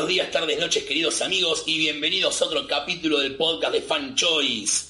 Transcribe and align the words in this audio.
buenos 0.00 0.14
días, 0.14 0.30
tardes, 0.30 0.58
noches, 0.58 0.84
queridos 0.84 1.20
amigos, 1.20 1.64
y 1.66 1.76
bienvenidos 1.76 2.40
a 2.40 2.46
otro 2.46 2.66
capítulo 2.66 3.18
del 3.18 3.36
podcast 3.36 3.74
de 3.74 3.82
Fan 3.82 4.14
Choice. 4.14 4.86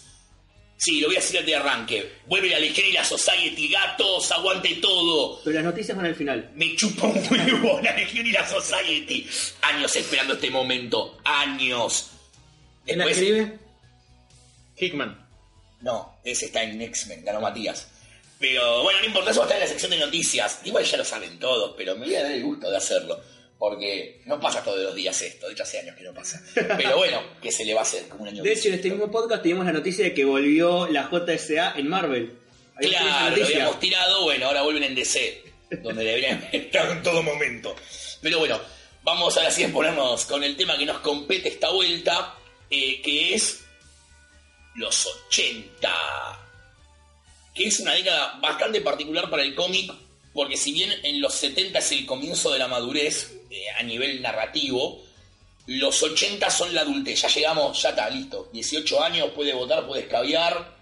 Sí, 0.77 1.01
lo 1.01 1.09
voy 1.09 1.17
a 1.17 1.19
decir 1.19 1.45
de 1.45 1.57
arranque. 1.57 2.13
Vuelve 2.27 2.49
la 2.49 2.61
Legión 2.61 2.87
y 2.87 2.93
la 2.93 3.05
Society, 3.05 3.67
gatos, 3.67 4.31
aguante 4.31 4.77
todo. 4.77 5.41
Pero 5.43 5.57
las 5.57 5.65
noticias 5.65 5.97
van 5.97 6.07
al 6.07 6.15
final. 6.15 6.53
Me 6.55 6.77
chupa 6.77 7.09
un 7.09 7.17
huevo 7.29 7.81
la 7.83 7.93
Legión 7.97 8.25
y 8.25 8.31
la 8.31 8.49
Society. 8.49 9.29
Años 9.63 9.97
esperando 9.97 10.35
este 10.35 10.49
momento, 10.49 11.19
años. 11.25 12.13
¿Quién 12.85 12.99
la 12.99 13.07
escribe? 13.07 13.59
Hickman. 14.77 15.27
No, 15.81 16.21
ese 16.23 16.47
está 16.47 16.63
en 16.63 16.81
X-Men, 16.81 17.25
ganó 17.25 17.41
Matías. 17.41 17.89
Pero 18.39 18.85
bueno, 18.85 19.01
no 19.01 19.07
importa, 19.07 19.33
eso 19.33 19.43
está 19.43 19.55
en 19.57 19.61
la 19.63 19.67
sección 19.67 19.91
de 19.91 19.99
noticias. 19.99 20.61
Igual 20.63 20.85
ya 20.85 20.99
lo 20.99 21.05
saben 21.05 21.37
todos, 21.41 21.75
pero 21.77 21.97
me 21.97 22.07
voy 22.07 22.15
a 22.15 22.23
dar 22.23 22.31
el 22.31 22.45
gusto 22.45 22.71
de 22.71 22.77
hacerlo. 22.77 23.21
Porque 23.61 24.23
no 24.25 24.41
pasa 24.41 24.65
todos 24.65 24.81
los 24.81 24.95
días 24.95 25.21
esto, 25.21 25.47
de 25.47 25.53
hecho 25.53 25.65
hace 25.65 25.81
años 25.81 25.95
que 25.95 26.03
no 26.03 26.15
pasa. 26.15 26.43
Pero 26.55 26.97
bueno, 26.97 27.23
que 27.43 27.53
se 27.53 27.67
le 27.67 27.75
va 27.75 27.81
a 27.81 27.83
hacer 27.83 28.09
como 28.09 28.23
un 28.23 28.29
año 28.29 28.43
De 28.43 28.55
hecho, 28.55 28.69
en 28.69 28.75
este 28.75 28.89
mismo 28.89 29.11
podcast 29.11 29.43
teníamos 29.43 29.67
la 29.67 29.75
noticia 29.75 30.03
de 30.03 30.15
que 30.15 30.25
volvió 30.25 30.87
la 30.87 31.11
JSA 31.11 31.75
en 31.77 31.87
Marvel. 31.87 32.39
Ahí 32.77 32.89
Claro, 32.89 33.37
lo 33.37 33.45
habíamos 33.45 33.79
tirado, 33.79 34.23
bueno, 34.23 34.47
ahora 34.47 34.63
vuelven 34.63 34.85
en 34.85 34.95
DC, 34.95 35.45
donde 35.83 36.05
deberían 36.05 36.49
estar 36.53 36.91
en 36.91 37.03
todo 37.03 37.23
momento. 37.23 37.77
Pero 38.23 38.39
bueno, 38.39 38.59
vamos 39.03 39.37
ahora 39.37 39.51
sí 39.51 39.63
a 39.63 39.69
ponernos 39.69 40.25
con 40.25 40.43
el 40.43 40.57
tema 40.57 40.79
que 40.79 40.87
nos 40.87 41.01
compete 41.01 41.51
esta 41.51 41.69
vuelta, 41.69 42.37
eh, 42.71 43.03
que 43.03 43.35
es 43.35 43.61
los 44.75 45.07
80. 45.29 45.93
Que 47.55 47.67
es 47.67 47.79
una 47.79 47.93
década 47.93 48.39
bastante 48.41 48.81
particular 48.81 49.29
para 49.29 49.43
el 49.43 49.55
cómic, 49.55 49.93
porque 50.33 50.57
si 50.57 50.73
bien 50.73 50.93
en 51.03 51.21
los 51.21 51.35
70 51.35 51.79
es 51.79 51.93
el 51.93 52.07
comienzo 52.07 52.51
de 52.51 52.59
la 52.59 52.69
madurez 52.69 53.37
eh, 53.51 53.65
a 53.79 53.83
nivel 53.83 54.23
narrativo, 54.23 55.03
los 55.67 56.03
80 56.03 56.51
son 56.51 56.75
la 56.75 56.83
adultez. 56.83 57.23
Ya 57.23 57.29
llegamos, 57.29 57.81
ya 57.83 57.91
está, 57.91 58.09
listo. 58.11 58.49
18 58.53 59.03
años, 59.03 59.31
puede 59.35 59.53
votar, 59.55 59.87
puede 59.87 60.03
escabiar, 60.03 60.77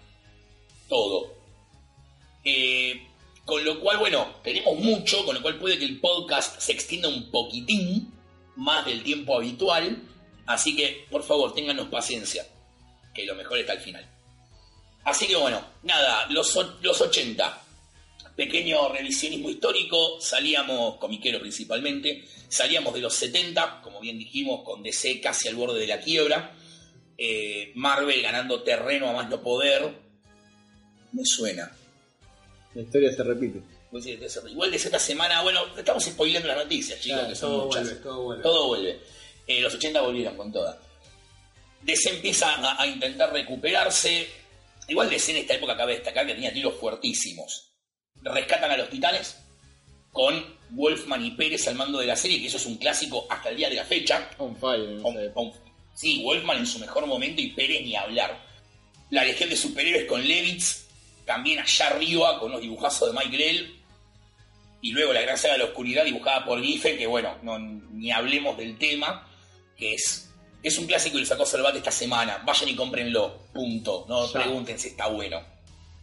todo. 0.87 1.33
Eh, 2.43 3.07
con 3.45 3.63
lo 3.63 3.79
cual, 3.79 3.97
bueno, 3.97 4.35
tenemos 4.43 4.77
mucho, 4.77 5.25
con 5.25 5.35
lo 5.35 5.41
cual 5.41 5.57
puede 5.57 5.79
que 5.79 5.85
el 5.85 5.99
podcast 5.99 6.59
se 6.59 6.71
extienda 6.71 7.07
un 7.07 7.31
poquitín 7.31 8.13
más 8.55 8.85
del 8.85 9.03
tiempo 9.03 9.35
habitual. 9.35 10.03
Así 10.45 10.75
que, 10.75 11.05
por 11.09 11.23
favor, 11.23 11.53
ténganos 11.53 11.87
paciencia, 11.89 12.45
que 13.13 13.25
lo 13.25 13.35
mejor 13.35 13.57
está 13.57 13.73
al 13.73 13.79
final. 13.79 14.07
Así 15.03 15.27
que 15.27 15.35
bueno, 15.35 15.63
nada, 15.83 16.27
los, 16.29 16.55
los 16.81 17.01
80. 17.01 17.61
Pequeño 18.39 18.87
revisionismo 18.93 19.49
histórico, 19.49 20.21
salíamos, 20.21 20.95
comiquero 20.95 21.41
principalmente, 21.41 22.23
salíamos 22.47 22.93
de 22.93 23.01
los 23.01 23.13
70, 23.13 23.81
como 23.81 23.99
bien 23.99 24.17
dijimos, 24.17 24.63
con 24.63 24.81
DC 24.81 25.19
casi 25.19 25.49
al 25.49 25.55
borde 25.55 25.81
de 25.81 25.87
la 25.87 25.99
quiebra. 25.99 26.55
Eh, 27.17 27.73
Marvel 27.75 28.21
ganando 28.21 28.63
terreno 28.63 29.09
a 29.09 29.11
más 29.11 29.29
no 29.29 29.41
poder. 29.41 29.93
Me 31.11 31.21
suena. 31.25 31.69
La 32.75 32.81
historia 32.81 33.11
se 33.11 33.23
repite. 33.25 33.61
Pues 33.91 34.05
Igual 34.05 34.71
de 34.71 34.77
esta 34.77 34.99
semana, 34.99 35.41
bueno, 35.41 35.59
estamos 35.77 36.05
spoileando 36.05 36.47
las 36.47 36.59
noticias, 36.59 36.97
chicos, 37.01 37.27
que 37.27 37.35
son 37.35 37.49
todo 37.49 37.65
muchas. 37.65 37.83
vuelve, 37.83 38.01
todo 38.01 38.23
vuelve. 38.23 38.43
Todo 38.43 38.67
vuelve. 38.67 38.99
Eh, 39.47 39.59
los 39.59 39.75
80 39.75 39.99
volvieron 39.99 40.37
con 40.37 40.49
toda. 40.49 40.79
DC 41.81 42.09
empieza 42.09 42.55
a, 42.55 42.81
a 42.81 42.87
intentar 42.87 43.33
recuperarse. 43.33 44.29
Igual 44.87 45.09
DC 45.09 45.31
en 45.31 45.37
esta 45.39 45.55
época 45.55 45.75
cabe 45.75 45.95
destacar 45.95 46.25
que 46.25 46.35
tenía 46.35 46.53
tiros 46.53 46.75
fuertísimos. 46.75 47.68
Rescatan 48.23 48.71
a 48.71 48.77
los 48.77 48.89
titanes 48.89 49.37
con 50.11 50.43
Wolfman 50.71 51.23
y 51.25 51.31
Pérez 51.31 51.67
al 51.67 51.75
mando 51.75 51.99
de 51.99 52.07
la 52.07 52.15
serie, 52.15 52.39
que 52.41 52.47
eso 52.47 52.57
es 52.57 52.65
un 52.65 52.77
clásico 52.77 53.25
hasta 53.29 53.49
el 53.49 53.55
día 53.57 53.69
de 53.69 53.75
la 53.75 53.85
fecha. 53.85 54.29
On 54.37 54.55
fire. 54.55 54.99
sí, 55.93 56.21
Wolfman 56.23 56.57
en 56.57 56.65
su 56.67 56.79
mejor 56.79 57.05
momento 57.05 57.41
y 57.41 57.49
Pérez 57.51 57.81
ni 57.83 57.95
hablar. 57.95 58.37
La 59.11 59.23
Legión 59.23 59.49
de 59.49 59.55
Superhéroes 59.55 60.05
con 60.05 60.21
Levitz, 60.27 60.85
también 61.25 61.59
allá 61.59 61.87
arriba 61.87 62.39
con 62.39 62.51
los 62.51 62.61
dibujazos 62.61 63.11
de 63.13 63.19
Mike 63.19 63.37
Grell. 63.37 63.75
Y 64.81 64.91
luego 64.91 65.11
la 65.13 65.21
Gran 65.21 65.37
Saga 65.37 65.53
de 65.53 65.59
la 65.59 65.65
Oscuridad 65.65 66.05
dibujada 66.05 66.45
por 66.45 66.61
Giffen, 66.61 66.97
que 66.97 67.05
bueno, 67.07 67.37
no, 67.41 67.57
ni 67.59 68.11
hablemos 68.11 68.55
del 68.57 68.77
tema, 68.77 69.27
que 69.77 69.93
es, 69.95 70.31
es 70.63 70.77
un 70.77 70.87
clásico 70.87 71.17
y 71.17 71.21
lo 71.21 71.25
sacó 71.25 71.45
Salvat 71.45 71.75
esta 71.75 71.91
semana. 71.91 72.41
Vayan 72.45 72.69
y 72.69 72.75
cómprenlo, 72.75 73.47
punto. 73.53 74.05
No 74.07 74.25
Ya. 74.31 74.41
pregunten 74.41 74.79
si 74.79 74.89
está 74.89 75.07
bueno. 75.07 75.41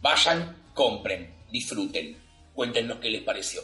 Vayan, 0.01 0.55
compren, 0.75 1.33
disfruten, 1.51 2.17
cuéntenos 2.53 2.99
qué 2.99 3.09
les 3.09 3.23
pareció. 3.23 3.61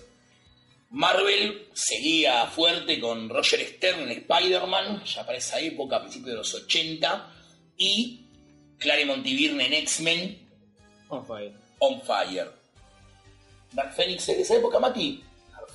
Marvel 0.92 1.70
seguía 1.74 2.46
fuerte 2.48 3.00
con 3.00 3.30
Roger 3.30 3.62
Stern 3.62 4.02
en 4.02 4.12
Spider-Man, 4.12 5.04
ya 5.06 5.26
para 5.26 5.38
esa 5.38 5.60
época, 5.60 5.98
a 5.98 6.02
principios 6.02 6.32
de 6.32 6.38
los 6.38 6.54
80, 6.54 7.34
y 7.78 8.26
Claremont 8.78 9.26
y 9.26 9.36
Byrne 9.36 9.66
en 9.66 9.74
X-Men 9.74 10.40
On 11.10 11.26
fire. 11.26 11.54
on 11.80 12.02
Fire. 12.02 12.52
Dark 13.72 13.94
Phoenix 13.94 14.28
de 14.28 14.42
esa 14.42 14.56
época, 14.56 14.80
Mati. 14.80 15.24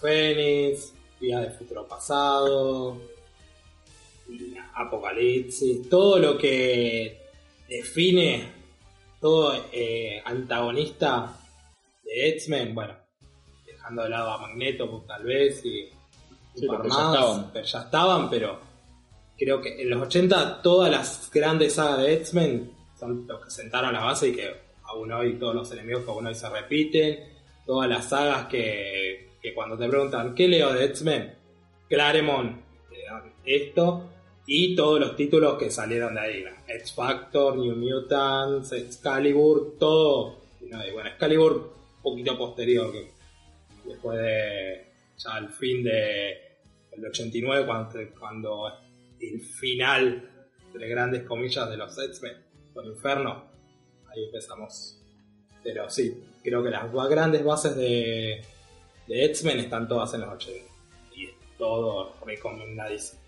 Phoenix, 0.01 0.93
Día 1.21 1.41
de 1.41 1.51
Futuro 1.51 1.87
Pasado, 1.87 3.01
Apocalipsis, 4.75 5.89
todo 5.89 6.19
lo 6.19 6.39
que 6.39 7.21
define 7.69 8.53
todo 9.21 9.65
eh, 9.73 10.23
antagonista 10.25 11.38
X-Men, 12.21 12.75
bueno, 12.75 12.95
dejando 13.67 14.03
de 14.05 14.09
lado 14.11 14.31
a 14.31 14.39
Magneto 14.39 14.91
pues, 14.91 15.07
tal 15.07 15.25
vez 15.25 15.65
y 15.65 15.89
Sí, 16.55 16.67
un 16.67 16.69
par 16.69 16.79
porque 16.79 16.89
ya 16.89 17.05
estaban. 17.05 17.51
pero 17.53 17.65
ya 17.67 17.79
estaban, 17.81 18.31
pero 18.31 18.61
creo 19.37 19.61
que 19.61 19.83
en 19.83 19.91
los 19.91 20.03
80 20.03 20.63
todas 20.63 20.91
las 20.91 21.31
grandes 21.33 21.75
sagas 21.75 21.99
de 22.01 22.15
X-Men 22.15 22.73
son 22.99 23.27
los 23.29 23.45
que 23.45 23.51
sentaron 23.51 23.93
la 23.93 24.01
base 24.01 24.29
y 24.29 24.35
que 24.35 24.53
aún 24.85 25.13
hoy 25.13 25.35
todos 25.39 25.55
los 25.55 25.71
enemigos 25.73 26.05
que 26.05 26.11
aún 26.11 26.27
hoy 26.27 26.35
se 26.35 26.49
repiten, 26.49 27.21
todas 27.65 27.89
las 27.89 28.09
sagas 28.09 28.47
que, 28.49 29.31
que 29.41 29.55
cuando 29.55 29.79
te 29.79 29.89
preguntan 29.89 30.35
¿qué 30.35 30.49
leo 30.49 30.73
de 30.73 30.85
X-Men? 30.87 31.35
Claremont 31.89 32.69
esto 33.45 34.03
y 34.47 34.75
todos 34.75 35.01
los 35.01 35.17
títulos 35.17 35.59
que 35.59 35.71
salieron 35.71 36.15
de 36.15 36.21
ahí. 36.21 36.45
X 36.67 36.93
Factor, 36.93 37.57
New 37.57 37.77
Mutants, 37.77 38.73
Excalibur, 38.73 39.77
todo, 39.79 40.37
y 40.61 40.67
no, 40.67 40.87
y 40.87 40.91
bueno, 40.91 41.09
Excalibur 41.11 41.78
poquito 42.03 42.37
posterior 42.39 42.93
que 42.93 43.13
después 43.85 44.19
de 44.19 44.87
ya 45.17 45.35
al 45.35 45.49
fin 45.51 45.83
de 45.83 46.33
el 46.93 47.05
89 47.07 47.67
cuando, 47.67 47.99
cuando 48.19 48.73
el 49.21 49.41
final 49.41 50.31
entre 50.67 50.89
grandes 50.89 51.23
comillas 51.25 51.69
de 51.71 51.77
los 51.77 51.99
X-Men 51.99 52.37
con 52.75 52.87
Inferno 52.87 53.45
ahí 54.09 54.25
empezamos. 54.25 54.97
Pero 55.63 55.89
sí 55.91 56.23
creo 56.43 56.63
que 56.63 56.71
las 56.71 56.91
grandes 57.11 57.45
bases 57.45 57.77
de, 57.77 58.43
de 59.07 59.25
X-Men 59.27 59.59
están 59.61 59.89
todas 59.89 60.15
en 60.15 60.21
los 60.23 60.31
80 60.35 60.73
y 61.17 61.27
es 61.27 61.33
todo 61.59 62.15
recomendadísimo. 62.25 63.21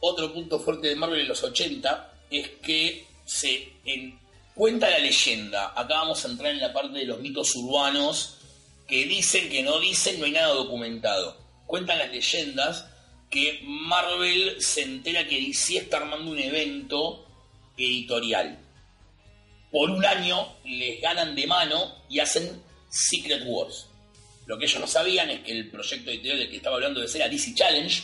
Otro 0.00 0.32
punto 0.32 0.58
fuerte 0.60 0.88
de 0.88 0.96
Marvel 0.96 1.20
en 1.20 1.28
los 1.28 1.42
80 1.42 2.12
es 2.30 2.48
que 2.62 3.06
se 3.24 3.72
en- 3.84 4.18
cuenta 4.54 4.88
la 4.88 4.98
leyenda. 4.98 5.68
Acá 5.70 5.94
vamos 5.96 6.24
a 6.24 6.28
entrar 6.28 6.52
en 6.52 6.60
la 6.60 6.72
parte 6.72 6.98
de 6.98 7.06
los 7.06 7.20
mitos 7.20 7.54
urbanos 7.56 8.38
que 8.86 9.04
dicen, 9.06 9.48
que 9.48 9.62
no 9.62 9.80
dicen, 9.80 10.18
no 10.18 10.26
hay 10.26 10.32
nada 10.32 10.54
documentado. 10.54 11.36
Cuentan 11.66 11.98
las 11.98 12.10
leyendas 12.10 12.86
que 13.30 13.60
Marvel 13.64 14.60
se 14.60 14.82
entera 14.82 15.26
que 15.26 15.40
DC 15.40 15.78
está 15.78 15.96
armando 15.96 16.30
un 16.30 16.38
evento 16.38 17.26
editorial. 17.76 18.58
Por 19.70 19.90
un 19.90 20.04
año 20.04 20.56
les 20.64 21.00
ganan 21.00 21.34
de 21.34 21.46
mano 21.46 21.96
y 22.08 22.20
hacen 22.20 22.62
Secret 22.88 23.42
Wars. 23.46 23.88
Lo 24.46 24.58
que 24.58 24.66
ellos 24.66 24.80
no 24.80 24.86
sabían 24.86 25.30
es 25.30 25.40
que 25.40 25.52
el 25.52 25.70
proyecto 25.70 26.10
editorial 26.10 26.38
del 26.38 26.50
que 26.50 26.56
estaba 26.58 26.76
hablando 26.76 27.00
de 27.00 27.08
ser 27.08 27.22
era 27.22 27.30
DC 27.30 27.54
Challenge, 27.54 28.02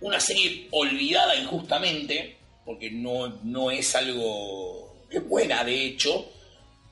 una 0.00 0.20
serie 0.20 0.68
olvidada 0.72 1.36
injustamente, 1.36 2.36
porque 2.64 2.90
no, 2.90 3.28
no 3.44 3.70
es 3.70 3.94
algo. 3.94 4.85
Es 5.10 5.28
buena 5.28 5.64
de 5.64 5.86
hecho, 5.86 6.30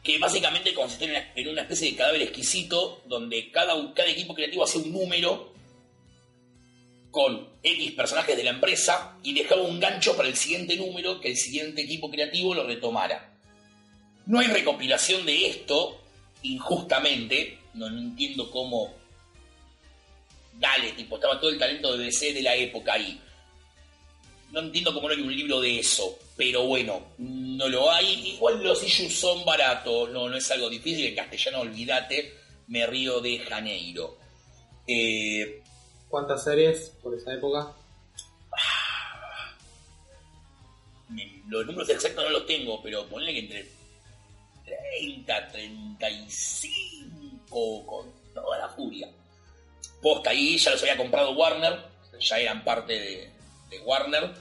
que 0.02 0.18
básicamente 0.18 0.74
consiste 0.74 1.06
en 1.34 1.48
una, 1.48 1.62
especie 1.62 1.90
de 1.90 1.96
cadáver 1.96 2.22
exquisito, 2.22 3.02
donde 3.06 3.50
cada, 3.50 3.74
cada 3.94 4.10
equipo 4.10 4.34
creativo 4.34 4.64
hacía 4.64 4.82
un 4.82 4.92
número 4.92 5.52
con 7.10 7.48
X 7.62 7.92
personajes 7.92 8.36
de 8.36 8.44
la 8.44 8.50
empresa 8.50 9.16
y 9.22 9.32
dejaba 9.32 9.62
un 9.62 9.80
gancho 9.80 10.16
para 10.16 10.28
el 10.28 10.36
siguiente 10.36 10.76
número 10.76 11.20
que 11.20 11.28
el 11.28 11.36
siguiente 11.36 11.82
equipo 11.82 12.10
creativo 12.10 12.54
lo 12.54 12.66
retomara. 12.66 13.38
No 14.26 14.40
hay 14.40 14.48
recopilación 14.48 15.24
de 15.24 15.46
esto, 15.46 16.00
injustamente, 16.42 17.58
no, 17.74 17.88
no 17.88 17.98
entiendo 17.98 18.50
cómo 18.50 18.94
dale, 20.58 20.92
tipo, 20.92 21.16
estaba 21.16 21.40
todo 21.40 21.50
el 21.50 21.58
talento 21.58 21.96
de 21.96 22.04
DC 22.04 22.32
de 22.32 22.42
la 22.42 22.54
época 22.54 22.94
ahí. 22.94 23.20
No 24.54 24.60
entiendo 24.60 24.94
cómo 24.94 25.08
no 25.08 25.14
hay 25.14 25.20
un 25.20 25.34
libro 25.36 25.60
de 25.60 25.80
eso, 25.80 26.16
pero 26.36 26.62
bueno, 26.64 27.02
no 27.18 27.68
lo 27.68 27.90
hay. 27.90 28.34
Igual 28.34 28.62
los 28.62 28.82
issues 28.84 29.18
son 29.18 29.44
baratos, 29.44 30.10
no, 30.10 30.28
no 30.28 30.36
es 30.36 30.48
algo 30.52 30.70
difícil. 30.70 31.06
En 31.06 31.16
castellano, 31.16 31.60
olvídate, 31.60 32.32
me 32.68 32.86
río 32.86 33.20
de 33.20 33.40
Janeiro. 33.40 34.16
Eh, 34.86 35.60
¿Cuántas 36.08 36.44
series 36.44 36.92
por 37.02 37.14
esa 37.16 37.34
época? 37.34 37.72
Me- 41.08 41.42
los 41.48 41.66
números 41.66 41.88
exactos 41.90 42.22
no 42.24 42.30
los 42.30 42.46
tengo, 42.46 42.80
pero 42.82 43.06
ponle 43.08 43.32
que 43.32 43.40
entre 43.40 43.68
30, 44.64 45.48
35 45.48 47.86
con 47.86 48.12
toda 48.34 48.58
la 48.58 48.68
furia. 48.68 49.08
Posta 50.00 50.30
ahí 50.30 50.56
ya 50.58 50.70
los 50.70 50.80
había 50.82 50.96
comprado 50.96 51.32
Warner, 51.32 51.78
ya 52.20 52.38
eran 52.38 52.62
parte 52.64 52.92
de, 52.92 53.30
de 53.70 53.80
Warner 53.80 54.32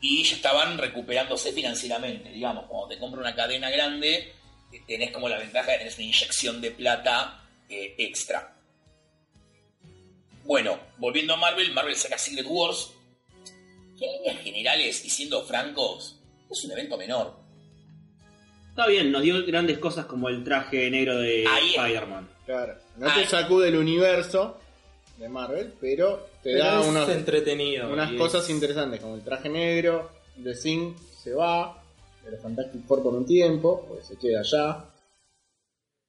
y 0.00 0.22
ya 0.24 0.36
estaban 0.36 0.78
recuperándose 0.78 1.52
financieramente. 1.52 2.30
Digamos, 2.30 2.66
cuando 2.66 2.88
te 2.88 2.98
compra 2.98 3.20
una 3.20 3.34
cadena 3.34 3.70
grande, 3.70 4.32
eh, 4.72 4.82
tenés 4.86 5.10
como 5.10 5.28
la 5.28 5.38
ventaja 5.38 5.72
de 5.72 5.78
tener 5.78 5.94
una 5.94 6.02
inyección 6.04 6.60
de 6.60 6.70
plata 6.70 7.44
eh, 7.68 7.94
extra. 7.98 8.54
Bueno, 10.44 10.78
volviendo 10.98 11.34
a 11.34 11.36
Marvel, 11.36 11.72
Marvel 11.72 11.96
saca 11.96 12.16
Secret 12.16 12.46
Wars, 12.48 12.92
que 13.98 14.06
en 14.06 14.12
líneas 14.12 14.42
generales, 14.42 15.04
y 15.04 15.10
siendo 15.10 15.44
francos, 15.44 16.18
es 16.50 16.64
un 16.64 16.72
evento 16.72 16.96
menor. 16.96 17.36
Está 18.70 18.86
bien, 18.86 19.10
nos 19.10 19.22
dio 19.22 19.44
grandes 19.44 19.78
cosas 19.78 20.06
como 20.06 20.28
el 20.28 20.44
traje 20.44 20.88
negro 20.88 21.18
de. 21.18 21.44
Spider-Man. 21.44 22.30
Claro. 22.46 22.78
No 22.96 23.10
Ay. 23.10 23.22
te 23.22 23.28
sacude 23.28 23.68
el 23.68 23.76
universo 23.76 24.58
de 25.18 25.28
Marvel, 25.28 25.74
pero 25.80 26.28
te 26.42 26.52
Pero 26.52 26.64
da 26.64 26.80
es 26.80 26.86
unos, 26.86 27.08
entretenido. 27.08 27.90
unas 27.90 28.12
es- 28.12 28.18
cosas 28.18 28.48
interesantes, 28.50 29.00
como 29.00 29.14
el 29.16 29.22
traje 29.22 29.48
negro, 29.48 30.10
The 30.42 30.54
Thing 30.54 30.94
se 31.22 31.32
va, 31.34 31.82
de 32.24 32.30
los 32.30 32.40
Fantastic 32.40 32.86
Four 32.86 33.02
por 33.02 33.14
un 33.14 33.26
tiempo, 33.26 33.84
porque 33.88 34.04
se 34.04 34.16
queda 34.16 34.40
allá, 34.40 34.84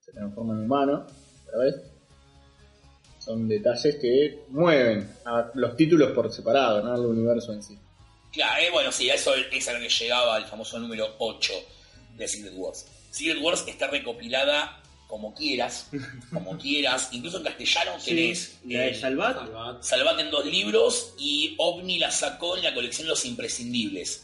se 0.04 0.12
transforma 0.12 0.54
en 0.54 0.60
humano, 0.60 1.06
otra 1.46 1.58
vez. 1.58 1.74
Son 3.18 3.46
detalles 3.48 3.96
que 3.96 4.44
mueven 4.48 5.12
a 5.24 5.50
los 5.54 5.76
títulos 5.76 6.12
por 6.12 6.32
separado, 6.32 6.82
no 6.82 6.92
al 6.92 7.04
universo 7.04 7.52
en 7.52 7.62
sí. 7.62 7.78
Claro, 8.32 8.62
eh, 8.62 8.70
bueno, 8.70 8.92
sí, 8.92 9.10
a 9.10 9.14
eso 9.14 9.32
es 9.34 9.68
a 9.68 9.72
lo 9.74 9.80
que 9.80 9.88
llegaba 9.88 10.38
el 10.38 10.44
famoso 10.44 10.78
número 10.78 11.06
8 11.18 11.52
de 12.16 12.28
Secret 12.28 12.54
Wars. 12.56 12.86
Secret 13.10 13.42
Wars 13.42 13.64
está 13.66 13.88
recopilada 13.88 14.79
como 15.10 15.34
quieras, 15.34 15.88
como 16.32 16.56
quieras, 16.56 17.08
incluso 17.10 17.38
en 17.38 17.42
castellano 17.42 17.96
tenés 18.02 18.58
la 18.64 18.82
de 18.82 18.90
eh, 18.90 18.94
Salvat. 18.94 19.36
Salvat. 19.36 19.82
Salvat 19.82 20.20
en 20.20 20.30
dos 20.30 20.46
libros 20.46 21.14
y 21.18 21.56
OVNI 21.58 21.98
la 21.98 22.12
sacó 22.12 22.56
en 22.56 22.62
la 22.62 22.72
colección 22.72 23.08
Los 23.08 23.24
Imprescindibles. 23.24 24.22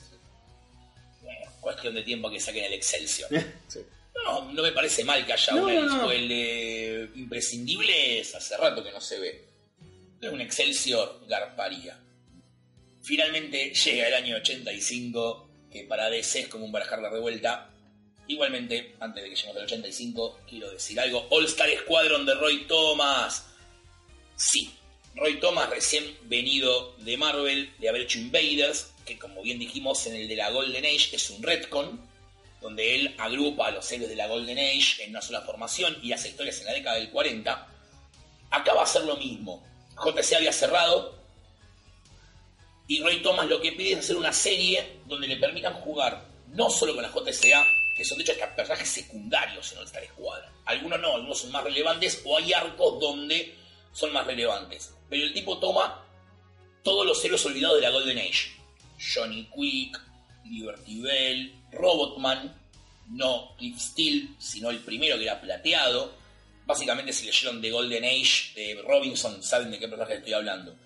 Bueno, 1.23 1.51
cuestión 1.61 1.95
de 1.95 2.03
tiempo 2.05 2.31
que 2.31 2.39
saquen 2.39 2.65
el 2.65 2.75
Excelsior. 2.75 3.29
Sí. 3.69 3.81
No, 4.25 4.51
no 4.51 4.63
me 4.63 4.73
parece 4.73 5.05
mal 5.05 5.27
que 5.27 5.35
haya 5.35 5.53
No, 5.53 5.65
una 5.67 5.83
no, 5.83 6.11
el 6.11 6.29
de 6.29 7.11
Imprescindibles, 7.17 8.35
hace 8.35 8.57
rato 8.57 8.83
que 8.83 8.91
no 8.91 9.01
se 9.01 9.19
ve. 9.19 9.45
Pero 10.19 10.33
un 10.33 10.41
Excelsior 10.41 11.27
garparía. 11.29 12.01
Finalmente 13.03 13.75
llega 13.75 14.09
el 14.09 14.15
año 14.15 14.37
85, 14.37 15.51
que 15.71 15.83
para 15.83 16.09
DC 16.09 16.41
es 16.41 16.49
como 16.49 16.65
un 16.65 16.73
barajar 16.73 17.01
la 17.01 17.11
revuelta. 17.11 17.71
Igualmente, 18.29 18.97
antes 18.99 19.23
de 19.23 19.31
que 19.31 19.37
lleguemos 19.37 19.57
al 19.57 19.65
85, 19.65 20.41
quiero 20.49 20.71
decir 20.71 20.99
algo. 20.99 21.27
All 21.31 21.45
Star 21.45 21.69
Squadron 21.83 22.27
de 22.27 22.35
Roy 22.35 22.67
Thomas. 22.67 23.47
Sí, 24.35 24.75
Roy 25.15 25.39
Thomas 25.41 25.71
recién 25.71 26.17
venido 26.25 26.95
de 26.99 27.17
Marvel, 27.17 27.73
de 27.79 27.89
haber 27.89 28.03
hecho 28.03 28.19
Invaders, 28.19 28.93
que 29.05 29.19
como 29.19 29.43
bien 29.43 29.59
dijimos 29.59 30.07
en 30.07 30.17
el 30.17 30.29
de 30.29 30.37
la 30.37 30.51
Golden 30.51 30.85
Age 30.85 31.17
es 31.17 31.31
un 31.31 31.43
retcon, 31.43 32.01
donde 32.61 32.97
él 32.97 33.15
agrupa 33.19 33.69
a 33.69 33.71
los 33.71 33.91
héroes 33.93 34.11
de 34.11 34.17
la 34.17 34.27
Golden 34.27 34.59
Age 34.59 35.05
en 35.05 35.11
una 35.11 35.23
sola 35.23 35.43
formación 35.43 35.97
y 36.03 36.13
hace 36.13 36.29
historias 36.29 36.61
en 36.61 36.67
la 36.67 36.73
década 36.73 36.97
del 36.97 37.11
40. 37.11 37.69
Acá 38.51 38.75
va 38.75 38.83
a 38.83 38.87
ser 38.87 39.05
lo 39.05 39.17
mismo. 39.17 39.65
JC 39.97 40.35
había 40.35 40.53
cerrado 40.53 41.17
y 42.89 43.01
Roy 43.01 43.23
Thomas 43.23 43.47
lo 43.47 43.61
que 43.61 43.73
pide 43.73 43.93
es 43.93 43.99
hacer 43.99 44.17
una 44.17 44.33
serie 44.33 45.01
donde 45.07 45.29
le 45.29 45.37
permitan 45.37 45.75
jugar 45.75 46.27
no 46.49 46.71
solo 46.71 46.95
con 46.95 47.03
la 47.03 47.11
JSA, 47.11 47.65
que 47.97 48.05
son 48.05 48.19
de 48.19 48.25
hecho 48.25 48.35
personajes 48.55 48.89
secundarios 48.89 49.73
en 49.73 49.83
Star 49.85 50.05
Squadron. 50.07 50.53
Algunos 50.67 51.01
no, 51.01 51.15
algunos 51.15 51.39
son 51.39 51.51
más 51.51 51.65
relevantes 51.65 52.23
o 52.25 52.37
hay 52.37 52.53
arcos 52.53 53.01
donde 53.01 53.55
son 53.93 54.13
más 54.13 54.27
relevantes. 54.27 54.95
Pero 55.09 55.25
el 55.25 55.33
tipo 55.33 55.59
toma 55.59 56.05
todos 56.83 57.07
los 57.07 57.25
héroes 57.25 57.45
olvidados 57.47 57.77
de 57.77 57.83
la 57.83 57.91
Golden 57.91 58.19
Age. 58.19 58.55
Johnny 58.99 59.49
Quick, 59.55 59.99
Liberty 60.45 61.01
Bell, 61.01 61.55
Robotman, 61.73 62.55
no 63.09 63.55
Cliff 63.57 63.79
Steele, 63.79 64.29
sino 64.39 64.71
el 64.71 64.81
primero 64.81 65.17
que 65.17 65.25
era 65.25 65.41
plateado. 65.41 66.15
Básicamente 66.67 67.13
si 67.13 67.27
leyeron 67.27 67.63
The 67.63 67.71
Golden 67.71 68.05
Age 68.05 68.53
de 68.55 68.83
Robinson 68.83 69.43
saben 69.43 69.71
de 69.71 69.79
qué 69.79 69.89
personaje 69.89 70.17
estoy 70.17 70.35
hablando. 70.35 70.77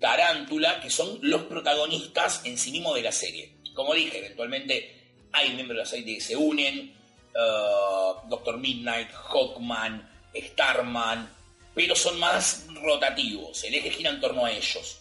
Tarántula, 0.00 0.80
que 0.80 0.90
son 0.90 1.18
los 1.22 1.42
protagonistas 1.42 2.42
en 2.44 2.56
sí 2.56 2.70
mismos 2.70 2.94
de 2.94 3.02
la 3.02 3.12
serie. 3.12 3.56
Como 3.74 3.94
dije, 3.94 4.18
eventualmente 4.18 5.03
hay 5.34 5.50
miembros 5.50 5.76
de 5.76 5.82
la 5.82 5.86
serie 5.86 6.14
que 6.14 6.20
se 6.20 6.36
unen, 6.36 6.94
uh, 7.34 8.28
Doctor 8.28 8.56
Midnight, 8.56 9.10
Hawkman, 9.10 10.08
Starman, 10.34 11.28
pero 11.74 11.94
son 11.96 12.18
más 12.18 12.66
rotativos, 12.82 13.64
el 13.64 13.74
eje 13.74 13.90
gira 13.90 14.10
en 14.10 14.20
torno 14.20 14.46
a 14.46 14.52
ellos. 14.52 15.00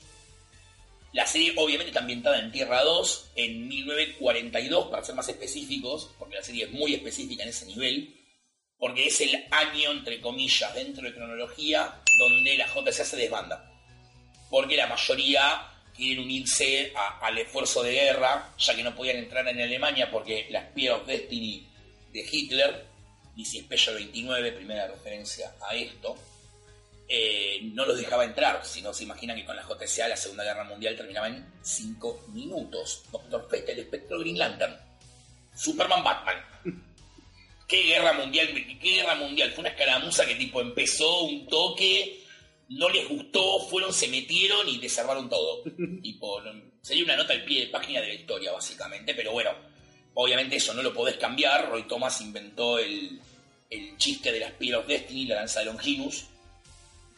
La 1.14 1.28
serie 1.28 1.54
obviamente 1.56 1.92
está 1.92 2.00
ambientada 2.00 2.40
en 2.40 2.52
Tierra 2.52 2.84
2, 2.84 3.32
en 3.36 3.68
1942, 3.68 4.88
para 4.88 5.04
ser 5.04 5.14
más 5.14 5.30
específicos, 5.30 6.10
porque 6.18 6.38
la 6.38 6.44
serie 6.44 6.66
es 6.66 6.72
muy 6.72 6.96
específica 6.96 7.44
en 7.44 7.50
ese 7.50 7.68
nivel, 7.68 8.20
porque 8.80 9.06
es 9.06 9.22
el 9.22 9.46
año, 9.52 9.92
entre 9.92 10.20
comillas, 10.20 10.74
dentro 10.74 11.04
de 11.04 11.14
cronología, 11.14 12.02
donde 12.18 12.58
la 12.58 12.68
JSA 12.68 13.06
se 13.06 13.18
desbanda. 13.18 13.72
Porque 14.50 14.76
la 14.76 14.88
mayoría 14.88 15.73
quieren 15.96 16.24
unirse 16.26 16.92
a- 16.96 17.20
al 17.26 17.38
esfuerzo 17.38 17.84
de 17.84 17.94
guerra, 17.94 18.54
ya 18.58 18.76
que 18.76 18.84
no 18.84 18.96
podían 18.96 19.18
entrar 19.18 19.48
en 19.48 19.62
Alemania 19.62 20.10
porque 20.12 20.48
la 20.50 20.62
Spear 20.70 20.96
of 20.96 21.08
Destiny 21.08 21.68
de 22.12 22.26
Hitler, 22.32 22.86
DC 23.36 23.62
Special 23.62 23.96
29, 23.96 24.52
primera 24.52 24.88
referencia 24.88 25.54
a 25.70 25.76
esto, 25.76 26.16
eh, 27.08 27.60
no 27.74 27.86
los 27.86 27.98
dejaba 27.98 28.24
entrar. 28.26 28.66
Si 28.66 28.82
no 28.82 28.94
se 28.94 29.04
imaginan 29.04 29.36
que 29.36 29.46
con 29.46 29.56
la 29.56 29.64
JSA 29.68 30.08
la 30.08 30.18
Segunda 30.18 30.44
Guerra 30.44 30.64
Mundial 30.64 30.96
terminaba 30.96 31.28
en 31.28 31.46
5 31.62 32.26
minutos. 32.30 33.04
Doctor 33.12 33.48
Fate, 33.50 33.72
el 33.74 33.80
espectro 33.80 34.20
Green 34.20 34.38
Lantern. 34.38 34.76
Superman 35.56 36.04
Batman. 36.04 36.44
¿Qué 37.68 37.84
guerra 37.84 38.14
mundial? 38.14 38.48
¿Qué 38.54 38.96
guerra 38.96 39.16
mundial? 39.16 39.52
Fue 39.52 39.62
una 39.62 39.70
escaramuza 39.70 40.26
que 40.26 40.36
tipo 40.36 40.62
empezó 40.62 41.24
un 41.24 41.48
toque, 41.48 42.23
no 42.70 42.90
les 42.90 43.08
gustó, 43.08 43.60
fueron, 43.68 43.94
se 43.94 44.08
metieron 44.08 44.68
y 44.68 44.78
desarmaron 44.78 45.30
todo. 45.30 45.64
tipo, 46.02 46.42
sería 46.82 47.04
una 47.04 47.18
nota 47.18 47.34
al 47.34 47.44
pie 47.44 47.66
de 47.66 47.72
página 47.72 48.02
de 48.02 48.08
la 48.08 48.14
historia, 48.14 48.52
básicamente, 48.52 49.14
pero 49.14 49.32
bueno, 49.32 49.52
obviamente 50.14 50.56
eso 50.56 50.74
no 50.74 50.82
lo 50.82 50.94
podés 50.94 51.18
cambiar. 51.18 51.70
Roy 51.70 51.84
Thomas 51.88 52.22
inventó 52.22 52.80
el, 52.80 53.20
el 53.70 53.98
chiste 53.98 54.32
de 54.32 54.40
la 54.40 54.50
Spear 54.50 54.80
of 54.80 54.88
Destiny, 54.88 55.26
la 55.26 55.36
lanza 55.36 55.60
de 55.60 55.66
Longinus, 55.66 56.26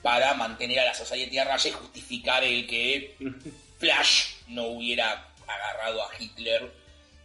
para 0.02 0.34
mantener 0.34 0.80
a 0.80 0.86
la 0.86 0.94
Society 0.94 1.38
a 1.38 1.46
raya 1.46 1.70
y 1.70 1.74
justificar 1.74 2.44
el 2.44 2.68
que 2.68 3.16
Flash 3.80 4.36
no 4.48 4.68
hubiera 4.68 5.34
agarrado 5.48 6.04
a 6.04 6.10
Hitler 6.18 6.72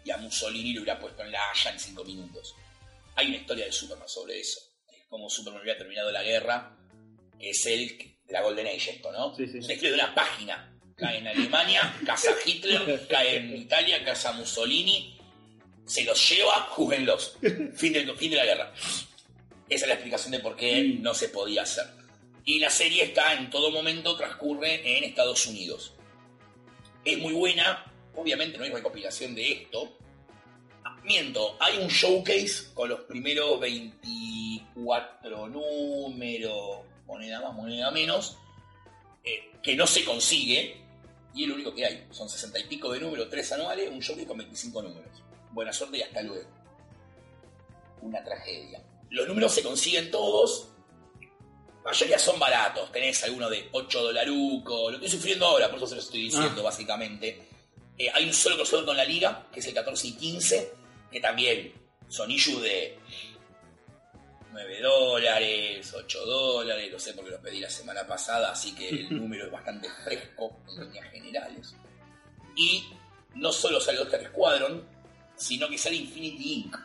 y 0.05 0.11
a 0.11 0.17
Mussolini 0.17 0.71
y 0.71 0.73
lo 0.75 0.83
hubiera 0.83 0.99
puesto 0.99 1.23
en 1.23 1.33
la 1.33 1.50
Haya 1.50 1.73
en 1.73 1.81
cinco 1.81 2.05
minutos. 2.05 2.55
Hay 3.17 3.29
una 3.29 3.37
historia 3.37 3.67
de 3.67 3.73
Superman 3.73 4.09
sobre 4.09 4.41
eso. 4.41 4.61
Es 4.89 5.05
como 5.09 5.29
Superman 5.29 5.62
hubiera 5.62 5.79
terminado 5.79 6.11
la 6.11 6.23
guerra. 6.23 6.77
Es 7.40 7.66
el 7.66 7.99
de 7.99 8.32
la 8.32 8.42
Golden 8.42 8.66
Age 8.66 8.92
esto, 8.92 9.11
¿no? 9.12 9.35
Sí, 9.35 9.47
sí. 9.47 9.59
Es 9.59 9.82
una 9.82 10.09
de 10.09 10.14
página. 10.14 10.66
Cae 10.97 11.18
en 11.18 11.28
Alemania, 11.28 11.99
casa 12.04 12.30
Hitler, 12.44 13.06
cae 13.09 13.37
en 13.37 13.56
Italia, 13.56 14.04
casa 14.04 14.32
Mussolini. 14.32 15.18
Se 15.87 16.04
los 16.04 16.30
lleva, 16.30 16.52
júguenlos. 16.70 17.38
Fin, 17.75 17.92
del, 17.92 18.14
fin 18.16 18.30
de 18.30 18.37
la 18.37 18.44
guerra. 18.44 18.73
Esa 19.68 19.85
es 19.85 19.88
la 19.88 19.94
explicación 19.94 20.32
de 20.32 20.40
por 20.40 20.56
qué 20.56 20.82
no 21.00 21.14
se 21.14 21.28
podía 21.28 21.62
hacer. 21.62 21.87
Y 22.44 22.59
la 22.59 22.70
serie 22.70 23.04
está 23.04 23.35
en 23.35 23.49
todo 23.50 23.70
momento, 23.70 24.16
transcurre 24.16 24.99
en 24.99 25.04
Estados 25.04 25.47
Unidos. 25.47 25.94
Es 27.04 27.18
muy 27.18 27.32
buena, 27.32 27.85
obviamente 28.14 28.59
no 28.59 28.64
hay 28.64 28.70
recopilación 28.70 29.35
de 29.35 29.52
esto. 29.52 29.97
Miento, 31.04 31.56
hay 31.61 31.78
un 31.78 31.88
showcase 31.88 32.75
con 32.75 32.88
los 32.90 33.00
primeros 33.00 33.59
24 33.61 35.49
números, 35.49 36.80
moneda 37.11 37.40
más, 37.40 37.55
moneda 37.55 37.90
menos, 37.90 38.38
eh, 39.25 39.52
que 39.62 39.75
no 39.75 39.87
se 39.87 40.05
consigue, 40.05 40.81
y 41.35 41.43
es 41.43 41.49
lo 41.49 41.55
único 41.57 41.75
que 41.75 41.85
hay. 41.85 42.07
Son 42.11 42.29
60 42.29 42.59
y 42.59 42.64
pico 42.64 42.93
de 42.93 43.00
números, 43.00 43.29
3 43.29 43.52
anuales, 43.52 43.90
un 43.90 44.00
showcase 44.00 44.26
con 44.26 44.38
25 44.38 44.83
números. 44.83 45.23
Buena 45.50 45.73
suerte 45.73 45.99
y 45.99 46.02
hasta 46.02 46.23
luego. 46.23 46.49
Una 48.02 48.23
tragedia. 48.25 48.83
Los 49.11 49.26
números 49.26 49.52
se 49.52 49.62
consiguen 49.62 50.11
todos, 50.11 50.69
la 51.85 51.90
mayoría 51.90 52.19
son 52.19 52.38
baratos, 52.38 52.93
tenés 52.93 53.23
alguno 53.25 53.50
de 53.50 53.69
8 53.73 54.02
dolarucos, 54.02 54.93
lo 54.93 54.97
estoy 54.99 55.11
sufriendo 55.11 55.47
ahora, 55.47 55.69
por 55.69 55.79
eso 55.79 55.88
se 55.88 55.95
lo 55.97 56.00
estoy 56.00 56.23
diciendo 56.23 56.62
básicamente. 56.62 57.49
Eh, 57.99 58.11
hay 58.14 58.25
un 58.25 58.33
solo 58.33 58.57
crossover 58.57 58.85
con 58.85 58.97
la 58.97 59.05
liga, 59.05 59.49
que 59.52 59.61
es 59.61 59.67
el 59.67 59.75
14 59.75 60.07
y 60.07 60.12
15, 60.12 60.73
que 61.11 61.21
también 61.21 61.73
son 62.09 62.31
issues 62.31 62.62
de 62.62 62.99
9 64.52 64.80
dólares, 64.80 65.95
8 65.95 66.25
dólares, 66.25 66.90
lo 66.90 66.99
sé 66.99 67.14
porque 67.14 67.30
lo 67.30 67.40
pedí 67.40 67.61
la 67.61 67.71
semana 67.71 68.07
pasada, 68.07 68.52
así 68.52 68.75
que 68.75 68.88
el 68.88 69.19
número 69.19 69.47
es 69.47 69.52
bastante 69.52 69.88
fresco 70.04 70.57
en 70.69 70.85
líneas 70.85 71.11
generales. 71.11 71.75
Y 72.57 72.85
no 73.35 73.52
solo 73.52 73.80
sale 73.80 74.02
Star 74.02 74.26
Squadron, 74.26 74.85
sino 75.37 75.69
que 75.69 75.78
sale 75.78 75.97
Infinity 75.97 76.52
Inc. 76.54 76.76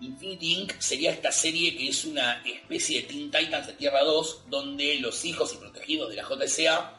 Infinity 0.00 0.54
Inc. 0.54 0.80
sería 0.80 1.10
esta 1.10 1.32
serie 1.32 1.76
que 1.76 1.88
es 1.88 2.04
una 2.04 2.42
especie 2.44 3.02
de 3.02 3.08
Teen 3.08 3.30
Titans 3.30 3.66
de 3.66 3.72
Tierra 3.74 4.02
2, 4.04 4.44
donde 4.48 4.96
los 5.00 5.24
hijos 5.24 5.52
y 5.54 5.56
protegidos 5.56 6.10
de 6.10 6.16
la 6.16 6.22
JSA 6.22 6.94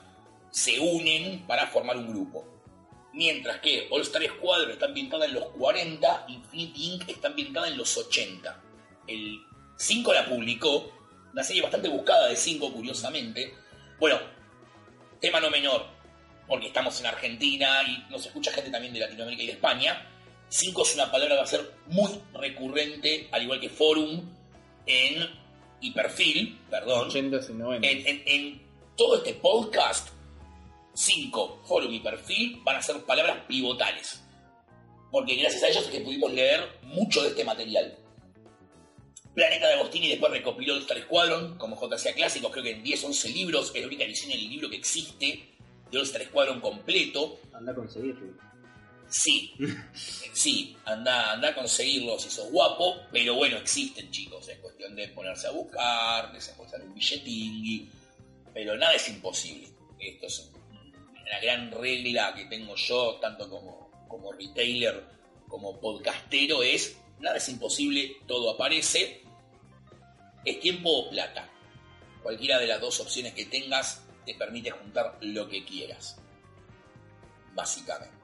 se 0.51 0.79
unen 0.79 1.45
para 1.47 1.67
formar 1.67 1.97
un 1.97 2.09
grupo. 2.09 2.45
Mientras 3.13 3.59
que 3.59 3.87
All 3.89 4.01
Star 4.01 4.23
Squadron 4.23 4.71
está 4.71 4.85
ambientada 4.85 5.25
en 5.25 5.33
los 5.33 5.45
40, 5.45 6.25
Infinity 6.27 6.93
Inc. 6.93 7.09
está 7.09 7.29
ambientada 7.29 7.67
en 7.69 7.77
los 7.77 7.97
80. 7.97 8.63
El 9.07 9.39
5 9.79 10.13
la 10.13 10.25
publicó, 10.27 10.91
una 11.31 11.41
serie 11.43 11.61
bastante 11.61 11.87
buscada 11.87 12.27
de 12.27 12.35
5 12.35 12.73
curiosamente. 12.73 13.53
Bueno, 13.97 14.19
tema 15.21 15.39
no 15.39 15.49
menor, 15.49 15.85
porque 16.47 16.67
estamos 16.67 16.99
en 16.99 17.05
Argentina 17.05 17.81
y 17.87 18.11
nos 18.11 18.25
escucha 18.25 18.51
gente 18.51 18.69
también 18.71 18.93
de 18.93 18.99
Latinoamérica 18.99 19.43
y 19.43 19.47
de 19.47 19.53
España. 19.53 20.05
5 20.49 20.81
es 20.83 20.95
una 20.95 21.09
palabra 21.09 21.35
que 21.35 21.39
va 21.39 21.43
a 21.43 21.47
ser 21.47 21.71
muy 21.87 22.09
recurrente, 22.33 23.29
al 23.31 23.43
igual 23.43 23.59
que 23.61 23.69
forum, 23.69 24.29
en 24.85 25.29
y 25.81 25.91
perfil, 25.91 26.59
perdón, 26.69 27.07
80 27.07 27.39
y 27.49 27.53
90. 27.53 27.87
en, 27.87 28.07
en- 28.07 28.23
en 28.25 28.69
todo 28.97 29.15
este 29.15 29.33
podcast, 29.35 30.09
5, 30.93 31.61
forum 31.65 31.93
y 31.93 31.99
perfil 32.01 32.59
van 32.65 32.75
a 32.75 32.81
ser 32.81 33.01
palabras 33.05 33.37
pivotales. 33.47 34.21
Porque 35.11 35.35
gracias 35.35 35.63
a 35.63 35.67
ellos 35.69 35.83
es 35.85 35.89
que 35.89 36.01
pudimos 36.01 36.33
leer 36.33 36.67
mucho 36.83 37.21
de 37.21 37.29
este 37.29 37.45
material. 37.45 37.95
Planeta 39.39 39.69
de 39.69 39.75
Agostini 39.75 40.09
después 40.09 40.33
recopiló 40.33 40.75
el 40.75 40.81
Star 40.81 41.01
Squadron 41.01 41.57
como 41.57 41.79
JCA 41.79 42.11
Clásicos, 42.11 42.51
creo 42.51 42.61
que 42.61 42.71
en 42.71 42.83
10, 42.83 43.05
11 43.05 43.29
libros, 43.29 43.71
es 43.73 43.79
la 43.79 43.87
única 43.87 44.03
edición 44.03 44.31
en 44.31 44.39
el 44.39 44.49
libro 44.49 44.69
que 44.69 44.75
existe 44.75 45.47
de 45.89 45.97
All 45.97 46.03
Star 46.03 46.25
Squadron 46.25 46.59
completo. 46.59 47.39
Anda 47.53 47.71
a 47.71 47.75
conseguirlo. 47.75 48.33
Sí, 49.07 49.53
sí, 50.33 50.75
anda, 50.83 51.31
anda 51.31 51.51
a 51.51 51.55
conseguirlo 51.55 52.19
si 52.19 52.29
sos 52.29 52.51
guapo, 52.51 52.97
pero 53.13 53.35
bueno, 53.35 53.55
existen 53.55 54.11
chicos, 54.11 54.49
es 54.49 54.59
cuestión 54.59 54.93
de 54.93 55.07
ponerse 55.07 55.47
a 55.47 55.51
buscar, 55.51 56.33
desembolsar 56.33 56.81
un 56.81 56.93
billetín, 56.93 57.89
pero 58.53 58.75
nada 58.75 58.91
es 58.91 59.07
imposible. 59.07 59.69
Esto 59.97 60.27
es 60.27 60.51
una 61.13 61.39
gran 61.39 61.71
regla 61.71 62.33
que 62.35 62.43
tengo 62.47 62.75
yo, 62.75 63.19
tanto 63.21 63.49
como, 63.49 63.89
como 64.09 64.33
retailer, 64.33 65.01
como 65.47 65.79
podcastero, 65.79 66.61
es 66.61 66.97
nada 67.21 67.37
es 67.37 67.47
imposible, 67.47 68.17
todo 68.27 68.51
aparece, 68.51 69.28
es 70.45 70.59
tiempo 70.59 70.89
o 70.89 71.09
plata. 71.09 71.49
Cualquiera 72.23 72.59
de 72.59 72.67
las 72.67 72.81
dos 72.81 72.99
opciones 72.99 73.33
que 73.33 73.45
tengas 73.45 74.03
te 74.25 74.35
permite 74.35 74.71
juntar 74.71 75.17
lo 75.21 75.47
que 75.47 75.63
quieras, 75.63 76.17
básicamente. 77.53 78.17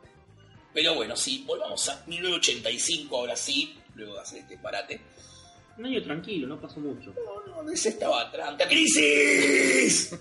Pero 0.74 0.95
bueno, 0.95 1.15
sí, 1.15 1.43
volvamos 1.48 1.88
a 1.89 2.03
1985, 2.05 3.17
ahora 3.17 3.36
sí, 3.36 3.77
luego 3.95 4.15
de 4.15 4.22
hacer 4.22 4.39
este 4.39 4.57
parate. 4.57 5.00
Un 5.77 5.86
año 5.86 6.03
tranquilo, 6.03 6.48
no 6.48 6.60
pasó 6.60 6.79
mucho. 6.79 7.13
No, 7.48 7.63
no, 7.63 7.72
ese 7.72 7.89
estaba 7.89 8.29
tranca. 8.31 8.67
¡Crisis! 8.67 10.13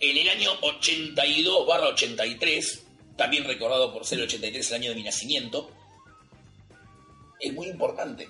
En 0.00 0.16
el 0.18 0.28
año 0.28 0.50
82 0.60 1.66
barra 1.66 1.86
83, 1.88 2.86
también 3.16 3.44
recordado 3.44 3.92
por 3.92 4.04
ser 4.04 4.18
el 4.18 4.24
83 4.24 4.70
el 4.70 4.74
año 4.76 4.90
de 4.90 4.96
mi 4.96 5.02
nacimiento, 5.02 5.70
es 7.40 7.52
muy 7.52 7.68
importante. 7.68 8.28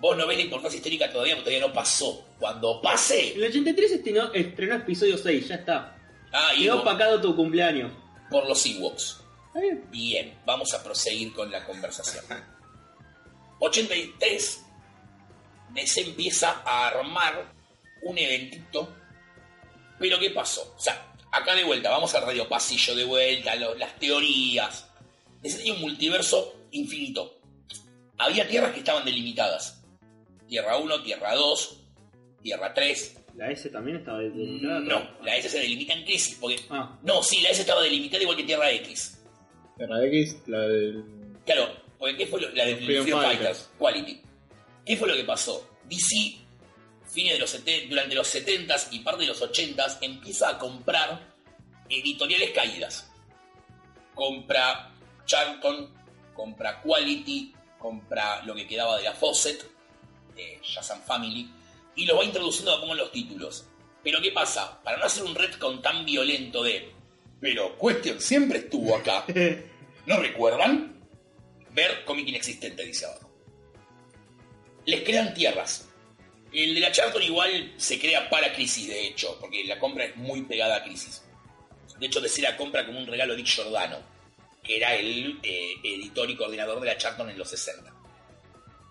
Vos 0.00 0.16
no 0.16 0.26
ves 0.26 0.36
la 0.38 0.44
importancia 0.44 0.76
histórica 0.76 1.10
todavía, 1.10 1.34
porque 1.34 1.50
todavía 1.50 1.66
no 1.68 1.74
pasó. 1.74 2.24
Cuando 2.38 2.80
pase, 2.80 3.34
El 3.34 3.44
83 3.44 3.92
estrenó, 3.92 4.32
estrenó 4.32 4.74
episodio 4.76 5.18
6, 5.18 5.48
ya 5.48 5.54
está. 5.56 5.96
ah, 6.32 6.50
y 6.56 6.62
Quedó 6.64 6.82
opacado 6.82 7.20
tu 7.20 7.34
cumpleaños. 7.34 7.92
por 8.30 8.46
los 8.46 8.64
Ewoks. 8.66 9.20
Bien. 9.54 9.84
Bien, 9.90 10.38
vamos 10.46 10.72
a 10.74 10.82
proseguir 10.84 11.32
con 11.32 11.50
la 11.50 11.64
conversación. 11.64 12.24
83, 13.60 14.64
DC 15.74 16.00
empieza 16.00 16.62
a 16.64 16.88
armar 16.88 17.52
un 18.02 18.16
eventito, 18.18 18.94
pero 19.98 20.18
¿qué 20.20 20.30
pasó? 20.30 20.74
O 20.76 20.80
sea, 20.80 21.12
acá 21.32 21.54
de 21.54 21.64
vuelta, 21.64 21.90
vamos 21.90 22.14
al 22.14 22.22
radio 22.24 22.48
pasillo 22.48 22.94
de 22.94 23.04
vuelta, 23.04 23.54
lo- 23.56 23.74
las 23.74 23.98
teorías. 23.98 24.86
DC 25.42 25.58
tenía 25.58 25.74
un 25.74 25.80
multiverso 25.80 26.54
infinito. 26.70 27.40
Había 28.18 28.46
tierras 28.48 28.72
que 28.72 28.78
estaban 28.80 29.04
delimitadas. 29.04 29.77
Tierra 30.48 30.76
1, 30.78 31.02
Tierra 31.02 31.34
2, 31.34 31.80
Tierra 32.42 32.74
3. 32.74 33.14
La 33.36 33.50
S 33.50 33.68
también 33.70 33.98
estaba 33.98 34.18
delimitada. 34.18 34.80
No, 34.80 35.08
la 35.22 35.36
S 35.36 35.48
se 35.48 35.60
delimita 35.60 35.92
en 35.92 36.04
crisis, 36.04 36.36
porque... 36.40 36.60
Ah, 36.70 36.98
No, 37.02 37.22
sí, 37.22 37.40
la 37.42 37.50
S 37.50 37.60
estaba 37.60 37.82
delimitada 37.82 38.22
igual 38.22 38.36
que 38.36 38.44
Tierra 38.44 38.70
X. 38.72 39.22
Terra 39.76 40.04
X, 40.06 40.38
la 40.46 40.60
del. 40.60 41.04
Claro, 41.46 41.68
porque 41.98 42.16
¿qué 42.16 42.26
fue 42.26 42.40
lo, 42.40 42.50
la 42.50 42.64
de 42.64 42.76
Freedom, 42.76 43.04
Freedom 43.04 43.22
Fighters, 43.22 43.46
Fighters. 43.58 43.70
Quality? 43.78 44.22
¿Qué 44.84 44.96
fue 44.96 45.08
lo 45.08 45.14
que 45.14 45.24
pasó? 45.24 45.68
DC, 45.88 46.36
fines 47.06 47.34
de 47.34 47.38
los 47.38 47.50
70, 47.50 47.88
durante 47.90 48.14
los 48.16 48.34
70s 48.34 48.88
y 48.90 48.98
parte 49.00 49.22
de 49.22 49.28
los 49.28 49.40
80s, 49.40 49.98
empieza 50.00 50.48
a 50.48 50.58
comprar 50.58 51.20
editoriales 51.88 52.50
caídas. 52.50 53.10
Compra 54.14 54.92
Charlton, 55.26 55.94
compra 56.34 56.82
Quality, 56.82 57.54
compra 57.78 58.42
lo 58.44 58.54
que 58.54 58.66
quedaba 58.66 58.98
de 58.98 59.04
la 59.04 59.12
Fawcett, 59.12 59.64
de 60.38 60.58
Shazam 60.62 61.02
Family, 61.02 61.50
y 61.96 62.06
lo 62.06 62.16
va 62.16 62.24
introduciendo 62.24 62.72
a 62.72 62.80
poco 62.80 62.92
en 62.92 62.98
los 62.98 63.12
títulos. 63.12 63.66
Pero 64.02 64.22
¿qué 64.22 64.30
pasa? 64.30 64.80
Para 64.82 64.96
no 64.96 65.04
hacer 65.04 65.24
un 65.24 65.34
retcon 65.34 65.82
tan 65.82 66.06
violento 66.06 66.62
de... 66.62 66.92
Pero 67.40 67.76
Question 67.78 68.20
siempre 68.20 68.58
estuvo 68.58 68.96
acá. 68.96 69.24
¿No 70.06 70.16
recuerdan? 70.16 70.96
Ver 71.72 72.04
cómic 72.04 72.28
inexistente, 72.28 72.84
dice 72.84 73.06
abajo. 73.06 73.30
Les 74.86 75.02
crean 75.02 75.34
tierras. 75.34 75.88
El 76.52 76.74
de 76.74 76.80
la 76.80 76.90
Charlton 76.90 77.22
igual 77.22 77.74
se 77.76 77.98
crea 77.98 78.30
para 78.30 78.52
Crisis, 78.54 78.88
de 78.88 79.06
hecho, 79.06 79.36
porque 79.40 79.64
la 79.64 79.78
compra 79.78 80.06
es 80.06 80.16
muy 80.16 80.42
pegada 80.42 80.76
a 80.76 80.84
Crisis. 80.84 81.22
De 82.00 82.06
hecho, 82.06 82.20
DC 82.20 82.40
la 82.40 82.56
compra 82.56 82.86
como 82.86 82.98
un 82.98 83.06
regalo 83.06 83.34
a 83.34 83.36
Dick 83.36 83.46
Giordano, 83.46 83.98
que 84.62 84.76
era 84.76 84.94
el 84.94 85.38
eh, 85.42 85.74
editor 85.82 86.30
y 86.30 86.36
coordinador 86.36 86.80
de 86.80 86.86
la 86.86 86.96
Charlton 86.96 87.28
en 87.28 87.38
los 87.38 87.50
60. 87.50 87.92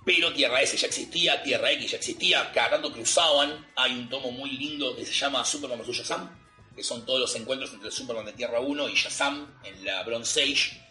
Pero 0.07 0.31
Tierra 0.31 0.61
S 0.61 0.77
ya 0.77 0.87
existía, 0.87 1.43
Tierra 1.43 1.69
X 1.73 1.91
ya 1.91 1.97
existía, 1.97 2.49
cada 2.53 2.69
tanto 2.69 2.93
cruzaban. 2.93 3.67
Hay 3.75 3.91
un 3.91 4.07
tomo 4.07 4.31
muy 4.31 4.51
lindo 4.51 4.95
que 4.95 5.05
se 5.05 5.11
llama 5.11 5.43
Superman 5.43 5.79
vs. 5.79 5.97
Shazam, 5.97 6.29
que 6.73 6.81
son 6.81 7.05
todos 7.05 7.19
los 7.19 7.35
encuentros 7.35 7.73
entre 7.73 7.91
Superman 7.91 8.25
de 8.25 8.31
Tierra 8.31 8.61
1 8.61 8.87
y 8.87 8.93
Shazam 8.93 9.59
en 9.65 9.83
la 9.83 10.03
Bronze 10.03 10.43
Age. 10.43 10.81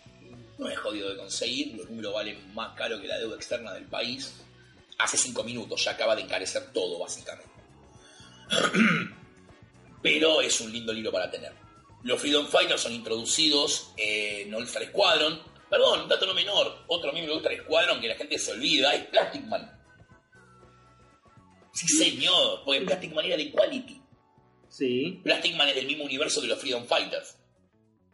No 0.58 0.68
es 0.68 0.78
jodido 0.78 1.08
de 1.08 1.16
conseguir, 1.16 1.74
los 1.78 1.88
números 1.88 2.12
valen 2.12 2.54
más 2.54 2.76
caro 2.76 3.00
que 3.00 3.08
la 3.08 3.16
deuda 3.16 3.36
externa 3.36 3.72
del 3.72 3.86
país. 3.86 4.34
Hace 4.98 5.16
cinco 5.16 5.42
minutos 5.44 5.82
ya 5.82 5.92
acaba 5.92 6.14
de 6.14 6.20
encarecer 6.20 6.70
todo, 6.74 6.98
básicamente. 6.98 7.50
Pero 10.02 10.42
es 10.42 10.60
un 10.60 10.70
lindo 10.70 10.92
libro 10.92 11.10
para 11.10 11.30
tener. 11.30 11.54
Los 12.02 12.20
Freedom 12.20 12.46
Fighters 12.46 12.82
son 12.82 12.92
introducidos 12.92 13.92
en 13.96 14.54
All 14.54 14.64
Star 14.64 14.84
Squadron. 14.84 15.40
Perdón, 15.68 16.08
dato 16.08 16.26
no 16.26 16.34
menor, 16.34 16.84
otro 16.86 17.12
miembro 17.12 17.34
de 17.34 17.40
All 17.40 17.44
Star 17.52 17.64
Squadron 17.64 18.00
que 18.00 18.08
la 18.08 18.14
gente 18.14 18.38
se 18.38 18.52
olvida 18.52 18.94
es 18.94 19.06
Plastic 19.06 19.42
Man. 19.46 19.72
Sí, 21.72 21.88
señor, 21.88 22.62
porque 22.64 22.82
Plastic 22.82 23.12
Man 23.12 23.24
era 23.26 23.36
de 23.36 23.50
Quality. 23.50 24.00
sí. 24.68 25.20
Plastic 25.22 25.56
Man 25.56 25.68
es 25.68 25.74
del 25.74 25.86
mismo 25.86 26.04
universo 26.04 26.40
que 26.40 26.46
los 26.46 26.58
Freedom 26.58 26.86
Fighters. 26.86 27.36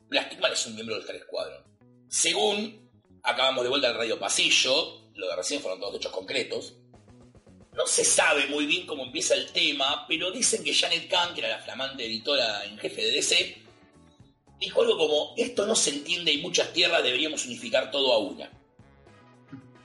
Plastic 0.09 0.41
Man 0.41 0.53
es 0.53 0.67
un 0.67 0.75
miembro 0.75 0.97
del 0.97 1.05
Star 1.05 1.21
Squadron. 1.21 1.63
Según 2.09 2.91
acabamos 3.23 3.63
de 3.63 3.71
vuelta 3.71 3.89
al 3.89 3.95
radio 3.97 4.19
pasillo, 4.19 5.03
lo 5.15 5.29
de 5.29 5.37
recién 5.37 5.61
fueron 5.61 5.81
todos 5.81 5.97
hechos 5.97 6.13
concretos. 6.13 6.75
No 7.75 7.87
se 7.87 8.05
sabe 8.05 8.47
muy 8.49 8.67
bien 8.67 8.87
cómo 8.87 9.05
empieza 9.05 9.35
el 9.35 9.51
tema, 9.53 10.05
pero 10.07 10.31
dicen 10.31 10.63
que 10.63 10.75
Janet 10.75 11.09
Kahn, 11.09 11.33
que 11.33 11.41
era 11.41 11.57
la 11.57 11.63
flamante 11.63 12.05
editora 12.05 12.65
en 12.67 12.77
jefe 12.79 13.03
de 13.03 13.13
DC, 13.13 13.62
dijo 14.63 14.81
algo 14.81 14.97
como: 14.97 15.35
Esto 15.37 15.67
no 15.67 15.75
se 15.75 15.91
entiende 15.91 16.33
y 16.33 16.39
muchas 16.39 16.73
tierras 16.73 17.03
deberíamos 17.03 17.45
unificar 17.45 17.91
todo 17.91 18.13
a 18.13 18.19
una. 18.19 18.51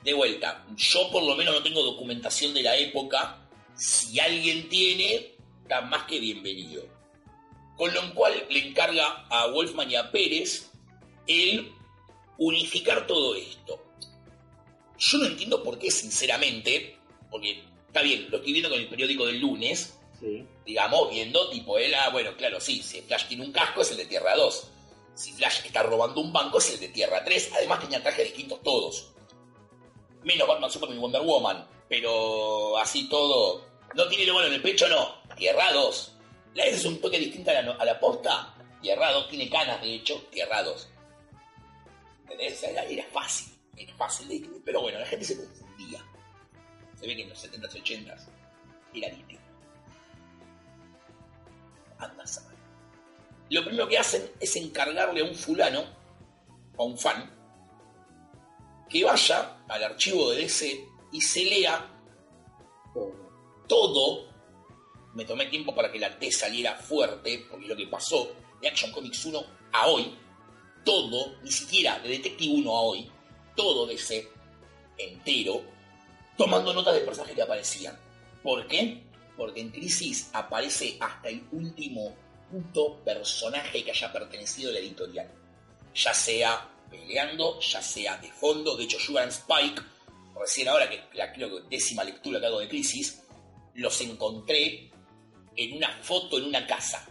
De 0.03 0.13
vuelta, 0.13 0.65
yo 0.75 1.11
por 1.11 1.23
lo 1.23 1.35
menos 1.35 1.55
no 1.55 1.63
tengo 1.63 1.83
documentación 1.83 2.53
de 2.53 2.63
la 2.63 2.77
época. 2.77 3.49
Si 3.75 4.19
alguien 4.19 4.69
tiene, 4.69 5.35
está 5.63 5.81
más 5.81 6.03
que 6.03 6.19
bienvenido. 6.19 6.85
Con 7.75 7.93
lo 7.93 8.13
cual 8.13 8.33
le 8.49 8.69
encarga 8.69 9.27
a 9.29 9.47
Wolfman 9.47 9.91
y 9.91 9.95
a 9.95 10.11
Pérez 10.11 10.71
el 11.27 11.71
unificar 12.37 13.05
todo 13.05 13.35
esto. 13.35 13.83
Yo 14.97 15.17
no 15.17 15.25
entiendo 15.25 15.61
por 15.61 15.77
qué, 15.77 15.91
sinceramente, 15.91 16.97
porque 17.29 17.63
está 17.87 18.01
bien, 18.01 18.27
lo 18.31 18.37
estoy 18.37 18.53
viendo 18.53 18.69
con 18.69 18.79
el 18.79 18.87
periódico 18.87 19.25
del 19.25 19.39
lunes, 19.39 19.93
Sí. 20.19 20.43
Digamos, 20.67 21.09
viendo 21.09 21.49
tipo 21.49 21.77
él, 21.77 21.95
ah, 21.95 22.09
bueno, 22.09 22.35
claro, 22.35 22.59
sí, 22.59 22.83
si 22.83 23.01
Flash 23.01 23.29
tiene 23.29 23.45
un 23.45 23.53
casco 23.53 23.81
es 23.81 23.91
el 23.91 23.97
de 23.97 24.05
Tierra 24.05 24.35
2. 24.35 24.67
Si 25.15 25.31
Flash 25.31 25.65
está 25.65 25.81
robando 25.81 26.19
un 26.19 26.33
banco 26.33 26.57
es 26.57 26.73
el 26.73 26.79
de 26.81 26.89
Tierra 26.89 27.23
3. 27.23 27.53
Además 27.55 27.79
tenían 27.79 28.03
trajes 28.03 28.25
distintos 28.25 28.61
todos. 28.61 29.13
Menos 30.23 30.45
Batman, 30.45 30.69
Superman 30.69 30.97
y 30.97 31.01
Wonder 31.01 31.21
Woman. 31.21 31.67
Pero 31.87 32.77
así 32.77 33.07
todo. 33.07 33.65
¿No 33.95 34.07
tiene 34.09 34.25
lo 34.25 34.33
bueno 34.33 34.49
en 34.49 34.55
el 34.55 34.61
pecho? 34.61 34.89
No. 34.89 35.15
Tierra 35.37 35.71
2. 35.71 36.13
La 36.53 36.65
es 36.65 36.83
un 36.83 36.99
toque 36.99 37.17
distinto 37.17 37.49
a 37.49 37.61
la, 37.61 37.71
a 37.71 37.85
la 37.85 37.99
posta. 37.99 38.53
Tierra 38.81 39.11
2 39.13 39.29
tiene 39.29 39.49
canas, 39.49 39.81
de 39.81 39.95
hecho. 39.95 40.21
Tierra 40.29 40.61
2. 40.63 40.89
¿Entendés? 42.23 42.61
Era, 42.63 42.83
era 42.83 43.05
fácil. 43.05 43.57
Era 43.75 43.95
fácil 43.95 44.27
de. 44.27 44.49
Pero 44.65 44.81
bueno, 44.81 44.99
la 44.99 45.05
gente 45.05 45.25
se 45.25 45.37
confundía. 45.37 46.05
Se 46.99 47.07
ve 47.07 47.15
que 47.15 47.23
en 47.23 47.29
los 47.29 47.43
70s 47.43 47.75
y 47.75 47.79
80s 47.79 48.27
era 48.93 49.15
distinto. 49.15 49.46
Anda 51.99 52.23
a. 52.23 52.57
Lo 53.49 53.63
primero 53.63 53.87
que 53.87 53.97
hacen 53.97 54.29
es 54.39 54.55
encargarle 54.55 55.21
a 55.21 55.23
un 55.23 55.35
fulano, 55.35 55.83
a 56.77 56.83
un 56.83 56.97
fan, 56.97 57.33
que 58.89 59.03
vaya 59.03 59.57
al 59.67 59.83
archivo 59.83 60.31
de 60.31 60.41
DC 60.41 60.85
y 61.11 61.21
se 61.21 61.45
lea 61.45 61.85
todo. 63.67 64.27
Me 65.13 65.25
tomé 65.25 65.47
tiempo 65.47 65.73
para 65.73 65.91
que 65.91 65.99
la 65.99 66.17
T 66.17 66.31
saliera 66.31 66.75
fuerte, 66.75 67.45
porque 67.49 67.67
lo 67.67 67.75
que 67.75 67.87
pasó 67.87 68.31
de 68.61 68.67
Action 68.67 68.91
Comics 68.91 69.25
1 69.25 69.43
a 69.73 69.87
hoy. 69.87 70.17
Todo, 70.83 71.37
ni 71.41 71.51
siquiera 71.51 71.99
de 71.99 72.09
Detective 72.09 72.53
1 72.61 72.71
a 72.71 72.81
hoy, 72.81 73.11
todo 73.55 73.85
DC 73.85 74.31
entero, 74.97 75.61
tomando 76.37 76.73
notas 76.73 76.93
de 76.93 77.01
personajes 77.01 77.35
que 77.35 77.41
aparecían. 77.41 77.99
¿Por 78.41 78.67
qué? 78.67 79.03
Porque 79.37 79.61
en 79.61 79.69
Crisis 79.69 80.29
aparece 80.33 80.97
hasta 80.99 81.29
el 81.29 81.47
último 81.51 82.15
puto 82.51 82.97
personaje 83.03 83.83
que 83.83 83.91
haya 83.91 84.11
pertenecido 84.11 84.71
a 84.71 84.73
la 84.73 84.79
editorial. 84.79 85.31
Ya 85.93 86.13
sea 86.13 86.69
peleando, 86.89 87.59
ya 87.59 87.81
sea 87.81 88.17
de 88.17 88.31
fondo. 88.31 88.75
De 88.75 88.85
hecho, 88.85 88.99
Sugar 88.99 89.27
Spike, 89.27 89.81
recién 90.39 90.67
ahora 90.67 90.89
que 90.89 91.03
la 91.13 91.31
creo 91.31 91.49
que 91.49 91.69
décima 91.69 92.03
lectura 92.03 92.39
que 92.39 92.45
hago 92.45 92.59
de 92.59 92.67
Crisis, 92.67 93.23
los 93.75 94.01
encontré 94.01 94.89
en 95.55 95.77
una 95.77 95.89
foto 96.01 96.37
en 96.37 96.45
una 96.45 96.65
casa. 96.65 97.07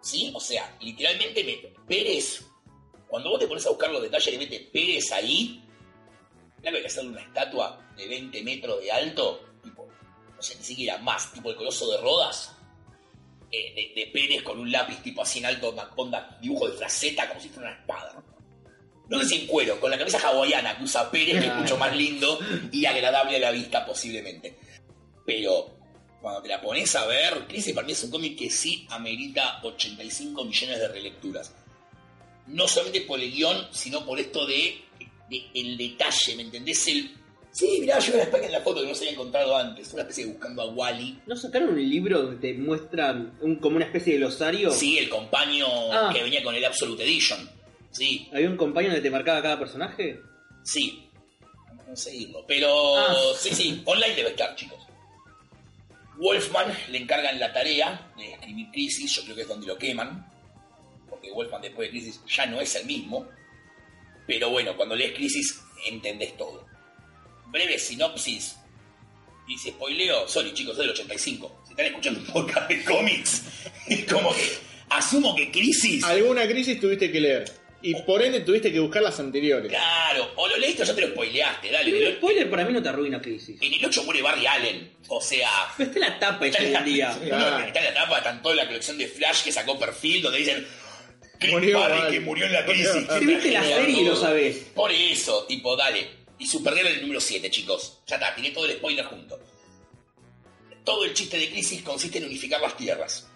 ¿Sí? 0.00 0.30
O 0.34 0.40
sea, 0.40 0.76
literalmente 0.80 1.44
me, 1.44 1.56
Pérez, 1.86 2.44
cuando 3.08 3.30
vos 3.30 3.40
te 3.40 3.46
pones 3.46 3.66
a 3.66 3.70
buscar 3.70 3.90
los 3.90 4.02
detalles 4.02 4.34
y 4.34 4.38
metes 4.38 4.60
Pérez 4.72 5.12
ahí, 5.12 5.64
claro 6.60 6.80
que 6.80 6.86
hacerle 6.86 7.10
una 7.10 7.22
estatua 7.22 7.92
de 7.96 8.06
20 8.06 8.42
metros 8.42 8.80
de 8.80 8.92
alto, 8.92 9.47
no 10.38 10.42
sé, 10.44 10.54
ni 10.54 10.62
siquiera 10.62 10.98
más, 10.98 11.32
tipo 11.32 11.50
el 11.50 11.56
coloso 11.56 11.90
de 11.90 11.98
Rodas, 11.98 12.52
eh, 13.50 13.92
de, 13.92 14.06
Pérez 14.12 14.42
con 14.44 14.60
un 14.60 14.70
lápiz 14.70 15.02
tipo 15.02 15.20
así 15.20 15.40
en 15.40 15.46
alto, 15.46 15.74
onda, 15.96 16.38
dibujo 16.40 16.68
de 16.68 16.76
fraseta, 16.76 17.28
como 17.28 17.40
si 17.40 17.48
fuera 17.48 17.70
una 17.70 17.80
espada. 17.80 18.22
No 19.08 19.18
sé 19.18 19.26
si 19.26 19.40
en 19.40 19.46
cuero, 19.48 19.80
con 19.80 19.90
la 19.90 19.98
camisa 19.98 20.20
hawaiana 20.20 20.78
que 20.78 20.84
usa 20.84 21.10
Pérez, 21.10 21.40
que 21.40 21.48
es 21.48 21.54
mucho 21.54 21.76
más 21.76 21.96
lindo 21.96 22.38
y 22.70 22.86
agradable 22.86 23.36
a 23.36 23.40
la 23.40 23.50
vista 23.50 23.84
posiblemente. 23.84 24.56
Pero 25.26 25.76
cuando 26.20 26.40
te 26.40 26.48
la 26.48 26.60
pones 26.60 26.94
a 26.94 27.04
ver, 27.06 27.48
Crisis 27.48 27.74
para 27.74 27.84
mí 27.84 27.94
es 27.94 28.04
un 28.04 28.10
cómic 28.10 28.38
que 28.38 28.48
sí 28.48 28.86
amerita 28.90 29.60
85 29.64 30.44
millones 30.44 30.78
de 30.78 30.88
relecturas. 30.88 31.52
No 32.46 32.68
solamente 32.68 33.00
por 33.00 33.18
el 33.18 33.32
guion, 33.32 33.68
sino 33.72 34.06
por 34.06 34.20
esto 34.20 34.46
de, 34.46 34.84
de 35.28 35.50
el 35.54 35.76
detalle, 35.76 36.36
¿me 36.36 36.42
entendés? 36.42 36.86
El, 36.86 37.18
sí, 37.58 37.78
mirá, 37.80 37.98
yo 37.98 38.14
era 38.14 38.24
Spike 38.24 38.46
en 38.46 38.52
la 38.52 38.60
foto 38.60 38.80
que 38.82 38.88
no 38.88 38.94
se 38.94 39.04
había 39.04 39.12
encontrado 39.14 39.56
antes, 39.56 39.92
una 39.92 40.02
especie 40.02 40.26
de 40.26 40.32
buscando 40.32 40.62
a 40.62 40.66
Wally. 40.72 41.20
¿No 41.26 41.36
sacaron 41.36 41.70
un 41.70 41.90
libro 41.90 42.22
donde 42.22 42.36
te 42.36 42.58
muestran 42.58 43.36
un, 43.40 43.56
como 43.56 43.76
una 43.76 43.84
especie 43.86 44.12
de 44.14 44.18
glosario? 44.20 44.70
Sí, 44.70 44.98
el 44.98 45.08
compañero 45.08 45.66
Ah. 45.92 46.10
que 46.12 46.22
venía 46.22 46.42
con 46.42 46.54
el 46.54 46.64
Absolute 46.64 47.02
Edition. 47.04 47.48
Sí, 47.90 48.28
¿Había 48.32 48.48
un 48.50 48.56
compañero 48.56 48.94
donde 48.94 49.08
te 49.08 49.12
marcaba 49.12 49.42
cada 49.42 49.58
personaje? 49.58 50.20
sí. 50.62 51.04
Vamos 51.66 51.82
a 51.82 51.86
conseguirlo. 51.86 52.44
Pero 52.46 52.96
Ah. 52.98 53.14
sí, 53.38 53.50
sí, 53.54 53.82
online 53.86 54.14
debe 54.14 54.30
estar, 54.30 54.54
chicos. 54.54 54.78
Wolfman 56.18 56.66
le 56.90 56.98
encargan 56.98 57.38
la 57.38 57.52
tarea 57.52 58.10
de 58.16 58.32
escribir 58.32 58.66
Crisis, 58.72 59.14
yo 59.16 59.22
creo 59.24 59.36
que 59.36 59.42
es 59.42 59.48
donde 59.48 59.66
lo 59.66 59.78
queman, 59.78 60.26
porque 61.08 61.30
Wolfman 61.30 61.62
después 61.62 61.88
de 61.88 61.90
Crisis 61.98 62.20
ya 62.28 62.46
no 62.46 62.60
es 62.60 62.74
el 62.74 62.86
mismo. 62.86 63.26
Pero 64.26 64.50
bueno, 64.50 64.76
cuando 64.76 64.94
lees 64.96 65.12
Crisis 65.14 65.60
entendés 65.88 66.36
todo. 66.36 66.66
Breve 67.50 67.78
sinopsis. 67.78 68.56
Y 69.46 69.56
si 69.56 69.70
spoileo, 69.70 70.28
sorry 70.28 70.52
chicos, 70.52 70.76
soy 70.76 70.86
del 70.86 70.94
85. 70.94 71.62
Si 71.64 71.70
están 71.70 71.86
escuchando 71.86 72.20
un 72.20 72.26
podcast 72.26 72.68
de 72.68 72.84
cómics, 72.84 73.42
es 73.88 74.04
como 74.04 74.34
que 74.34 74.46
asumo 74.90 75.34
que 75.34 75.50
Crisis... 75.50 76.04
Alguna 76.04 76.46
crisis 76.46 76.78
tuviste 76.78 77.10
que 77.10 77.20
leer. 77.20 77.50
Y 77.80 77.94
por 78.02 78.20
ende 78.20 78.40
tuviste 78.40 78.72
que 78.72 78.80
buscar 78.80 79.02
las 79.02 79.20
anteriores. 79.20 79.70
Claro, 79.70 80.32
o 80.34 80.48
lo 80.48 80.56
leíste 80.56 80.82
o 80.82 80.84
ya 80.84 80.94
te 80.96 81.00
lo 81.02 81.08
spoileaste, 81.08 81.70
dale. 81.70 81.92
Pero 81.92 82.08
el 82.08 82.16
spoiler 82.16 82.50
para 82.50 82.64
mí 82.64 82.72
no 82.72 82.82
te 82.82 82.88
arruina 82.88 83.20
Crisis. 83.22 83.56
en 83.62 83.72
el 83.72 83.84
8 83.84 84.02
muere 84.02 84.20
Barry 84.20 84.46
Allen. 84.46 84.92
O 85.06 85.20
sea, 85.20 85.48
Pero 85.76 85.90
está 85.90 86.04
en 86.04 86.12
la 86.12 86.18
tapa 86.18 86.46
en 86.48 86.72
la, 86.72 86.82
día. 86.82 87.16
Claro. 87.24 87.64
está 87.64 87.78
en 87.78 87.84
la 87.86 87.94
tapa, 87.94 88.18
está 88.18 88.30
en 88.32 88.42
toda 88.42 88.54
la 88.56 88.66
colección 88.66 88.98
de 88.98 89.06
Flash 89.06 89.44
que 89.44 89.52
sacó 89.52 89.78
perfil, 89.78 90.22
donde 90.22 90.38
dicen 90.40 90.66
Murió 91.50 91.78
Barry 91.78 91.98
Barry. 92.00 92.12
que 92.14 92.20
murió 92.20 92.46
en 92.46 92.52
la 92.52 92.64
crisis. 92.66 93.06
Si 93.18 93.24
viste 93.26 93.50
la 93.52 93.62
serie 93.62 94.00
y 94.00 94.04
lo 94.04 94.16
sabés. 94.16 94.56
Por 94.74 94.90
eso, 94.90 95.44
tipo, 95.46 95.76
dale. 95.76 96.17
Y 96.38 96.46
Supergirl 96.46 96.86
el 96.86 97.00
número 97.02 97.20
7, 97.20 97.50
chicos. 97.50 97.98
Ya 98.06 98.16
está, 98.16 98.34
tiene 98.34 98.50
todo 98.50 98.64
el 98.66 98.76
spoiler 98.76 99.04
junto. 99.06 99.38
Todo 100.84 101.04
el 101.04 101.12
chiste 101.14 101.36
de 101.38 101.50
Crisis 101.50 101.82
consiste 101.82 102.18
en 102.18 102.24
unificar 102.24 102.60
las 102.60 102.76
tierras. 102.76 103.28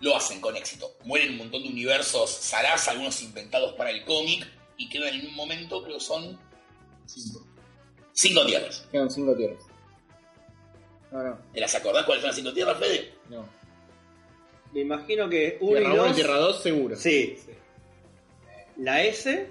Lo 0.00 0.16
hacen 0.16 0.40
con 0.40 0.56
éxito. 0.56 0.96
Mueren 1.04 1.32
un 1.32 1.38
montón 1.38 1.62
de 1.62 1.68
universos 1.68 2.30
zarás, 2.42 2.88
algunos 2.88 3.20
inventados 3.22 3.74
para 3.74 3.90
el 3.90 4.04
cómic, 4.04 4.46
y 4.76 4.88
quedan 4.88 5.14
en 5.14 5.26
un 5.26 5.34
momento, 5.34 5.82
creo 5.82 5.98
que 5.98 6.04
son 6.04 6.38
Cinco. 7.06 7.44
cinco 8.12 8.46
tierras. 8.46 8.86
Quedan 8.92 9.10
cinco 9.10 9.34
tierras. 9.34 9.64
No, 11.10 11.22
no, 11.22 11.38
¿Te 11.52 11.60
las 11.60 11.74
acordás 11.74 12.04
cuáles 12.04 12.22
son 12.22 12.28
las 12.28 12.36
cinco 12.36 12.52
tierras, 12.52 12.78
Fede? 12.78 13.14
no. 13.28 13.58
Me 14.70 14.80
imagino 14.82 15.30
que 15.30 15.56
uno 15.62 15.78
Tierra 15.78 15.88
y 15.88 15.92
1 15.92 15.94
y 16.04 16.08
dos. 16.08 16.16
Tierra 16.16 16.36
2 16.36 16.62
seguro. 16.62 16.96
Sí. 16.96 17.38
La 18.76 19.02
S, 19.02 19.50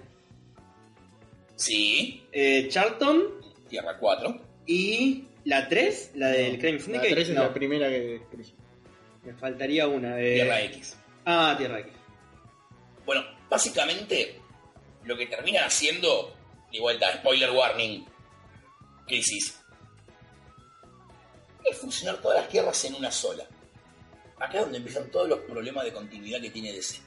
Sí. 1.57 2.25
eh, 2.31 2.67
Charlton 2.69 3.23
Tierra 3.67 3.97
4. 3.97 4.41
y 4.67 5.25
la 5.43 5.67
3, 5.67 6.11
la 6.15 6.27
del 6.29 6.57
Crime 6.59 6.77
La 6.77 6.83
Syndicate. 6.83 7.11
3 7.15 7.29
es 7.29 7.35
no, 7.35 7.43
la 7.43 7.53
primera 7.53 7.89
que 7.89 8.21
me 9.23 9.33
faltaría 9.33 9.87
una. 9.87 10.19
eh. 10.21 10.35
Tierra 10.35 10.61
X. 10.61 10.97
Ah, 11.25 11.55
Tierra 11.57 11.79
X. 11.79 11.91
Bueno, 13.05 13.23
básicamente 13.49 14.39
lo 15.03 15.17
que 15.17 15.25
terminan 15.27 15.65
haciendo, 15.65 16.33
de 16.71 16.79
vuelta, 16.79 17.11
spoiler 17.17 17.51
warning, 17.51 18.05
crisis, 19.07 19.59
es 21.69 21.77
fusionar 21.77 22.21
todas 22.21 22.39
las 22.41 22.49
tierras 22.49 22.83
en 22.85 22.95
una 22.95 23.11
sola. 23.11 23.45
Acá 24.39 24.59
es 24.59 24.61
donde 24.63 24.77
empiezan 24.77 25.09
todos 25.09 25.27
los 25.27 25.39
problemas 25.39 25.83
de 25.85 25.93
continuidad 25.93 26.39
que 26.41 26.49
tiene 26.51 26.71
DC. 26.71 26.99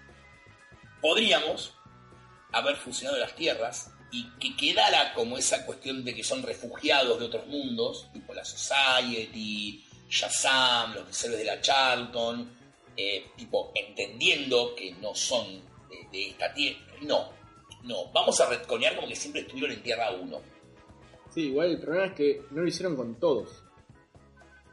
Podríamos 1.01 1.75
haber 2.53 2.77
fusionado 2.77 3.19
las 3.19 3.35
tierras 3.35 3.93
y 4.12 4.29
que 4.38 4.57
quedara 4.57 5.12
como 5.14 5.38
esa 5.38 5.64
cuestión 5.64 6.05
de 6.05 6.14
que 6.14 6.25
son 6.25 6.42
refugiados 6.42 7.18
de 7.18 7.27
otros 7.27 7.46
mundos, 7.46 8.09
tipo 8.12 8.35
la 8.35 8.44
Society, 8.44 9.85
Shazam, 10.09 10.94
los 10.94 11.25
héroes 11.25 11.38
de 11.38 11.44
la 11.44 11.61
Charlton, 11.61 12.51
eh, 12.96 13.27
tipo 13.37 13.73
entendiendo 13.75 14.75
que 14.75 14.92
no 14.92 15.14
son 15.14 15.61
de, 15.88 16.09
de 16.11 16.29
esta 16.31 16.53
tierra. 16.53 16.81
No, 17.03 17.31
no, 17.85 18.11
vamos 18.12 18.40
a 18.40 18.49
retconear 18.49 18.96
como 18.96 19.09
que 19.09 19.16
siempre 19.16 19.42
estuvieron 19.42 19.73
en 19.73 19.83
Tierra 19.83 20.11
1. 20.11 20.40
Sí, 21.31 21.42
igual 21.42 21.70
el 21.70 21.81
problema 21.81 22.07
es 22.07 22.12
que 22.12 22.42
no 22.51 22.62
lo 22.62 22.68
hicieron 22.68 22.96
con 22.96 23.18
todos. 23.18 23.62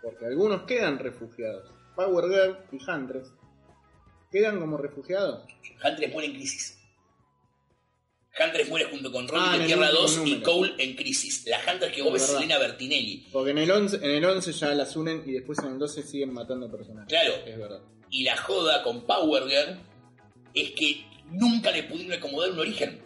Porque 0.01 0.25
algunos 0.25 0.63
quedan 0.63 0.99
refugiados. 0.99 1.69
Power 1.95 2.25
Girl 2.25 2.57
y 2.71 2.89
Huntress 2.89 3.31
quedan 4.31 4.59
como 4.59 4.77
refugiados. 4.77 5.45
Huntress 5.83 6.11
muere 6.11 6.27
en 6.27 6.33
crisis. 6.33 6.76
Huntress 8.43 8.69
muere 8.69 8.85
junto 8.85 9.11
con 9.11 9.27
Robin 9.27 9.43
Ah, 9.45 9.55
en 9.57 9.65
Tierra 9.65 9.89
último 9.89 10.01
2 10.01 10.27
y. 10.27 10.41
Cole 10.41 10.73
en 10.77 10.95
crisis. 10.95 11.43
La 11.47 11.59
Huntress 11.59 11.91
que 11.93 12.01
vos 12.01 12.13
ves 12.13 12.23
Es. 12.29 12.37
Elena 12.37 12.57
Bertinelli. 12.57 13.25
Porque 13.31 13.51
en 13.51 13.57
el 13.59 13.71
11, 13.71 13.97
en 13.97 14.11
el 14.11 14.25
11 14.25 14.51
ya 14.53 14.67
las 14.73 14.95
unen 14.95 15.23
y 15.25 15.31
después 15.33 15.59
en 15.59 15.73
el 15.73 15.79
12 15.79 16.03
siguen 16.03 16.33
matando 16.33 16.69
personajes. 16.71 17.07
Claro, 17.09 17.33
Es 17.45 17.57
verdad. 17.57 17.79
y 18.09 18.23
la 18.23 18.37
joda 18.37 18.83
con 18.83 19.05
Power 19.05 19.43
Girl 19.47 19.79
es 20.53 20.71
que 20.71 21.05
nunca 21.31 21.71
le 21.71 21.83
pudieron 21.83 22.13
acomodar 22.13 22.51
un 22.51 22.59
origen. 22.59 23.01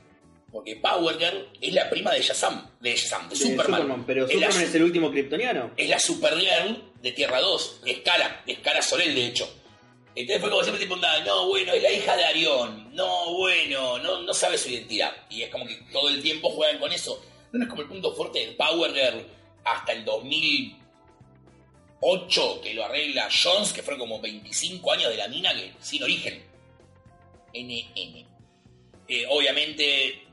Porque 0.52 0.76
Power 0.76 1.18
Girl 1.18 1.48
es 1.62 1.74
la 1.74 1.90
prima 1.90 2.12
de 2.12 2.22
Shazam, 2.22 2.70
de 2.82 2.94
Shazam, 2.94 3.30
de, 3.30 3.36
De 3.38 3.42
Superman. 3.42 4.04
Pero 4.06 4.26
es, 4.26 4.36
la, 4.36 4.48
Superman 4.48 4.64
es 4.70 4.76
el 4.76 4.84
último 4.84 5.10
kryptoniano. 5.12 5.72
es 5.78 5.88
la 5.90 5.98
Supergirl 5.98 6.92
de 7.02 7.12
Tierra 7.14 7.40
2, 7.40 7.82
es 7.86 8.00
Cara, 8.00 8.44
es 8.46 8.60
Cara 8.60 8.82
Sorel 8.82 9.16
de 9.16 9.28
hecho. 9.28 9.50
Entonces 10.16 10.42
fue 10.42 10.50
como 10.50 10.64
siempre 10.64 10.84
tipo, 10.84 10.98
no, 10.98 11.48
bueno, 11.48 11.72
es 11.74 11.82
la 11.82 11.92
hija 11.92 12.18
de 12.18 12.26
Arión, 12.26 12.94
no, 12.94 13.34
bueno, 13.34 13.98
no, 14.00 14.22
no 14.22 14.34
sabe 14.34 14.58
su 14.58 14.68
identidad. 14.70 15.14
Y 15.30 15.44
es 15.44 15.50
como 15.50 15.66
que 15.66 15.76
todo 15.92 16.10
el 16.10 16.22
tiempo 16.22 16.50
juegan 16.50 16.80
con 16.80 16.92
eso. 16.92 17.24
No 17.52 17.64
es 17.64 17.70
como 17.70 17.82
el 17.82 17.88
punto 17.88 18.14
fuerte 18.14 18.40
del 18.40 18.56
Power 18.56 18.94
Girl 18.94 19.26
hasta 19.64 19.94
el 19.94 20.04
2008 20.04 22.62
que 22.62 22.74
lo 22.74 22.84
arregla 22.84 23.30
Jones, 23.32 23.72
que 23.74 23.84
fueron 23.84 24.00
como 24.00 24.20
25 24.20 24.92
años 24.92 25.10
de 25.10 25.18
la 25.18 25.28
mina 25.28 25.54
que 25.54 25.74
sin 25.80 26.02
origen. 26.04 26.44
NN. 27.54 28.26
Eh, 29.08 29.26
obviamente 29.30 30.24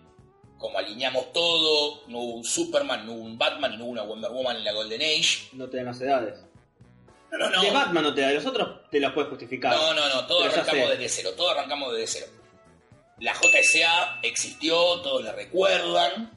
como 0.58 0.78
alineamos 0.78 1.32
todo, 1.32 2.02
no 2.08 2.18
hubo 2.18 2.34
un 2.34 2.44
Superman, 2.44 3.06
no 3.06 3.12
hubo 3.12 3.22
un 3.22 3.38
Batman 3.38 3.74
y 3.74 3.76
no 3.76 3.84
hubo 3.84 3.92
una 3.92 4.02
Wonder 4.02 4.30
Woman 4.30 4.56
en 4.56 4.64
la 4.64 4.72
Golden 4.72 5.00
Age. 5.00 5.48
No 5.52 5.68
te 5.68 5.78
dan 5.78 5.86
las 5.86 6.00
edades. 6.00 6.44
No, 7.30 7.38
no, 7.38 7.50
no. 7.50 7.62
De 7.62 7.70
Batman 7.70 8.02
no 8.04 8.14
te 8.14 8.20
da, 8.22 8.28
de 8.28 8.34
los 8.34 8.46
otros 8.46 8.90
te 8.90 9.00
las 9.00 9.12
puedes 9.12 9.28
justificar. 9.30 9.74
No, 9.74 9.94
no, 9.94 10.08
no, 10.08 10.26
todo 10.26 10.40
Pero 10.42 10.54
ya 10.54 10.60
arrancamos 10.62 10.90
desde 10.90 11.08
cero, 11.08 11.30
todo 11.36 11.50
arrancamos 11.50 11.92
desde 11.94 12.20
cero. 12.20 12.32
La 13.20 13.34
JSA 13.34 14.20
existió, 14.22 15.00
todos 15.00 15.24
la 15.24 15.32
recuerdan. 15.32 16.30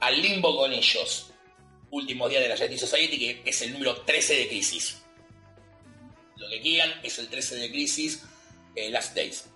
Al 0.00 0.22
limbo 0.22 0.56
con 0.56 0.72
ellos. 0.72 1.30
Últimos 1.90 2.30
días 2.30 2.42
de 2.42 2.48
la 2.48 2.56
Justice 2.56 2.86
Society, 2.86 3.18
que 3.18 3.42
es 3.48 3.62
el 3.62 3.72
número 3.72 3.96
13 4.02 4.34
de 4.36 4.48
Crisis. 4.48 5.02
Lo 6.36 6.48
que 6.48 6.60
quieran 6.60 6.92
es 7.02 7.18
el 7.18 7.28
13 7.28 7.56
de 7.56 7.70
Crisis, 7.70 8.24
eh, 8.74 8.90
Last 8.90 9.14
Days. 9.14 9.48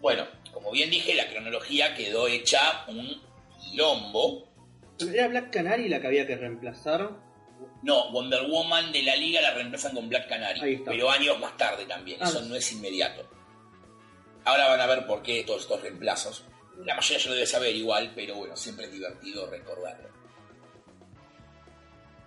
Bueno, 0.00 0.26
como 0.52 0.70
bien 0.70 0.90
dije, 0.90 1.14
la 1.14 1.28
cronología 1.28 1.94
quedó 1.94 2.28
hecha 2.28 2.84
un 2.88 3.20
quilombo. 3.60 4.48
¿Era 5.00 5.28
Black 5.28 5.50
Canary 5.50 5.88
la 5.88 6.00
que 6.00 6.06
había 6.06 6.26
que 6.26 6.36
reemplazar? 6.36 7.10
No, 7.82 8.10
Wonder 8.10 8.42
Woman 8.48 8.92
de 8.92 9.02
la 9.02 9.14
liga 9.16 9.40
la 9.40 9.52
reemplazan 9.54 9.94
con 9.94 10.08
Black 10.08 10.28
Canary, 10.28 10.82
pero 10.84 11.10
años 11.10 11.38
más 11.38 11.56
tarde 11.56 11.84
también, 11.86 12.18
Ah. 12.20 12.28
eso 12.28 12.40
no 12.42 12.56
es 12.56 12.72
inmediato. 12.72 13.28
Ahora 14.44 14.68
van 14.68 14.80
a 14.80 14.86
ver 14.86 15.06
por 15.06 15.22
qué 15.22 15.44
todos 15.44 15.62
estos 15.62 15.80
reemplazos. 15.80 16.44
La 16.84 16.94
mayoría 16.94 17.18
ya 17.18 17.28
lo 17.30 17.34
debe 17.34 17.46
saber 17.46 17.74
igual, 17.74 18.12
pero 18.14 18.34
bueno, 18.36 18.56
siempre 18.56 18.86
es 18.86 18.92
divertido 18.92 19.48
recordarlo. 19.50 20.08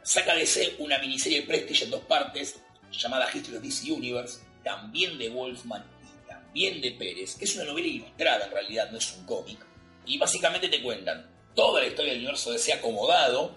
Saca 0.03 0.33
DC 0.33 0.75
una 0.79 0.97
miniserie 0.97 1.41
de 1.41 1.47
Prestige 1.47 1.85
en 1.85 1.91
dos 1.91 2.01
partes, 2.05 2.59
llamada 2.91 3.29
History 3.33 3.57
of 3.57 3.63
DC 3.63 3.91
Universe, 3.91 4.39
también 4.63 5.17
de 5.17 5.29
Wolfman 5.29 5.85
y 6.03 6.27
también 6.27 6.81
de 6.81 6.91
Pérez, 6.91 7.35
que 7.35 7.45
es 7.45 7.55
una 7.55 7.65
novela 7.65 7.87
ilustrada 7.87 8.45
en 8.45 8.51
realidad, 8.51 8.89
no 8.91 8.97
es 8.97 9.15
un 9.17 9.25
cómic. 9.25 9.59
Y 10.05 10.17
básicamente 10.17 10.67
te 10.69 10.81
cuentan 10.81 11.29
toda 11.55 11.81
la 11.81 11.87
historia 11.87 12.11
del 12.13 12.21
universo 12.21 12.51
DC 12.51 12.73
acomodado, 12.73 13.55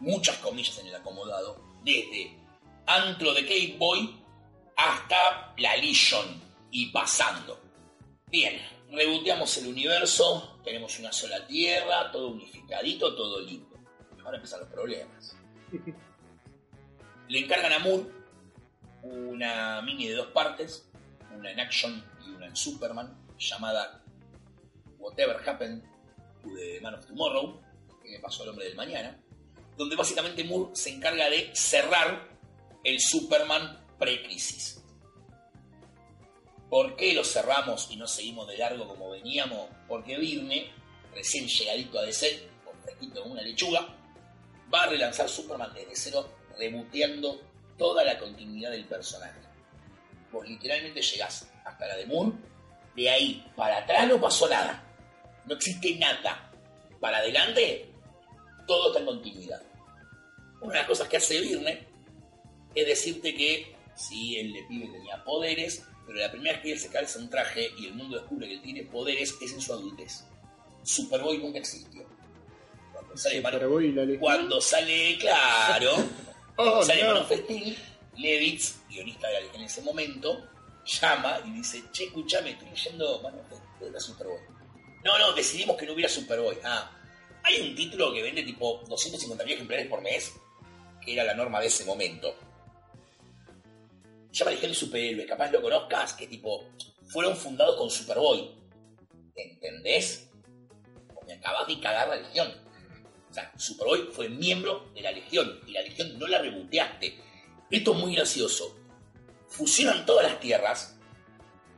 muchas 0.00 0.36
comillas 0.38 0.78
en 0.78 0.88
el 0.88 0.94
acomodado, 0.94 1.62
desde 1.84 2.36
Antro 2.86 3.34
de 3.34 3.42
Cape 3.42 3.76
Boy 3.78 4.22
hasta 4.76 5.54
la 5.58 5.76
Legion 5.76 6.40
y 6.70 6.90
pasando. 6.90 7.60
Bien, 8.30 8.60
reboteamos 8.90 9.56
el 9.58 9.68
universo, 9.68 10.58
tenemos 10.64 10.98
una 10.98 11.12
sola 11.12 11.46
tierra, 11.46 12.10
todo 12.12 12.28
unificadito, 12.28 13.14
todo 13.14 13.40
lindo. 13.40 13.76
Ahora 14.24 14.36
empiezan 14.36 14.60
los 14.60 14.68
problemas. 14.68 15.36
Le 17.28 17.38
encargan 17.40 17.72
a 17.72 17.78
Moore 17.78 18.04
una 19.02 19.82
mini 19.82 20.08
de 20.08 20.14
dos 20.14 20.28
partes, 20.28 20.88
una 21.36 21.50
en 21.50 21.60
Action 21.60 22.04
y 22.26 22.30
una 22.30 22.46
en 22.46 22.56
Superman, 22.56 23.16
llamada 23.38 24.02
Whatever 24.98 25.36
Happened 25.48 25.82
to 26.42 26.54
the 26.54 26.80
Man 26.80 26.94
of 26.94 27.06
Tomorrow, 27.06 27.60
que 28.02 28.10
le 28.10 28.20
pasó 28.20 28.42
al 28.42 28.50
hombre 28.50 28.66
del 28.66 28.76
mañana, 28.76 29.20
donde 29.76 29.96
básicamente 29.96 30.44
Moore 30.44 30.74
se 30.74 30.90
encarga 30.90 31.28
de 31.28 31.50
cerrar 31.54 32.28
el 32.84 33.00
Superman 33.00 33.84
pre-crisis. 33.98 34.82
¿Por 36.70 36.96
qué 36.96 37.14
lo 37.14 37.24
cerramos 37.24 37.88
y 37.90 37.96
no 37.96 38.06
seguimos 38.08 38.48
de 38.48 38.58
largo 38.58 38.88
como 38.88 39.10
veníamos? 39.10 39.68
Porque 39.88 40.18
Virne, 40.18 40.70
recién 41.14 41.46
llegadito 41.46 41.98
a 41.98 42.02
DC, 42.02 42.48
con 42.64 42.76
fresquito 42.80 43.22
como 43.22 43.34
una 43.34 43.42
lechuga, 43.42 43.86
va 44.72 44.82
a 44.82 44.86
relanzar 44.86 45.28
Superman 45.28 45.72
desde 45.74 45.94
cero, 45.94 46.28
reboteando 46.58 47.40
toda 47.78 48.04
la 48.04 48.18
continuidad 48.18 48.70
del 48.70 48.84
personaje. 48.84 49.40
Vos 50.32 50.48
literalmente 50.48 51.00
llegás 51.00 51.48
hasta 51.64 51.86
la 51.86 51.96
de 51.96 52.06
Moore, 52.06 52.32
de 52.96 53.10
ahí 53.10 53.46
para 53.54 53.78
atrás 53.78 54.08
no 54.08 54.20
pasó 54.20 54.48
nada. 54.48 54.82
No 55.44 55.54
existe 55.54 55.94
nada. 55.96 56.50
Para 56.98 57.18
adelante, 57.18 57.88
todo 58.66 58.88
está 58.88 59.00
en 59.00 59.06
continuidad. 59.06 59.62
Una 60.66 60.74
de 60.74 60.80
las 60.80 60.88
cosas 60.88 61.08
que 61.08 61.18
hace 61.18 61.40
Virne 61.40 61.86
es 62.74 62.86
decirte 62.88 63.32
que 63.36 63.72
sí, 63.94 64.36
el 64.36 64.52
de 64.52 64.64
pibe 64.64 64.88
tenía 64.88 65.22
poderes, 65.22 65.84
pero 66.04 66.18
la 66.18 66.28
primera 66.28 66.54
vez 66.54 66.62
que 66.62 66.72
él 66.72 66.78
se 66.80 66.90
calza 66.90 67.20
un 67.20 67.30
traje 67.30 67.70
y 67.78 67.86
el 67.86 67.94
mundo 67.94 68.18
descubre 68.18 68.48
que 68.48 68.54
él 68.54 68.62
tiene 68.62 68.82
poderes 68.82 69.36
es 69.40 69.52
en 69.52 69.60
su 69.60 69.72
adultez. 69.72 70.24
Superboy 70.82 71.38
nunca 71.38 71.60
existió. 71.60 72.04
Cuando 72.92 73.16
sale, 73.16 73.36
Superboy 73.36 73.92
la 73.92 74.18
cuando 74.18 74.60
sale 74.60 75.16
claro, 75.18 75.92
Oh, 76.56 76.82
sale 76.82 77.02
no. 77.04 77.14
Man 77.14 77.22
of 77.22 77.32
Steel, 77.32 77.78
Levitz, 78.16 78.80
guionista 78.88 79.28
de 79.28 79.46
en 79.54 79.62
ese 79.62 79.82
momento, 79.82 80.48
llama 80.84 81.38
y 81.46 81.50
dice, 81.52 81.84
che, 81.92 82.06
escuchame, 82.06 82.50
estoy 82.50 82.70
leyendo 82.70 83.22
Man 83.22 83.38
of 83.38 83.46
Steel, 83.76 83.92
la 83.92 84.00
Superboy. 84.00 84.40
No, 85.04 85.16
no, 85.16 85.32
decidimos 85.32 85.76
que 85.76 85.86
no 85.86 85.92
hubiera 85.92 86.08
Superboy. 86.08 86.58
Ah, 86.64 86.90
hay 87.44 87.60
un 87.60 87.76
título 87.76 88.12
que 88.12 88.20
vende 88.20 88.42
tipo 88.42 88.82
250.000 88.86 89.52
ejemplares 89.52 89.86
por 89.86 90.02
mes, 90.02 90.32
era 91.06 91.24
la 91.24 91.34
norma 91.34 91.60
de 91.60 91.66
ese 91.66 91.84
momento. 91.84 92.34
Se 94.30 94.40
llama 94.40 94.50
Legión 94.50 94.72
de 94.72 94.76
Superhéroes, 94.76 95.26
capaz 95.26 95.50
lo 95.50 95.62
conozcas, 95.62 96.12
que 96.12 96.26
tipo, 96.26 96.68
fueron 97.06 97.36
fundados 97.36 97.76
con 97.76 97.90
Superboy. 97.90 98.50
¿Entendés? 99.34 100.28
Me 101.26 101.34
acabas 101.34 101.66
de 101.66 101.80
cagar 101.80 102.08
la 102.08 102.16
Legión. 102.16 102.52
O 103.30 103.34
sea, 103.34 103.52
Superboy 103.56 104.08
fue 104.12 104.28
miembro 104.28 104.90
de 104.94 105.02
la 105.02 105.12
Legión 105.12 105.60
y 105.66 105.72
la 105.72 105.82
Legión 105.82 106.18
no 106.18 106.26
la 106.26 106.40
reboteaste. 106.40 107.18
Esto 107.70 107.92
es 107.92 107.98
muy 107.98 108.14
gracioso. 108.14 108.76
Fusionan 109.48 110.04
todas 110.06 110.26
las 110.26 110.40
tierras, 110.40 110.96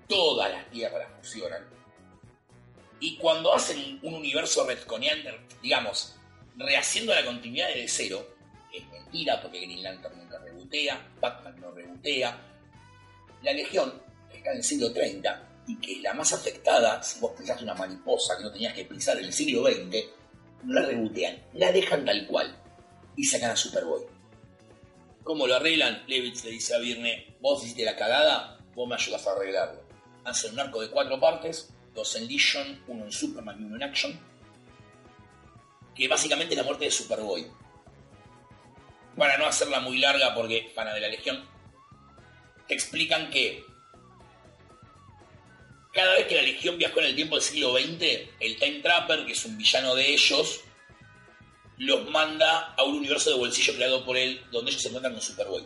todas 0.08 0.50
las 0.50 0.70
tierras 0.70 1.08
fusionan. 1.18 1.68
Y 3.00 3.16
cuando 3.16 3.54
hacen 3.54 4.00
un 4.02 4.14
universo 4.14 4.66
retconiano, 4.66 5.30
digamos, 5.62 6.16
rehaciendo 6.56 7.14
la 7.14 7.24
continuidad 7.24 7.68
de 7.68 7.86
cero, 7.86 8.26
es 8.78 8.90
mentira 8.90 9.40
porque 9.40 9.60
Green 9.60 9.82
Lantern 9.82 10.18
nunca 10.18 10.38
rebotea, 10.38 11.08
Batman 11.20 11.60
no 11.60 11.70
rebotea. 11.70 12.38
La 13.42 13.52
Legión, 13.52 14.02
está 14.32 14.50
en 14.50 14.56
el 14.58 14.64
siglo 14.64 14.92
30 14.92 15.48
y 15.68 15.76
que 15.76 15.92
es 15.92 16.02
la 16.02 16.14
más 16.14 16.32
afectada, 16.32 17.02
si 17.02 17.20
vos 17.20 17.32
pisaste 17.38 17.64
una 17.64 17.74
mariposa 17.74 18.36
que 18.36 18.44
no 18.44 18.52
tenías 18.52 18.74
que 18.74 18.84
pisar 18.84 19.18
en 19.18 19.26
el 19.26 19.32
siglo 19.32 19.66
XX, 19.66 20.04
no 20.64 20.74
la 20.74 20.86
rebotean, 20.86 21.42
la 21.54 21.70
dejan 21.72 22.04
tal 22.04 22.26
cual 22.26 22.56
y 23.16 23.24
sacan 23.24 23.50
a 23.50 23.56
Superboy. 23.56 24.02
¿Cómo 25.22 25.46
lo 25.46 25.56
arreglan? 25.56 26.04
Levitz 26.06 26.44
le 26.44 26.52
dice 26.52 26.74
a 26.74 26.78
Virne, 26.78 27.36
vos 27.40 27.62
hiciste 27.62 27.84
la 27.84 27.96
cagada, 27.96 28.58
vos 28.74 28.88
me 28.88 28.94
ayudas 28.94 29.26
a 29.26 29.32
arreglarlo. 29.32 29.82
Hacen 30.24 30.52
un 30.52 30.60
arco 30.60 30.80
de 30.80 30.88
cuatro 30.88 31.20
partes, 31.20 31.68
dos 31.94 32.16
en 32.16 32.28
Legion, 32.28 32.82
uno 32.86 33.04
en 33.04 33.12
Superman 33.12 33.60
y 33.60 33.64
uno 33.64 33.76
en 33.76 33.82
Action, 33.82 34.18
que 35.94 36.08
básicamente 36.08 36.54
es 36.54 36.58
la 36.58 36.64
muerte 36.64 36.84
de 36.84 36.90
Superboy. 36.90 37.46
Para 39.18 39.36
no 39.36 39.46
hacerla 39.46 39.80
muy 39.80 39.98
larga 39.98 40.34
porque 40.34 40.70
pana 40.74 40.94
de 40.94 41.00
la 41.00 41.08
Legión, 41.08 41.44
te 42.68 42.74
explican 42.74 43.28
que 43.30 43.64
cada 45.92 46.14
vez 46.14 46.26
que 46.28 46.36
la 46.36 46.42
Legión 46.42 46.78
viajó 46.78 47.00
en 47.00 47.06
el 47.06 47.16
tiempo 47.16 47.34
del 47.34 47.42
siglo 47.42 47.76
XX, 47.76 48.30
el 48.38 48.56
Time 48.58 48.80
Trapper, 48.80 49.26
que 49.26 49.32
es 49.32 49.44
un 49.44 49.58
villano 49.58 49.96
de 49.96 50.12
ellos, 50.12 50.60
los 51.78 52.08
manda 52.10 52.74
a 52.76 52.84
un 52.84 52.98
universo 52.98 53.30
de 53.30 53.36
bolsillo 53.36 53.74
creado 53.74 54.04
por 54.04 54.16
él, 54.16 54.40
donde 54.52 54.70
ellos 54.70 54.82
se 54.82 54.88
encuentran 54.88 55.14
con 55.14 55.22
Superboy. 55.22 55.64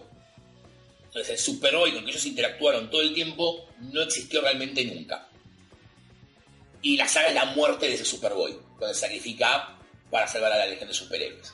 Entonces 1.05 1.31
el 1.31 1.39
Superboy 1.39 1.93
con 1.93 2.05
que 2.05 2.11
ellos 2.11 2.25
interactuaron 2.25 2.91
todo 2.91 3.03
el 3.03 3.13
tiempo 3.13 3.69
no 3.81 4.01
existió 4.01 4.41
realmente 4.41 4.85
nunca. 4.87 5.29
Y 6.81 6.97
la 6.97 7.07
saga 7.07 7.29
es 7.29 7.35
la 7.35 7.45
muerte 7.47 7.87
de 7.87 7.95
ese 7.95 8.05
Superboy, 8.05 8.57
donde 8.81 8.95
sacrifica 8.95 9.77
para 10.11 10.27
salvar 10.27 10.53
a 10.53 10.57
la 10.57 10.67
Legión 10.67 10.89
de 10.89 10.95
Superhéroes. 10.95 11.53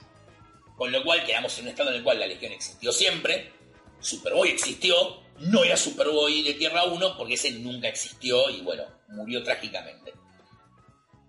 Con 0.79 0.91
lo 0.93 1.03
cual 1.05 1.25
quedamos 1.27 1.59
en 1.59 1.65
un 1.65 1.71
estado 1.71 1.91
en 1.91 1.97
el 1.97 2.03
cual 2.05 2.19
la 2.21 2.27
Legión 2.27 2.53
existió 2.53 2.93
siempre, 2.93 3.53
Superboy 4.01 4.49
existió, 4.49 4.95
no 5.41 5.65
era 5.65 5.77
Superboy 5.77 6.43
de 6.43 6.55
Tierra 6.55 6.85
1 6.85 7.17
porque 7.19 7.35
ese 7.35 7.51
nunca 7.53 7.89
existió 7.89 8.49
y 8.49 8.63
bueno, 8.63 8.85
murió 9.09 9.43
trágicamente. 9.43 10.15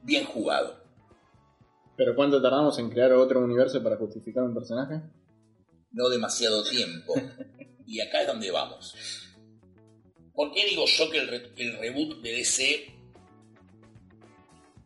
Bien 0.04 0.24
jugado. 0.24 0.84
¿Pero 1.98 2.16
cuánto 2.16 2.42
tardamos 2.42 2.78
en 2.80 2.90
crear 2.90 3.12
otro 3.14 3.42
universo 3.42 3.84
para 3.84 3.98
justificar 3.98 4.44
un 4.44 4.54
personaje? 4.54 5.02
no 5.92 6.08
demasiado 6.08 6.64
tiempo. 6.64 7.16
y 7.88 8.00
acá 8.00 8.22
es 8.22 8.28
donde 8.28 8.52
vamos. 8.52 8.96
¿Por 10.36 10.54
qué 10.54 10.64
digo 10.66 10.86
yo 10.86 11.10
que 11.10 11.18
el, 11.18 11.28
re- 11.28 11.52
el 11.58 11.80
reboot 11.80 12.22
de 12.22 12.32
DC... 12.32 12.94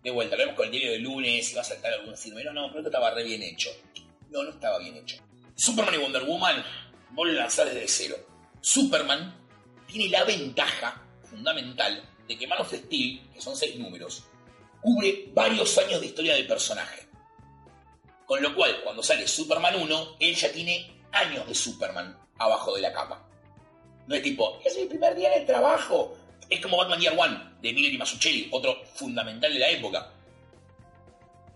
De 0.01 0.11
vuelta, 0.11 0.35
lo 0.35 0.43
vemos 0.43 0.55
con 0.55 0.65
el 0.65 0.71
diario 0.71 0.91
de 0.93 0.99
lunes 0.99 1.51
y 1.51 1.55
va 1.55 1.61
a 1.61 1.65
saltar 1.65 1.93
algún 1.93 2.11
decirme, 2.11 2.43
no, 2.43 2.51
no, 2.53 2.67
pero 2.67 2.79
esto 2.79 2.89
estaba 2.89 3.11
re 3.13 3.23
bien 3.23 3.41
hecho. 3.43 3.69
No, 4.33 4.43
no 4.43 4.49
estaba 4.49 4.79
bien 4.79 4.97
hecho. 4.97 5.17
Superman 5.55 5.93
y 5.93 5.97
Wonder 5.97 6.23
Woman, 6.23 6.65
vos 7.11 7.27
lo 7.27 7.33
lanzás 7.33 7.67
desde 7.67 7.87
cero. 7.87 8.15
Superman 8.59 9.39
tiene 9.85 10.09
la 10.09 10.23
ventaja 10.23 10.99
fundamental 11.21 12.03
de 12.27 12.37
que 12.37 12.47
Man 12.47 12.59
of 12.59 12.73
Steel, 12.73 13.29
que 13.31 13.39
son 13.39 13.55
seis 13.55 13.75
números, 13.77 14.23
cubre 14.81 15.29
varios 15.33 15.77
años 15.77 16.01
de 16.01 16.07
historia 16.07 16.33
del 16.33 16.47
personaje. 16.47 17.07
Con 18.25 18.41
lo 18.41 18.55
cual, 18.55 18.81
cuando 18.83 19.03
sale 19.03 19.27
Superman 19.27 19.75
1, 19.75 20.15
él 20.19 20.35
ya 20.35 20.51
tiene 20.51 20.99
años 21.11 21.47
de 21.47 21.53
Superman 21.53 22.17
abajo 22.39 22.73
de 22.73 22.81
la 22.81 22.91
capa. 22.91 23.29
No 24.07 24.15
es 24.15 24.23
tipo, 24.23 24.59
es 24.65 24.75
mi 24.75 24.85
primer 24.85 25.13
día 25.13 25.31
en 25.31 25.41
el 25.41 25.45
trabajo. 25.45 26.17
Es 26.49 26.59
como 26.59 26.77
Batman 26.77 26.99
Year 26.99 27.15
One, 27.15 27.39
de 27.61 27.71
Miller 27.71 27.93
y 27.93 27.97
Masuccelli, 27.99 28.49
otro 28.51 28.83
fundamental 28.95 29.53
de 29.53 29.59
la 29.59 29.69
época. 29.69 30.11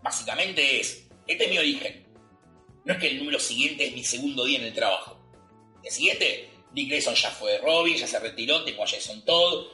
Básicamente 0.04 0.80
es, 0.80 1.08
este 1.26 1.46
es 1.46 1.50
mi 1.50 1.58
origen. 1.58 2.07
No 2.88 2.94
es 2.94 3.00
que 3.00 3.10
el 3.10 3.20
número 3.20 3.38
siguiente 3.38 3.86
es 3.86 3.94
mi 3.94 4.02
segundo 4.02 4.46
día 4.46 4.60
en 4.60 4.64
el 4.64 4.74
trabajo. 4.74 5.20
El 5.84 5.92
siguiente, 5.92 6.50
Dick 6.72 6.88
Grayson 6.88 7.16
ya 7.16 7.30
fue 7.32 7.58
Robin, 7.58 7.98
ya 7.98 8.08
se 8.08 8.18
retiró, 8.18 8.64
tengo 8.64 8.82
a 8.82 8.88
Jason 8.88 9.26
Todd. 9.26 9.68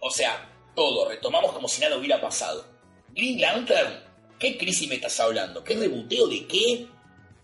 O 0.00 0.10
sea, 0.10 0.52
todo, 0.74 1.08
retomamos 1.08 1.52
como 1.52 1.68
si 1.68 1.80
nada 1.80 1.96
hubiera 1.96 2.20
pasado. 2.20 2.66
Green 3.10 3.40
Lantern, 3.40 4.02
¿qué 4.40 4.58
crisis 4.58 4.88
me 4.88 4.96
estás 4.96 5.20
hablando? 5.20 5.62
¿Qué 5.62 5.76
rebuteo 5.76 6.26
de 6.26 6.44
qué? 6.48 6.88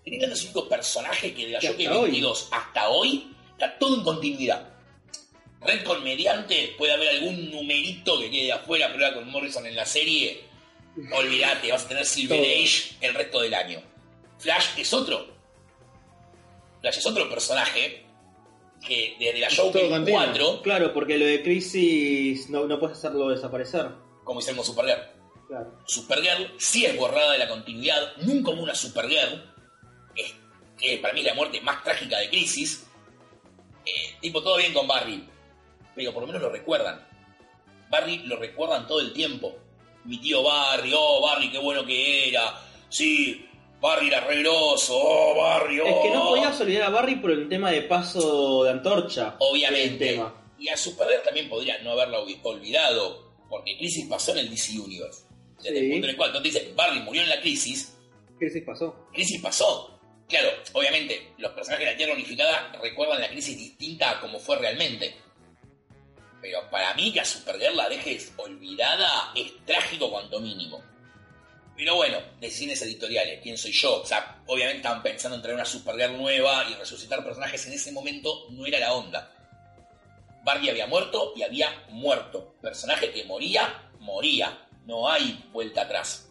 Green 0.04 0.22
Lantern 0.22 0.32
es 0.32 0.40
el 0.40 0.46
único 0.46 0.68
personaje 0.68 1.32
que 1.32 1.46
de 1.46 1.52
la 1.52 1.60
Joker 1.60 1.86
hasta 1.86 1.98
hoy. 1.98 2.10
22 2.10 2.48
hasta 2.50 2.88
hoy 2.88 3.36
está 3.52 3.78
todo 3.78 3.98
en 3.98 4.02
continuidad. 4.02 4.70
Redcon 5.60 6.02
mediante 6.02 6.74
puede 6.76 6.94
haber 6.94 7.10
algún 7.10 7.48
numerito 7.52 8.18
que 8.18 8.28
quede 8.28 8.50
afuera, 8.50 8.88
pero 8.90 9.06
ahora 9.06 9.18
con 9.18 9.30
Morrison 9.30 9.64
en 9.66 9.76
la 9.76 9.86
serie, 9.86 10.40
olvídate, 11.12 11.70
vas 11.70 11.84
a 11.84 11.88
tener 11.88 12.04
Silver. 12.04 12.40
Age 12.40 12.96
el 13.00 13.14
resto 13.14 13.40
del 13.40 13.54
año. 13.54 13.91
Flash 14.42 14.78
es 14.78 14.92
otro. 14.92 15.26
Flash 16.80 16.98
es 16.98 17.06
otro 17.06 17.28
personaje 17.28 18.04
que 18.86 19.16
desde 19.18 19.38
la 19.40 19.48
Joker 19.54 19.88
continuo. 19.88 20.18
4, 20.20 20.62
Claro, 20.62 20.92
porque 20.92 21.16
lo 21.18 21.24
de 21.26 21.42
Crisis 21.42 22.50
no, 22.50 22.66
no 22.66 22.78
puedes 22.80 22.98
hacerlo 22.98 23.28
desaparecer. 23.28 23.88
como 24.24 24.40
hicimos 24.40 24.66
con 24.66 24.74
Supergirl. 24.76 25.02
Claro. 25.48 25.78
Supergirl 25.84 26.52
sí 26.58 26.84
es 26.86 26.96
borrada 26.96 27.32
de 27.32 27.38
la 27.38 27.48
continuidad, 27.48 28.16
nunca 28.18 28.50
como 28.50 28.62
una 28.62 28.74
Supergirl, 28.74 29.52
es- 30.16 30.34
que 30.78 30.98
para 30.98 31.12
mí 31.14 31.20
es 31.20 31.26
la 31.26 31.34
muerte 31.34 31.60
más 31.60 31.82
trágica 31.84 32.18
de 32.18 32.28
Crisis. 32.30 32.86
Eh, 33.84 34.16
tipo, 34.20 34.42
todo 34.42 34.56
bien 34.58 34.72
con 34.72 34.86
Barry, 34.86 35.28
pero 35.94 36.12
por 36.12 36.22
lo 36.22 36.26
menos 36.28 36.42
lo 36.42 36.50
recuerdan. 36.50 37.04
Barry 37.90 38.18
lo 38.26 38.36
recuerdan 38.36 38.86
todo 38.86 39.00
el 39.00 39.12
tiempo. 39.12 39.56
Mi 40.04 40.18
tío 40.18 40.42
Barry, 40.42 40.92
oh 40.96 41.20
Barry, 41.20 41.50
qué 41.50 41.58
bueno 41.58 41.84
que 41.84 42.28
era. 42.28 42.60
Sí, 42.88 43.44
Barry 43.82 44.06
era 44.06 44.20
regroso, 44.20 44.94
oh 44.96 45.34
Barry, 45.36 45.80
oh. 45.80 45.86
Es 45.86 45.94
que 46.04 46.10
no 46.14 46.28
podías 46.28 46.60
olvidar 46.60 46.82
a 46.84 46.88
Barry 46.90 47.16
por 47.16 47.32
el 47.32 47.48
tema 47.48 47.70
de 47.72 47.82
paso 47.82 48.62
de 48.64 48.70
antorcha. 48.70 49.34
Obviamente. 49.40 50.06
Tema. 50.12 50.32
Y 50.58 50.68
a 50.68 50.76
Supergirl 50.76 51.22
también 51.24 51.48
podría 51.48 51.78
no 51.82 51.90
haberla 51.90 52.20
olvi- 52.20 52.38
olvidado, 52.44 53.32
porque 53.50 53.76
Crisis 53.76 54.06
pasó 54.08 54.30
en 54.32 54.38
el 54.38 54.50
DC 54.50 54.78
Universe. 54.78 55.24
Desde 55.60 55.78
Sí. 55.80 55.84
el 55.86 55.90
punto 55.90 56.06
en 56.06 56.10
el 56.10 56.16
cual 56.16 56.32
tú 56.32 56.40
dices, 56.40 56.74
Barry 56.76 57.00
murió 57.00 57.22
en 57.22 57.28
la 57.28 57.40
Crisis, 57.40 57.98
Crisis 58.38 58.62
pasó. 58.64 59.08
Crisis 59.12 59.42
pasó. 59.42 59.98
Claro, 60.28 60.48
obviamente, 60.72 61.32
los 61.38 61.50
personajes 61.52 61.84
de 61.86 61.92
la 61.92 61.96
Tierra 61.98 62.14
Unificada 62.14 62.72
recuerdan 62.80 63.20
la 63.20 63.28
crisis 63.28 63.56
distinta 63.58 64.10
a 64.12 64.20
como 64.20 64.38
fue 64.38 64.56
realmente. 64.58 65.14
Pero 66.40 66.58
para 66.70 66.94
mí 66.94 67.12
que 67.12 67.20
a 67.20 67.24
Supergirl 67.24 67.76
la 67.76 67.88
dejes 67.88 68.32
olvidada 68.36 69.32
es 69.36 69.52
trágico 69.66 70.10
cuanto 70.10 70.40
mínimo. 70.40 70.82
Pero 71.82 71.96
bueno, 71.96 72.18
decisiones 72.40 72.80
editoriales, 72.82 73.40
quién 73.42 73.58
soy 73.58 73.72
yo. 73.72 74.02
O 74.02 74.06
sea, 74.06 74.40
obviamente 74.46 74.76
estaban 74.76 75.02
pensando 75.02 75.34
en 75.34 75.42
traer 75.42 75.56
una 75.56 75.64
Supergirl 75.64 76.16
nueva 76.16 76.64
y 76.70 76.74
resucitar 76.74 77.24
personajes 77.24 77.66
en 77.66 77.72
ese 77.72 77.90
momento 77.90 78.46
no 78.50 78.64
era 78.64 78.78
la 78.78 78.92
onda. 78.92 79.32
Barbie 80.44 80.70
había 80.70 80.86
muerto 80.86 81.32
y 81.34 81.42
había 81.42 81.84
muerto. 81.88 82.54
Personaje 82.62 83.10
que 83.10 83.24
moría, 83.24 83.90
moría. 83.98 84.64
No 84.86 85.08
hay 85.08 85.44
vuelta 85.52 85.82
atrás. 85.82 86.28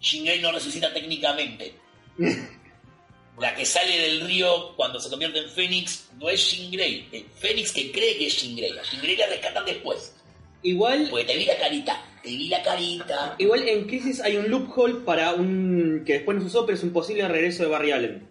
Grey 0.00 0.40
no 0.40 0.50
resucita 0.50 0.92
técnicamente. 0.92 1.78
La 3.38 3.54
que 3.54 3.64
sale 3.64 3.96
del 3.96 4.22
río 4.22 4.74
cuando 4.74 4.98
se 4.98 5.08
convierte 5.08 5.38
en 5.38 5.50
Fénix 5.50 6.08
no 6.18 6.28
es 6.28 6.50
Jean 6.50 6.72
Grey. 6.72 7.28
Fénix 7.36 7.70
que 7.70 7.92
cree 7.92 8.18
que 8.18 8.26
es 8.26 8.42
Jean 8.42 8.56
Grey. 8.56 8.76
A 8.76 8.82
Jean 8.82 9.02
Grey 9.02 9.14
la 9.14 9.28
rescatan 9.28 9.64
después. 9.64 10.16
Igual, 10.64 11.08
Porque 11.10 11.26
te 11.26 11.36
vi 11.36 11.44
la 11.44 11.58
carita. 11.58 12.02
Te 12.22 12.30
vi 12.30 12.48
la 12.48 12.62
carita. 12.62 13.36
igual 13.38 13.68
en 13.68 13.84
Crisis 13.84 14.22
hay 14.22 14.38
un 14.38 14.50
loophole 14.50 15.04
para 15.04 15.34
un. 15.34 16.02
que 16.06 16.14
después 16.14 16.36
no 16.36 16.40
se 16.40 16.48
usó, 16.48 16.64
pero 16.64 16.76
es 16.76 16.82
un 16.82 16.90
posible 16.90 17.28
regreso 17.28 17.62
de 17.62 17.68
Barry 17.68 17.92
Allen. 17.92 18.26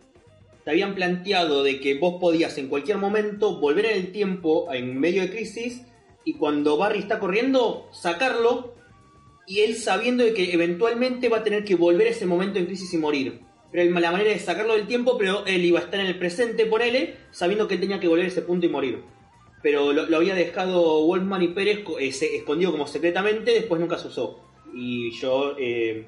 Te 0.66 0.72
habían 0.72 0.96
planteado 0.96 1.64
de 1.64 1.80
que 1.80 1.94
vos 2.00 2.20
podías 2.20 2.58
en 2.58 2.70
cualquier 2.70 2.98
momento 2.98 3.60
volver 3.60 3.86
en 3.86 3.98
el 3.98 4.12
tiempo 4.12 4.74
en 4.74 5.00
medio 5.00 5.22
de 5.22 5.30
Crisis 5.30 5.84
y 6.26 6.34
cuando 6.34 6.76
Barry 6.76 7.00
está 7.00 7.20
corriendo, 7.20 7.88
sacarlo 7.92 8.74
y 9.46 9.60
él 9.60 9.76
sabiendo 9.76 10.24
de 10.24 10.34
que 10.34 10.54
eventualmente 10.54 11.30
va 11.30 11.40
a 11.40 11.44
tener 11.44 11.64
que 11.64 11.76
volver 11.76 12.08
a 12.08 12.12
ese 12.12 12.26
momento 12.26 12.58
en 12.58 12.66
Crisis 12.66 12.94
y 12.94 12.98
morir. 12.98 13.42
Pero 13.72 13.92
la 14.00 14.12
manera 14.12 14.32
de 14.32 14.40
sacarlo 14.40 14.74
del 14.74 14.88
tiempo, 14.88 15.18
pero 15.20 15.46
él 15.46 15.66
iba 15.66 15.80
a 15.80 15.84
estar 15.84 16.00
en 16.00 16.08
el 16.08 16.18
presente 16.18 16.66
por 16.66 16.82
él, 16.82 17.16
sabiendo 17.32 17.68
que 17.68 17.76
él 17.76 17.82
tenía 17.82 18.00
que 18.00 18.08
volver 18.08 18.26
a 18.26 18.30
ese 18.30 18.42
punto 18.42 18.66
y 18.66 18.70
morir. 18.70 19.04
Pero 19.64 19.92
lo, 19.94 20.06
lo 20.06 20.18
había 20.18 20.36
dejado 20.36 21.06
Wolfman 21.06 21.42
y 21.42 21.48
Pérez 21.48 21.80
eh, 22.00 22.12
se- 22.12 22.36
escondido 22.36 22.72
como 22.72 22.86
secretamente, 22.86 23.52
después 23.54 23.80
nunca 23.82 23.98
se 23.98 24.10
usó. 24.10 24.40
Y 24.76 25.18
yo, 25.20 25.56
eh, 25.58 26.08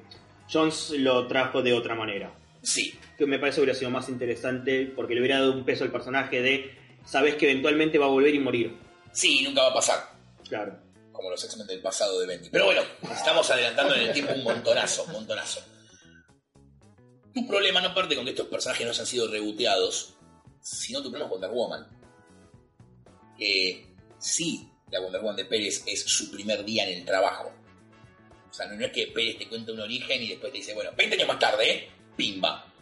Jones 0.52 0.90
lo 0.98 1.26
trajo 1.26 1.62
de 1.62 1.72
otra 1.72 1.94
manera. 1.94 2.32
Sí. 2.62 2.94
Que 3.16 3.26
me 3.26 3.38
parece 3.38 3.56
que 3.56 3.62
hubiera 3.62 3.78
sido 3.78 3.90
más 3.90 4.08
interesante 4.10 4.92
porque 4.94 5.14
le 5.14 5.20
hubiera 5.20 5.38
dado 5.40 5.52
un 5.54 5.64
peso 5.64 5.84
al 5.84 5.90
personaje 5.90 6.42
de 6.42 6.70
sabes 7.04 7.36
que 7.36 7.50
eventualmente 7.50 7.96
va 7.98 8.06
a 8.06 8.10
volver 8.10 8.34
y 8.34 8.38
morir. 8.40 8.76
Sí, 9.12 9.42
nunca 9.42 9.62
va 9.62 9.70
a 9.70 9.74
pasar. 9.74 10.10
Claro. 10.48 10.76
Como 11.12 11.30
los 11.30 11.42
X-Men 11.42 11.66
del 11.66 11.80
pasado 11.80 12.20
de 12.20 12.26
Bendy. 12.26 12.50
Pero 12.50 12.66
bueno, 12.66 12.82
estamos 13.10 13.50
adelantando 13.50 13.94
en 13.94 14.02
el 14.02 14.12
tiempo 14.12 14.34
un 14.34 14.44
montonazo, 14.44 15.04
un 15.04 15.12
montonazo. 15.12 15.60
Tu 17.32 17.46
problema 17.46 17.80
no 17.80 17.94
parte 17.94 18.14
con 18.16 18.24
que 18.24 18.32
estos 18.32 18.48
personajes 18.48 18.84
no 18.84 18.90
hayan 18.92 19.06
sido 19.06 19.30
reboteados, 19.30 20.14
sino 20.60 21.02
tu 21.02 21.10
problema 21.10 21.26
es 21.26 21.30
Wonder 21.30 21.50
Woman. 21.50 21.86
Que 23.38 23.86
sí, 24.18 24.68
la 24.90 25.00
Wonder 25.00 25.20
Woman 25.20 25.36
de 25.36 25.44
Pérez 25.44 25.82
es 25.86 26.02
su 26.02 26.30
primer 26.30 26.64
día 26.64 26.88
en 26.88 26.98
el 26.98 27.04
trabajo. 27.04 27.52
O 28.50 28.54
sea, 28.54 28.66
no, 28.66 28.82
es 28.84 28.92
que 28.92 29.08
Pérez 29.08 29.38
te 29.38 29.48
cuenta 29.48 29.72
un 29.72 29.80
origen 29.80 30.22
y 30.22 30.28
después 30.28 30.52
te 30.52 30.58
dice, 30.58 30.74
bueno, 30.74 30.90
20 30.96 31.16
años 31.16 31.28
más 31.28 31.38
tarde, 31.38 31.70
¿eh? 31.70 31.88
Pimba. 32.16 32.72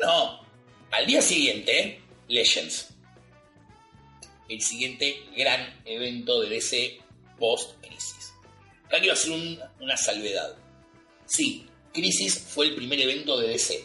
No, 0.00 0.06
no. 0.06 0.46
Al 0.92 1.06
día 1.06 1.20
siguiente, 1.22 2.00
Legends. 2.28 2.88
El 4.48 4.60
siguiente 4.60 5.22
gran 5.36 5.80
evento 5.84 6.40
de 6.40 6.50
DC 6.50 7.00
post-crisis. 7.38 8.32
Acá 8.86 8.98
quiero 8.98 9.14
hacer 9.14 9.32
un- 9.32 9.58
una 9.80 9.96
salvedad. 9.96 10.56
Sí, 11.26 11.66
Crisis 11.92 12.38
fue 12.38 12.66
el 12.66 12.74
primer 12.74 13.00
evento 13.00 13.38
de 13.38 13.48
DC. 13.48 13.84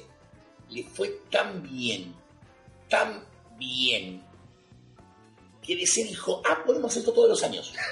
Le 0.70 0.84
fue 0.84 1.22
tan 1.32 1.64
bien, 1.64 2.14
tan 2.90 3.24
bien, 3.58 4.22
que 5.68 5.76
DC 5.76 6.06
dijo, 6.06 6.42
ah, 6.46 6.64
podemos 6.66 6.90
hacer 6.90 7.02
esto 7.02 7.14
todos 7.14 7.30
los 7.30 7.44
años. 7.44 7.74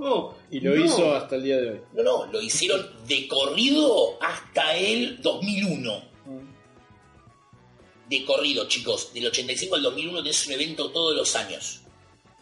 Oh, 0.00 0.32
Y 0.48 0.60
lo 0.60 0.76
no. 0.76 0.84
hizo 0.84 1.12
hasta 1.12 1.34
el 1.34 1.42
día 1.42 1.56
de 1.56 1.70
hoy. 1.70 1.80
No, 1.92 2.02
no, 2.04 2.26
lo 2.32 2.40
hicieron 2.40 2.88
de 3.08 3.26
corrido 3.26 4.16
hasta 4.22 4.76
el 4.76 5.20
2001. 5.20 6.04
De 8.08 8.24
corrido, 8.24 8.68
chicos. 8.68 9.12
Del 9.12 9.26
85 9.26 9.74
al 9.74 9.82
2001 9.82 10.22
tenés 10.22 10.46
un 10.46 10.52
evento 10.52 10.92
todos 10.92 11.16
los 11.16 11.34
años. 11.34 11.80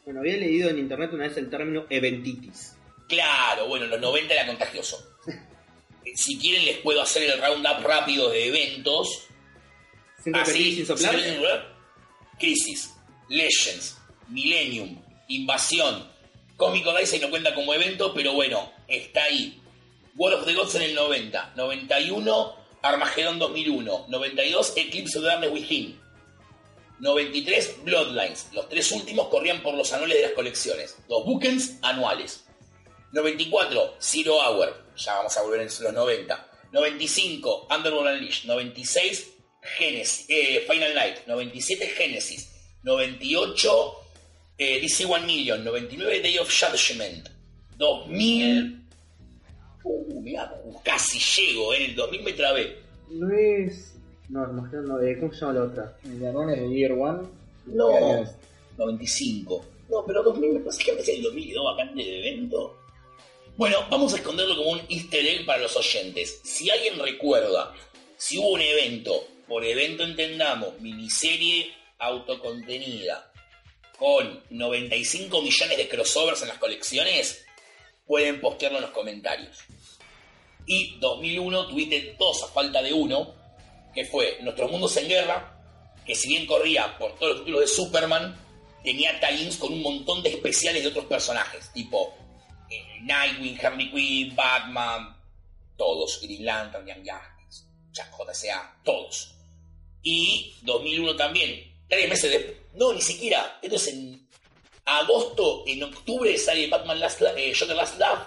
Bueno, 0.04 0.20
había 0.20 0.36
leído 0.36 0.68
en 0.68 0.78
internet 0.78 1.10
una 1.14 1.26
vez 1.28 1.36
el 1.38 1.48
término 1.48 1.86
eventitis. 1.88 2.74
Claro, 3.08 3.68
bueno, 3.68 3.86
en 3.86 3.90
los 3.92 4.00
90 4.02 4.34
era 4.34 4.46
contagioso. 4.46 5.02
Si 6.14 6.38
quieren 6.38 6.64
les 6.66 6.78
puedo 6.78 7.02
hacer 7.02 7.22
el 7.24 7.40
roundup 7.40 7.80
rápido 7.84 8.28
de 8.30 8.46
eventos. 8.48 9.26
Sin 10.22 10.32
repetir, 10.34 10.54
Así, 10.54 10.76
sin 10.76 10.86
soplar. 10.86 11.14
sin 11.14 11.24
repetir. 11.24 11.60
Crisis, 12.38 12.94
Legends, 13.28 13.98
Millennium, 14.28 15.02
Invasión. 15.28 16.08
Cómico 16.56 16.96
Dice 16.96 17.18
no 17.18 17.30
cuenta 17.30 17.54
como 17.54 17.74
evento, 17.74 18.14
pero 18.14 18.32
bueno, 18.32 18.72
está 18.88 19.24
ahí. 19.24 19.60
War 20.16 20.32
of 20.34 20.46
the 20.46 20.54
Gods 20.54 20.74
en 20.76 20.82
el 20.82 20.94
90, 20.94 21.52
91, 21.56 22.56
Armageddon 22.82 23.38
2001, 23.38 24.06
92, 24.08 24.72
Eclipse 24.76 25.18
of 25.18 25.24
the 25.24 25.28
Darkness 25.28 25.52
Within, 25.52 26.00
93, 26.98 27.84
Bloodlines. 27.84 28.48
Los 28.52 28.68
tres 28.68 28.90
últimos 28.92 29.28
corrían 29.28 29.62
por 29.62 29.74
los 29.74 29.92
anuales 29.92 30.16
de 30.16 30.22
las 30.22 30.32
colecciones. 30.32 30.96
Dos 31.08 31.24
bookends 31.26 31.74
anuales. 31.82 32.44
94, 33.12 33.96
Zero 34.00 34.40
Hour. 34.40 34.84
Ya 34.96 35.14
vamos 35.14 35.36
a 35.36 35.42
volver 35.42 35.60
en 35.60 35.66
los 35.66 35.92
90. 35.92 36.50
95, 36.72 37.68
Underworld 37.70 38.14
Unleashed. 38.14 38.44
96, 38.46 39.30
Genesis, 39.76 40.26
eh, 40.28 40.66
Final 40.68 40.94
Night. 40.94 41.18
97, 41.26 41.86
Genesis. 41.88 42.55
98, 42.86 43.68
eh, 44.58 44.80
DC 44.80 45.04
One 45.04 45.26
Million. 45.26 45.64
99, 45.64 46.22
Day 46.22 46.38
of 46.38 46.48
Judgment. 46.48 47.28
2000... 47.76 48.86
Uh, 49.82 50.20
mirá, 50.20 50.52
casi 50.82 51.18
llego, 51.18 51.72
eh, 51.72 51.84
en 51.84 51.90
el 51.90 51.96
2000 51.96 52.22
me 52.22 52.32
trabé. 52.32 52.76
No 53.10 53.32
es. 53.32 53.94
No, 54.28 54.42
Armageddon 54.42 54.88
no, 54.88 55.00
eh, 55.00 55.16
¿cómo 55.20 55.32
se 55.32 55.40
llama 55.40 55.52
la 55.52 55.62
otra? 55.62 55.96
El 56.04 56.18
Garrón 56.18 56.50
es 56.50 56.60
de 56.60 56.68
Year 56.68 56.92
One. 56.92 57.28
No. 57.66 57.88
¿Qué 57.88 57.96
año 57.96 58.22
es? 58.22 58.30
95. 58.78 59.64
No, 59.88 60.04
pero 60.04 60.22
2000 60.24 60.52
me 60.54 60.60
parece 60.60 60.84
que 60.84 60.90
empecé 60.90 61.16
el 61.16 61.22
2002 61.22 61.64
vacante 61.64 62.02
de 62.02 62.18
evento. 62.18 62.76
Bueno, 63.56 63.78
vamos 63.90 64.12
a 64.12 64.16
esconderlo 64.16 64.56
como 64.56 64.70
un 64.70 64.80
easter 64.88 65.24
egg 65.24 65.46
para 65.46 65.62
los 65.62 65.76
oyentes. 65.76 66.40
Si 66.42 66.68
alguien 66.68 66.98
recuerda 66.98 67.72
si 68.16 68.38
hubo 68.38 68.50
un 68.50 68.60
evento, 68.60 69.12
por 69.46 69.64
evento 69.64 70.02
entendamos, 70.02 70.80
miniserie 70.80 71.70
autocontenida, 71.98 73.32
con 73.98 74.42
95 74.50 75.42
millones 75.42 75.76
de 75.76 75.88
crossovers 75.88 76.42
en 76.42 76.48
las 76.48 76.58
colecciones, 76.58 77.44
pueden 78.06 78.40
postearlo 78.40 78.78
en 78.78 78.82
los 78.82 78.92
comentarios. 78.92 79.58
Y 80.66 80.98
2001 80.98 81.68
tuviste 81.68 82.16
dos 82.18 82.42
a 82.42 82.48
falta 82.48 82.82
de 82.82 82.92
uno, 82.92 83.34
que 83.94 84.04
fue 84.04 84.38
Nuestros 84.42 84.70
Mundos 84.70 84.96
en 84.96 85.08
Guerra, 85.08 85.56
que 86.04 86.14
si 86.14 86.28
bien 86.28 86.46
corría 86.46 86.98
por 86.98 87.14
todos 87.16 87.32
los 87.32 87.38
títulos 87.40 87.60
de 87.62 87.66
Superman, 87.68 88.36
tenía 88.82 89.18
tie 89.18 89.50
con 89.58 89.72
un 89.72 89.82
montón 89.82 90.22
de 90.22 90.30
especiales 90.30 90.82
de 90.82 90.88
otros 90.88 91.06
personajes, 91.06 91.72
tipo 91.72 92.14
eh, 92.70 93.00
Nightwing, 93.02 93.58
Harley 93.64 93.90
Quinn, 93.90 94.36
Batman, 94.36 95.16
todos, 95.76 96.20
Green 96.22 96.44
Lantern, 96.44 96.86
Young 96.86 97.04
Justice, 97.04 97.64
JCA, 97.92 98.80
todos. 98.84 99.34
Y 100.02 100.54
2001 100.62 101.16
también, 101.16 101.75
tres 101.88 102.08
meses. 102.08 102.54
No, 102.74 102.92
ni 102.92 103.00
siquiera, 103.00 103.58
entonces 103.62 103.94
en 103.94 104.28
agosto, 104.84 105.64
en 105.66 105.82
octubre 105.82 106.36
sale 106.38 106.68
Batman 106.68 107.00
Last, 107.00 107.22
eh, 107.36 107.52
Joker 107.58 107.76
Last 107.76 107.98
Love, 107.98 108.20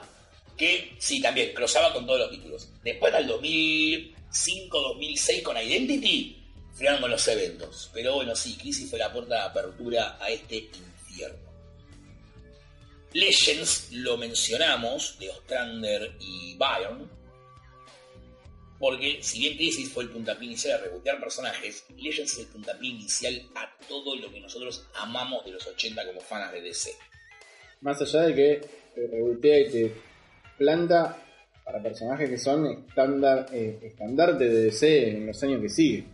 que 0.57 0.95
sí, 0.99 1.21
también, 1.21 1.53
cruzaba 1.53 1.93
con 1.93 2.05
todos 2.05 2.19
los 2.19 2.31
títulos. 2.31 2.67
Después 2.83 3.13
del 3.13 3.29
2005-2006 3.29 5.41
con 5.41 5.57
Identity, 5.57 6.35
frenaron 6.73 7.01
con 7.01 7.11
los 7.11 7.27
eventos. 7.27 7.89
Pero 7.93 8.15
bueno, 8.15 8.35
sí, 8.35 8.57
Crisis 8.57 8.89
fue 8.89 8.99
la 8.99 9.11
puerta 9.11 9.35
de 9.35 9.41
apertura 9.41 10.17
a 10.19 10.29
este 10.29 10.57
infierno. 10.57 11.49
Legends 13.13 13.91
lo 13.91 14.17
mencionamos, 14.17 15.17
de 15.19 15.29
Ostrander 15.29 16.15
y 16.19 16.55
Byron, 16.55 17.09
porque 18.79 19.19
si 19.21 19.39
bien 19.39 19.57
Crisis 19.57 19.91
fue 19.91 20.03
el 20.03 20.09
puntapié 20.09 20.47
inicial 20.47 20.79
de 20.79 20.87
rebotear 20.87 21.19
personajes, 21.19 21.85
Legends 21.97 22.33
es 22.33 22.39
el 22.39 22.45
puntapié 22.47 22.89
inicial 22.91 23.41
a 23.55 23.69
todo 23.87 24.15
lo 24.15 24.31
que 24.31 24.39
nosotros 24.39 24.87
amamos 24.95 25.43
de 25.45 25.51
los 25.51 25.67
80 25.67 26.05
como 26.05 26.21
fanas 26.21 26.53
de 26.53 26.61
DC. 26.61 26.91
Más 27.81 28.01
allá 28.01 28.21
de 28.21 28.35
que 28.35 28.69
te 28.95 29.07
rebotea 29.07 29.59
y 29.59 29.69
te 29.69 29.93
planta 30.57 31.17
para 31.65 31.83
personajes 31.83 32.29
que 32.29 32.37
son 32.37 32.85
estándar, 32.87 33.47
eh, 33.51 33.79
estandarte 33.83 34.45
de 34.45 34.63
DC 34.63 35.09
en 35.09 35.27
los 35.27 35.43
años 35.43 35.61
que 35.61 35.69
siguen. 35.69 36.07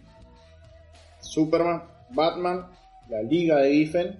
Superman, 1.22 1.84
Batman, 2.10 2.68
la 3.10 3.22
Liga 3.22 3.58
de 3.58 3.72
Giffen, 3.72 4.20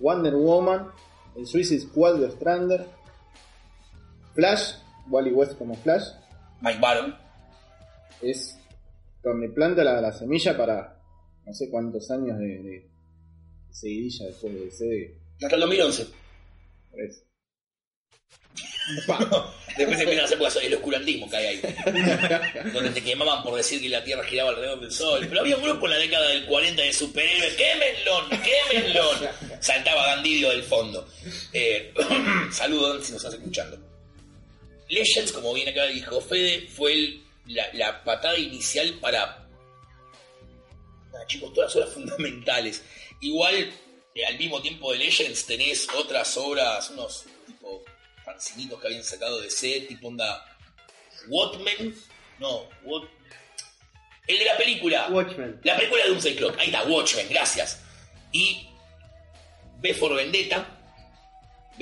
Wonder 0.00 0.34
Woman, 0.34 0.88
el 1.36 1.46
Suicide 1.46 1.80
Squad 1.80 2.20
de 2.20 2.30
Strander, 2.30 2.86
Flash, 4.34 4.76
Wally 5.08 5.30
West 5.30 5.58
como 5.58 5.74
Flash, 5.74 6.08
Mike 6.62 6.78
Baron. 6.80 7.21
Es 8.22 8.58
donde 9.22 9.48
planta 9.50 9.84
la, 9.84 10.00
la 10.00 10.12
semilla 10.12 10.56
para 10.56 10.98
no 11.46 11.52
sé 11.54 11.68
cuántos 11.70 12.10
años 12.10 12.38
de, 12.38 12.46
de 12.62 12.90
seguidilla 13.70 14.26
después 14.26 14.54
de 14.54 14.60
DC. 14.66 15.14
Hasta 15.42 15.54
el 15.56 15.60
2011. 15.62 16.06
por 16.90 17.00
eso. 17.02 17.20
Después 19.76 19.96
se 19.96 20.02
empiezan 20.02 20.20
a 20.20 20.24
hacer 20.24 20.38
cosas, 20.38 20.64
el 20.64 20.74
oscurantismo 20.74 21.30
que 21.30 21.36
hay 21.36 21.46
ahí. 21.46 21.60
Donde 22.72 22.90
te 22.90 23.02
quemaban 23.02 23.42
por 23.42 23.54
decir 23.56 23.80
que 23.80 23.88
la 23.88 24.02
Tierra 24.04 24.24
giraba 24.24 24.50
alrededor 24.50 24.80
del 24.80 24.90
Sol. 24.92 25.24
Pero 25.28 25.40
había 25.40 25.56
un 25.56 25.62
grupo 25.62 25.86
en 25.86 25.92
la 25.92 25.98
década 25.98 26.28
del 26.28 26.44
40 26.46 26.82
de 26.82 26.92
superhéroes. 26.92 27.54
¡Quémenlo! 27.54 28.28
¡Quémenlo! 28.70 29.02
Saltaba 29.60 30.06
Gandidio 30.16 30.50
del 30.50 30.62
fondo. 30.64 31.06
Eh, 31.52 31.92
saludos 32.52 33.06
si 33.06 33.12
nos 33.12 33.24
estás 33.24 33.34
escuchando. 33.38 33.78
Legends, 34.88 35.32
como 35.32 35.54
bien 35.54 35.68
acá 35.68 35.84
dijo 35.86 36.20
Fede, 36.20 36.66
fue 36.68 36.92
el- 36.92 37.21
la, 37.46 37.72
la 37.72 38.04
patada 38.04 38.36
inicial 38.38 38.94
para. 39.00 39.48
Nada, 41.12 41.26
chicos, 41.26 41.52
todas 41.52 41.74
las 41.74 41.76
obras 41.76 41.94
fundamentales. 41.94 42.82
Igual, 43.20 43.72
eh, 44.14 44.26
al 44.26 44.38
mismo 44.38 44.60
tiempo 44.60 44.92
de 44.92 44.98
Legends, 44.98 45.46
tenés 45.46 45.88
otras 45.94 46.36
obras, 46.36 46.90
unos 46.90 47.24
tipo 47.46 47.84
fanzinitos 48.24 48.80
que 48.80 48.86
habían 48.86 49.04
sacado 49.04 49.40
de 49.40 49.50
C, 49.50 49.80
tipo 49.88 50.08
onda. 50.08 50.46
Watchmen. 51.28 51.94
No, 52.38 52.68
What... 52.84 53.04
El 54.26 54.38
de 54.38 54.44
la 54.44 54.56
película. 54.56 55.08
Watchmen. 55.10 55.60
La 55.64 55.76
película 55.76 56.02
de 56.02 56.10
Doomsday 56.10 56.36
Clock. 56.36 56.58
Ahí 56.58 56.66
está, 56.66 56.84
Watchmen, 56.84 57.28
gracias. 57.28 57.80
Y 58.32 58.68
V 59.80 59.94
for 59.94 60.14
Vendetta. 60.14 60.78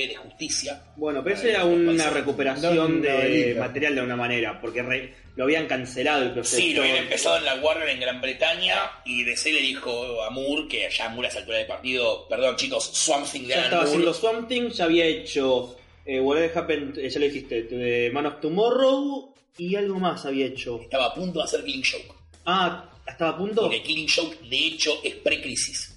De 0.08 0.16
Justicia. 0.16 0.82
Bueno, 0.96 1.22
pero 1.22 1.36
eso 1.36 1.46
era 1.48 1.64
una 1.64 2.10
recuperación 2.10 3.00
de 3.02 3.56
material 3.58 3.94
de 3.94 4.00
alguna 4.00 4.16
manera, 4.16 4.60
porque 4.60 4.82
re- 4.82 5.14
lo 5.36 5.44
habían 5.44 5.66
cancelado 5.66 6.22
el 6.22 6.32
proceso. 6.32 6.56
Sí, 6.60 6.74
lo 6.74 6.82
habían 6.82 6.98
empezado 6.98 7.36
en 7.38 7.44
la 7.44 7.54
Warner 7.56 7.88
en 7.88 8.00
Gran 8.00 8.20
Bretaña 8.20 8.76
y 9.04 9.24
DC 9.24 9.52
le 9.52 9.60
dijo 9.60 10.22
a 10.22 10.30
Moore 10.30 10.68
que 10.68 10.88
ya 10.90 11.08
Moore 11.08 11.28
a 11.28 11.30
esa 11.30 11.38
altura 11.40 11.58
del 11.58 11.66
partido, 11.66 12.26
perdón 12.28 12.56
chicos, 12.56 12.84
Swamp 12.92 13.26
Thing 13.30 13.42
de 13.42 13.48
Ya 13.48 13.54
Alan 13.54 13.64
estaba 13.64 13.82
Moore. 13.82 13.90
haciendo 13.96 14.14
Swamp 14.14 14.48
Thing, 14.48 14.68
ya 14.70 14.84
había 14.84 15.04
hecho 15.06 15.76
eh, 16.04 16.18
Whatever 16.20 16.58
Happened, 16.58 16.98
eh, 16.98 17.08
ya 17.10 17.18
lo 17.20 17.26
dijiste, 17.26 17.62
de 17.64 18.10
Man 18.12 18.26
of 18.26 18.40
Tomorrow 18.40 19.34
y 19.58 19.76
algo 19.76 19.98
más 19.98 20.24
había 20.26 20.46
hecho. 20.46 20.80
Estaba 20.82 21.06
a 21.06 21.14
punto 21.14 21.38
de 21.38 21.44
hacer 21.44 21.64
Killing 21.64 21.84
Joke. 21.84 22.14
Ah, 22.46 22.90
estaba 23.06 23.30
a 23.32 23.36
punto. 23.38 23.62
Porque 23.62 23.82
Killing 23.82 24.08
Joke, 24.08 24.36
de 24.48 24.56
hecho, 24.66 25.00
es 25.04 25.14
pre-crisis. 25.16 25.96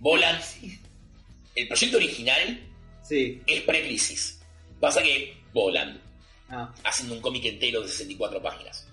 Volan. 0.00 0.38
El 1.56 1.66
proyecto 1.68 1.96
original 1.96 2.60
Sí. 3.02 3.40
es 3.46 3.62
pre-crisis. 3.62 4.40
Pasa 4.80 5.02
que 5.02 5.36
volan 5.52 6.00
Ah, 6.48 6.72
haciendo 6.84 7.14
un 7.16 7.20
cómic 7.20 7.44
entero 7.46 7.80
de 7.82 7.88
64 7.88 8.40
páginas. 8.40 8.86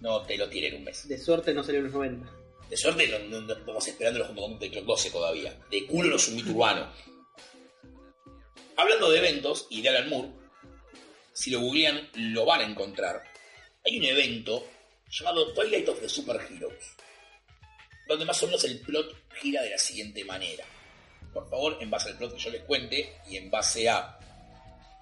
No 0.00 0.22
te 0.22 0.36
lo 0.36 0.48
tiren 0.48 0.72
en 0.72 0.78
un 0.80 0.84
mes. 0.84 1.06
de 1.08 1.16
suerte 1.18 1.54
no 1.54 1.62
salió 1.62 1.78
en 1.78 1.84
los 1.84 1.92
90. 1.94 2.30
De 2.68 2.76
suerte 2.76 3.06
no, 3.28 3.40
no- 3.40 3.52
estamos 3.52 3.86
esperándolo 3.86 4.24
junto 4.26 4.42
con 4.42 4.52
un 4.52 4.58
Clock 4.58 4.84
12 4.84 5.10
todavía. 5.10 5.56
De 5.70 5.86
culo 5.86 6.10
no 6.10 6.16
es 6.16 6.26
un 6.28 6.36
mito 6.36 6.50
urbano. 6.50 6.90
Hablando 8.76 9.10
de 9.10 9.18
eventos 9.18 9.66
y 9.70 9.82
de 9.82 9.90
Alan 9.90 10.08
Moore, 10.08 10.28
si 11.32 11.50
lo 11.50 11.60
googlean 11.60 12.08
lo 12.14 12.44
van 12.44 12.60
a 12.60 12.64
encontrar. 12.64 13.22
Hay 13.84 13.98
un 13.98 14.04
evento 14.04 14.66
llamado 15.10 15.52
Twilight 15.52 15.88
of 15.88 16.00
the 16.00 16.08
Super 16.08 16.40
Heroes, 16.40 16.96
donde 18.08 18.24
más 18.24 18.42
o 18.42 18.46
menos 18.46 18.64
el 18.64 18.80
plot 18.80 19.14
gira 19.40 19.62
de 19.62 19.70
la 19.70 19.78
siguiente 19.78 20.24
manera. 20.24 20.64
Por 21.34 21.50
favor, 21.50 21.76
en 21.80 21.90
base 21.90 22.10
al 22.10 22.16
plot 22.16 22.34
que 22.34 22.40
yo 22.40 22.50
les 22.50 22.62
cuente 22.62 23.16
y 23.28 23.36
en 23.36 23.50
base 23.50 23.88
a 23.88 24.18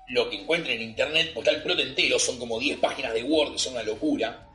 lo 0.09 0.29
que 0.29 0.41
encuentren 0.41 0.81
en 0.81 0.89
internet, 0.89 1.33
porque 1.35 1.51
está 1.51 1.59
el 1.59 1.63
plot 1.63 1.79
entero, 1.79 2.19
son 2.19 2.39
como 2.39 2.59
10 2.59 2.79
páginas 2.81 3.13
de 3.13 3.23
Word, 3.23 3.59
son 3.59 3.75
una 3.75 3.83
locura. 3.83 4.49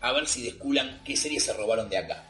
A 0.00 0.12
ver 0.12 0.26
si 0.26 0.42
desculan 0.42 1.00
qué 1.04 1.16
series 1.16 1.44
se 1.44 1.52
robaron 1.52 1.88
de 1.88 1.98
acá. 1.98 2.24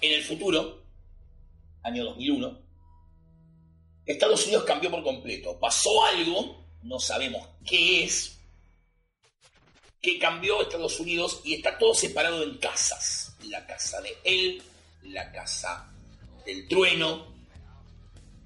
En 0.00 0.12
el 0.12 0.22
futuro, 0.22 0.82
año 1.82 2.04
2001, 2.04 2.58
Estados 4.06 4.44
Unidos 4.46 4.64
cambió 4.64 4.90
por 4.90 5.02
completo. 5.02 5.58
Pasó 5.58 6.04
algo, 6.06 6.64
no 6.82 6.98
sabemos 6.98 7.46
qué 7.64 8.04
es, 8.04 8.38
que 10.00 10.18
cambió 10.18 10.62
Estados 10.62 10.98
Unidos 10.98 11.40
y 11.44 11.54
está 11.54 11.78
todo 11.78 11.94
separado 11.94 12.42
en 12.42 12.58
casas. 12.58 13.36
La 13.44 13.64
casa 13.66 14.00
de 14.00 14.16
él, 14.24 14.62
la 15.02 15.30
casa 15.30 15.91
del 16.44 16.68
trueno, 16.68 17.32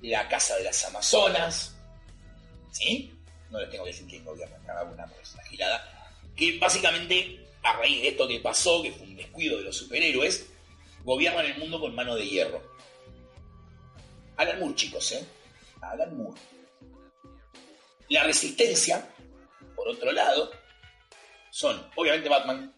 la 0.02 0.28
casa 0.28 0.56
de 0.56 0.64
las 0.64 0.84
Amazonas. 0.84 1.74
¿Sí? 2.72 3.12
No 3.50 3.60
les 3.60 3.70
tengo 3.70 3.84
que 3.84 3.90
decir 3.90 4.06
quién 4.06 4.24
gobierna 4.24 4.58
cada 4.66 4.84
una, 4.84 5.06
pues 5.06 5.34
la 5.34 5.44
gilada. 5.44 6.12
Que 6.34 6.58
básicamente, 6.58 7.46
a 7.62 7.72
raíz 7.74 8.02
de 8.02 8.08
esto 8.08 8.28
que 8.28 8.40
pasó, 8.40 8.82
que 8.82 8.92
fue 8.92 9.06
un 9.06 9.16
descuido 9.16 9.58
de 9.58 9.64
los 9.64 9.76
superhéroes, 9.76 10.46
gobiernan 11.04 11.46
el 11.46 11.58
mundo 11.58 11.80
con 11.80 11.94
mano 11.94 12.16
de 12.16 12.26
hierro. 12.26 12.62
Alan 14.36 14.58
Moore, 14.60 14.74
chicos, 14.74 15.12
¿eh? 15.12 15.26
Alan 15.80 16.16
Moore. 16.16 16.38
La 18.08 18.24
resistencia, 18.24 19.08
por 19.74 19.88
otro 19.88 20.12
lado, 20.12 20.50
son 21.50 21.90
obviamente 21.96 22.28
Batman, 22.28 22.74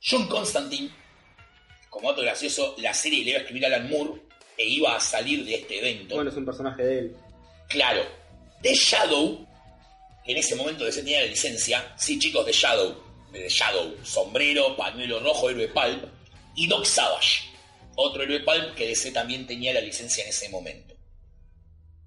John 0.00 0.28
Constantine, 0.28 0.90
como 1.90 2.10
dato 2.10 2.22
gracioso, 2.22 2.74
la 2.78 2.94
serie 2.94 3.24
le 3.24 3.30
iba 3.30 3.38
a 3.38 3.42
escribir 3.42 3.64
a 3.64 3.68
Alan 3.68 3.88
Moore 3.88 4.20
e 4.56 4.66
iba 4.66 4.96
a 4.96 5.00
salir 5.00 5.44
de 5.44 5.54
este 5.54 5.78
evento. 5.78 6.16
Bueno, 6.16 6.30
es 6.30 6.36
un 6.36 6.44
personaje 6.44 6.82
de 6.82 6.98
él. 6.98 7.16
Claro, 7.68 8.02
The 8.62 8.74
Shadow, 8.74 9.46
que 10.24 10.32
en 10.32 10.38
ese 10.38 10.56
momento 10.56 10.84
DC 10.84 11.02
tenía 11.02 11.20
la 11.20 11.26
licencia, 11.26 11.94
sí 11.96 12.18
chicos, 12.18 12.44
The 12.44 12.52
Shadow, 12.52 13.02
de 13.32 13.40
The 13.40 13.48
Shadow, 13.48 13.96
sombrero, 14.04 14.76
pañuelo 14.76 15.20
rojo, 15.20 15.50
héroe 15.50 15.68
pulp, 15.68 16.04
y 16.56 16.66
Doc 16.66 16.84
Savage, 16.84 17.44
otro 17.96 18.22
héroe 18.22 18.40
pulp 18.40 18.74
que 18.74 18.88
DC 18.88 19.12
también 19.12 19.46
tenía 19.46 19.72
la 19.72 19.80
licencia 19.80 20.24
en 20.24 20.30
ese 20.30 20.48
momento. 20.48 20.94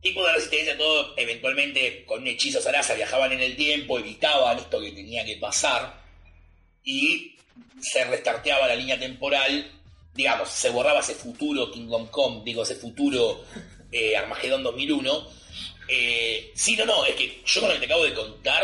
Tipo 0.02 0.26
de 0.26 0.34
resistencia, 0.34 0.78
todo 0.78 1.14
eventualmente 1.16 2.06
con 2.06 2.22
un 2.22 2.28
hechizo 2.28 2.60
zaraza 2.60 2.96
viajaban 2.96 3.32
en 3.34 3.42
el 3.42 3.56
tiempo, 3.56 4.00
evitaban 4.00 4.58
esto 4.58 4.82
que 4.82 4.92
tenía 4.92 5.24
que 5.24 5.38
pasar 5.38 6.02
y 6.84 7.36
se 7.80 8.04
restarteaba 8.06 8.68
la 8.68 8.76
línea 8.76 9.00
temporal, 9.00 9.81
digamos, 10.14 10.50
se 10.50 10.70
borraba 10.70 11.00
ese 11.00 11.16
futuro 11.16 11.72
Kingdom 11.72 12.08
Come, 12.08 12.42
digo, 12.44 12.64
ese 12.64 12.76
futuro 12.76 13.44
eh, 13.92 14.16
Armagedón 14.16 14.64
2001. 14.64 15.28
Eh, 15.88 16.52
sí, 16.56 16.76
no, 16.76 16.86
no, 16.86 17.06
es 17.06 17.16
que 17.16 17.42
yo 17.46 17.62
con 17.62 17.70
lo 17.70 17.76
que 17.76 17.82
te 17.82 17.86
acabo 17.86 18.06
de 18.06 18.14
contar, 18.14 18.64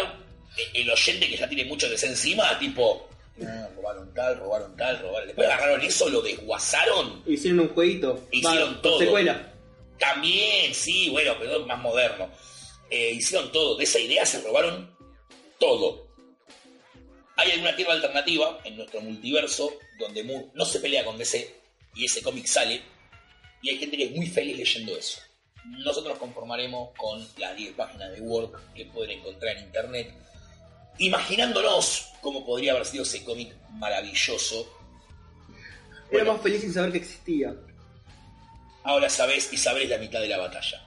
eh, 0.57 0.69
el 0.73 0.89
oyente 0.89 1.27
que 1.27 1.37
ya 1.37 1.47
tiene 1.47 1.65
mucho 1.65 1.89
de 1.89 1.95
ese 1.95 2.07
encima, 2.07 2.57
tipo, 2.59 3.09
ah, 3.45 3.67
robaron 3.75 4.13
tal, 4.13 4.39
robaron 4.39 4.75
tal, 4.77 4.99
robaron. 5.01 5.27
Después 5.27 5.47
agarraron 5.47 5.81
eso, 5.81 6.09
lo 6.09 6.21
desguazaron. 6.21 7.23
Hicieron 7.25 7.61
un 7.61 7.69
jueguito. 7.69 8.27
Hicieron 8.31 8.75
Va, 8.75 8.81
todo. 8.81 8.99
Secuela. 8.99 9.53
También, 9.99 10.73
sí, 10.73 11.09
bueno, 11.09 11.35
pero 11.39 11.65
más 11.65 11.79
moderno. 11.79 12.29
Eh, 12.89 13.11
hicieron 13.11 13.51
todo. 13.51 13.75
De 13.75 13.83
esa 13.83 13.99
idea 13.99 14.25
se 14.25 14.41
robaron 14.41 14.95
todo. 15.59 16.07
Hay 17.35 17.51
alguna 17.51 17.75
tierra 17.75 17.93
alternativa 17.93 18.59
en 18.63 18.77
nuestro 18.77 19.01
multiverso 19.01 19.73
donde 19.99 20.23
Moore 20.23 20.47
no 20.53 20.65
se 20.65 20.79
pelea 20.79 21.05
con 21.05 21.17
DC 21.17 21.55
y 21.95 22.05
ese 22.05 22.21
cómic 22.21 22.45
sale. 22.45 22.81
Y 23.61 23.69
hay 23.69 23.77
gente 23.77 23.97
que 23.97 24.03
es 24.05 24.11
muy 24.11 24.27
feliz 24.27 24.57
leyendo 24.57 24.95
eso. 24.97 25.19
Nosotros 25.65 26.13
nos 26.13 26.19
conformaremos 26.19 26.89
con 26.97 27.27
las 27.37 27.55
10 27.55 27.73
páginas 27.73 28.11
de 28.13 28.21
Word 28.21 28.51
que 28.73 28.85
pueden 28.85 29.19
encontrar 29.19 29.57
en 29.57 29.63
internet, 29.65 30.13
imaginándonos 30.99 32.13
cómo 32.21 32.45
podría 32.45 32.71
haber 32.71 32.85
sido 32.85 33.03
ese 33.03 33.23
cómic 33.23 33.53
maravilloso. 33.71 34.73
Era 36.09 36.23
Bueno, 36.23 36.33
más 36.33 36.41
feliz 36.41 36.61
sin 36.61 36.73
saber 36.73 36.91
que 36.91 36.99
existía. 36.99 37.53
ahora 38.83 39.09
sabes 39.09 39.51
y 39.51 39.57
sabréis 39.57 39.89
la 39.89 39.97
mitad 39.97 40.21
de 40.21 40.27
la 40.29 40.37
batalla. 40.37 40.81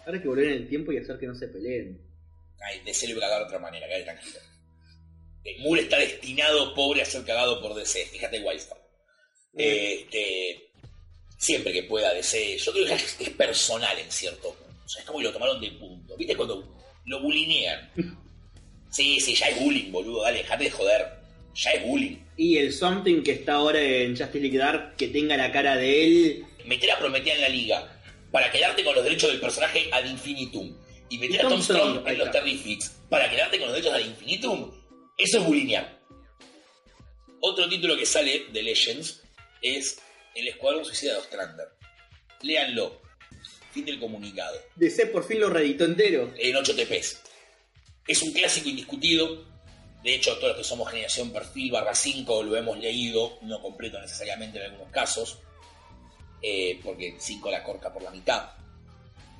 Ahora 0.00 0.16
hay 0.16 0.22
que 0.22 0.28
volver 0.28 0.46
en 0.48 0.52
el 0.54 0.68
tiempo 0.68 0.92
y 0.92 0.98
hacer 0.98 1.18
que 1.18 1.26
no 1.26 1.34
se 1.34 1.46
peleen. 1.48 2.00
Ay, 2.60 2.80
DC 2.84 3.06
lo 3.06 3.16
iba 3.16 3.26
a 3.26 3.28
cagar 3.28 3.40
de 3.40 3.46
otra 3.46 3.58
manera, 3.60 3.86
quédate 3.86 4.04
tranquilo. 4.04 4.38
Moore 5.60 5.82
está 5.82 5.98
destinado, 5.98 6.74
pobre, 6.74 7.02
a 7.02 7.04
ser 7.04 7.24
cagado 7.24 7.60
por 7.60 7.74
DC. 7.74 8.06
Fíjate, 8.06 8.40
Wildstorm. 8.40 8.80
Eh, 9.58 10.00
este, 10.00 10.70
siempre 11.38 11.72
que 11.72 11.84
pueda 11.84 12.12
DC, 12.12 12.58
yo 12.58 12.72
creo 12.72 12.86
que 12.86 12.94
es, 12.94 13.16
es 13.18 13.30
personal 13.30 13.98
en 13.98 14.10
cierto 14.10 14.52
punto. 14.52 14.82
O 14.84 14.88
sea, 14.88 15.00
es 15.00 15.06
como 15.06 15.18
que 15.18 15.24
lo 15.24 15.32
tomaron 15.32 15.60
de 15.60 15.70
punto. 15.72 16.16
¿Viste 16.16 16.36
cuando 16.36 16.76
lo 17.04 17.22
bulinean? 17.22 17.90
Sí, 18.90 19.20
sí, 19.20 19.34
ya 19.34 19.48
es 19.48 19.60
bullying, 19.60 19.90
boludo. 19.92 20.22
Dale, 20.22 20.38
dejate 20.38 20.64
de 20.64 20.70
joder. 20.70 21.06
Ya 21.54 21.70
es 21.72 21.82
bullying. 21.84 22.16
Y 22.36 22.58
el 22.58 22.72
Something 22.72 23.22
que 23.22 23.32
está 23.32 23.54
ahora 23.54 23.80
en 23.80 24.16
Justice 24.16 24.40
League 24.40 24.58
Dark, 24.58 24.96
que 24.96 25.08
tenga 25.08 25.36
la 25.36 25.50
cara 25.52 25.76
de 25.76 26.04
él. 26.04 26.46
Meter 26.64 26.90
a 26.92 26.98
Prometea 26.98 27.34
en 27.34 27.40
la 27.40 27.48
liga 27.48 27.96
para 28.30 28.50
quedarte 28.50 28.84
con 28.84 28.94
los 28.94 29.04
derechos 29.04 29.30
del 29.30 29.40
personaje 29.40 29.88
ad 29.92 30.04
infinitum. 30.04 30.76
Y 31.08 31.18
meter 31.18 31.36
Y 31.36 31.46
a 31.46 31.48
Tom 31.48 31.62
Strong 31.62 32.06
en 32.06 32.18
los. 32.18 32.30
Terrifics 32.30 32.96
para 33.08 33.30
quedarte 33.30 33.58
con 33.58 33.68
los 33.68 33.76
derechos 33.76 33.94
ad 33.94 34.06
infinitum. 34.06 34.70
Eso 35.16 35.38
es 35.38 35.46
bulinear. 35.46 35.98
Otro 37.40 37.68
título 37.68 37.96
que 37.96 38.04
sale 38.04 38.46
de 38.52 38.62
Legends 38.62 39.22
es 39.62 39.98
El 40.34 40.48
Escuadrón 40.48 40.84
Suicida 40.84 41.12
de 41.12 41.18
Ostrander. 41.18 41.68
Léanlo. 42.42 43.00
Fin 43.72 43.84
del 43.84 43.98
comunicado. 44.00 44.58
DC 44.74 45.06
por 45.06 45.24
fin 45.26 45.40
lo 45.40 45.48
reeditó 45.48 45.84
entero. 45.84 46.32
En 46.36 46.56
8 46.56 46.74
TPs. 46.76 47.22
Es 48.06 48.22
un 48.22 48.32
clásico 48.32 48.68
indiscutido. 48.68 49.44
De 50.02 50.14
hecho, 50.14 50.34
todos 50.36 50.48
los 50.50 50.58
que 50.58 50.64
somos 50.64 50.90
generación 50.90 51.32
perfil 51.32 51.72
barra 51.72 51.94
5 51.94 52.42
lo 52.42 52.56
hemos 52.56 52.78
leído, 52.78 53.38
no 53.42 53.60
completo 53.60 54.00
necesariamente 54.00 54.58
en 54.58 54.70
algunos 54.70 54.92
casos, 54.92 55.38
eh, 56.42 56.78
porque 56.84 57.16
5 57.18 57.50
la 57.50 57.62
corca 57.62 57.92
por 57.92 58.02
la 58.02 58.10
mitad. 58.10 58.50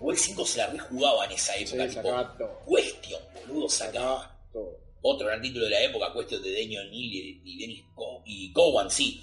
O 0.01 0.11
el 0.11 0.19
5 0.19 0.45
se 0.45 0.59
la 0.59 0.67
rejugaba 0.69 1.27
en 1.27 1.33
esa 1.33 1.55
época, 1.57 1.89
Sí, 1.89 1.97
tipo. 1.97 2.65
Question, 2.69 3.23
boludo. 3.47 3.69
Sacaba 3.69 4.39
todo. 4.53 4.86
Otro 5.03 5.27
gran 5.27 5.41
título 5.43 5.65
de 5.67 5.71
la 5.71 5.83
época, 5.83 6.13
Question 6.13 6.43
de 6.43 6.53
Daniel 6.53 6.91
Neal 6.91 7.41
y, 7.45 7.59
Dennis 7.59 7.85
Co- 7.95 8.23
y 8.27 8.53
Cowan, 8.53 8.91
sí. 8.91 9.23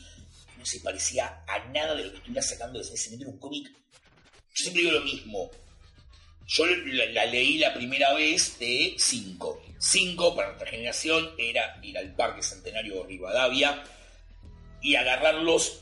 No 0.57 0.65
se 0.65 0.79
parecía 0.79 1.43
a 1.47 1.59
nada 1.73 1.95
de 1.95 2.05
lo 2.05 2.11
que 2.11 2.17
estuviera 2.17 2.41
sacando 2.41 2.79
de 2.79 2.85
ese. 2.85 3.13
Era 3.15 3.27
un 3.27 3.37
cómic. 3.39 3.67
Yo 3.69 4.63
siempre 4.63 4.83
digo 4.83 4.93
lo 4.93 5.01
mismo. 5.01 5.49
Yo 6.47 6.65
la, 6.65 7.25
leí 7.25 7.57
la 7.57 7.73
primera 7.73 8.13
vez 8.13 8.57
de 8.59 8.95
5. 8.97 9.61
5 9.79 10.35
para 10.35 10.49
nuestra 10.49 10.69
generación 10.69 11.31
era 11.37 11.79
ir 11.83 11.97
al 11.97 12.13
Parque 12.15 12.43
Centenario 12.43 13.03
Rivadavia 13.05 13.83
y 14.81 14.95
agarrarlos 14.95 15.79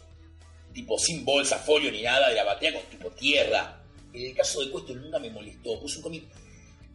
tipo 0.73 0.97
sin 0.97 1.25
bolsa, 1.25 1.57
folio 1.59 1.91
ni 1.91 2.01
nada 2.01 2.29
de 2.29 2.35
la 2.35 2.43
batea 2.43 2.73
con 2.73 2.83
tipo 2.89 3.09
tierra. 3.11 3.83
En 4.13 4.25
el 4.25 4.35
caso 4.35 4.61
de 4.63 4.71
Question 4.71 5.01
nunca 5.01 5.19
me 5.19 5.29
molestó. 5.29 5.83
Es 5.85 5.95
un 5.97 6.01
cómic 6.03 6.23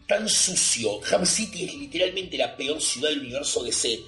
tan 0.06 0.28
sucio. 0.28 1.00
Ham 1.10 1.26
City 1.26 1.64
es 1.64 1.74
literalmente 1.74 2.36
la 2.36 2.56
peor 2.56 2.80
ciudad 2.80 3.10
del 3.10 3.20
universo 3.20 3.62
DC. 3.62 4.00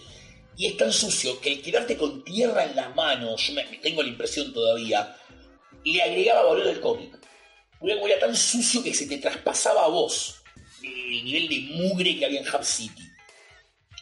Y 0.56 0.66
es 0.66 0.76
tan 0.76 0.92
sucio 0.92 1.40
que 1.40 1.52
el 1.52 1.62
quedarte 1.62 1.96
con 1.96 2.24
tierra 2.24 2.64
en 2.64 2.74
las 2.74 2.94
manos, 2.94 3.46
yo 3.46 3.54
me, 3.54 3.64
tengo 3.64 4.02
la 4.02 4.08
impresión 4.08 4.52
todavía, 4.52 5.16
le 5.84 6.02
agregaba 6.02 6.42
valor 6.42 6.66
al 6.66 6.80
cómic. 6.80 7.16
Era 7.80 8.18
tan 8.18 8.34
sucio 8.34 8.82
que 8.82 8.92
se 8.92 9.06
te 9.06 9.18
traspasaba 9.18 9.84
a 9.84 9.88
vos 9.88 10.34
el 10.82 11.24
nivel 11.24 11.48
de 11.48 11.60
mugre 11.74 12.18
que 12.18 12.26
había 12.26 12.40
en 12.40 12.48
Hub 12.48 12.64
City. 12.64 13.02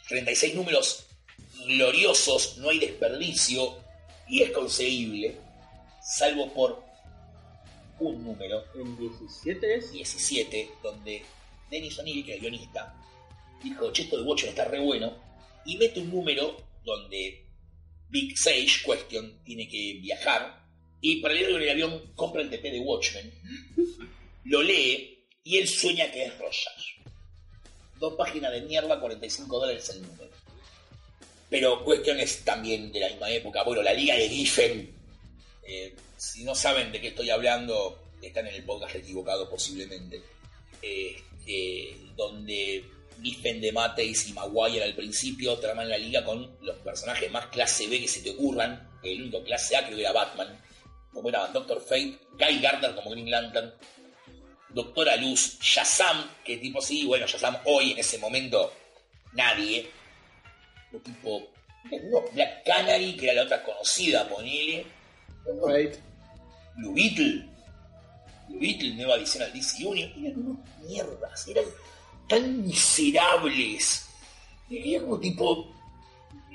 36 0.09 0.55
números 0.55 1.07
gloriosos, 1.67 2.59
no 2.59 2.71
hay 2.71 2.79
desperdicio 2.79 3.77
y 4.29 4.43
es 4.43 4.51
conseguible, 4.53 5.37
salvo 6.01 6.53
por 6.53 6.85
un 7.99 8.23
número, 8.25 8.63
¿En 8.75 8.97
17 8.99 9.75
es? 9.75 9.93
17, 9.93 10.71
donde 10.83 11.25
Dennis 11.71 11.99
O'Neill, 11.99 12.25
que 12.25 12.33
es 12.33 12.37
el 12.37 12.43
guionista, 12.43 12.95
dijo, 13.63 13.93
che, 13.93 14.03
esto 14.03 14.19
de 14.19 14.25
Watchmen 14.25 14.51
está 14.51 14.65
re 14.65 14.81
bueno, 14.81 15.13
y 15.65 15.77
mete 15.77 16.01
un 16.01 16.11
número 16.11 16.57
donde 16.85 17.45
Big 18.09 18.39
Sage, 18.39 18.83
Question, 18.85 19.41
tiene 19.45 19.69
que 19.69 19.99
viajar, 20.01 20.65
y 21.01 21.21
para 21.21 21.35
leerlo 21.35 21.57
en 21.57 21.63
el 21.65 21.71
avión 21.71 22.13
compra 22.15 22.43
el 22.43 22.51
TP 22.51 22.71
de 22.71 22.81
Watchmen, 22.81 23.33
lo 24.45 24.63
lee, 24.63 25.25
y 25.45 25.59
él 25.59 25.69
sueña 25.69 26.11
que 26.11 26.25
es 26.25 26.39
Rorschach. 26.39 26.97
Dos 27.99 28.15
páginas 28.15 28.53
de 28.53 28.63
mierda, 28.63 29.01
45 29.01 29.59
dólares 29.59 29.89
el 29.91 30.03
número. 30.03 30.31
Pero 31.49 31.85
Question 31.85 32.19
es 32.19 32.45
también 32.45 32.93
de 32.93 33.01
la 33.01 33.09
misma 33.09 33.31
época. 33.31 33.63
Bueno, 33.63 33.83
la 33.83 33.95
Liga 33.95 34.17
de 34.17 34.29
Giffen, 34.29 34.93
eh, 35.67 35.95
si 36.17 36.45
no 36.45 36.55
saben 36.55 36.91
de 36.91 37.01
qué 37.01 37.09
estoy 37.09 37.31
hablando, 37.31 38.07
están 38.21 38.47
en 38.49 38.57
el 38.57 38.65
podcast 38.65 38.97
equivocado 38.97 39.49
posiblemente. 39.49 40.21
Eh, 40.83 41.17
eh, 41.47 41.97
donde 42.17 42.85
Giffen 43.23 43.61
de 43.61 43.73
Mateis 43.73 44.29
y 44.29 44.33
Maguire 44.33 44.85
al 44.85 44.95
principio 44.95 45.59
traman 45.59 45.89
la 45.89 45.99
liga 45.99 46.25
con 46.25 46.57
los 46.61 46.77
personajes 46.79 47.31
más 47.31 47.47
clase 47.47 47.87
B 47.89 48.01
que 48.01 48.09
se 48.09 48.21
te 48.21 48.31
ocurran. 48.31 48.91
El 49.03 49.23
único 49.23 49.43
clase 49.45 49.77
A 49.77 49.85
creo 49.85 49.97
que 49.97 50.03
era 50.03 50.13
Batman. 50.13 50.61
Como 51.13 51.29
eran 51.29 51.53
Doctor 51.53 51.81
Fate, 51.81 52.19
Guy 52.33 52.61
Gardner 52.61 52.95
como 52.95 53.11
Green 53.11 53.31
Lantern, 53.31 53.73
Doctora 54.69 55.17
Luz, 55.17 55.59
Shazam, 55.61 56.31
que 56.45 56.59
tipo 56.59 56.83
sí, 56.83 57.07
bueno, 57.07 57.27
Shazam 57.27 57.57
hoy 57.65 57.93
en 57.93 57.99
ese 57.99 58.19
momento 58.19 58.73
nadie. 59.33 59.89
O 60.93 60.99
tipo, 60.99 61.49
no, 62.11 62.23
Black 62.33 62.65
Canary, 62.65 63.17
que 63.17 63.27
era 63.27 63.35
la 63.35 63.43
otra 63.45 63.63
conocida, 63.63 64.29
ponele. 64.29 64.85
Fate. 65.65 65.99
Blue 66.77 66.93
Beetle. 66.93 67.56
Beetle, 68.49 68.95
nueva 68.95 69.17
edición 69.17 69.45
al 69.45 69.53
DC 69.53 69.85
Union. 69.85 70.13
Eran 70.19 70.39
unos 70.39 70.59
mierdas, 70.83 71.49
eran 71.49 71.65
tan 72.29 72.67
miserables. 72.67 74.07
Eran 74.71 75.05
como 75.05 75.21
tipo. 75.21 75.73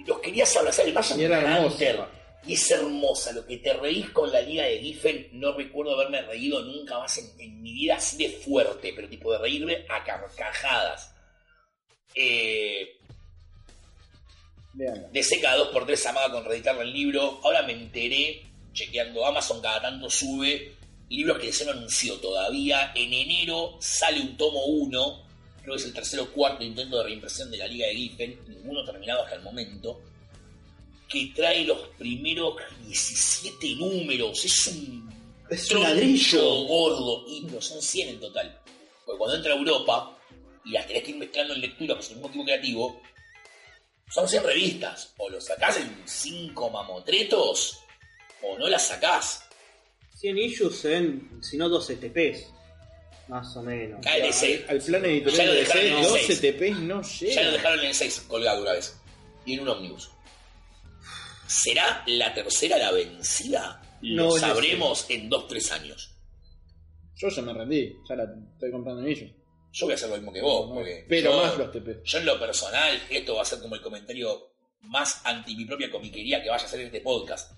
Los 0.06 0.20
querías 0.20 0.56
abrazar 0.58 0.88
el 0.88 1.22
era 1.22 1.42
hermosa. 1.42 2.10
Y 2.48 2.54
es 2.54 2.72
hermosa, 2.72 3.32
lo 3.34 3.46
que 3.46 3.58
te 3.58 3.72
reís 3.74 4.10
con 4.10 4.32
la 4.32 4.42
liga 4.42 4.64
de 4.64 4.80
Giffen, 4.80 5.28
no 5.34 5.54
recuerdo 5.54 5.94
haberme 5.94 6.24
reído 6.24 6.60
nunca 6.64 6.98
más 6.98 7.16
en, 7.20 7.39
en 7.39 7.62
mi 7.62 7.72
vida 7.72 7.98
así 7.98 8.18
de 8.18 8.30
fuerte, 8.30 8.94
pero 8.96 9.08
tipo 9.08 9.32
de 9.32 9.38
reírme 9.38 9.86
a 9.88 10.04
carcajadas. 10.04 11.14
Eh, 12.16 12.98
de 14.74 15.24
seca 15.24 15.56
2x3 15.56 16.06
amaga 16.08 16.32
con 16.32 16.46
reeditarlo 16.46 16.82
el 16.82 16.92
libro. 16.92 17.39
Ahora 17.44 17.62
me 17.62 17.74
enteré, 17.74 18.42
chequeando 18.74 19.24
Amazon, 19.24 19.62
cada 19.62 19.82
tanto 19.82 20.10
sube 20.10 20.80
libros 21.12 21.39
que 21.39 21.51
se 21.51 21.66
no 21.66 21.72
anunció 21.72 22.16
todavía. 22.16 22.91
En 22.95 23.14
enero 23.14 23.78
sale 23.80 24.22
un 24.22 24.38
tomo 24.38 24.66
1, 24.66 25.24
creo 25.62 25.76
que 25.76 25.82
es 25.82 25.88
el 25.88 25.93
tercero 25.93 26.24
o 26.24 26.28
cuarto 26.28 26.64
intento 26.64 26.97
de 26.97 27.03
reimpresión 27.03 27.51
de 27.51 27.57
la 27.57 27.68
Liga 27.68 27.88
de 27.88 27.95
Giffen, 27.95 28.39
ninguno 28.47 28.86
terminado 28.86 29.24
hasta 29.24 29.36
el 29.36 29.41
momento, 29.41 30.01
que 31.07 31.32
trae 31.36 31.66
los 31.66 31.80
primeros 31.97 32.55
17 32.86 33.76
números. 33.76 34.45
Es 34.45 34.68
un 34.68 35.12
Es 35.49 35.70
un 35.72 35.84
ladrillo. 35.84 36.66
gordo, 36.66 37.26
y 37.28 37.41
no 37.41 37.62
son 37.62 37.82
100 37.82 38.09
en 38.09 38.20
total. 38.20 38.59
Porque 39.05 39.18
cuando 39.18 39.36
entra 39.36 39.53
a 39.53 39.57
Europa 39.57 40.18
y 40.64 40.72
las 40.72 40.88
tenés 40.88 41.03
que 41.03 41.12
ir 41.12 41.18
mezclando 41.18 41.53
en 41.53 41.62
lectura, 41.62 41.95
pues 41.95 42.05
es 42.05 42.12
el 42.12 42.18
mismo 42.18 42.30
equipo 42.30 42.45
creativo, 42.45 43.01
son 44.09 44.30
100 44.30 44.43
revistas. 44.43 45.14
O 45.18 45.30
lo 45.30 45.41
sacás 45.41 45.78
en 45.78 46.03
5 46.05 46.70
mamotretos, 46.70 47.80
o 48.43 48.57
no 48.57 48.70
las 48.70 48.88
sacás. 48.88 49.43
100 50.22 50.38
issues 50.38 50.86
en, 50.86 51.39
si 51.41 51.57
no 51.57 51.67
12 51.69 51.95
TPs. 51.97 52.47
Más 53.28 53.55
o 53.57 53.63
menos. 53.63 53.99
KLC. 54.05 54.69
Al 54.69 54.80
plan 54.82 55.01
Ya 55.03 55.07
editorial 55.09 55.47
lo 55.47 55.53
de 55.53 55.59
dejaron 55.59 55.84
DC, 55.84 55.95
en 55.97 56.03
12 56.03 56.26
seis. 56.26 56.41
TPs 56.41 56.80
no 56.80 57.01
Ya 57.01 57.19
lo 57.19 57.41
llega. 57.41 57.51
dejaron 57.51 57.80
en 57.80 57.86
el 57.86 57.93
6 57.95 58.26
colgado 58.28 58.61
una 58.61 58.72
vez. 58.74 58.97
Y 59.45 59.53
en 59.53 59.59
un 59.61 59.69
ómnibus. 59.69 60.11
¿Será 61.47 62.03
la 62.07 62.34
tercera 62.34 62.78
la 62.78 62.91
vencida? 62.91 63.82
Lo 64.01 64.26
No, 64.28 64.36
es 64.36 64.41
sabremos 64.41 65.05
en 65.09 65.30
2-3 65.30 65.72
años. 65.72 66.11
Yo 67.15 67.30
ya 67.30 67.41
me 67.41 67.53
rendí, 67.53 67.95
ya 68.09 68.15
la 68.15 68.24
estoy 68.53 68.72
comprando 68.72 69.01
en 69.01 69.07
ellos. 69.09 69.30
Yo 69.74 69.86
voy 69.86 69.93
a 69.93 69.95
hacer 69.95 70.09
lo 70.09 70.15
mismo 70.17 70.34
que 70.34 70.41
vos. 70.41 70.72
porque 70.74 71.05
Pero 71.07 71.32
yo- 71.32 71.43
más 71.43 71.57
los 71.57 71.72
TP. 71.72 72.01
Yo 72.03 72.17
en 72.19 72.26
lo 72.26 72.39
personal, 72.39 73.01
esto 73.09 73.36
va 73.36 73.41
a 73.43 73.45
ser 73.45 73.59
como 73.59 73.76
el 73.76 73.82
comentario 73.82 74.51
más 74.82 75.22
anti 75.26 75.55
mi 75.55 75.65
propia 75.65 75.89
comiquería 75.91 76.41
que 76.41 76.49
vaya 76.49 76.63
a 76.63 76.65
hacer 76.65 76.80
en 76.82 76.88
este 76.88 77.01
podcast. 77.01 77.51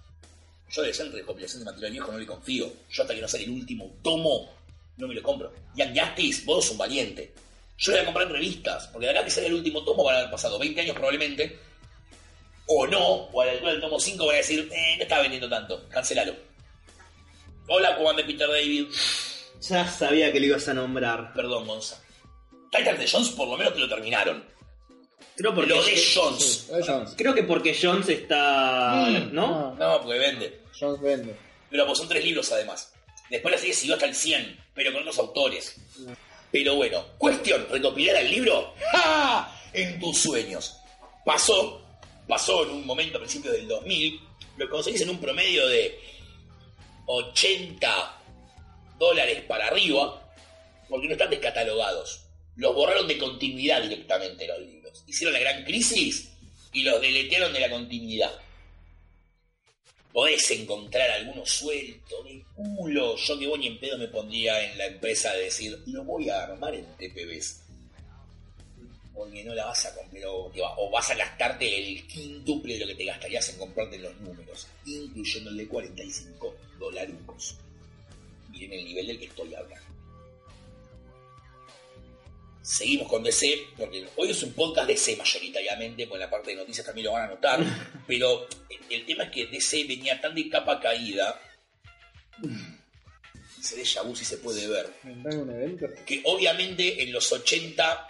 Yo 0.70 0.82
de 0.82 0.94
centro 0.94 1.16
de 1.16 1.22
recopilación 1.22 1.60
de 1.60 1.66
material 1.66 1.92
viejo 1.92 2.12
no 2.12 2.18
le 2.18 2.26
confío. 2.26 2.72
Yo 2.90 3.04
hasta 3.04 3.14
que 3.14 3.22
no 3.22 3.28
sale 3.28 3.44
el 3.44 3.52
último 3.52 3.96
tomo, 4.02 4.50
no 4.98 5.08
me 5.08 5.14
lo 5.14 5.24
compro. 5.24 5.54
Young 5.76 5.98
Justice, 5.98 6.44
vos 6.46 6.66
sos 6.66 6.72
un 6.74 6.78
valiente. 6.80 7.34
Yo 7.78 7.92
lo 7.92 7.98
voy 7.98 8.02
a 8.02 8.06
comprar 8.06 8.28
en 8.28 8.34
revistas, 8.34 8.88
porque 8.88 9.08
de 9.08 9.12
acá 9.12 9.26
que 9.26 9.32
sale 9.32 9.48
el 9.48 9.56
último 9.56 9.84
tomo 9.84 10.04
van 10.04 10.16
a 10.16 10.20
haber 10.20 10.32
pasado 10.32 10.60
20 10.60 10.82
años 10.82 10.96
probablemente, 10.96 11.60
o 12.68 12.88
no, 12.88 13.06
o 13.06 13.42
a 13.42 13.46
la 13.46 13.52
altura 13.52 13.72
del 13.72 13.82
tomo 13.82 14.00
5 14.00 14.26
van 14.26 14.36
a 14.36 14.38
decir, 14.38 14.70
eh, 14.72 14.96
no 14.98 15.04
está 15.04 15.20
vendiendo 15.20 15.50
tanto, 15.50 15.88
cancelalo. 15.90 16.36
Hola, 17.68 17.96
Juan 17.96 18.16
de 18.16 18.24
Peter 18.24 18.48
David. 18.48 18.88
Ya 19.62 19.90
sabía 19.90 20.32
que 20.32 20.40
lo 20.40 20.48
ibas 20.48 20.68
a 20.68 20.74
nombrar. 20.74 21.34
Perdón, 21.34 21.66
Gonza. 21.66 22.02
Titans 22.70 23.00
de 23.00 23.08
Jones 23.08 23.30
por 23.30 23.48
lo 23.48 23.58
menos 23.58 23.74
te 23.74 23.80
lo 23.80 23.88
terminaron. 23.88 24.44
Creo 25.36 25.56
porque 25.56 25.70
Lo 25.70 25.84
de 25.84 26.02
Jones. 26.14 26.44
Sí, 26.44 26.72
lo 26.72 26.78
de 26.78 26.84
Jones. 26.86 27.14
Creo 27.18 27.34
que 27.34 27.44
porque 27.44 27.78
Jones 27.80 28.08
está. 28.10 29.08
Mm. 29.08 29.34
¿No? 29.34 29.76
No, 29.76 30.02
porque 30.02 30.20
vende. 30.20 30.62
Jones 30.80 31.02
vende. 31.02 31.36
Pero 31.70 31.86
pues 31.86 31.98
son 31.98 32.08
tres 32.08 32.24
libros 32.24 32.52
además. 32.52 32.94
Después 33.30 33.52
la 33.52 33.58
serie 33.58 33.74
siguió 33.74 33.96
hasta 33.96 34.06
el 34.06 34.14
100, 34.14 34.60
pero 34.76 34.92
con 34.92 35.02
otros 35.02 35.18
autores. 35.18 35.76
Pero 36.52 36.76
bueno, 36.76 37.04
cuestión, 37.18 37.66
recopilar 37.70 38.18
el 38.18 38.30
libro 38.30 38.76
¡Ja! 38.92 39.60
en 39.74 40.00
tus 40.00 40.20
sueños. 40.20 40.78
Pasó, 41.26 41.82
pasó 42.28 42.64
en 42.64 42.70
un 42.72 42.86
momento 42.86 43.18
a 43.18 43.22
principios 43.22 43.54
del 43.54 43.68
2000, 43.68 44.22
lo 44.58 44.70
conseguís 44.70 45.02
en 45.02 45.10
un 45.10 45.20
promedio 45.20 45.68
de 45.68 46.00
80 47.08 48.22
dólares 49.00 49.42
para 49.48 49.68
arriba, 49.68 50.22
porque 50.88 51.08
no 51.08 51.14
están 51.14 51.32
descatalogados. 51.32 52.26
Los 52.56 52.76
borraron 52.76 53.08
de 53.08 53.18
continuidad 53.18 53.82
directamente 53.82 54.48
los 54.48 54.60
libros. 54.60 54.83
Hicieron 55.08 55.34
la 55.34 55.40
gran 55.40 55.64
crisis 55.64 56.30
y 56.72 56.84
los 56.84 57.00
deletearon 57.02 57.54
de 57.54 57.60
la 57.60 57.70
continuidad. 57.70 58.32
Podés 60.12 60.52
encontrar 60.52 61.10
alguno 61.10 61.46
suelto 61.46 62.24
de 62.24 62.44
culo. 62.56 63.16
Yo 63.16 63.40
que 63.40 63.48
voy 63.48 63.60
ni 63.60 63.68
en 63.68 63.80
pedo 63.80 63.98
me 63.98 64.08
pondría 64.08 64.64
en 64.64 64.78
la 64.78 64.86
empresa 64.86 65.34
de 65.34 65.46
decir, 65.46 65.82
lo 65.88 66.04
voy 66.04 66.30
a 66.30 66.44
armar 66.44 66.76
en 66.76 66.86
TPBs. 66.98 67.62
Porque 69.14 69.44
no 69.44 69.54
la 69.54 69.66
vas 69.66 69.86
a 69.86 69.96
comprar, 69.96 70.24
o, 70.28 70.52
va- 70.52 70.76
o 70.78 70.90
vas 70.92 71.10
a 71.12 71.16
gastarte 71.16 71.78
el 71.78 72.08
quíntuple 72.08 72.74
de 72.74 72.80
lo 72.82 72.88
que 72.88 72.96
te 72.96 73.06
gastarías 73.06 73.48
en 73.50 73.58
comprarte 73.58 73.98
los 74.00 74.16
números, 74.22 74.68
incluyendo 74.86 75.50
el 75.52 75.58
de 75.58 75.68
45 75.68 76.56
dólares. 76.80 77.16
Miren 78.50 78.74
el 78.74 78.86
nivel 78.86 79.08
del 79.08 79.20
que 79.20 79.26
estoy 79.26 79.54
hablando. 79.54 79.93
Seguimos 82.64 83.10
con 83.10 83.22
DC, 83.22 83.74
porque 83.78 84.08
hoy 84.16 84.32
es 84.32 84.42
un 84.42 84.54
podcast 84.54 84.88
DC 84.88 85.18
mayoritariamente, 85.18 86.04
en 86.04 86.20
la 86.20 86.30
parte 86.30 86.52
de 86.52 86.56
noticias 86.56 86.86
también 86.86 87.08
lo 87.08 87.12
van 87.12 87.24
a 87.24 87.28
notar, 87.28 87.60
pero 88.08 88.48
el, 88.90 89.06
tema 89.06 89.26
es 89.26 89.32
que 89.32 89.48
DC 89.48 89.84
venía 89.84 90.20
tan 90.22 90.34
de 90.34 90.50
capa 90.50 90.80
caída, 90.80 91.42
se 93.62 93.76
de 93.76 93.84
vu 94.06 94.16
si 94.16 94.24
se 94.24 94.38
puede 94.38 94.66
ver, 94.70 94.90
que 96.06 96.22
obviamente 96.24 97.04
en 97.04 97.12
los 97.12 97.30
80, 97.34 98.08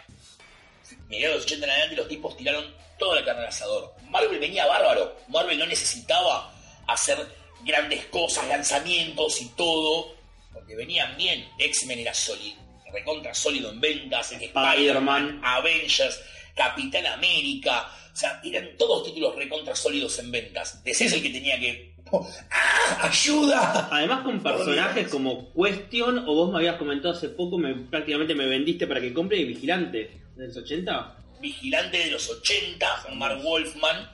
mediados 1.10 1.34
de 1.34 1.40
los 1.40 1.46
80 1.46 1.66
en 1.66 1.72
adelante, 1.72 1.96
los 1.96 2.08
tipos 2.08 2.38
tiraron 2.38 2.76
toda 3.00 3.22
la 3.22 3.26
carne 3.26 3.42
al 3.42 3.48
asador. 3.48 3.96
Marvel 4.10 4.38
venía 4.38 4.68
bárbaro, 4.68 5.18
Marvel 5.30 5.58
no 5.58 5.66
necesitaba 5.66 6.54
hacer 6.88 7.18
grandes 7.66 8.06
cosas, 8.06 8.48
lanzamientos 8.48 9.42
y 9.42 9.48
todo, 9.56 10.16
porque 10.54 10.76
venían 10.76 11.18
bien. 11.18 11.50
X-Men 11.58 12.00
era 12.00 12.14
sólido, 12.14 12.62
recontra 12.94 13.34
sólido 13.34 13.72
en 13.72 13.82
ventas, 13.82 14.32
Spider-Man. 14.32 15.42
Avengers, 15.44 16.22
Capitán 16.56 17.08
América, 17.08 17.90
o 18.14 18.16
sea, 18.16 18.40
eran 18.44 18.78
todos 18.78 19.06
títulos 19.06 19.36
recontra 19.36 19.76
sólidos 19.76 20.20
en 20.20 20.32
ventas. 20.32 20.84
DC 20.84 21.06
es 21.06 21.14
el 21.14 21.24
que 21.24 21.32
tenía 21.32 21.60
que... 21.60 21.96
¡Ah! 22.52 23.10
¡Ayuda! 23.10 23.90
Además 23.92 24.24
con 24.24 24.42
personajes 24.42 25.08
como 25.08 25.52
Question, 25.54 26.20
o 26.20 26.36
vos 26.36 26.52
me 26.52 26.60
habías 26.60 26.76
comentado 26.76 27.16
hace 27.16 27.30
poco, 27.30 27.58
me, 27.58 27.74
prácticamente 27.74 28.36
me 28.36 28.46
vendiste 28.46 28.86
para 28.86 29.02
que 29.02 29.12
compre 29.12 29.44
Vigilante 29.44 30.12
de 30.36 30.48
los 30.48 30.56
80. 30.56 31.18
Vigilante 31.42 31.98
de 31.98 32.12
los 32.12 32.30
80, 32.30 33.06
Mark 33.16 33.42
Wolfman, 33.42 34.10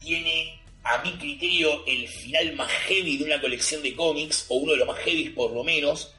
tiene 0.00 0.60
a 0.82 1.02
mi 1.02 1.12
criterio 1.12 1.86
el 1.86 2.08
final 2.08 2.54
más 2.56 2.70
heavy 2.70 3.18
de 3.18 3.24
una 3.24 3.40
colección 3.40 3.80
de 3.82 3.94
cómics, 3.94 4.46
o 4.48 4.56
uno 4.56 4.72
de 4.72 4.78
los 4.78 4.88
más 4.88 4.98
heavy 4.98 5.28
por 5.28 5.52
lo 5.52 5.62
menos. 5.62 6.14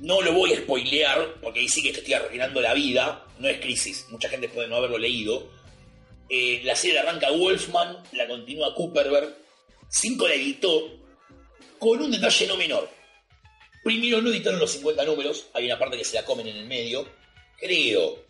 No 0.00 0.22
lo 0.22 0.32
voy 0.32 0.54
a 0.54 0.56
spoilear, 0.56 1.34
porque 1.42 1.60
ahí 1.60 1.68
sí 1.68 1.82
que 1.82 1.92
te 1.92 1.98
estoy 1.98 2.14
arruinando 2.14 2.60
la 2.60 2.74
vida. 2.74 3.26
No 3.38 3.48
es 3.48 3.60
crisis, 3.60 4.06
mucha 4.10 4.28
gente 4.28 4.48
puede 4.48 4.68
no 4.68 4.76
haberlo 4.76 4.98
leído. 4.98 5.48
Eh, 6.28 6.60
la 6.64 6.74
serie 6.74 7.00
arranca 7.00 7.30
Wolfman, 7.30 8.02
la 8.12 8.26
continúa 8.26 8.74
Cooperberg. 8.74 9.36
Cinco 9.88 10.26
la 10.28 10.34
editó 10.34 10.90
con 11.78 12.00
un 12.00 12.10
detalle 12.10 12.46
no 12.46 12.56
menor. 12.56 12.88
Primero 13.82 14.22
no 14.22 14.30
editaron 14.30 14.60
los 14.60 14.72
50 14.72 15.04
números, 15.04 15.46
hay 15.54 15.66
una 15.66 15.78
parte 15.78 15.96
que 15.96 16.04
se 16.04 16.14
la 16.14 16.24
comen 16.24 16.46
en 16.46 16.56
el 16.56 16.66
medio. 16.66 17.06
Creo. 17.58 18.24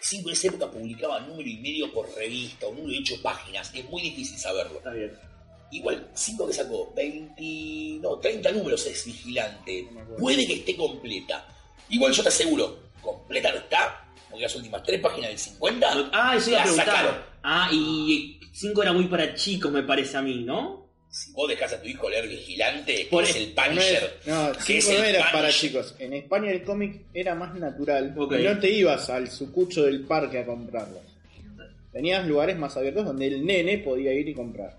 Cinco 0.00 0.28
en 0.28 0.34
esa 0.34 0.48
época 0.48 0.70
publicaba 0.70 1.20
número 1.20 1.48
y 1.48 1.56
medio 1.58 1.92
por 1.92 2.14
revista, 2.14 2.68
un 2.68 2.76
número 2.76 2.92
de 2.92 3.00
8 3.00 3.22
páginas. 3.22 3.70
Es 3.74 3.84
muy 3.86 4.02
difícil 4.02 4.38
saberlo. 4.38 4.78
Está 4.78 4.92
bien. 4.92 5.18
Igual, 5.72 6.08
5 6.14 6.46
que 6.46 6.52
sacó, 6.52 6.92
20, 6.96 7.98
no, 8.00 8.18
30 8.18 8.52
números 8.52 8.86
es 8.86 9.04
vigilante. 9.04 9.88
No. 9.92 10.16
Puede 10.16 10.46
que 10.46 10.54
esté 10.54 10.76
completa. 10.76 11.46
Igual 11.88 12.12
yo 12.12 12.22
te 12.22 12.28
aseguro, 12.28 12.78
completa 13.02 13.50
no 13.52 13.58
está, 13.58 14.08
porque 14.30 14.42
las 14.44 14.54
últimas 14.56 14.82
3 14.82 15.00
páginas 15.00 15.30
del 15.30 15.38
50 15.38 16.10
Ah, 16.12 16.34
eso 16.36 16.50
iba 16.50 16.62
a 16.62 16.66
la 16.66 16.72
sacaron. 16.72 17.14
Ah, 17.42 17.68
y 17.72 18.38
5 18.52 18.82
era 18.82 18.92
muy 18.92 19.06
para 19.06 19.34
chicos, 19.34 19.70
me 19.72 19.82
parece 19.82 20.16
a 20.16 20.22
mí, 20.22 20.42
¿no? 20.44 20.84
Si 21.08 21.32
vos 21.32 21.48
dejás 21.48 21.72
a 21.72 21.80
tu 21.80 21.88
hijo 21.88 22.10
leer 22.10 22.28
vigilante, 22.28 23.06
Por 23.10 23.24
que 23.24 23.30
es 23.30 23.36
el- 23.36 23.42
el 23.44 23.54
No, 23.54 23.62
Punisher. 23.64 24.18
es- 24.20 24.26
no, 24.26 24.52
que 24.66 24.76
es 24.78 24.84
cinco 24.84 24.98
no 24.98 25.04
era 25.04 25.20
para 25.20 25.38
Punisher. 25.38 25.60
chicos. 25.70 25.94
En 25.98 26.12
España 26.12 26.50
el 26.50 26.62
cómic 26.62 27.06
era 27.14 27.34
más 27.34 27.54
natural. 27.54 28.14
Ok. 28.18 28.34
Y 28.38 28.42
no 28.42 28.58
te 28.58 28.70
ibas 28.70 29.08
al 29.08 29.30
sucucho 29.30 29.84
del 29.84 30.04
parque 30.04 30.40
a 30.40 30.44
comprarlo. 30.44 31.00
Tenías 31.92 32.26
lugares 32.26 32.58
más 32.58 32.76
abiertos 32.76 33.06
donde 33.06 33.28
el 33.28 33.46
nene 33.46 33.78
podía 33.78 34.12
ir 34.12 34.28
y 34.28 34.34
comprar. 34.34 34.76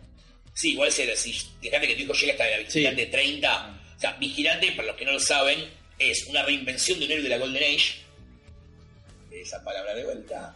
Sí, 0.57 0.71
igual 0.71 0.91
si, 0.91 1.03
si 1.15 1.51
dejate 1.61 1.87
que 1.87 1.93
tu 1.93 2.01
hijo 2.01 2.13
llegue 2.13 2.31
hasta 2.31 2.49
la 2.49 2.57
vigilante 2.57 3.05
30. 3.05 3.79
O 3.95 3.99
sea, 3.99 4.13
vigilante, 4.13 4.71
para 4.71 4.87
los 4.87 4.97
que 4.97 5.05
no 5.05 5.11
lo 5.11 5.19
saben, 5.19 5.69
es 5.99 6.25
una 6.25 6.41
reinvención 6.41 6.97
de 6.97 7.05
un 7.05 7.11
héroe 7.11 7.23
de 7.25 7.29
la 7.29 7.37
Golden 7.37 7.61
Age. 7.61 8.01
Esa 9.29 9.63
palabra 9.63 9.93
de 9.93 10.03
vuelta. 10.03 10.55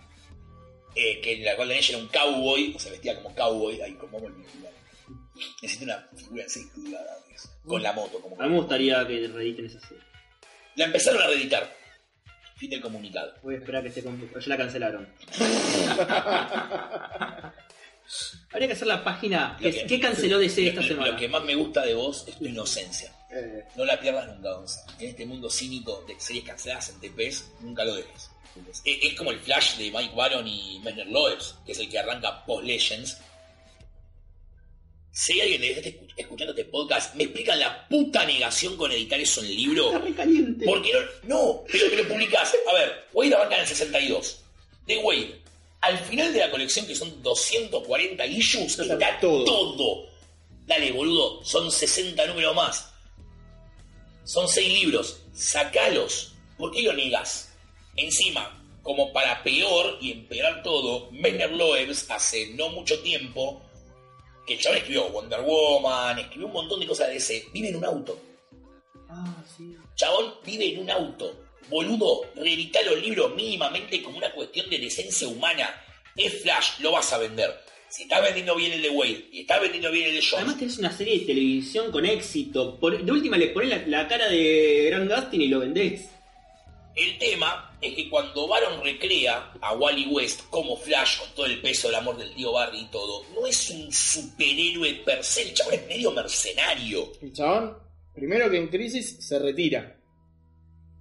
Eh, 0.96 1.22
que 1.22 1.34
en 1.34 1.46
la 1.46 1.54
Golden 1.54 1.78
Age 1.78 1.94
era 1.94 2.02
un 2.02 2.08
cowboy, 2.08 2.74
o 2.76 2.80
se 2.80 2.90
vestía 2.90 3.16
como 3.22 3.36
cowboy, 3.36 3.80
ahí 3.80 3.94
como 3.94 4.18
el 4.28 4.34
vigilante. 4.34 4.80
Necesito 5.62 5.86
una 5.86 6.10
figura 6.18 6.44
en 6.46 6.50
6 6.50 6.66
pulgadas 6.74 7.28
de 7.28 7.36
eso, 7.36 7.50
con 7.64 7.84
la 7.84 7.94
moto. 7.94 8.20
Como 8.22 8.42
A 8.42 8.46
mí 8.46 8.54
me 8.54 8.58
gustaría 8.58 9.06
que 9.06 9.28
reediten 9.28 9.68
esa 9.68 9.82
serie. 9.82 10.04
La 10.78 10.86
empezaron 10.86 11.22
a 11.22 11.28
reeditar. 11.28 11.72
Fin 12.58 12.72
del 12.72 12.82
comunicado. 12.82 13.36
Voy 13.44 13.54
a 13.54 13.60
esperar 13.60 13.84
que 13.84 13.90
esté 13.90 14.04
completa. 14.04 14.40
Ya 14.40 14.48
la 14.48 14.58
cancelaron. 14.58 15.08
Habría 18.52 18.68
que 18.68 18.74
hacer 18.74 18.88
la 18.88 19.04
página. 19.04 19.58
¿Qué, 19.60 19.72
que- 19.72 19.86
qué 19.88 20.00
canceló 20.00 20.38
DC 20.40 20.68
esta 20.68 20.82
lo- 20.82 20.88
semana? 20.88 21.12
Lo 21.12 21.18
que 21.18 21.28
más 21.30 21.44
me 21.44 21.56
gusta 21.56 21.86
de 21.86 21.94
vos 21.94 22.26
es 22.28 22.36
tu 22.38 22.46
inocencia. 22.46 23.14
Eh, 23.34 23.64
No 23.78 23.86
la 23.86 24.00
pierdas 24.00 24.28
nunca, 24.28 24.52
Gonza. 24.54 24.86
En 25.00 25.10
este 25.10 25.26
mundo 25.26 25.50
cínico 25.50 26.04
de 26.08 26.20
series 26.20 26.44
canceladas 26.46 26.90
en 26.90 27.00
TPS, 27.00 27.46
nunca 27.62 27.86
lo 27.86 27.96
dejes. 27.96 28.30
Es, 28.84 28.98
es 29.04 29.14
como 29.14 29.32
el 29.32 29.40
flash 29.40 29.78
de 29.78 29.90
Mike 29.92 30.14
Baron 30.14 30.46
y 30.46 30.80
Messner 30.84 31.08
Loebs, 31.08 31.56
que 31.66 31.72
es 31.72 31.80
el 31.80 31.90
que 31.90 32.00
arranca 32.00 32.46
Post 32.46 32.66
Legends. 32.66 33.18
Si 35.14 35.34
hay 35.34 35.42
alguien 35.42 35.62
de 35.62 35.72
este 35.72 36.00
escu- 36.00 36.14
escuchando 36.16 36.52
este 36.54 36.66
podcast, 36.66 37.16
me 37.16 37.24
explican 37.24 37.60
la 37.60 37.88
puta 37.88 38.26
negación 38.26 38.78
con 38.78 38.92
editar 38.92 39.20
eso 39.20 39.42
en 39.42 39.48
libro. 39.56 39.88
Está 39.88 40.00
re 40.00 40.14
caliente. 40.14 40.66
Porque 40.66 40.92
no, 41.24 41.36
no, 41.36 41.64
pero 41.72 41.90
que 41.90 41.98
lo 41.98 42.08
publicás. 42.08 42.54
A 42.70 42.74
ver, 42.74 43.08
Wade 43.14 43.36
arranca 43.36 43.56
en 43.56 43.62
el 43.62 43.68
62. 43.68 44.40
De 44.88 44.98
Wade, 45.00 45.41
al 45.82 45.98
final 45.98 46.32
de 46.34 46.40
la 46.40 46.52
colección, 46.52 46.86
que 46.86 46.96
son 46.96 47.22
240 47.24 48.26
issues, 48.28 48.78
Está 48.80 48.94
está 48.94 49.20
todo. 49.20 49.44
todo. 49.44 50.06
Dale, 50.68 50.92
boludo, 50.92 51.44
son 51.44 51.72
60 51.72 52.26
números 52.28 52.56
más. 52.56 52.94
Son 54.24 54.48
6 54.48 54.74
libros, 54.82 55.22
sacalos. 55.34 56.34
¿Por 56.58 56.72
qué 56.72 56.84
lo 56.84 56.94
negas? 56.94 57.52
Encima, 57.96 58.64
como 58.84 59.12
para 59.12 59.44
peor 59.44 59.98
y 60.00 60.12
empeorar 60.12 60.62
todo, 60.64 61.10
Messner 61.12 61.52
Loebs 61.52 62.10
hace 62.10 62.54
no 62.54 62.70
mucho 62.70 63.00
tiempo 63.02 63.62
que 64.46 64.54
el 64.54 64.60
chaval 64.60 64.78
escribió 64.80 65.10
Wonder 65.10 65.42
Woman, 65.42 66.20
escribió 66.20 66.48
un 66.48 66.54
montón 66.54 66.80
de 66.80 66.88
cosas 66.88 67.08
de 67.10 67.18
ese, 67.18 67.46
vive 67.54 67.70
en 67.70 67.76
un 67.78 67.86
auto. 67.86 68.18
Ah, 69.10 69.44
sí. 69.58 69.76
Chabón 69.96 70.36
vive 70.46 70.74
en 70.74 70.80
un 70.82 70.90
auto. 70.90 71.36
Boludo, 71.70 72.22
reedita 72.36 72.82
los 72.84 73.02
libros 73.02 73.36
mínimamente 73.36 74.02
como 74.04 74.18
una 74.18 74.32
cuestión 74.32 74.70
de 74.70 74.78
decencia 74.80 75.28
humana. 75.28 75.70
Es 76.16 76.42
Flash, 76.42 76.80
lo 76.80 76.92
vas 76.92 77.12
a 77.14 77.18
vender. 77.18 77.54
Si 77.90 78.04
estás 78.04 78.22
vendiendo 78.24 78.56
bien 78.56 78.72
el 78.74 78.82
de 78.82 78.90
Wade 78.90 79.26
y 79.32 79.42
estás 79.42 79.62
vendiendo 79.62 79.92
bien 79.92 80.08
el 80.10 80.16
de 80.16 80.20
Jones, 80.22 80.34
Además 80.36 80.58
tenés 80.60 80.78
una 80.78 80.92
serie 80.96 81.20
de 81.20 81.26
televisión 81.26 81.92
con 81.92 82.06
éxito. 82.06 82.80
Por- 82.80 83.04
de 83.04 83.12
última 83.12 83.38
le 83.38 83.48
pones 83.48 83.70
la, 83.70 83.86
la 83.88 84.08
cara 84.08 84.30
de 84.30 84.86
Grant 84.90 85.12
Gustin 85.12 85.42
y 85.42 85.48
lo 85.48 85.60
vendés. 85.60 86.10
el 86.96 87.18
tema 87.18 87.68
es 87.82 87.96
que 87.96 88.10
cuando 88.10 88.48
Baron 88.48 88.84
recrea 88.84 89.54
a 89.62 89.74
Wally 89.74 90.06
West 90.08 90.42
como 90.50 90.76
Flash 90.78 91.18
con 91.20 91.30
todo 91.36 91.46
el 91.48 91.60
peso 91.62 91.88
del 91.88 91.96
amor 91.96 92.18
del 92.18 92.34
tío 92.36 92.52
Barry 92.52 92.80
y 92.82 92.86
todo, 92.92 93.26
no 93.34 93.48
es 93.48 93.70
un 93.72 93.92
superhéroe 93.92 94.94
per 95.06 95.24
se, 95.24 95.42
el 95.44 95.54
chabón 95.54 95.74
es 95.76 95.88
medio 95.88 96.12
mercenario. 96.12 97.12
el 97.22 97.34
chabón, 97.34 97.78
primero 98.14 98.50
que 98.52 98.58
en 98.58 98.68
crisis, 98.68 99.18
se 99.20 99.40
retira. 99.40 99.98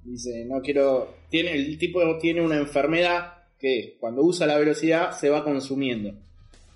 Dice, 0.04 0.44
no 0.46 0.60
quiero. 0.60 1.14
Tiene, 1.28 1.52
el 1.52 1.78
tipo 1.78 2.18
tiene 2.18 2.40
una 2.40 2.56
enfermedad 2.56 3.34
que 3.58 3.96
cuando 4.00 4.22
usa 4.22 4.46
la 4.46 4.58
velocidad 4.58 5.12
se 5.12 5.28
va 5.28 5.44
consumiendo. 5.44 6.14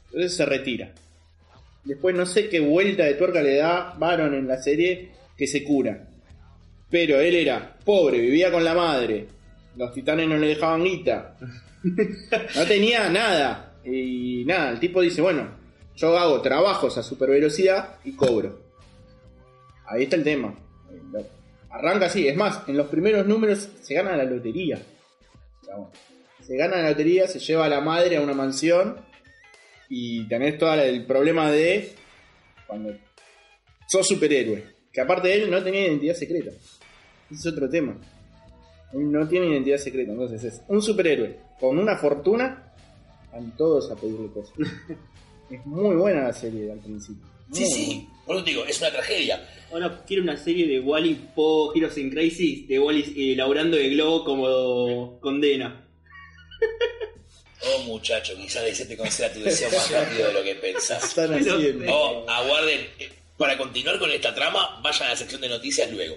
Entonces 0.06 0.36
se 0.36 0.44
retira. 0.44 0.92
Después 1.84 2.14
no 2.14 2.26
sé 2.26 2.48
qué 2.48 2.60
vuelta 2.60 3.04
de 3.04 3.14
tuerca 3.14 3.42
le 3.42 3.56
da 3.56 3.94
Baron 3.98 4.34
en 4.34 4.46
la 4.46 4.58
serie 4.58 5.10
que 5.36 5.46
se 5.46 5.64
cura. 5.64 6.08
Pero 6.90 7.20
él 7.20 7.34
era 7.34 7.76
pobre, 7.84 8.20
vivía 8.20 8.52
con 8.52 8.64
la 8.64 8.74
madre. 8.74 9.26
Los 9.76 9.92
titanes 9.92 10.28
no 10.28 10.36
le 10.36 10.48
dejaban 10.48 10.84
guita. 10.84 11.36
No 12.56 12.64
tenía 12.64 13.10
nada. 13.10 13.74
Y 13.84 14.44
nada, 14.46 14.70
el 14.70 14.80
tipo 14.80 15.02
dice, 15.02 15.20
bueno, 15.20 15.48
yo 15.96 16.16
hago 16.16 16.40
trabajos 16.40 16.96
a 16.96 17.02
super 17.02 17.28
velocidad 17.28 17.96
y 18.04 18.12
cobro. 18.12 18.58
Ahí 19.86 20.04
está 20.04 20.16
el 20.16 20.24
tema. 20.24 20.54
Arranca 21.74 22.06
así, 22.06 22.28
es 22.28 22.36
más, 22.36 22.62
en 22.68 22.76
los 22.76 22.86
primeros 22.86 23.26
números 23.26 23.68
se 23.82 23.94
gana 23.94 24.16
la 24.16 24.22
lotería. 24.22 24.80
Se 26.40 26.56
gana 26.56 26.76
la 26.76 26.90
lotería, 26.90 27.26
se 27.26 27.40
lleva 27.40 27.64
a 27.64 27.68
la 27.68 27.80
madre 27.80 28.16
a 28.16 28.20
una 28.20 28.32
mansión 28.32 28.96
y 29.88 30.22
tenés 30.28 30.56
todo 30.56 30.72
el 30.74 31.04
problema 31.04 31.50
de 31.50 31.92
cuando 32.68 32.96
sos 33.88 34.06
superhéroe. 34.06 34.64
Que 34.92 35.00
aparte 35.00 35.26
de 35.26 35.34
él 35.34 35.50
no 35.50 35.64
tenía 35.64 35.88
identidad 35.88 36.14
secreta. 36.14 36.50
Ese 36.50 37.40
es 37.40 37.46
otro 37.46 37.68
tema. 37.68 37.98
Él 38.92 39.10
no 39.10 39.26
tiene 39.26 39.48
identidad 39.48 39.78
secreta, 39.78 40.12
entonces 40.12 40.44
es 40.44 40.62
un 40.68 40.80
superhéroe 40.80 41.40
con 41.58 41.76
una 41.76 41.96
fortuna, 41.96 42.72
van 43.32 43.50
todos 43.56 43.90
a 43.90 43.96
pedirle 43.96 44.28
cosas. 44.28 44.54
es 45.50 45.66
muy 45.66 45.96
buena 45.96 46.22
la 46.22 46.32
serie 46.32 46.70
al 46.70 46.78
principio. 46.78 47.26
Sí, 47.50 47.66
sí, 47.66 48.08
por 48.26 48.36
eso 48.36 48.44
te 48.44 48.50
digo, 48.50 48.64
es 48.64 48.78
una 48.80 48.90
tragedia. 48.90 49.48
Ahora 49.72 50.02
quiero 50.06 50.22
una 50.22 50.36
serie 50.36 50.66
de 50.66 50.80
Wally 50.80 51.14
Po 51.34 51.72
Heroes 51.74 51.98
in 51.98 52.10
Crisis, 52.10 52.66
de 52.68 52.78
Wally 52.78 53.14
eh, 53.32 53.36
laburando 53.36 53.76
de 53.76 53.88
globo 53.90 54.24
como 54.24 55.20
condena. 55.20 55.80
Oh, 57.66 57.78
muchacho, 57.84 58.34
quizás 58.36 58.62
de 58.78 58.84
te 58.84 58.96
conceda 58.96 59.32
tu 59.32 59.40
deseo 59.40 59.70
más 59.70 59.90
rápido 59.90 60.28
de 60.28 60.32
lo 60.34 60.42
que 60.42 60.54
pensás. 60.56 61.02
Están 61.08 61.32
haciendo. 61.34 61.84
Oh, 61.92 62.24
aguarden. 62.28 62.80
eh, 62.98 63.10
Para 63.38 63.56
continuar 63.56 63.98
con 63.98 64.10
esta 64.10 64.34
trama, 64.34 64.80
vayan 64.82 65.06
a 65.08 65.10
la 65.10 65.16
sección 65.16 65.40
de 65.40 65.48
noticias 65.48 65.90
luego. 65.90 66.16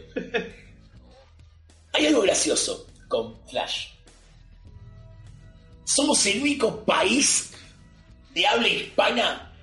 Hay 1.94 2.06
algo 2.06 2.22
gracioso 2.22 2.86
con 3.08 3.40
Flash. 3.48 3.88
Somos 5.86 6.26
el 6.26 6.42
único 6.42 6.84
país 6.84 7.54
de 8.34 8.46
habla 8.46 8.68
hispana 8.68 9.54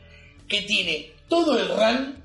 que 0.48 0.62
tiene 0.62 1.12
todo 1.28 1.58
el 1.60 1.68
run 1.68 2.23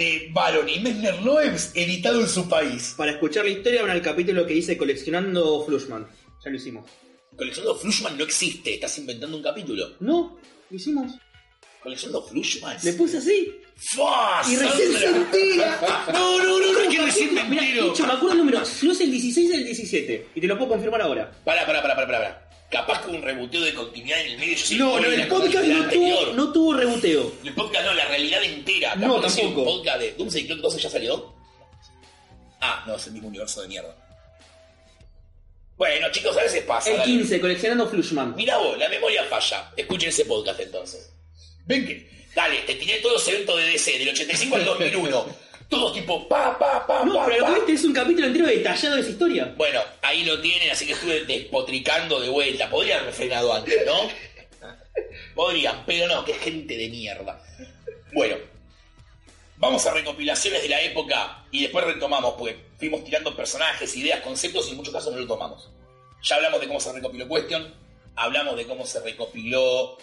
de 0.00 0.30
Baron 0.32 0.66
y 0.66 0.80
Messner 0.80 1.20
Loebs 1.22 1.72
editado 1.74 2.22
en 2.22 2.28
su 2.28 2.48
país. 2.48 2.94
Para 2.96 3.12
escuchar 3.12 3.44
la 3.44 3.50
historia 3.50 3.82
van 3.82 3.90
al 3.90 4.00
capítulo 4.00 4.46
que 4.46 4.54
dice 4.54 4.78
coleccionando 4.78 5.62
Flushman. 5.66 6.06
Ya 6.42 6.50
lo 6.50 6.56
hicimos. 6.56 6.90
Coleccionando 7.36 7.78
Flushman 7.78 8.16
no 8.16 8.24
existe, 8.24 8.72
estás 8.74 8.96
inventando 8.96 9.36
un 9.36 9.42
capítulo. 9.42 9.96
No, 10.00 10.38
lo 10.70 10.76
hicimos. 10.76 11.12
Coleccionando 11.82 12.26
Flushman. 12.26 12.78
Le 12.82 12.94
puse 12.94 13.18
así. 13.18 13.52
¡Fua! 13.76 14.40
Y 14.50 14.56
recién 14.56 14.92
se 14.92 15.04
entera. 15.06 16.06
No, 16.14 16.38
no, 16.38 16.58
no, 16.58 16.82
no, 16.82 16.90
que 16.90 16.98
recién 17.02 17.34
me 17.34 17.44
Mira, 17.44 17.62
entero. 17.62 17.84
de 17.84 17.90
hecho, 17.90 18.06
me 18.06 18.12
acuerdo 18.14 18.32
el 18.32 18.38
número. 18.38 18.58
No 18.60 18.92
es 18.92 19.00
el 19.02 19.10
16 19.10 19.50
del 19.50 19.64
17. 19.64 20.28
Y 20.34 20.40
te 20.40 20.46
lo 20.46 20.56
puedo 20.56 20.70
confirmar 20.70 21.02
ahora. 21.02 21.30
Pará, 21.44 21.66
pará, 21.66 21.82
pará, 21.82 21.94
pará, 21.94 22.08
pará. 22.08 22.49
Capaz 22.70 23.02
que 23.04 23.10
un 23.10 23.22
reboteo 23.22 23.62
de 23.62 23.74
continuidad 23.74 24.20
en 24.20 24.32
el 24.32 24.38
medio. 24.38 24.56
Yo 24.56 24.76
No, 24.78 25.00
no, 25.00 25.06
el 25.08 25.26
podcast 25.26 25.66
no 25.66 25.88
tuvo, 25.88 26.26
no 26.34 26.52
tuvo 26.52 26.74
reboteo. 26.74 27.32
El 27.42 27.54
podcast 27.54 27.84
no, 27.84 27.94
la 27.94 28.04
realidad 28.06 28.44
entera. 28.44 28.94
No, 28.94 29.16
Capaz 29.16 29.36
tampoco. 29.36 29.60
Un 29.62 29.78
podcast 29.78 29.98
de 30.00 30.12
Doomsday 30.12 30.46
Clock 30.46 30.60
12 30.60 30.78
ya 30.78 30.90
salió. 30.90 31.34
Ah, 32.60 32.84
no, 32.86 32.94
es 32.94 33.06
el 33.08 33.12
mismo 33.14 33.28
universo 33.28 33.62
de 33.62 33.68
mierda. 33.68 33.96
Bueno, 35.76 36.08
chicos, 36.12 36.36
a 36.36 36.42
veces 36.42 36.62
pasa. 36.62 36.90
El 36.90 36.98
dale. 36.98 37.10
15, 37.10 37.40
coleccionando 37.40 37.88
Flushman. 37.88 38.36
Mirá 38.36 38.58
vos, 38.58 38.78
la 38.78 38.88
memoria 38.88 39.24
falla. 39.24 39.72
Escuchen 39.76 40.10
ese 40.10 40.26
podcast 40.26 40.60
entonces. 40.60 41.10
Ven 41.64 41.86
que. 41.86 42.08
Dale, 42.34 42.58
te 42.60 42.74
tiré 42.74 42.98
todos 43.00 43.14
los 43.14 43.28
eventos 43.28 43.56
de 43.56 43.64
DC, 43.64 43.98
del 43.98 44.10
85 44.10 44.56
al 44.56 44.64
2001. 44.64 45.26
Todos 45.70 45.92
tipo 45.94 46.28
pa, 46.28 46.58
pa, 46.58 46.84
pa, 46.84 47.04
No, 47.04 47.14
pa, 47.14 47.26
pero 47.26 47.38
lo 47.38 47.44
pa. 47.46 47.52
que 47.54 47.58
viste 47.60 47.72
es 47.74 47.84
un 47.84 47.92
capítulo 47.94 48.26
entero 48.26 48.46
detallado 48.46 48.96
de 48.96 49.02
esa 49.02 49.10
historia. 49.10 49.54
Bueno, 49.56 49.80
ahí 50.02 50.24
lo 50.24 50.40
tienen, 50.40 50.68
así 50.70 50.84
que 50.84 50.92
estuve 50.92 51.24
despotricando 51.24 52.20
de 52.20 52.28
vuelta. 52.28 52.68
Podrían 52.68 53.00
haber 53.00 53.14
frenado 53.14 53.54
antes, 53.54 53.86
¿no? 53.86 54.10
Podrían, 55.34 55.84
pero 55.86 56.08
no, 56.08 56.24
que 56.24 56.34
gente 56.34 56.76
de 56.76 56.88
mierda. 56.88 57.40
Bueno, 58.12 58.36
vamos 59.58 59.86
a 59.86 59.94
recopilaciones 59.94 60.60
de 60.62 60.68
la 60.68 60.82
época 60.82 61.44
y 61.52 61.62
después 61.62 61.84
retomamos, 61.84 62.34
pues 62.36 62.56
fuimos 62.76 63.04
tirando 63.04 63.36
personajes, 63.36 63.96
ideas, 63.96 64.20
conceptos 64.20 64.66
y 64.66 64.70
en 64.72 64.78
muchos 64.78 64.92
casos 64.92 65.12
no 65.12 65.20
lo 65.20 65.26
tomamos. 65.26 65.70
Ya 66.22 66.34
hablamos 66.36 66.60
de 66.60 66.66
cómo 66.66 66.80
se 66.80 66.92
recopiló 66.92 67.28
Question, 67.28 67.74
hablamos 68.16 68.56
de 68.56 68.66
cómo 68.66 68.84
se 68.84 69.00
recopiló 69.00 69.96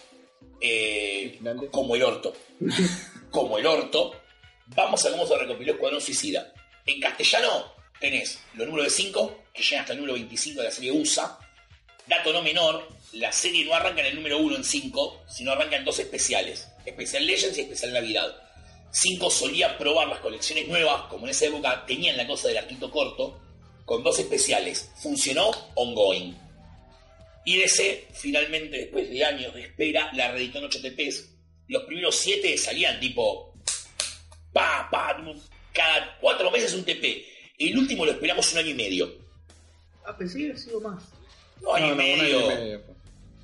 eh, 0.61 1.39
como 1.71 1.95
el 1.95 2.03
orto. 2.03 2.33
como 3.31 3.57
el 3.57 3.65
orto. 3.65 4.13
Vamos 4.75 5.05
a 5.05 5.11
cómo 5.11 5.25
se 5.25 5.37
recopiló 5.37 5.73
Escuadrón 5.73 6.01
Suicida. 6.01 6.53
En 6.85 6.99
castellano 6.99 7.73
tenés 7.99 8.39
los 8.53 8.67
números 8.67 8.87
de 8.87 9.03
5, 9.03 9.43
que 9.53 9.63
llegan 9.63 9.81
hasta 9.81 9.93
el 9.93 9.99
número 9.99 10.13
25 10.13 10.61
de 10.61 10.67
la 10.67 10.71
serie 10.71 10.91
USA. 10.91 11.39
Dato 12.05 12.31
no 12.31 12.41
menor, 12.41 12.87
la 13.13 13.31
serie 13.31 13.65
no 13.65 13.73
arranca 13.73 14.01
en 14.01 14.07
el 14.07 14.15
número 14.15 14.37
1 14.39 14.57
en 14.57 14.63
5, 14.63 15.23
sino 15.27 15.51
arranca 15.51 15.77
en 15.77 15.85
dos 15.85 15.99
especiales. 15.99 16.67
Especial 16.85 17.25
Legends 17.25 17.57
y 17.57 17.61
Especial 17.61 17.93
Navidad. 17.93 18.35
5 18.91 19.29
solía 19.29 19.77
probar 19.77 20.07
las 20.07 20.19
colecciones 20.19 20.67
nuevas, 20.67 21.03
como 21.09 21.25
en 21.25 21.31
esa 21.31 21.45
época 21.45 21.85
tenían 21.85 22.17
la 22.17 22.27
cosa 22.27 22.47
del 22.47 22.57
arquito 22.57 22.91
corto, 22.91 23.41
con 23.85 24.03
dos 24.03 24.19
especiales. 24.19 24.91
Funcionó 25.01 25.51
ongoing. 25.75 26.37
Y 27.45 27.57
DC, 27.57 28.07
finalmente, 28.13 28.77
después 28.77 29.09
de 29.09 29.23
años 29.23 29.53
de 29.53 29.63
espera, 29.63 30.11
la 30.13 30.31
reeditó 30.31 30.59
en 30.59 30.65
8 30.65 30.81
TPs. 30.81 31.29
Los 31.67 31.83
primeros 31.83 32.15
7 32.15 32.57
salían 32.57 32.99
tipo. 32.99 33.56
Pa, 34.57 34.87
pa, 34.89 35.23
cada 35.73 36.17
4 36.19 36.51
meses 36.51 36.73
un 36.73 36.83
TP. 36.83 37.25
El 37.59 37.77
último 37.77 38.05
lo 38.05 38.11
esperamos 38.11 38.51
un 38.53 38.57
año 38.59 38.69
y 38.69 38.73
medio. 38.73 39.13
Ah, 40.05 40.15
pensé 40.17 40.37
que 40.39 40.43
había 40.45 40.57
sido 40.57 40.79
más. 40.81 41.03
Un 41.61 41.75
año 41.75 41.87
No, 41.87 41.93
un 41.93 41.99
año 42.01 42.13
y 42.15 42.21
medio 42.21 42.41
fue. 42.41 42.81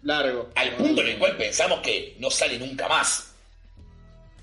Largo. 0.03 0.49
Al 0.55 0.75
punto 0.75 1.01
en 1.01 1.07
el 1.09 1.17
cual 1.19 1.37
pensamos 1.37 1.79
que 1.81 2.15
no 2.19 2.29
sale 2.31 2.57
nunca 2.57 2.87
más. 2.87 3.33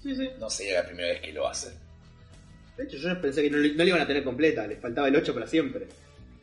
Sí, 0.02 0.14
sí. 0.14 0.28
No 0.38 0.48
sería 0.48 0.80
la 0.82 0.86
primera 0.86 1.08
vez 1.08 1.20
que 1.20 1.32
lo 1.32 1.46
hace. 1.48 1.70
De 2.76 2.84
hecho, 2.84 2.96
yo 2.96 3.20
pensé 3.20 3.42
que 3.42 3.50
no, 3.50 3.58
le- 3.58 3.70
no 3.74 3.82
la 3.84 3.88
iban 3.90 4.00
a 4.00 4.06
tener 4.06 4.22
completa. 4.24 4.66
Les 4.66 4.80
faltaba 4.80 5.08
el 5.08 5.16
8 5.16 5.34
para 5.34 5.46
siempre. 5.46 5.86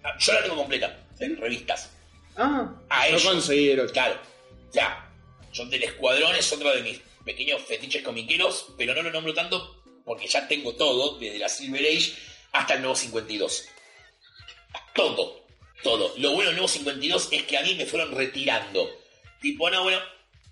Ah, 0.04 0.14
Yo 0.20 0.34
la 0.34 0.44
tengo 0.44 0.56
completa, 0.58 1.06
en 1.20 1.38
revistas. 1.38 1.90
Ah, 2.36 2.76
A 2.90 3.00
No 3.04 3.06
ellos. 3.08 3.24
conseguí 3.24 3.70
el 3.70 3.80
ocho. 3.80 3.94
Claro, 3.94 4.16
ya. 4.74 5.10
John 5.56 5.70
del 5.70 5.84
Escuadrón 5.84 6.36
es 6.36 6.52
otro 6.54 6.70
de 6.76 6.84
mis 6.84 7.00
pequeños 7.26 7.62
fetiches 7.64 8.04
comiqueros, 8.04 8.74
pero 8.78 8.94
no 8.94 9.02
lo 9.02 9.12
nombro 9.12 9.34
tanto 9.34 9.77
porque 10.08 10.26
ya 10.26 10.48
tengo 10.48 10.74
todo, 10.74 11.20
desde 11.20 11.38
la 11.38 11.50
Silver 11.50 11.86
Age 11.86 12.14
hasta 12.54 12.76
el 12.76 12.80
nuevo 12.80 12.96
52. 12.96 13.66
Todo, 14.96 15.44
todo. 15.84 16.14
Lo 16.18 16.32
bueno 16.32 16.48
del 16.48 16.56
nuevo 16.56 16.70
52 16.70 17.28
es 17.34 17.44
que 17.44 17.58
a 17.58 17.62
mí 17.62 17.76
me 17.76 17.86
fueron 17.86 18.16
retirando. 18.16 18.90
Tipo, 19.42 19.70
no, 19.70 19.84
bueno, 19.84 20.00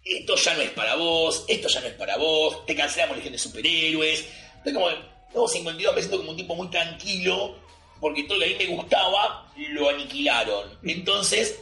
esto 0.04 0.36
ya 0.36 0.56
no 0.56 0.62
es 0.62 0.72
para 0.72 0.96
vos, 0.96 1.46
esto 1.48 1.70
ya 1.70 1.80
no 1.80 1.88
es 1.88 1.94
para 1.94 2.18
vos, 2.18 2.66
te 2.66 2.76
cancelamos 2.76 3.16
Legión 3.16 3.32
de 3.32 3.40
Superhéroes. 3.40 4.26
Estoy 4.58 4.74
como, 4.74 4.90
nuevo 4.90 5.48
52 5.48 5.96
me 5.96 6.02
siento 6.02 6.18
como 6.18 6.32
un 6.32 6.38
tipo 6.38 6.54
muy 6.54 6.68
tranquilo, 6.68 7.58
porque 8.02 8.24
todo 8.24 8.38
lo 8.38 8.46
que 8.46 8.56
a 8.56 8.58
mí 8.58 8.66
me 8.66 8.76
gustaba 8.76 9.54
lo 9.56 9.90
aniquilaron. 9.90 10.80
Entonces, 10.84 11.62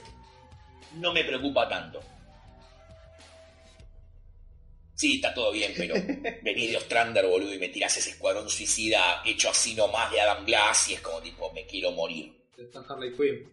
no 0.93 1.13
me 1.13 1.23
preocupa 1.23 1.69
tanto. 1.69 1.99
Sí, 5.03 5.15
está 5.15 5.33
todo 5.33 5.51
bien, 5.51 5.73
pero 5.75 5.95
venís 6.41 6.71
de 6.71 6.77
Ostrander, 6.77 7.25
boludo, 7.27 7.53
y 7.53 7.59
me 7.59 7.67
tirás 7.69 7.97
ese 7.97 8.11
escuadrón 8.11 8.49
suicida 8.49 9.21
hecho 9.25 9.49
así 9.49 9.73
nomás 9.75 10.09
de 10.11 10.21
Adam 10.21 10.45
Glass 10.45 10.89
y 10.89 10.93
es 10.93 11.01
como 11.01 11.19
tipo, 11.21 11.51
me 11.51 11.65
quiero 11.65 11.91
morir. 11.91 12.31
Está 12.57 12.79
Harley 12.87 13.11
Quinn. 13.13 13.47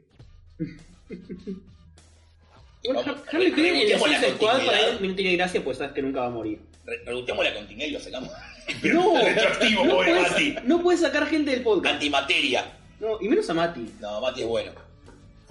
Bueno, 2.84 3.00
Harley 3.30 3.52
Quinn 3.52 3.66
en 3.66 3.76
el 3.92 3.98
Suicide 3.98 4.34
Squad 4.36 4.64
para 4.64 4.92
mí 5.00 5.08
no 5.08 5.14
tiene 5.14 5.36
gracia, 5.36 5.62
pues 5.62 5.76
sabes 5.78 5.92
que 5.92 6.00
nunca 6.02 6.20
va 6.20 6.26
a 6.26 6.30
morir. 6.30 6.58
Re- 6.86 7.00
Preguntemos 7.04 7.44
la 7.44 7.52
continuidad 7.54 7.88
y 7.88 7.90
lo 7.92 8.00
sacamos. 8.00 8.30
No, 8.84 9.20
Retroactivo, 9.20 9.84
no 9.84 9.94
pobre 9.96 10.12
puedes, 10.14 10.30
Mati. 10.30 10.54
no 10.64 10.80
puedes 10.82 11.00
sacar 11.00 11.26
gente 11.26 11.50
del 11.50 11.62
podcast. 11.62 11.94
Antimateria. 11.94 12.72
No, 13.00 13.20
y 13.20 13.28
menos 13.28 13.50
a 13.50 13.54
Mati. 13.54 13.84
No, 13.98 14.20
Mati 14.20 14.42
es 14.42 14.46
bueno. 14.46 14.70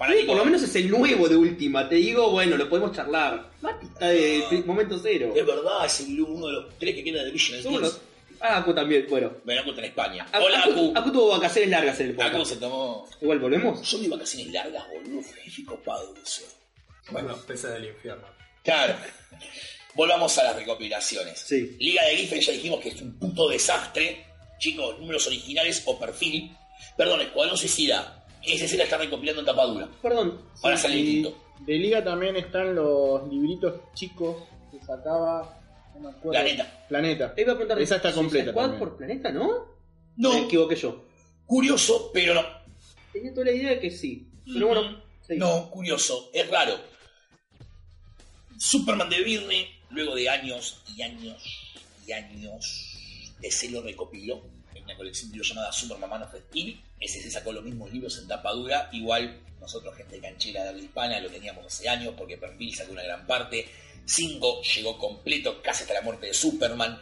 Sí, 0.00 0.06
Fanático. 0.06 0.26
por 0.28 0.36
lo 0.38 0.44
menos 0.46 0.62
es 0.62 0.74
el 0.76 0.90
nuevo 0.90 1.28
de 1.28 1.36
última. 1.36 1.88
Te 1.88 1.96
digo, 1.96 2.30
bueno, 2.30 2.56
lo 2.56 2.68
podemos 2.68 2.92
charlar. 2.96 3.50
Mati 3.60 3.86
está 3.86 4.08
de 4.08 4.44
pri- 4.48 4.62
momento 4.64 4.98
cero. 5.02 5.32
Es 5.36 5.46
verdad, 5.46 5.84
es 5.84 6.00
el- 6.00 6.20
uno 6.22 6.46
de 6.46 6.52
los 6.54 6.78
tres 6.78 6.94
que 6.94 7.04
queda 7.04 7.22
de 7.24 7.30
Vision 7.30 7.60
Ah, 8.42 8.56
Aku 8.58 8.72
también, 8.72 9.06
bueno. 9.10 9.30
Bueno, 9.44 9.60
Aku 9.60 9.70
está 9.70 9.82
en 9.82 9.88
España. 9.88 10.26
Hola, 10.32 10.62
Aku. 10.64 10.92
Aku 10.96 11.12
tuvo 11.12 11.28
vacaciones 11.28 11.68
largas 11.70 12.00
en 12.00 12.06
el 12.08 12.14
podcast. 12.14 12.34
Aku 12.34 12.44
se 12.46 12.56
tomó. 12.56 13.06
Igual 13.20 13.38
volvemos. 13.38 13.82
Yo 13.90 13.98
vi 13.98 14.08
vacaciones 14.08 14.50
largas, 14.50 14.82
boludo. 14.88 15.20
Qué 15.54 15.64
copado 15.66 16.14
eso. 16.24 16.42
Bueno, 17.10 17.36
pese 17.46 17.68
del 17.68 17.84
infierno. 17.86 18.26
Claro. 18.64 18.94
Volvamos 19.94 20.38
a 20.38 20.44
las 20.44 20.56
recopilaciones. 20.56 21.38
Sí. 21.38 21.76
Liga 21.80 22.02
de 22.06 22.16
Giffen 22.16 22.40
ya 22.40 22.52
dijimos 22.52 22.80
que 22.80 22.88
es 22.90 23.02
un 23.02 23.18
puto 23.18 23.48
desastre. 23.50 24.24
Chicos, 24.58 24.98
números 24.98 25.26
originales 25.26 25.82
o 25.84 25.98
perfil. 25.98 26.56
Perdón, 26.96 27.20
Escuadrón 27.20 27.58
Suicida. 27.58 28.19
Ese 28.42 28.66
se 28.68 28.76
la 28.76 28.84
está 28.84 28.96
recopilando 28.98 29.40
en 29.40 29.46
tapadura. 29.46 29.88
Perdón. 30.02 30.40
Ahora 30.62 30.76
Sí, 30.76 30.82
sale 30.82 30.96
y 30.96 31.02
distinto. 31.02 31.38
De 31.60 31.74
Liga 31.74 32.02
también 32.02 32.36
están 32.36 32.74
los 32.74 33.28
libritos 33.28 33.74
chicos 33.94 34.36
que 34.70 34.78
sacaba. 34.80 35.58
No 35.94 36.00
me 36.00 36.08
acuerdo. 36.08 36.30
Planeta. 36.30 36.84
Planeta. 36.88 37.34
Te 37.34 37.42
iba 37.42 37.52
a 37.52 37.56
preguntar. 37.56 37.80
Esa 37.80 37.96
está 37.96 38.10
¿Suicide 38.12 38.22
completa 38.22 38.50
Squad 38.52 38.78
por 38.78 38.96
planeta, 38.96 39.30
¿no? 39.30 39.68
No, 40.16 40.32
Me 40.32 40.40
equivoqué 40.42 40.76
yo. 40.76 41.04
curioso, 41.46 42.10
pero 42.14 42.34
no. 42.34 42.42
Tenía 43.12 43.32
toda 43.34 43.46
la 43.46 43.52
idea 43.52 43.70
de 43.70 43.80
que 43.80 43.90
sí. 43.90 44.26
Pero 44.46 44.68
bueno, 44.68 45.02
sí. 45.26 45.34
No, 45.36 45.70
curioso, 45.70 46.30
es 46.32 46.48
raro. 46.50 46.74
Superman 48.58 49.08
de 49.08 49.22
Virne, 49.22 49.68
luego 49.90 50.14
de 50.14 50.28
años 50.28 50.82
y 50.96 51.02
años 51.02 51.72
y 52.06 52.12
años, 52.12 53.34
DC 53.40 53.70
lo 53.70 53.82
recopiló 53.82 54.42
colección 55.00 55.30
libros 55.32 55.48
llamada 55.48 55.72
Superman 55.72 56.10
Man 56.10 56.22
of 56.24 56.34
Steel. 56.48 56.78
Ese 57.00 57.22
se 57.22 57.30
sacó 57.30 57.52
los 57.52 57.64
mismos 57.64 57.90
libros 57.90 58.18
en 58.18 58.28
tapadura. 58.28 58.90
Igual 58.92 59.40
nosotros, 59.58 59.96
gente 59.96 60.20
canchera 60.20 60.62
de 60.62 60.68
habla 60.68 60.82
hispana, 60.82 61.20
lo 61.20 61.30
teníamos 61.30 61.64
hace 61.64 61.88
años 61.88 62.14
porque 62.18 62.36
Perfil 62.36 62.74
sacó 62.74 62.92
una 62.92 63.02
gran 63.02 63.26
parte. 63.26 63.66
5 64.04 64.62
llegó 64.62 64.98
completo, 64.98 65.62
casi 65.62 65.84
hasta 65.84 65.94
la 65.94 66.02
muerte 66.02 66.26
de 66.26 66.34
Superman. 66.34 67.00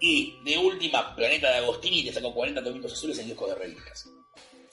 Y 0.00 0.34
de 0.44 0.58
última, 0.58 1.14
Planeta 1.14 1.48
de 1.50 1.58
Agostini 1.58 2.04
te 2.04 2.12
sacó 2.12 2.34
40 2.34 2.62
tomitos 2.62 2.92
azules 2.92 3.18
en 3.20 3.28
disco 3.28 3.46
de 3.46 3.54
revistas. 3.54 4.08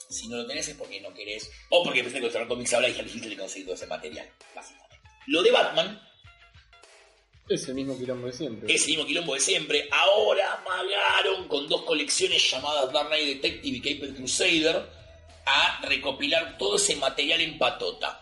Si 0.08 0.26
no 0.26 0.36
lo 0.36 0.46
tenés 0.46 0.66
es 0.66 0.76
porque 0.76 1.00
no 1.00 1.14
querés, 1.14 1.50
o 1.70 1.84
porque 1.84 2.02
pensé 2.02 2.20
que 2.20 2.26
el 2.26 2.48
Comics 2.48 2.74
ahora 2.74 2.88
y 2.88 2.94
ya 2.94 3.02
difícil 3.02 3.30
de 3.30 3.36
conseguir 3.36 3.66
todo 3.66 3.74
ese 3.76 3.86
material, 3.86 4.28
básicamente. 4.54 5.00
Lo 5.26 5.42
de 5.42 5.50
Batman 5.52 6.00
Es 7.48 7.68
el 7.68 7.74
mismo 7.74 7.96
quilombo 7.96 8.26
de 8.26 8.32
siempre. 8.32 8.74
es 8.74 8.82
el 8.82 8.88
mismo 8.88 9.06
quilombo 9.06 9.34
de 9.34 9.40
siempre. 9.40 9.88
Ahora 9.92 10.54
amagaron 10.54 11.46
con 11.48 11.68
dos 11.68 11.82
colecciones 11.82 12.50
llamadas 12.50 12.92
Dark 12.92 13.08
Knight 13.08 13.40
Detective 13.40 13.76
y 13.76 13.80
Cape 13.80 14.14
Crusader 14.14 14.88
a 15.44 15.80
recopilar 15.86 16.58
todo 16.58 16.76
ese 16.76 16.96
material 16.96 17.40
en 17.40 17.56
patota. 17.58 18.20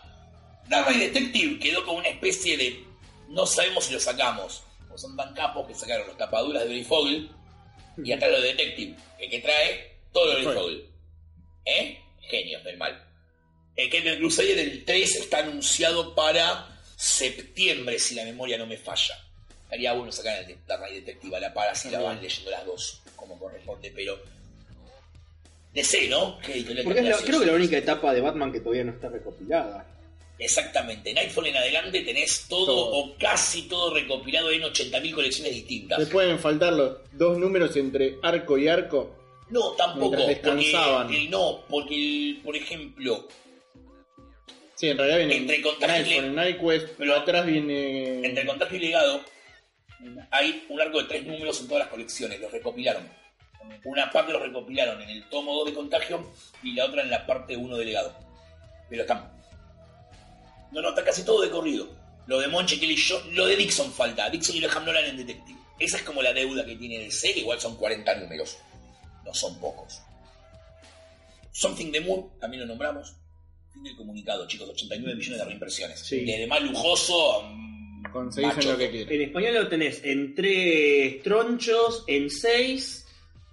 Dark 0.67 0.87
Knight 0.87 1.11
Detective 1.11 1.59
quedó 1.59 1.83
como 1.85 1.97
una 1.99 2.09
especie 2.09 2.55
de. 2.57 2.83
No 3.29 3.45
sabemos 3.47 3.85
si 3.85 3.93
lo 3.93 3.99
sacamos. 3.99 4.61
Pues 4.87 5.01
son 5.01 5.17
tan 5.17 5.33
capos 5.33 5.67
que 5.67 5.73
sacaron 5.73 6.07
los 6.07 6.17
tapaduras 6.17 6.63
de 6.63 6.69
Billy 6.69 6.83
Fogel 6.83 7.29
y 7.97 8.11
acá 8.11 8.27
lo 8.27 8.39
de 8.39 8.49
Detective, 8.49 8.95
que, 9.17 9.29
que 9.29 9.39
trae 9.39 9.97
todo 10.13 10.25
lo 10.25 10.31
de 10.31 10.35
Billy 10.37 10.45
Bueno. 10.45 10.61
Fogel. 10.61 10.89
¿Eh? 11.65 11.99
Genios 12.29 12.63
del 12.63 12.77
mal. 12.77 13.03
El 13.75 13.89
Cape 13.89 14.17
Crusader 14.19 14.55
del 14.55 14.85
3 14.85 15.15
está 15.15 15.39
anunciado 15.39 16.13
para 16.15 16.74
septiembre, 16.95 17.99
si 17.99 18.15
la 18.15 18.23
memoria 18.23 18.57
no 18.57 18.65
me 18.65 18.77
falla. 18.77 19.15
Estaría 19.63 19.93
bueno 19.93 20.11
sacar 20.11 20.39
el 20.39 20.47
de 20.47 20.57
Dark 20.67 20.81
Knight 20.83 21.05
Detective 21.05 21.35
a 21.37 21.39
la 21.39 21.53
par, 21.53 21.69
así 21.69 21.89
la 21.89 21.99
van 21.99 22.21
leyendo 22.21 22.51
las 22.51 22.65
dos, 22.65 23.01
como 23.15 23.37
corresponde, 23.39 23.91
pero. 23.95 24.17
DC, 25.73 26.07
¿no? 26.07 26.39
¿Qué 26.39 26.53
editorial 26.53 26.85
Porque 26.85 26.99
es 27.01 27.05
la- 27.07 27.17
creo 27.17 27.39
que 27.41 27.45
la 27.47 27.53
única 27.53 27.77
etapa 27.77 28.13
de 28.13 28.21
Batman 28.21 28.51
que 28.51 28.61
todavía 28.61 28.85
no 28.85 28.91
está 28.93 29.09
recopilada. 29.09 29.85
Exactamente. 30.39 31.13
Nightfall 31.13 31.47
en 31.47 31.57
adelante 31.57 32.01
tenés 32.01 32.45
todo, 32.47 32.65
Todo. 32.65 32.89
o 32.97 33.15
casi 33.17 33.63
todo 33.63 33.93
recopilado 33.93 34.51
en 34.51 34.63
80.000 34.63 35.13
colecciones 35.13 35.53
distintas. 35.53 35.99
Le 35.99 36.05
pueden 36.07 36.39
faltar 36.39 36.73
los 36.73 36.97
dos 37.11 37.37
números 37.37 37.75
entre 37.75 38.17
arco 38.21 38.57
y 38.57 38.67
arco. 38.69 39.15
No, 39.49 39.71
tampoco. 39.71 40.15
Descansaban. 40.27 41.07
Porque 41.07 41.21
el- 41.23 41.29
no, 41.29 41.63
porque, 41.69 41.95
el- 41.95 42.41
por 42.43 42.55
ejemplo, 42.55 43.27
Sí, 44.85 44.91
en 44.91 44.97
realidad 44.99 45.17
viene 45.17 45.35
Entre 45.37 45.61
Contagio 45.61 46.05
y 46.05 46.53
pero 46.53 46.95
Pero- 46.97 47.15
atrás 47.15 47.45
viene. 47.47 48.23
entre 48.23 48.45
Contagio 48.45 48.77
y 48.77 48.81
Legado 48.81 49.21
hay 50.29 50.63
un 50.69 50.79
arco 50.79 50.99
de 51.01 51.05
tres 51.07 51.25
números 51.25 51.59
en 51.59 51.67
todas 51.67 51.79
las 51.85 51.89
colecciones. 51.89 52.39
Los 52.39 52.51
recopilaron. 52.51 53.09
Una 53.83 54.11
parte 54.11 54.31
los 54.31 54.43
recopilaron 54.43 55.01
en 55.01 55.09
el 55.09 55.27
tomo 55.29 55.55
2 55.55 55.65
de 55.65 55.73
Contagio 55.73 56.31
y 56.61 56.73
la 56.73 56.85
otra 56.85 57.01
en 57.01 57.09
la 57.09 57.25
parte 57.25 57.57
1 57.57 57.77
de 57.77 57.85
Legado. 57.85 58.15
Pero 58.87 59.01
están. 59.01 59.31
No, 60.71 60.81
no, 60.83 60.89
está 60.89 61.03
casi 61.03 61.25
todo 61.25 61.41
de 61.41 61.49
corrido. 61.49 61.89
Lo 62.27 62.39
de 62.39 62.47
Monche, 62.47 62.79
Kelly 62.79 62.95
yo, 62.95 63.19
lo 63.31 63.47
de 63.47 63.55
Dixon 63.55 63.91
falta. 63.91 64.29
Dixon 64.29 64.55
y 64.55 64.59
Graham 64.61 64.85
Nolan 64.85 65.05
en 65.05 65.17
Detective. 65.17 65.57
Esa 65.79 65.97
es 65.97 66.03
como 66.03 66.21
la 66.21 66.31
deuda 66.31 66.63
que 66.63 66.75
tiene 66.75 66.99
DC, 66.99 67.33
que 67.33 67.39
igual 67.39 67.59
son 67.59 67.75
40 67.75 68.13
números. 68.15 68.55
No 69.23 69.33
son 69.33 69.59
pocos. 69.59 69.99
Something 71.51 71.91
de 71.91 72.01
Moore, 72.01 72.23
también 72.39 72.61
lo 72.61 72.67
nombramos. 72.67 73.15
Fin 73.75 73.83
del 73.83 73.95
comunicado, 73.95 74.47
chicos, 74.47 74.69
89 74.69 75.15
millones 75.15 75.39
de 75.39 75.45
reimpresiones. 75.45 75.99
Sí. 75.99 76.21
Desde 76.25 76.47
más 76.47 76.61
lujoso 76.63 77.43
mm, 77.43 78.03
Conseguís 78.11 78.57
en 78.57 78.71
lo 78.71 78.77
que 78.77 78.89
quieras. 78.89 79.11
En 79.11 79.21
español 79.21 79.53
lo 79.55 79.67
tenés 79.67 80.01
en 80.03 80.33
tres 80.33 81.21
tronchos, 81.23 82.03
en 82.07 82.29
seis. 82.29 83.05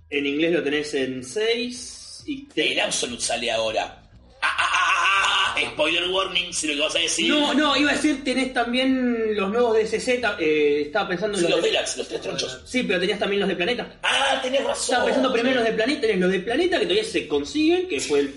En 0.08 0.26
inglés 0.26 0.52
lo 0.52 0.62
tenés 0.62 0.94
en 0.94 1.22
seis. 1.24 2.22
Y 2.26 2.44
te- 2.46 2.72
El 2.72 2.80
Absolute 2.80 3.22
sale 3.22 3.50
ahora. 3.50 3.98
Ah, 4.40 4.46
ah, 4.46 4.68
ah, 4.72 5.54
ah, 5.54 5.54
ah, 5.56 5.70
spoiler 5.72 6.08
warning, 6.10 6.52
si 6.52 6.66
lo 6.68 6.74
que 6.74 6.80
vas 6.80 6.96
a 6.96 6.98
decir. 7.00 7.28
No, 7.28 7.54
no, 7.54 7.76
iba 7.76 7.90
a 7.90 7.94
decir, 7.94 8.22
tenés 8.24 8.52
también 8.52 9.34
los 9.36 9.50
nuevos 9.50 9.74
de 9.76 9.86
CC. 9.86 10.20
Eh, 10.38 10.82
estaba 10.86 11.08
pensando 11.08 11.36
en 11.38 11.44
Sí, 11.44 11.50
los, 11.50 11.58
los 11.58 11.64
de... 11.64 11.70
Deluxe, 11.72 11.96
los 11.98 12.08
tres 12.08 12.20
tronchos. 12.20 12.60
Sí, 12.64 12.82
pero 12.84 13.00
tenías 13.00 13.18
también 13.18 13.40
los 13.40 13.48
de 13.48 13.56
Planeta. 13.56 13.98
Ah, 14.02 14.38
tenés 14.42 14.62
razón. 14.64 14.82
Estaba 14.84 15.04
pensando 15.06 15.32
primero 15.32 15.58
en 15.58 15.64
los 15.64 15.72
de 15.72 15.76
Planeta. 15.76 16.00
Tenés 16.02 16.18
los 16.20 16.30
de 16.30 16.40
Planeta 16.40 16.78
que 16.78 16.84
todavía 16.86 17.04
se 17.04 17.26
consiguen, 17.26 17.88
que 17.88 18.00
fue 18.00 18.20
el. 18.20 18.34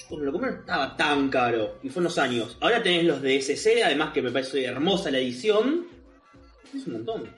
Yo 0.00 0.06
cuando 0.08 0.26
lo 0.26 0.32
compré 0.32 0.50
no 0.52 0.58
estaba 0.60 0.96
tan 0.96 1.28
caro. 1.30 1.78
Y 1.82 1.88
fue 1.88 2.00
unos 2.00 2.18
años. 2.18 2.56
Ahora 2.60 2.82
tenés 2.82 3.04
los 3.04 3.20
de 3.22 3.36
SC, 3.40 3.82
además 3.84 4.12
que 4.12 4.22
me 4.22 4.30
parece 4.30 4.64
hermosa 4.64 5.10
la 5.10 5.18
edición. 5.18 5.86
Es 6.74 6.86
un 6.86 6.92
montón. 6.94 7.34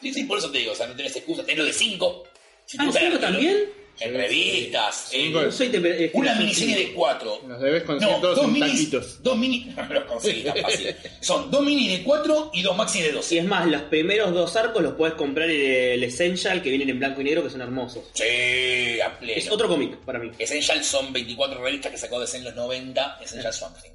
Sí, 0.00 0.12
sí, 0.12 0.24
por 0.24 0.38
eso 0.38 0.50
te 0.50 0.58
digo, 0.58 0.72
o 0.72 0.74
sea, 0.74 0.86
no 0.86 0.94
tenés 0.94 1.16
excusa. 1.16 1.42
Tenés 1.42 1.58
lo 1.58 1.64
de 1.64 1.72
5. 1.72 2.24
Si 2.66 2.76
Ah, 2.78 2.82
¿en 2.82 2.86
gusta 2.88 3.00
serio 3.00 3.14
el- 3.16 3.20
también? 3.20 3.56
En 4.00 4.14
revistas. 4.14 5.08
en-. 5.12 5.32
No 5.32 5.50
soy 5.50 5.68
de- 5.68 6.04
eh, 6.06 6.10
Una 6.14 6.34
sí, 6.34 6.38
miniserie 6.40 6.74
sí. 6.76 6.84
de 6.84 6.92
4. 6.92 7.40
Los 7.48 7.60
debes 7.60 7.82
conseguir 7.84 8.14
No, 8.14 8.20
todos 8.20 8.36
dos 8.36 8.44
en 8.46 8.52
minis. 8.52 8.70
taquitos. 8.72 9.22
Dos 9.22 9.36
mini. 9.38 9.72
No 9.76 9.86
los 9.94 10.04
conseguí 10.06 10.42
tan 10.42 10.56
fácil. 10.58 10.96
Son 11.20 11.50
dos 11.50 11.62
minis 11.64 11.98
de 11.98 12.04
4 12.04 12.50
y 12.54 12.62
dos 12.62 12.76
maxi 12.76 13.00
de 13.02 13.12
12. 13.12 13.34
Y 13.34 13.38
es 13.38 13.44
más, 13.44 13.66
los 13.66 13.82
primeros 13.82 14.32
dos 14.34 14.54
arcos 14.56 14.82
los 14.82 14.94
puedes 14.94 15.14
comprar 15.14 15.48
en 15.50 15.92
el 15.92 16.04
Essential, 16.04 16.62
que 16.62 16.68
vienen 16.70 16.90
en 16.90 16.98
blanco 16.98 17.20
y 17.20 17.24
negro, 17.24 17.42
que 17.42 17.50
son 17.50 17.60
hermosos. 17.62 18.04
Sí, 18.14 19.00
a 19.00 19.18
pleno. 19.18 19.32
Es 19.38 19.50
otro 19.50 19.68
cómic 19.68 19.96
para 19.98 20.18
mí. 20.18 20.30
Essential 20.38 20.82
son 20.84 21.12
24 21.12 21.62
revistas 21.62 21.92
que 21.92 21.98
sacó 21.98 22.22
en 22.22 22.44
los 22.44 22.54
90. 22.54 23.18
Essential 23.22 23.52
Something. 23.52 23.90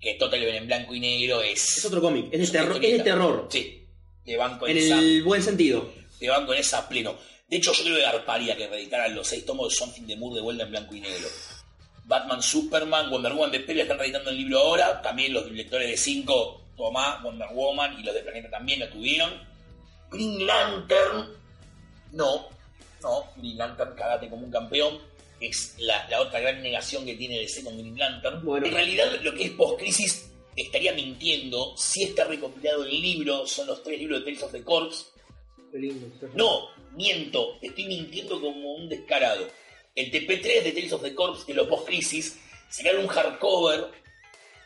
Que 0.00 0.14
Total 0.14 0.40
ven 0.40 0.54
en 0.54 0.66
blanco 0.66 0.94
y 0.94 1.00
negro 1.00 1.42
es. 1.42 1.76
Es 1.76 1.84
otro 1.84 2.00
cómic, 2.00 2.26
es 2.32 2.50
de 2.52 2.58
una 2.58 2.66
terror. 2.68 2.84
Es 2.84 2.92
de 2.92 2.98
terror. 3.04 3.48
Sí. 3.50 3.86
Te 4.24 4.36
banco 4.36 4.66
en, 4.66 4.76
En 4.78 4.84
esa. 4.84 4.98
el 4.98 5.22
buen 5.22 5.42
sentido. 5.42 5.92
Te 6.18 6.28
banco 6.28 6.54
en 6.54 6.60
esa 6.60 6.88
pleno. 6.88 7.16
De 7.50 7.56
hecho, 7.56 7.72
yo 7.72 7.82
creo 7.82 7.96
que 7.96 8.02
garparía 8.02 8.56
que 8.56 8.68
reeditaran 8.68 9.12
los 9.12 9.26
seis 9.26 9.44
tomos 9.44 9.68
de 9.68 9.74
Something 9.74 10.06
de 10.06 10.16
Moore 10.16 10.36
de 10.36 10.42
vuelta 10.42 10.62
en 10.62 10.70
blanco 10.70 10.94
y 10.94 11.00
negro. 11.00 11.28
Batman, 12.04 12.42
Superman, 12.42 13.10
Wonder 13.10 13.32
Woman, 13.32 13.50
BP 13.50 13.68
le 13.70 13.82
están 13.82 13.98
reeditando 13.98 14.30
el 14.30 14.36
libro 14.36 14.58
ahora. 14.60 15.02
También 15.02 15.32
los 15.32 15.50
lectores 15.50 15.88
de 15.88 15.96
5, 15.96 16.62
Tomá, 16.76 17.20
Wonder 17.22 17.48
Woman 17.52 17.98
y 17.98 18.04
los 18.04 18.14
de 18.14 18.20
Planeta 18.20 18.50
también 18.50 18.80
lo 18.80 18.88
tuvieron. 18.88 19.32
Green 20.10 20.46
Lantern, 20.46 21.28
no, 22.12 22.48
no, 23.02 23.24
Green 23.36 23.58
Lantern, 23.58 23.94
cagate 23.94 24.28
como 24.28 24.44
un 24.44 24.50
campeón. 24.50 24.98
Es 25.40 25.74
la, 25.78 26.08
la 26.08 26.20
otra 26.20 26.38
gran 26.38 26.62
negación 26.62 27.04
que 27.04 27.14
tiene 27.14 27.38
DC 27.38 27.64
con 27.64 27.76
Green 27.78 27.98
Lantern. 27.98 28.44
Bueno. 28.44 28.66
En 28.66 28.74
realidad, 28.74 29.06
lo 29.22 29.34
que 29.34 29.44
es 29.44 29.50
post-crisis 29.52 30.30
estaría 30.54 30.92
mintiendo 30.92 31.76
si 31.76 32.04
está 32.04 32.24
recopilado 32.24 32.84
el 32.84 33.00
libro, 33.00 33.46
son 33.46 33.66
los 33.66 33.82
tres 33.82 33.98
libros 33.98 34.20
de 34.20 34.24
Tales 34.26 34.42
of 34.42 34.52
the 34.52 34.62
Corps. 34.62 35.12
Lindo. 35.72 36.08
No, 36.34 36.68
miento, 36.92 37.58
estoy 37.62 37.86
mintiendo 37.86 38.40
como 38.40 38.74
un 38.74 38.88
descarado. 38.88 39.46
El 39.94 40.10
TP3 40.10 40.62
de 40.62 40.72
Tales 40.72 40.92
of 40.92 41.02
the 41.02 41.14
Corps 41.14 41.46
de 41.46 41.54
los 41.54 41.66
post-crisis 41.68 42.38
sacaron 42.68 43.02
un 43.02 43.08
hardcover. 43.08 43.90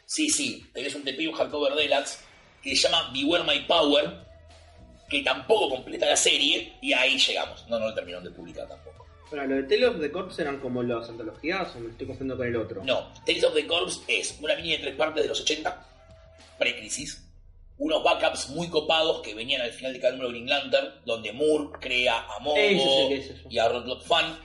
Sí, 0.06 0.28
sí, 0.28 0.66
tenés 0.72 0.94
un 0.94 1.02
TP 1.02 1.20
y 1.20 1.26
un 1.26 1.34
hardcover 1.34 1.74
deluxe 1.74 2.18
que 2.62 2.74
se 2.74 2.88
llama 2.88 3.10
Beware 3.12 3.44
My 3.44 3.60
Power, 3.66 4.24
que 5.08 5.22
tampoco 5.22 5.68
completa 5.70 6.06
la 6.06 6.16
serie, 6.16 6.74
y 6.80 6.92
ahí 6.92 7.18
llegamos. 7.18 7.66
No, 7.68 7.78
no 7.78 7.88
lo 7.88 7.94
terminaron 7.94 8.24
de 8.24 8.30
publicar 8.30 8.66
tampoco. 8.68 9.06
Para 9.30 9.46
lo 9.46 9.56
de 9.56 9.62
Tale 9.64 9.86
of 9.86 10.00
the 10.00 10.10
Corps 10.10 10.38
eran 10.38 10.60
como 10.60 10.82
las 10.82 11.08
antologías, 11.08 11.74
o 11.74 11.80
me 11.80 11.90
estoy 11.90 12.06
confundiendo 12.06 12.36
con 12.36 12.46
el 12.46 12.56
otro. 12.56 12.84
No, 12.84 13.12
Tales 13.26 13.44
of 13.44 13.54
the 13.54 13.66
Corps 13.66 14.02
es 14.08 14.38
una 14.40 14.54
mini 14.56 14.72
de 14.72 14.78
tres 14.78 14.96
partes 14.96 15.22
de 15.22 15.28
los 15.28 15.40
80, 15.40 15.86
pre-crisis. 16.58 17.23
Unos 17.76 18.04
backups 18.04 18.50
muy 18.50 18.68
copados 18.68 19.20
que 19.22 19.34
venían 19.34 19.60
al 19.60 19.72
final 19.72 19.92
de 19.92 20.00
cada 20.00 20.12
número 20.12 20.30
de 20.30 20.38
Green 20.38 20.48
Lantern, 20.48 20.94
donde 21.04 21.32
Moore 21.32 21.78
crea 21.80 22.18
a 22.18 22.38
sí 22.42 23.14
eso. 23.14 23.34
y 23.50 23.58
a 23.58 23.68
Rodlock 23.68 24.04
Fan, 24.04 24.38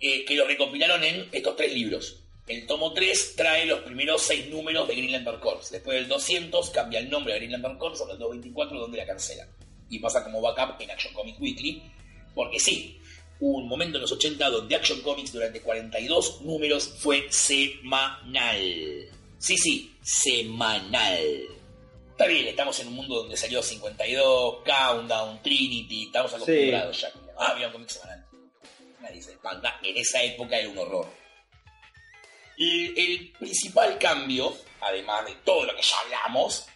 eh, 0.00 0.24
que 0.24 0.34
lo 0.34 0.46
recopilaron 0.46 1.04
en 1.04 1.28
estos 1.32 1.56
tres 1.56 1.72
libros. 1.72 2.20
El 2.48 2.66
tomo 2.66 2.94
3 2.94 3.34
trae 3.36 3.66
los 3.66 3.80
primeros 3.80 4.22
seis 4.22 4.48
números 4.48 4.88
de 4.88 4.94
Green 4.94 5.12
Lantern 5.12 5.38
Corps. 5.38 5.70
Después 5.70 5.98
del 5.98 6.08
200 6.08 6.70
cambia 6.70 6.98
el 6.98 7.10
nombre 7.10 7.34
de 7.34 7.40
Green 7.40 7.52
Lantern 7.52 7.76
Corps 7.78 8.00
hasta 8.00 8.14
el 8.14 8.18
224 8.18 8.80
donde 8.80 8.96
la 8.96 9.06
cancelan. 9.06 9.48
Y 9.90 9.98
pasa 9.98 10.24
como 10.24 10.40
backup 10.40 10.80
en 10.80 10.90
Action 10.90 11.12
Comics 11.12 11.38
Weekly. 11.38 11.82
Porque 12.34 12.58
sí, 12.58 12.98
hubo 13.40 13.58
un 13.58 13.68
momento 13.68 13.98
en 13.98 14.02
los 14.02 14.12
80 14.12 14.48
donde 14.48 14.74
Action 14.74 15.00
Comics 15.02 15.32
durante 15.32 15.60
42 15.60 16.40
números 16.40 16.88
fue 16.98 17.26
semanal. 17.30 19.10
Sí, 19.38 19.56
sí, 19.58 19.94
semanal. 20.02 21.57
Está 22.18 22.26
bien, 22.26 22.48
estamos 22.48 22.80
en 22.80 22.88
un 22.88 22.94
mundo 22.94 23.14
donde 23.14 23.36
salió 23.36 23.62
52, 23.62 24.64
Countdown, 24.64 25.40
Trinity, 25.40 26.06
estamos 26.06 26.34
acostumbrados 26.34 27.00
ya. 27.00 27.12
Ah, 27.38 27.52
había 27.52 27.68
un 27.68 27.74
cómic 27.74 27.90
semanal. 27.90 28.26
Nadie 29.00 29.22
se 29.22 29.30
espanta. 29.30 29.78
En 29.84 29.96
esa 29.96 30.20
época 30.24 30.58
era 30.58 30.68
un 30.68 30.78
horror. 30.78 31.06
Y 32.56 32.86
el 33.00 33.30
principal 33.38 33.96
cambio, 33.98 34.52
además 34.80 35.26
de 35.26 35.36
todo 35.44 35.64
lo 35.64 35.76
que 35.76 35.82
ya 35.82 35.94
hablamos, 36.00 36.66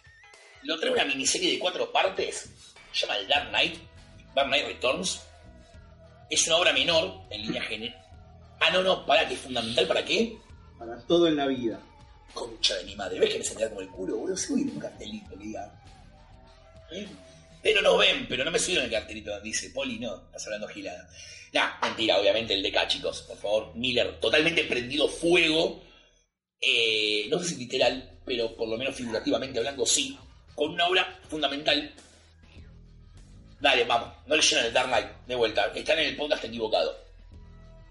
lo 0.61 0.79
trae 0.79 0.93
una 0.93 1.03
miniserie 1.03 1.51
de 1.51 1.59
cuatro 1.59 1.91
partes, 1.91 2.49
se 2.93 3.01
llama 3.01 3.17
el 3.17 3.27
Dark 3.27 3.49
Knight, 3.49 3.75
Dark 4.33 4.47
Knight 4.47 4.65
Returns. 4.65 5.23
Es 6.29 6.47
una 6.47 6.55
obra 6.55 6.71
menor, 6.71 7.19
en 7.29 7.41
línea 7.41 7.63
general. 7.63 8.01
Ah, 8.61 8.69
no, 8.71 8.81
no, 8.81 9.05
para 9.05 9.27
que 9.27 9.33
es 9.33 9.41
fundamental, 9.41 9.87
¿para 9.87 10.05
qué? 10.05 10.37
Para 10.79 11.05
todo 11.05 11.27
en 11.27 11.35
la 11.35 11.47
vida. 11.47 11.81
Concha 12.33 12.75
de 12.75 12.85
mi 12.85 12.95
madre, 12.95 13.19
¿ves 13.19 13.31
que 13.31 13.37
me 13.39 13.43
sentía 13.43 13.69
como 13.69 13.81
el 13.81 13.89
culo, 13.89 14.17
boludo? 14.17 14.37
Subí 14.37 14.63
un 14.63 14.79
cartelito 14.79 15.29
que 15.29 15.43
diga. 15.43 15.81
¿Eh? 16.91 17.07
Pero 17.61 17.81
no 17.81 17.97
ven, 17.97 18.27
pero 18.27 18.43
no 18.43 18.51
me 18.51 18.59
subieron 18.59 18.85
el 18.85 18.91
cartelito 18.91 19.39
dice, 19.39 19.69
Poli, 19.69 19.97
no, 19.97 20.15
estás 20.25 20.45
hablando 20.47 20.67
gilada. 20.67 21.09
Nah, 21.53 21.79
mentira, 21.81 22.19
obviamente 22.19 22.53
el 22.53 22.63
DK, 22.63 22.87
chicos, 22.87 23.21
por 23.21 23.37
favor. 23.37 23.75
Miller, 23.75 24.19
totalmente 24.19 24.63
prendido 24.65 25.07
fuego. 25.07 25.81
Eh, 26.59 27.27
no 27.29 27.39
sé 27.39 27.49
si 27.49 27.55
literal, 27.57 28.19
pero 28.25 28.55
por 28.55 28.67
lo 28.67 28.77
menos 28.77 28.95
figurativamente 28.95 29.59
hablando, 29.59 29.85
sí. 29.85 30.17
Con 30.55 30.71
una 30.71 30.87
obra 30.87 31.19
fundamental. 31.29 31.93
Dale, 33.61 33.85
vamos, 33.85 34.09
no 34.25 34.35
leyeron 34.35 34.65
el 34.65 34.73
Dark 34.73 34.87
Knight, 34.87 35.07
de 35.25 35.35
vuelta. 35.35 35.71
Están 35.73 35.99
en 35.99 36.07
el 36.07 36.17
podcast 36.17 36.43
equivocado. 36.43 36.97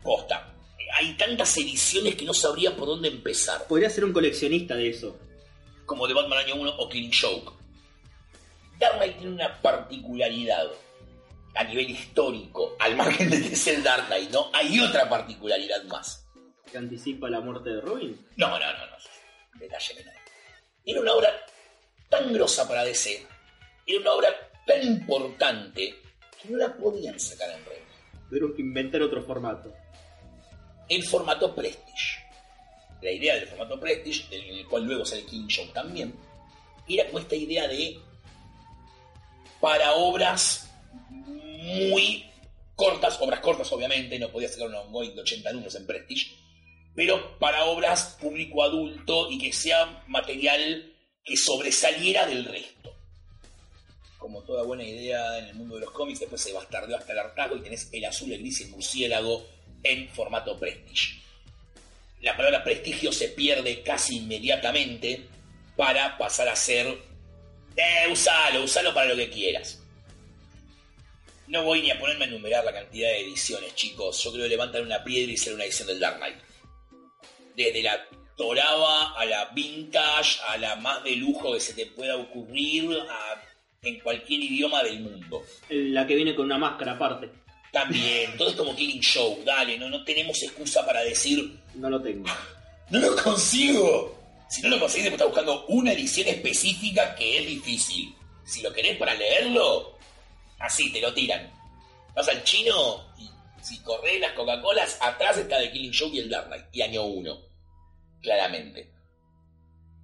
Posta. 0.03 0.51
Hay 0.93 1.14
tantas 1.16 1.57
ediciones 1.57 2.16
que 2.16 2.24
no 2.24 2.34
sabría 2.34 2.76
por 2.76 2.86
dónde 2.86 3.09
empezar. 3.09 3.66
Podría 3.66 3.90
ser 3.90 4.05
un 4.05 4.12
coleccionista 4.12 4.74
de 4.74 4.90
eso. 4.90 5.18
Como 5.86 6.07
de 6.07 6.14
Batman 6.14 6.38
Año 6.38 6.57
1 6.57 6.76
o 6.78 6.88
Killing 6.88 7.12
Joke. 7.12 7.53
Dark 8.78 8.97
Knight 8.97 9.16
tiene 9.18 9.34
una 9.34 9.61
particularidad 9.61 10.66
a 11.55 11.64
nivel 11.64 11.90
histórico, 11.90 12.76
al 12.78 12.97
margen 12.97 13.30
de 13.30 13.40
que 13.40 13.55
es 13.55 13.66
el 13.66 13.82
Dark 13.82 14.07
Knight, 14.07 14.30
¿no? 14.30 14.51
Hay 14.53 14.80
otra 14.80 15.09
particularidad 15.09 15.84
más. 15.84 16.26
Que 16.70 16.78
anticipa 16.78 17.28
la 17.28 17.40
muerte 17.40 17.70
de 17.70 17.80
Robin. 17.80 18.26
No, 18.36 18.49
no, 18.49 18.59
no, 18.59 18.86
no. 18.86 18.97
Detalle 19.59 19.95
menor. 19.95 20.14
Era 20.84 21.01
una 21.01 21.12
obra 21.12 21.28
tan 22.09 22.32
grosa 22.32 22.66
para 22.66 22.84
DC, 22.84 23.26
era 23.86 24.01
una 24.01 24.12
obra 24.12 24.28
tan 24.66 24.82
importante, 24.82 25.95
que 26.40 26.49
no 26.49 26.59
la 26.59 26.74
podían 26.74 27.18
sacar 27.18 27.51
en 27.51 27.64
red. 27.64 27.78
Tuvieron 28.28 28.55
que 28.55 28.62
inventar 28.62 29.03
otro 29.03 29.22
formato. 29.22 29.72
El 30.93 31.05
formato 31.05 31.55
Prestige. 31.55 32.20
La 33.01 33.11
idea 33.11 33.34
del 33.36 33.49
formato 33.49 33.80
Prestige, 33.80 34.24
en 34.30 34.59
el 34.59 34.66
cual 34.66 34.84
luego 34.84 35.07
sale 35.07 35.24
King 35.24 35.47
Show 35.47 35.66
también, 35.68 36.14
era 36.86 37.07
como 37.07 37.20
esta 37.20 37.34
idea 37.34 37.66
de 37.66 37.99
para 39.59 39.95
obras 39.95 40.68
muy 41.09 42.26
cortas, 42.76 43.18
obras 43.22 43.40
cortas 43.40 43.72
obviamente, 43.72 44.18
no 44.18 44.30
podía 44.30 44.51
sacar 44.51 44.68
un 44.68 44.74
ongoing 44.74 45.14
de 45.14 45.22
80 45.22 45.53
números 45.53 45.74
en 45.76 45.86
Prestige, 45.86 46.36
pero 46.95 47.38
para 47.38 47.64
obras 47.64 48.18
público 48.20 48.62
adulto 48.62 49.30
y 49.30 49.38
que 49.38 49.51
sea 49.51 50.05
material 50.09 50.93
que 51.24 51.38
sobresaliera 51.38 52.26
del 52.26 52.45
resto. 52.45 52.95
Como 54.18 54.43
toda 54.43 54.62
buena 54.64 54.84
idea 54.84 55.38
en 55.38 55.47
el 55.47 55.55
mundo 55.55 55.76
de 55.76 55.86
los 55.86 55.90
cómics, 55.93 56.20
después 56.20 56.43
se 56.43 56.53
bastardeó 56.53 56.99
hasta 56.99 57.12
el 57.12 57.18
hartazgo 57.18 57.57
y 57.57 57.62
tenés 57.62 57.88
el 57.93 58.05
azul, 58.05 58.30
el 58.30 58.40
gris 58.40 58.61
y 58.61 58.64
el 58.64 58.70
murciélago 58.70 59.47
en 59.82 60.08
formato 60.08 60.58
Prestige. 60.58 61.22
La 62.20 62.36
palabra 62.36 62.62
prestigio 62.62 63.12
se 63.12 63.28
pierde 63.28 63.82
casi 63.82 64.18
inmediatamente 64.18 65.26
para 65.76 66.16
pasar 66.16 66.48
a 66.48 66.54
ser, 66.54 66.86
eh, 67.76 68.06
usalo, 68.10 68.62
usalo 68.62 68.94
para 68.94 69.08
lo 69.08 69.16
que 69.16 69.28
quieras. 69.28 69.80
No 71.48 71.64
voy 71.64 71.82
ni 71.82 71.90
a 71.90 71.98
ponerme 71.98 72.26
a 72.26 72.28
enumerar 72.28 72.64
la 72.64 72.72
cantidad 72.72 73.08
de 73.08 73.22
ediciones, 73.22 73.74
chicos. 73.74 74.22
Yo 74.22 74.32
creo 74.32 74.48
que 74.48 74.80
una 74.80 75.02
piedra 75.02 75.32
y 75.32 75.34
hacer 75.34 75.54
una 75.54 75.64
edición 75.64 75.88
del 75.88 75.98
Dark 75.98 76.18
Knight. 76.18 76.36
Desde 77.56 77.82
la 77.82 78.06
Toraba 78.36 79.18
a 79.18 79.24
la 79.26 79.46
Vintage, 79.46 80.40
a 80.48 80.56
la 80.56 80.76
más 80.76 81.02
de 81.02 81.16
lujo 81.16 81.52
que 81.52 81.60
se 81.60 81.74
te 81.74 81.86
pueda 81.86 82.16
ocurrir, 82.16 82.88
en 83.82 83.98
cualquier 84.00 84.40
idioma 84.42 84.82
del 84.84 85.00
mundo. 85.00 85.42
La 85.68 86.06
que 86.06 86.14
viene 86.14 86.36
con 86.36 86.46
una 86.46 86.58
máscara 86.58 86.92
aparte. 86.92 87.41
También, 87.72 88.36
todo 88.36 88.50
es 88.50 88.56
como 88.56 88.76
Killing 88.76 89.00
Show, 89.00 89.42
dale, 89.44 89.78
no, 89.78 89.88
no 89.88 90.04
tenemos 90.04 90.42
excusa 90.42 90.84
para 90.84 91.00
decir, 91.00 91.58
No 91.74 91.88
lo 91.88 92.00
tengo. 92.02 92.28
no 92.90 92.98
lo 93.00 93.16
consigo. 93.16 94.18
Si 94.50 94.60
no 94.60 94.68
lo 94.68 94.78
conseguís, 94.78 95.06
estás 95.10 95.26
buscando 95.26 95.64
una 95.68 95.92
edición 95.92 96.28
específica 96.28 97.14
que 97.14 97.38
es 97.38 97.46
difícil. 97.46 98.14
Si 98.44 98.60
lo 98.60 98.70
querés 98.72 98.98
para 98.98 99.14
leerlo, 99.14 99.96
así 100.58 100.92
te 100.92 101.00
lo 101.00 101.14
tiran. 101.14 101.50
Vas 102.14 102.28
al 102.28 102.44
chino 102.44 103.06
y 103.18 103.30
si 103.62 103.78
corres 103.78 104.20
las 104.20 104.32
Coca-Colas, 104.32 104.98
atrás 105.00 105.38
está 105.38 105.58
The 105.58 105.72
Killing 105.72 105.92
Show 105.92 106.10
y 106.12 106.18
el 106.18 106.28
Dark 106.28 106.48
Knight, 106.48 106.66
y 106.72 106.82
año 106.82 107.04
1. 107.04 107.38
Claramente. 108.20 108.90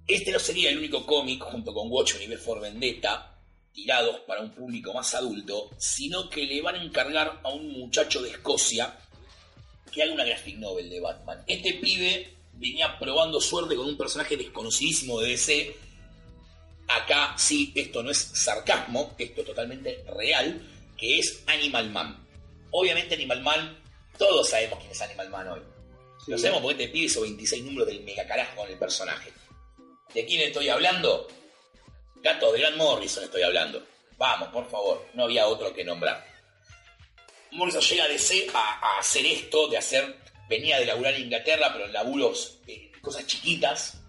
Este 0.07 0.31
no 0.31 0.39
sería 0.39 0.71
el 0.71 0.79
único 0.79 1.05
cómic, 1.05 1.43
junto 1.43 1.71
con 1.71 1.91
Watchmen 1.91 2.23
y 2.23 2.27
V 2.33 2.37
for 2.37 2.59
Vendetta, 2.59 3.38
tirados 3.73 4.19
para 4.21 4.41
un 4.41 4.51
público 4.51 4.93
más 4.93 5.13
adulto, 5.15 5.69
sino 5.77 6.29
que 6.29 6.45
le 6.45 6.61
van 6.61 6.75
a 6.75 6.83
encargar 6.83 7.39
a 7.43 7.49
un 7.49 7.71
muchacho 7.71 8.21
de 8.21 8.31
Escocia 8.31 8.95
que 9.91 10.03
haga 10.03 10.13
una 10.13 10.25
graphic 10.25 10.57
novel 10.57 10.89
de 10.89 10.99
Batman. 10.99 11.43
Este 11.47 11.73
pibe 11.75 12.33
venía 12.53 12.97
probando 12.99 13.39
suerte 13.41 13.75
con 13.75 13.87
un 13.87 13.97
personaje 13.97 14.37
desconocidísimo 14.37 15.19
de 15.19 15.29
DC. 15.29 15.75
Acá 16.87 17.35
sí, 17.37 17.71
esto 17.75 18.03
no 18.03 18.11
es 18.11 18.17
sarcasmo, 18.17 19.15
esto 19.17 19.41
es 19.41 19.47
totalmente 19.47 20.03
real, 20.15 20.61
que 20.97 21.19
es 21.19 21.43
Animal 21.47 21.89
Man. 21.91 22.27
Obviamente 22.71 23.15
Animal 23.15 23.41
Man, 23.41 23.77
todos 24.17 24.49
sabemos 24.49 24.79
quién 24.79 24.91
es 24.91 25.01
Animal 25.01 25.29
Man 25.29 25.47
hoy. 25.49 25.61
Sí. 26.25 26.31
Lo 26.31 26.37
sabemos 26.37 26.61
porque 26.61 26.83
este 26.83 26.93
pibe 26.93 27.05
hizo 27.05 27.21
26 27.21 27.63
números 27.63 27.87
del 27.87 28.03
mega 28.03 28.27
carajo 28.27 28.57
con 28.57 28.69
el 28.69 28.77
personaje. 28.77 29.31
¿De 30.13 30.25
quién 30.25 30.41
estoy 30.41 30.69
hablando? 30.69 31.27
Gato 32.21 32.51
de 32.51 32.59
Grant 32.59 32.77
Morrison 32.77 33.23
estoy 33.23 33.43
hablando. 33.43 33.85
Vamos, 34.17 34.49
por 34.49 34.69
favor, 34.69 35.05
no 35.13 35.23
había 35.23 35.47
otro 35.47 35.73
que 35.73 35.83
nombrar. 35.83 36.25
Morrison 37.51 37.81
llega 37.81 38.03
a 38.03 38.07
DC 38.07 38.47
a, 38.53 38.79
a 38.81 38.99
hacer 38.99 39.25
esto, 39.25 39.67
de 39.67 39.77
hacer, 39.77 40.17
venía 40.49 40.79
de 40.79 40.85
laburar 40.85 41.13
en 41.13 41.23
Inglaterra, 41.23 41.69
pero 41.71 41.85
en 41.85 41.93
laburos, 41.93 42.59
eh, 42.67 42.91
cosas 43.01 43.25
chiquitas. 43.25 44.01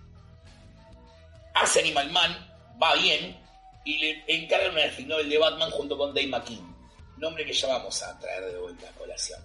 Hace 1.54 1.80
Animal 1.80 2.10
Man, 2.10 2.76
va 2.82 2.94
bien, 2.96 3.40
y 3.84 3.98
le 3.98 4.24
encargan 4.26 4.72
una 4.72 4.82
graphic 4.82 5.06
novel 5.06 5.28
de 5.28 5.38
Batman 5.38 5.70
junto 5.70 5.96
con 5.96 6.14
Dave 6.14 6.26
McKean. 6.26 6.76
Nombre 7.16 7.44
que 7.44 7.52
ya 7.52 7.68
vamos 7.68 8.02
a 8.02 8.18
traer 8.18 8.44
de 8.46 8.58
vuelta 8.58 8.88
a 8.88 8.92
colación. 8.92 9.40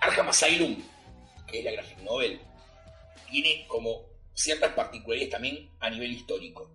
Arkham 0.00 0.28
Asylum, 0.28 0.82
que 1.46 1.60
es 1.60 1.64
la 1.64 1.72
graphic 1.72 1.98
novel, 1.98 2.40
tiene 3.30 3.66
como 3.68 4.04
ciertas 4.34 4.72
particularidades 4.72 5.30
también 5.30 5.70
a 5.80 5.90
nivel 5.90 6.12
histórico. 6.12 6.70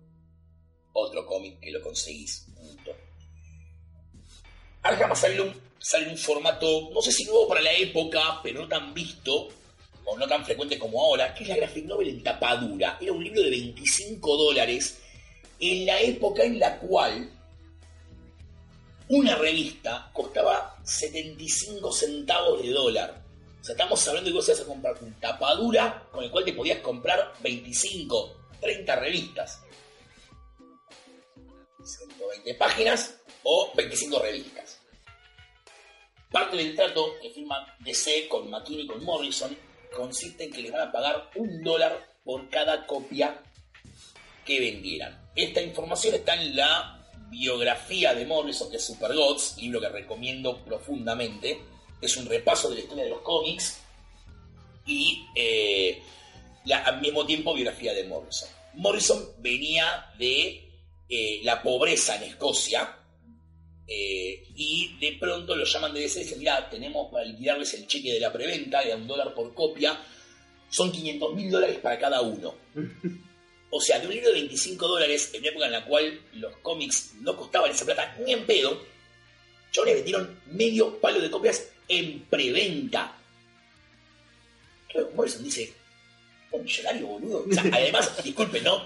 Otro 0.92 1.26
cómic 1.26 1.60
que 1.60 1.70
lo 1.70 1.80
conseguís. 1.82 2.46
Punto. 2.54 2.96
Arkham 4.82 5.14
sale 5.14 6.08
un 6.10 6.18
formato, 6.18 6.90
no 6.92 7.02
sé 7.02 7.12
si 7.12 7.24
nuevo 7.24 7.48
para 7.48 7.60
la 7.60 7.72
época, 7.72 8.40
pero 8.42 8.60
no 8.60 8.68
tan 8.68 8.94
visto, 8.94 9.48
o 10.04 10.16
no 10.16 10.26
tan 10.26 10.44
frecuente 10.44 10.78
como 10.78 11.02
ahora, 11.02 11.34
que 11.34 11.42
es 11.42 11.48
la 11.48 11.56
graphic 11.56 11.84
novel 11.84 12.08
en 12.08 12.22
tapadura. 12.22 12.98
Era 13.00 13.12
un 13.12 13.22
libro 13.22 13.42
de 13.42 13.50
25 13.50 14.36
dólares 14.36 14.98
en 15.60 15.86
la 15.86 16.00
época 16.00 16.44
en 16.44 16.58
la 16.58 16.78
cual 16.78 17.30
una 19.08 19.36
revista 19.36 20.10
costaba 20.12 20.76
75 20.84 21.92
centavos 21.92 22.62
de 22.62 22.70
dólar. 22.70 23.22
O 23.60 23.64
sea, 23.64 23.74
estamos 23.74 24.06
hablando 24.08 24.28
de 24.28 24.32
que 24.32 24.36
vos 24.36 24.48
ibas 24.48 24.60
a 24.60 24.64
comprar 24.64 24.96
un 25.02 25.12
tapadura 25.14 26.08
con 26.10 26.24
el 26.24 26.30
cual 26.30 26.44
te 26.44 26.52
podías 26.52 26.78
comprar 26.78 27.34
25, 27.42 28.36
30 28.60 28.96
revistas. 28.96 29.60
120 31.88 32.54
páginas 32.54 33.16
o 33.42 33.72
25 33.74 34.18
revistas. 34.20 34.80
Parte 36.30 36.56
del 36.58 36.74
trato 36.76 37.14
que 37.22 37.30
firma 37.30 37.74
DC 37.80 38.28
con 38.28 38.50
McKinney 38.50 38.84
y 38.84 38.86
con 38.86 39.02
Morrison 39.02 39.56
consiste 39.96 40.44
en 40.44 40.52
que 40.52 40.62
les 40.62 40.72
van 40.72 40.88
a 40.88 40.92
pagar 40.92 41.30
un 41.36 41.62
dólar 41.62 42.06
por 42.24 42.48
cada 42.50 42.86
copia 42.86 43.42
que 44.44 44.60
vendieran. 44.60 45.30
Esta 45.34 45.62
información 45.62 46.14
está 46.14 46.34
en 46.34 46.54
la 46.56 46.94
biografía 47.30 48.14
de 48.14 48.26
Morrison, 48.26 48.70
que 48.70 48.76
es 48.76 48.84
Super 48.84 49.14
Gods, 49.14 49.56
libro 49.58 49.80
que 49.80 49.88
recomiendo 49.88 50.62
profundamente. 50.64 51.60
Es 52.00 52.16
un 52.16 52.26
repaso 52.26 52.68
de 52.68 52.76
la 52.76 52.80
historia 52.82 53.04
de 53.04 53.10
los 53.10 53.22
cómics 53.22 53.80
y 54.86 55.26
eh, 55.34 56.02
la- 56.66 56.78
al 56.84 57.00
mismo 57.00 57.24
tiempo 57.26 57.54
biografía 57.54 57.92
de 57.94 58.04
Morrison. 58.04 58.48
Morrison 58.74 59.30
venía 59.38 60.10
de 60.18 60.67
eh, 61.08 61.40
la 61.42 61.62
pobreza 61.62 62.16
en 62.16 62.24
Escocia 62.24 62.96
eh, 63.86 64.46
y 64.54 64.98
de 65.00 65.16
pronto 65.18 65.56
lo 65.56 65.64
llaman 65.64 65.94
de 65.94 66.00
DC 66.00 66.20
y 66.20 66.22
dicen, 66.24 66.38
mira, 66.40 66.68
tenemos 66.68 67.10
para 67.10 67.24
liquidarles 67.24 67.72
el 67.74 67.86
cheque 67.86 68.12
de 68.12 68.20
la 68.20 68.30
preventa, 68.30 68.82
de 68.84 68.94
un 68.94 69.06
dólar 69.06 69.32
por 69.32 69.54
copia, 69.54 69.98
son 70.68 70.92
500 70.92 71.34
mil 71.34 71.50
dólares 71.50 71.78
para 71.78 71.98
cada 71.98 72.20
uno. 72.20 72.54
O 73.70 73.82
sea, 73.82 73.98
de 73.98 74.06
un 74.06 74.14
libro 74.14 74.28
de 74.28 74.36
25 74.36 74.88
dólares, 74.88 75.30
en 75.34 75.40
una 75.40 75.50
época 75.50 75.66
en 75.66 75.72
la 75.72 75.84
cual 75.84 76.20
los 76.32 76.56
cómics 76.62 77.12
no 77.20 77.36
costaban 77.36 77.70
esa 77.70 77.84
plata 77.84 78.16
ni 78.24 78.32
en 78.32 78.46
pedo, 78.46 78.82
chavales 79.72 79.96
vendieron 79.96 80.40
medio 80.46 80.98
palo 80.98 81.20
de 81.20 81.30
copias 81.30 81.68
en 81.86 82.20
preventa. 82.30 83.14
Claro, 84.88 85.10
Morrison 85.14 85.44
dice, 85.44 85.70
Un 86.50 86.64
millonario, 86.64 87.06
boludo. 87.08 87.44
O 87.46 87.52
sea, 87.52 87.62
además, 87.72 88.24
disculpen, 88.24 88.64
¿no? 88.64 88.82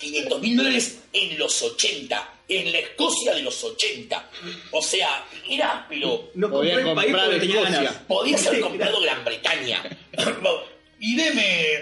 500 0.00 0.40
mil 0.40 0.56
dólares 0.56 0.98
en 1.12 1.38
los 1.38 1.62
80, 1.62 2.34
en 2.48 2.72
la 2.72 2.78
Escocia 2.78 3.34
de 3.34 3.42
los 3.42 3.62
80. 3.62 4.30
O 4.72 4.82
sea, 4.82 5.24
era, 5.48 5.86
pero 5.88 6.30
No 6.34 6.50
Podía 6.50 6.74
compré 6.74 6.90
el 6.90 6.96
país 6.96 7.06
comprar 7.08 7.24
porque 7.26 7.40
tenía 7.40 7.56
Escocia. 7.60 7.76
ganas. 7.82 7.94
podías 8.08 8.46
haber 8.46 8.60
comprado 8.62 9.00
Gran 9.00 9.24
Bretaña. 9.24 9.98
y 11.00 11.16
deme 11.16 11.74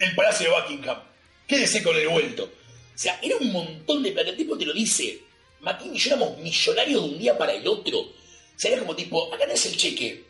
el 0.00 0.14
Palacio 0.14 0.50
de 0.50 0.60
Buckingham. 0.60 0.98
Quédese 1.46 1.82
con 1.82 1.96
el 1.96 2.08
vuelto. 2.08 2.44
O 2.44 2.98
sea, 2.98 3.18
era 3.22 3.36
un 3.36 3.52
montón 3.52 4.02
de 4.02 4.10
plata. 4.12 4.30
El 4.30 4.36
tipo 4.36 4.58
te 4.58 4.66
lo 4.66 4.72
dice. 4.72 5.20
Martín 5.60 5.94
y 5.94 5.98
yo 5.98 6.10
éramos 6.14 6.38
millonarios 6.38 7.02
de 7.02 7.08
un 7.08 7.18
día 7.18 7.38
para 7.38 7.52
el 7.52 7.66
otro. 7.68 7.98
O 8.00 8.12
sea, 8.56 8.72
era 8.72 8.80
como 8.80 8.96
tipo, 8.96 9.32
acá 9.32 9.44
tenés 9.46 9.64
el 9.66 9.76
cheque. 9.76 10.24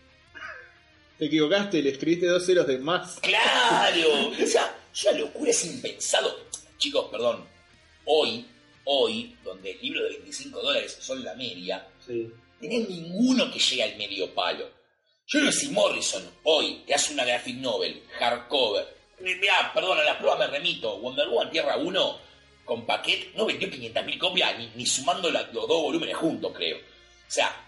Te 1.19 1.25
equivocaste, 1.27 1.81
le 1.83 1.91
escribiste 1.91 2.27
dos 2.27 2.45
ceros 2.45 2.67
de 2.67 2.79
más. 2.79 3.19
Claro. 3.21 4.31
O 4.43 4.47
sea, 4.47 4.77
es 4.95 5.05
una 5.05 5.19
locura, 5.19 5.51
es 5.51 5.65
impensado. 5.65 6.45
Chicos, 6.79 7.07
perdón. 7.11 7.47
Hoy, 8.05 8.47
hoy, 8.85 9.37
donde 9.43 9.73
el 9.73 9.81
libro 9.81 10.03
de 10.05 10.11
25 10.11 10.61
dólares 10.61 10.97
son 11.01 11.23
la 11.25 11.35
media, 11.35 11.87
Sí. 12.05 12.31
tenés 12.61 12.89
ninguno 12.89 13.51
que 13.51 13.59
llegue 13.59 13.83
al 13.83 13.97
medio 13.97 14.33
palo. 14.35 14.69
Yo 15.29 15.41
que 15.43 15.51
si 15.53 15.69
Morrison 15.71 16.23
hoy 16.45 16.83
te 16.87 16.95
hace 16.95 17.13
una 17.13 17.25
graphic 17.25 17.57
novel, 17.57 18.03
hardcover, 18.19 18.87
mirá, 19.21 19.73
perdón, 19.75 19.99
a 19.99 20.05
las 20.05 20.17
pruebas 20.19 20.39
me 20.39 20.47
remito, 20.47 20.99
Wonder 20.99 21.29
Woman 21.29 21.51
Tierra 21.51 21.77
1 21.77 22.19
con 22.65 22.87
paquete 22.87 23.33
no 23.37 23.47
vendió 23.47 23.69
500.000 23.69 24.19
copias, 24.19 24.57
ni, 24.59 24.69
ni 24.77 24.87
sumando 24.87 25.31
la- 25.31 25.43
los 25.53 25.67
dos 25.67 25.83
volúmenes 25.83 26.17
juntos, 26.17 26.53
creo. 26.55 26.77
O 26.79 27.31
sea, 27.31 27.65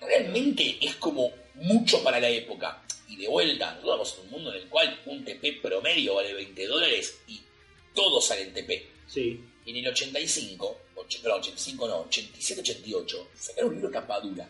realmente 0.00 0.78
es 0.80 0.94
como 0.96 1.30
mucho 1.54 2.02
para 2.02 2.20
la 2.20 2.28
época. 2.28 2.82
Y 3.08 3.16
de 3.16 3.28
vuelta, 3.28 3.72
nosotros 3.74 3.90
vamos 3.90 4.14
en 4.18 4.20
un 4.24 4.30
mundo 4.30 4.54
en 4.54 4.62
el 4.62 4.68
cual 4.68 5.00
un 5.06 5.24
TP 5.24 5.52
promedio 5.60 6.14
vale 6.14 6.32
20 6.34 6.66
dólares 6.66 7.20
y 7.28 7.40
todos 7.94 8.26
salen 8.26 8.52
TP. 8.52 8.86
Sí. 9.06 9.40
Y 9.64 9.70
en 9.70 9.76
el 9.76 9.88
85, 9.88 10.80
och- 10.96 11.06
perdón, 11.22 11.40
85 11.40 11.88
no, 11.88 11.96
87, 12.00 12.60
88, 12.62 13.28
sacaron 13.38 13.68
un 13.70 13.74
libro 13.76 13.88
de 13.90 13.94
capa 13.94 14.20
dura 14.20 14.48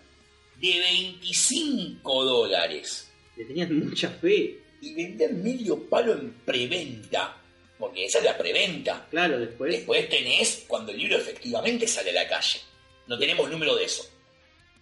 de 0.59 0.79
25 0.79 2.25
dólares 2.25 3.09
Le 3.37 3.45
tenían 3.45 3.79
mucha 3.89 4.09
fe. 4.11 4.59
y 4.81 4.95
venden 4.95 5.43
medio 5.43 5.89
palo 5.89 6.13
en 6.13 6.33
preventa, 6.45 7.37
porque 7.79 8.05
esa 8.07 8.19
es 8.19 8.25
la 8.25 8.37
preventa. 8.39 9.07
Claro, 9.11 9.39
después. 9.39 9.73
Después 9.73 10.09
tenés 10.09 10.65
cuando 10.67 10.93
el 10.93 10.99
libro 10.99 11.17
efectivamente 11.19 11.87
sale 11.87 12.11
a 12.11 12.15
la 12.15 12.29
calle. 12.29 12.61
No 13.07 13.19
tenemos 13.19 13.51
número 13.51 13.75
de 13.77 13.85
eso. 13.85 14.05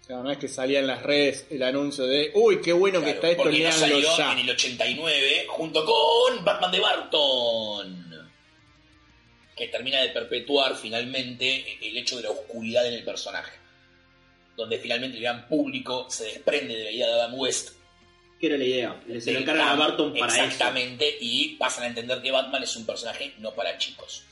Claro, 0.07 0.23
no 0.25 0.31
es 0.33 0.39
que 0.39 0.49
salía 0.49 0.81
en 0.81 0.87
las 0.87 1.03
redes 1.03 1.47
el 1.51 1.63
anuncio 1.63 2.05
de 2.05 2.31
uy, 2.35 2.61
qué 2.61 2.73
bueno 2.73 3.01
que 3.03 3.11
está 3.11 3.31
esto, 3.31 3.43
porque 3.45 3.63
no 3.63 4.17
ya. 4.17 4.33
en 4.33 4.39
el 4.41 4.51
89 4.51 5.47
junto 5.49 5.85
con 5.85 6.45
Batman 6.45 6.73
de 6.73 6.81
Barton. 6.81 8.10
Que 9.61 9.69
termina 9.69 10.01
de 10.01 10.09
perpetuar 10.09 10.75
finalmente 10.75 11.77
el 11.87 11.95
hecho 11.99 12.17
de 12.17 12.23
la 12.23 12.31
oscuridad 12.31 12.87
en 12.87 12.95
el 12.95 13.05
personaje. 13.05 13.53
Donde 14.57 14.79
finalmente 14.79 15.19
el 15.19 15.23
gran 15.23 15.47
público 15.49 16.07
se 16.09 16.25
desprende 16.25 16.75
de 16.77 16.85
la 16.85 16.91
idea 16.91 17.07
de 17.09 17.13
Adam 17.13 17.35
West. 17.35 17.73
¿Qué 18.41 18.47
era 18.47 18.57
la 18.57 18.65
idea? 18.65 19.03
Se 19.21 19.33
lo 19.33 19.41
encargan 19.41 19.69
a 19.69 19.75
Barton 19.75 20.15
para 20.15 20.33
eso. 20.33 20.45
Exactamente, 20.45 21.15
y 21.21 21.57
pasan 21.57 21.85
a 21.85 21.87
entender 21.89 22.23
que 22.23 22.31
Batman 22.31 22.63
es 22.63 22.75
un 22.75 22.87
personaje 22.87 23.35
no 23.37 23.55
para 23.55 23.77
chicos. 23.77 24.23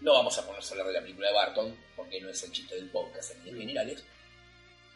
No 0.00 0.14
vamos 0.14 0.36
a 0.36 0.44
ponerse 0.44 0.70
a 0.70 0.72
hablar 0.72 0.88
de 0.88 0.92
la 0.94 1.00
película 1.00 1.28
de 1.28 1.34
Barton, 1.34 1.76
porque 1.94 2.20
no 2.20 2.28
es 2.28 2.42
el 2.42 2.50
chiste 2.50 2.74
del 2.74 2.90
podcast 2.90 3.36
en 3.36 3.44
líneas 3.44 3.60
generales. 3.60 4.04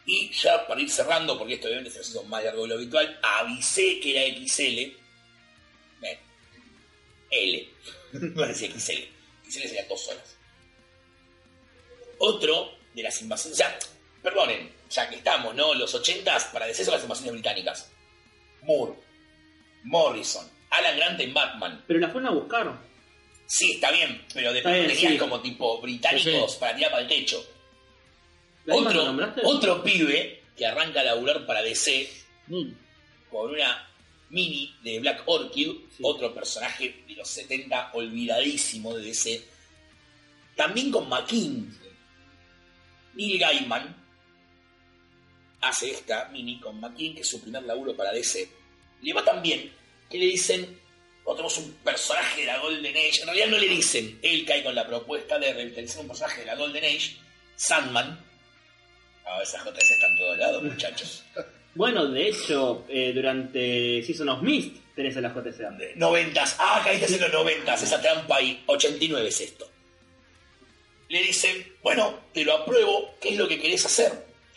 Y 0.05 0.33
ya 0.33 0.67
para 0.67 0.81
ir 0.81 0.89
cerrando, 0.89 1.37
porque 1.37 1.53
esto 1.53 1.67
obviamente 1.67 1.91
se 1.91 2.01
hizo 2.01 2.23
más 2.25 2.43
largo 2.43 2.63
de 2.63 2.67
lo 2.67 2.75
habitual, 2.75 3.19
avisé 3.23 4.01
que 4.01 4.17
era 4.17 4.37
XL. 4.37 4.97
Ven, 6.01 6.17
L. 7.29 7.69
No 8.11 8.53
XL. 8.53 9.03
XL 9.51 9.67
sería 9.67 9.85
dos 9.87 10.07
horas. 10.07 10.37
Otro 12.19 12.73
de 12.93 13.03
las 13.03 13.21
invasiones. 13.21 13.57
Ya, 13.57 13.77
perdonen, 14.21 14.71
ya 14.89 15.09
que 15.09 15.15
estamos, 15.15 15.55
¿no? 15.55 15.73
Los 15.73 15.93
80s 15.95 16.51
para 16.51 16.65
deceso 16.67 16.91
las 16.91 17.01
invasiones 17.03 17.33
británicas. 17.33 17.91
Moore, 18.63 18.93
Morrison, 19.83 20.47
Alan 20.69 20.95
Grant 20.97 21.19
en 21.19 21.33
Batman. 21.33 21.83
Pero 21.87 21.99
la 21.99 22.09
fueron 22.09 22.27
a 22.29 22.33
buscar. 22.33 22.77
Sí, 23.47 23.73
está 23.73 23.91
bien, 23.91 24.25
pero 24.33 24.51
bien, 24.53 24.63
tenías 24.63 24.97
sí. 25.13 25.17
como 25.17 25.41
tipo 25.41 25.81
británicos 25.81 26.53
Sí. 26.53 26.57
para 26.59 26.75
tirar 26.75 26.91
para 26.91 27.03
el 27.03 27.09
techo. 27.09 27.45
Otro 29.43 29.83
pibe 29.83 30.43
que 30.55 30.65
arranca 30.65 31.01
a 31.01 31.03
laburar 31.03 31.45
para 31.45 31.61
DC 31.61 32.09
Mm. 32.47 32.71
con 33.29 33.51
una 33.51 33.90
mini 34.31 34.75
de 34.83 34.99
Black 34.99 35.23
Orchid, 35.27 35.67
Sí. 35.95 36.01
otro 36.03 36.33
personaje 36.33 37.03
de 37.07 37.15
los 37.15 37.27
70 37.27 37.91
olvidadísimo 37.93 38.95
de 38.95 39.03
DC. 39.03 39.45
También 40.55 40.91
con 40.91 41.07
McKean. 41.07 41.77
Neil 43.13 43.37
Gaiman 43.39 43.95
hace 45.61 45.91
esta 45.91 46.29
mini 46.29 46.59
con 46.59 46.79
McKean, 46.79 47.13
que 47.13 47.21
es 47.21 47.27
su 47.27 47.41
primer 47.41 47.63
laburo 47.63 47.95
para 47.95 48.11
DC. 48.11 48.49
Le 49.01 49.13
va 49.13 49.23
tan 49.23 49.41
bien 49.41 49.71
que 50.09 50.17
le 50.17 50.25
dicen, 50.25 50.79
"Oh, 51.23 51.33
tenemos 51.35 51.57
un 51.57 51.71
personaje 51.83 52.41
de 52.41 52.47
la 52.47 52.57
Golden 52.59 52.95
Age. 52.95 53.19
En 53.21 53.25
realidad 53.27 53.47
no 53.47 53.57
le 53.57 53.67
dicen, 53.67 54.19
él 54.21 54.45
cae 54.45 54.63
con 54.63 54.73
la 54.75 54.87
propuesta 54.87 55.37
de 55.39 55.53
revitalizar 55.53 56.01
un 56.01 56.07
personaje 56.07 56.41
de 56.41 56.45
la 56.47 56.55
Golden 56.55 56.83
Age, 56.83 57.17
Sandman. 57.55 58.25
Ah, 59.25 59.39
esas 59.43 59.63
JS 59.63 59.93
están 59.93 60.17
todos 60.17 60.37
lados, 60.37 60.63
muchachos. 60.63 61.23
Bueno, 61.73 62.07
de 62.07 62.27
hecho, 62.27 62.85
eh, 62.89 63.11
durante 63.13 64.03
Season 64.03 64.27
of 64.29 64.41
Mist 64.41 64.75
tenés 64.95 65.15
a 65.15 65.21
la 65.21 65.33
JCA. 65.33 65.71
Noventas. 65.95 66.57
Ah, 66.59 66.81
caíste 66.83 67.15
en 67.15 67.21
los 67.21 67.31
noventas. 67.31 67.81
Esa 67.81 68.01
trampa 68.01 68.37
ahí. 68.37 68.61
89 68.65 69.29
es 69.29 69.41
esto. 69.41 69.69
Le 71.07 71.21
dicen, 71.23 71.75
bueno, 71.81 72.19
te 72.33 72.43
lo 72.43 72.55
apruebo. 72.55 73.15
¿Qué 73.21 73.29
es 73.29 73.37
lo 73.37 73.47
que 73.47 73.59
querés 73.59 73.85
hacer? 73.85 74.11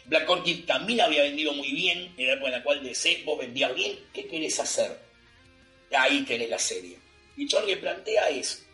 Black 0.07 0.29
Orchid 0.29 0.65
también 0.65 1.01
había 1.01 1.23
vendido 1.23 1.53
muy 1.53 1.73
bien 1.73 2.13
en 2.17 2.27
la 2.27 2.35
época 2.35 2.49
en 2.49 2.59
la 2.59 2.63
cual 2.63 2.83
DC 2.83 3.23
vos 3.25 3.39
vendías 3.39 3.75
bien. 3.75 3.99
¿Qué 4.13 4.27
querés 4.27 4.59
hacer? 4.61 4.99
Ahí 5.97 6.23
tenés 6.23 6.51
la 6.51 6.59
serie. 6.59 6.99
Y 7.37 7.49
lo 7.49 7.65
que 7.65 7.77
plantea 7.77 8.29
es 8.29 8.67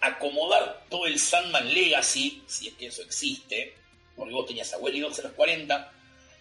acomodar 0.00 0.84
todo 0.88 1.06
el 1.06 1.18
Sandman 1.18 1.72
Legacy, 1.72 2.42
si 2.46 2.68
es 2.68 2.74
que 2.74 2.86
eso 2.86 3.02
existe, 3.02 3.74
porque 4.14 4.32
vos 4.32 4.46
tenías 4.46 4.72
a 4.72 4.78
Welly 4.78 5.00
Dogs 5.00 5.18
en 5.18 5.24
los 5.24 5.32
40, 5.34 5.92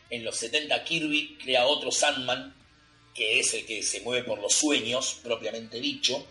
en 0.09 0.23
los 0.23 0.37
70 0.37 0.83
Kirby 0.83 1.37
crea 1.41 1.65
otro 1.65 1.91
Sandman, 1.91 2.53
que 3.13 3.39
es 3.39 3.53
el 3.53 3.65
que 3.65 3.81
se 3.83 4.01
mueve 4.01 4.23
por 4.25 4.39
los 4.39 4.53
sueños, 4.53 5.19
propiamente 5.23 5.79
dicho, 5.79 6.25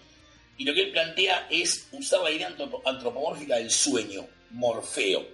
y 0.59 0.65
lo 0.65 0.73
que 0.75 0.83
él 0.83 0.93
plantea 0.93 1.49
es 1.51 1.89
usar 1.93 2.21
la 2.21 2.31
idea 2.31 2.49
antropo- 2.49 2.83
antropomórfica 2.85 3.57
del 3.57 3.71
sueño, 3.71 4.27
Morfeo, 4.51 5.27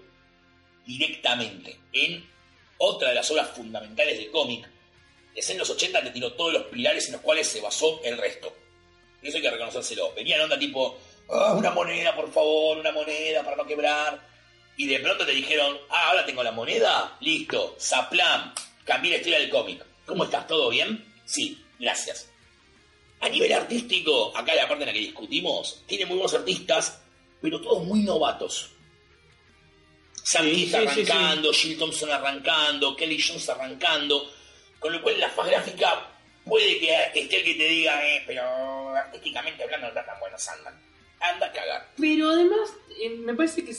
directamente, 0.86 1.78
en 1.92 2.24
otra 2.78 3.10
de 3.10 3.14
las 3.16 3.30
obras 3.30 3.50
fundamentales 3.50 4.18
del 4.18 4.30
cómic. 4.30 4.68
Es 5.34 5.48
en 5.50 5.58
los 5.58 5.68
80 5.70 6.02
que 6.02 6.10
tiró 6.10 6.32
todos 6.32 6.52
los 6.52 6.62
pilares 6.64 7.06
en 7.06 7.12
los 7.12 7.20
cuales 7.20 7.46
se 7.46 7.60
basó 7.60 8.00
el 8.02 8.16
resto. 8.18 8.54
Eso 9.22 9.36
hay 9.36 9.42
que 9.42 9.50
reconocérselo. 9.50 10.12
Venía 10.14 10.36
en 10.36 10.42
onda 10.42 10.58
tipo, 10.58 10.98
"Ah, 11.28 11.54
una 11.56 11.70
moneda, 11.70 12.16
por 12.16 12.32
favor, 12.32 12.78
una 12.78 12.90
moneda 12.92 13.42
para 13.44 13.56
no 13.56 13.66
quebrar. 13.66 14.29
Y 14.80 14.86
de 14.86 14.98
pronto 14.98 15.26
te 15.26 15.32
dijeron, 15.32 15.76
ah, 15.90 16.08
ahora 16.08 16.24
tengo 16.24 16.42
la 16.42 16.52
moneda, 16.52 17.14
listo, 17.20 17.76
Zaplam, 17.78 18.54
cambié 18.82 19.10
la 19.10 19.16
historia 19.18 19.38
del 19.40 19.50
cómic. 19.50 19.84
¿Cómo 20.06 20.24
estás? 20.24 20.46
¿Todo 20.46 20.70
bien? 20.70 21.04
Sí, 21.26 21.62
gracias. 21.78 22.30
A 23.20 23.28
nivel 23.28 23.52
artístico, 23.52 24.34
acá 24.34 24.54
la 24.54 24.66
parte 24.66 24.84
en 24.84 24.86
la 24.86 24.94
que 24.94 25.00
discutimos, 25.00 25.82
tiene 25.86 26.06
muy 26.06 26.16
buenos 26.16 26.32
artistas, 26.32 26.98
pero 27.42 27.60
todos 27.60 27.84
muy 27.84 28.00
novatos. 28.04 28.70
Sam 30.14 30.46
Sí, 30.46 30.50
Keith 30.50 30.70
sí, 30.70 30.76
arrancando, 30.76 31.52
Jill 31.52 31.78
Thompson 31.78 32.10
arrancando, 32.12 32.96
Kelly 32.96 33.20
Jones 33.20 33.50
arrancando, 33.50 34.32
con 34.78 34.94
lo 34.94 35.02
cual 35.02 35.20
la 35.20 35.28
faz 35.28 35.46
gráfica 35.46 36.08
puede 36.46 36.78
que 36.78 37.04
esté 37.16 37.36
el 37.36 37.44
que 37.44 37.54
te 37.54 37.68
diga, 37.68 38.02
eh, 38.08 38.24
pero 38.26 38.96
artísticamente 38.96 39.62
hablando 39.62 39.88
no 39.88 39.92
está 39.92 40.06
tan 40.06 40.18
bueno 40.20 40.38
Sandman. 40.38 40.80
Anda 41.20 41.48
a 41.48 41.52
cagar. 41.52 41.90
Pero 41.98 42.30
además, 42.30 42.72
eh, 42.98 43.10
me 43.10 43.34
parece 43.34 43.62
que 43.62 43.74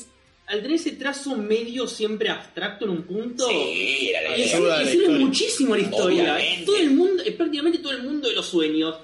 al 0.48 0.62
tener 0.62 0.76
ese 0.76 0.92
trazo 0.92 1.36
medio 1.38 1.88
siempre 1.88 2.30
abstracto 2.30 2.86
en 2.86 2.92
un 2.92 3.04
punto, 3.04 3.48
Sí, 3.48 4.10
era 4.10 4.30
la 4.30 4.36
le 4.38 4.48
sirve, 4.48 4.72
a 4.72 4.78
la 4.78 4.84
le 4.84 4.92
sirve 4.92 5.04
historia. 5.06 5.26
muchísimo 5.26 5.74
a 5.74 5.78
la 5.78 5.84
historia. 5.84 6.24
Obviamente. 6.36 6.66
Todo 6.66 6.76
el 6.78 6.92
mundo, 6.92 7.24
eh, 7.26 7.32
prácticamente 7.32 7.78
todo 7.80 7.92
el 7.94 8.04
mundo 8.04 8.28
de 8.30 8.36
los 8.36 8.46
sueños. 8.48 8.96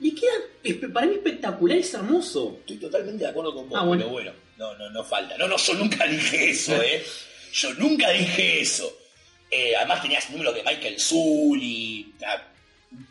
Le 0.00 0.14
queda, 0.14 0.88
para 0.92 1.06
mí, 1.06 1.14
espectacular, 1.14 1.76
es 1.78 1.92
hermoso. 1.92 2.56
Estoy 2.60 2.76
totalmente 2.76 3.24
de 3.24 3.30
acuerdo 3.30 3.52
con 3.54 3.68
vos, 3.68 3.78
Ah, 3.78 3.84
bueno. 3.84 4.02
pero 4.04 4.12
bueno, 4.12 4.32
no, 4.56 4.78
no, 4.78 4.90
no 4.90 5.04
falta. 5.04 5.36
No, 5.36 5.48
no, 5.48 5.56
yo 5.56 5.74
nunca 5.74 6.06
dije 6.06 6.50
eso, 6.50 6.72
¿eh? 6.82 7.04
Yo 7.52 7.74
nunca 7.74 8.10
dije 8.10 8.60
eso. 8.60 8.96
Eh, 9.50 9.74
además 9.76 10.02
tenías 10.02 10.30
números 10.30 10.54
de 10.54 10.62
Michael 10.62 10.98
Zully, 11.00 12.12
ah, 12.24 12.42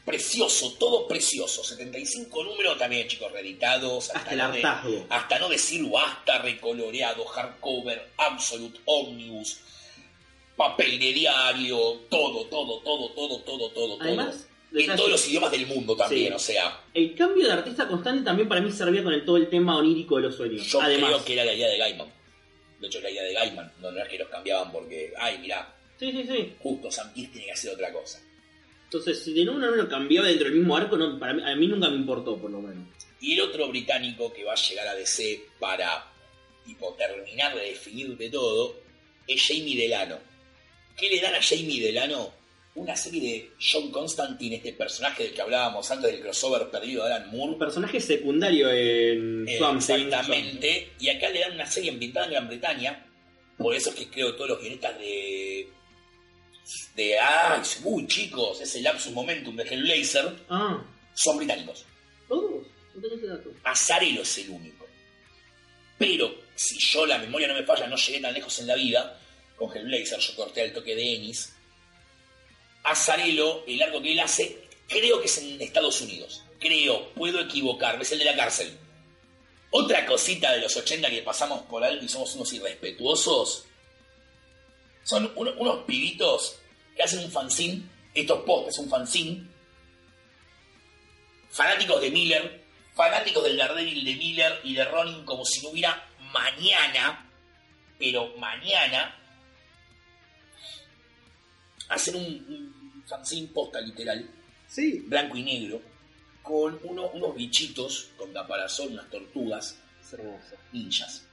precioso, 0.06 0.74
todo 0.80 1.08
precioso. 1.08 1.64
75 1.64 2.44
números 2.44 2.78
también, 2.78 3.08
chicos, 3.08 3.32
reeditados. 3.32 4.10
Hasta 4.12 4.32
el 4.32 4.38
no 4.38 4.52
de- 4.52 4.64
hartazgo. 4.64 5.06
hasta 5.10 5.40
no 5.40 5.50
decir 5.50 5.84
basta, 5.90 6.40
recoloreado, 6.42 7.26
hardcover, 7.26 8.10
absolute, 8.18 8.80
omnibus, 8.86 9.60
papel 10.56 11.00
de 11.00 11.14
diario, 11.14 11.78
todo, 12.10 12.46
todo, 12.48 12.80
todo, 12.82 13.10
todo, 13.12 13.40
todo, 13.42 13.70
todo. 13.72 13.98
Además, 14.02 14.48
en 14.74 14.96
todos 14.96 15.10
los 15.12 15.28
idiomas 15.28 15.52
del 15.52 15.68
mundo 15.68 15.96
también, 15.96 16.28
Sí. 16.30 16.34
o 16.34 16.40
sea, 16.40 16.82
El 16.94 17.16
cambio 17.16 17.46
de 17.48 17.54
artista 17.54 17.88
constante 17.88 18.24
también 18.24 18.50
para 18.50 18.62
mí 18.62 18.72
servía 18.72 19.04
con 19.04 19.14
el, 19.14 19.24
todo 19.26 19.38
el 19.38 19.50
tema 19.50 19.78
onírico 19.78 20.18
de 20.18 20.24
los 20.24 20.36
sueños. 20.36 20.66
yo 20.68 20.82
Además. 20.82 21.12
creo 21.12 21.26
que 21.26 21.34
era 21.34 21.46
la 21.46 21.54
idea 21.54 21.68
de 21.70 21.78
Gaiman. 21.78 22.12
De 22.80 22.88
hecho, 22.88 23.00
la 23.02 23.10
idea 23.10 23.24
de 23.24 23.34
Gaiman. 23.34 23.74
No, 23.80 23.92
no 23.92 24.02
es 24.02 24.10
que 24.10 24.18
los 24.20 24.28
cambiaban 24.30 24.72
porque, 24.72 25.14
ay, 25.20 25.38
mirá, 25.40 25.74
Sí, 26.00 26.12
sí, 26.12 26.26
sí. 26.28 26.54
justo 26.60 26.92
Sam 26.92 27.12
tiene 27.14 27.32
que 27.46 27.52
hacer 27.52 27.74
otra 27.74 27.92
cosa. 27.92 28.20
Entonces, 28.88 29.22
si 29.24 29.34
de 29.34 29.44
nuevo 29.44 29.60
no 29.76 29.90
cambiaba 29.90 30.28
dentro 30.28 30.46
del 30.48 30.58
mismo 30.60 30.76
arco, 30.78 30.96
no, 30.98 31.20
para 31.20 31.34
mí, 31.34 31.44
a 31.44 31.56
mí 31.56 31.68
nunca 31.68 31.90
me 31.90 31.98
importó, 31.98 32.38
por 32.38 32.50
lo 32.50 32.62
menos. 32.62 32.88
Y 33.20 33.34
el 33.34 33.42
otro 33.42 33.68
británico 33.68 34.32
que 34.34 34.44
va 34.46 34.54
a 34.54 34.56
llegar 34.56 34.88
a 34.88 34.96
DC 34.96 35.42
para 35.60 36.06
tipo, 36.66 36.94
terminar 36.96 37.56
de 37.56 37.66
definir 37.66 38.16
de 38.18 38.30
todo 38.30 38.76
es 39.28 39.42
Jamie 39.46 39.76
Delano. 39.78 40.18
¿Qué 40.96 41.10
le 41.10 41.20
dan 41.22 41.36
a 41.36 41.42
Jamie 41.42 41.82
Delano? 41.82 42.34
Una 42.76 42.96
serie 42.96 43.22
de 43.22 43.52
John 43.60 43.92
Constantine, 43.92 44.58
este 44.58 44.72
personaje 44.74 45.24
del 45.24 45.34
que 45.34 45.42
hablábamos 45.42 45.90
antes 45.90 46.12
del 46.12 46.22
crossover 46.22 46.70
perdido 46.70 47.06
de 47.06 47.14
Alan 47.14 47.30
Un 47.32 47.38
Moore. 47.38 47.58
personaje 47.58 48.00
secundario 48.00 48.70
en 48.72 49.48
Eh, 49.48 49.58
Swamp 49.58 49.78
exactamente. 49.80 50.92
Y 51.00 51.10
acá 51.10 51.30
le 51.30 51.40
dan 51.40 51.54
una 51.54 51.66
serie 51.66 51.90
ambientada 51.92 52.28
en 52.28 52.32
Gran 52.34 52.48
Bretaña. 52.48 53.04
Por 53.58 53.74
eso 53.76 53.90
es 53.90 53.96
que 53.96 54.08
creo 54.10 54.28
que 54.32 54.38
todos 54.38 54.50
los 54.52 54.60
guionistas 54.62 54.98
de. 55.00 55.68
De. 56.96 57.20
¡Ay! 57.20 57.62
Uy, 57.84 58.08
chicos! 58.08 58.62
Ese 58.62 58.82
lapsus 58.82 59.12
momentum 59.14 59.56
de 59.56 59.64
Hellblazer 59.64 60.36
Ah, 60.50 60.82
son 61.14 61.38
británicos. 61.38 61.86
todos. 62.28 62.66
No 62.96 63.02
tenía 63.02 63.18
ese 63.18 63.28
dato. 63.28 63.50
Azarelo 63.64 64.22
es 64.22 64.38
el 64.40 64.50
único. 64.50 64.86
Pero 65.98 66.36
si 66.56 66.78
yo 66.80 67.06
la 67.06 67.18
memoria 67.18 67.48
no 67.48 67.54
me 67.54 67.64
falla, 67.64 67.88
no 67.88 67.96
llegué 67.96 68.20
tan 68.20 68.34
lejos 68.34 68.58
en 68.60 68.68
la 68.68 68.76
vida, 68.76 69.20
con 69.56 69.76
Hellblazer 69.76 70.20
yo 70.20 70.36
corté 70.36 70.62
al 70.62 70.74
toque 70.74 70.96
de 70.96 71.16
Ennis. 71.16 71.54
Azarelo, 72.84 73.64
el 73.68 73.82
arco 73.82 74.02
que 74.02 74.14
él 74.14 74.20
hace, 74.20 74.58
creo 74.88 75.20
que 75.20 75.26
es 75.28 75.38
en 75.40 75.62
Estados 75.62 76.00
Unidos. 76.02 76.44
Creo, 76.60 77.14
puedo 77.14 77.40
equivocarme, 77.42 78.04
es 78.04 78.12
el 78.14 78.20
de 78.20 78.26
la 78.26 78.36
cárcel. 78.36 78.78
Otra 79.72 80.06
cosita 80.06 80.54
de 80.54 80.62
los 80.62 80.76
80 80.76 81.10
que 81.10 81.22
pasamos 81.22 81.64
por 81.64 81.84
alto 81.84 82.04
y 82.06 82.10
somos 82.10 82.34
unos 82.36 82.52
irrespetuosos. 82.54 83.66
Son 85.08 85.32
uno- 85.38 85.54
unos 85.58 85.86
pibitos 85.86 86.60
que 86.96 87.04
hacen 87.04 87.20
un 87.24 87.32
fanzine, 87.32 87.84
estos 88.14 88.44
posts, 88.44 88.78
un 88.80 88.90
fanzine, 88.90 89.48
fanáticos 91.50 92.02
de 92.02 92.12
Miller, 92.12 92.64
fanáticos 92.94 93.44
del 93.46 93.56
Daredevil 93.56 94.04
de 94.04 94.16
Miller 94.16 94.60
y 94.66 94.74
de 94.76 94.84
Ronin 94.84 95.24
como 95.24 95.46
si 95.46 95.62
no 95.62 95.70
hubiera 95.70 96.06
mañana, 96.34 97.26
pero 97.98 98.36
mañana, 98.38 99.16
hacen 101.90 102.16
un, 102.18 102.24
un 102.26 103.04
fanzine 103.08 103.48
posta 103.54 103.80
literal, 103.80 104.30
Sí. 104.68 105.00
blanco 105.06 105.38
y 105.38 105.44
negro, 105.44 105.82
con 106.42 106.80
uno- 106.84 107.08
unos 107.12 107.34
bichitos 107.36 108.10
con 108.18 108.34
caparazón, 108.34 108.92
unas 108.92 109.10
tortugas 109.10 109.78
Es 110.02 110.14
hermoso. 110.14 110.56
ninjas. 110.74 111.24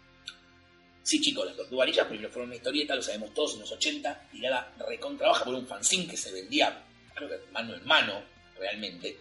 Sí, 1.04 1.20
chicos, 1.20 1.44
las 1.46 1.54
tortugas 1.56 1.86
ninjas 1.86 2.06
primero 2.08 2.30
fueron 2.30 2.48
una 2.48 2.56
historieta, 2.56 2.94
lo 2.96 3.02
sabemos 3.02 3.32
todos, 3.34 3.54
en 3.54 3.60
los 3.60 3.70
80, 3.72 4.28
tirada 4.32 4.74
recontra 4.88 5.28
baja 5.28 5.44
por 5.44 5.54
un 5.54 5.66
fanzine 5.66 6.06
que 6.08 6.16
se 6.16 6.32
vendía, 6.32 6.82
creo 7.14 7.28
que 7.28 7.36
mano 7.52 7.74
en 7.74 7.84
mano, 7.86 8.22
realmente. 8.58 9.16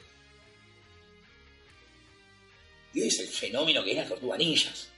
Y 2.93 3.01
hoy 3.01 3.07
es 3.07 3.19
el 3.19 3.27
fenómeno 3.27 3.84
que 3.84 3.91
es 3.91 3.97
las 3.97 4.07
tortugas 4.07 4.39
ninjas. 4.39 4.89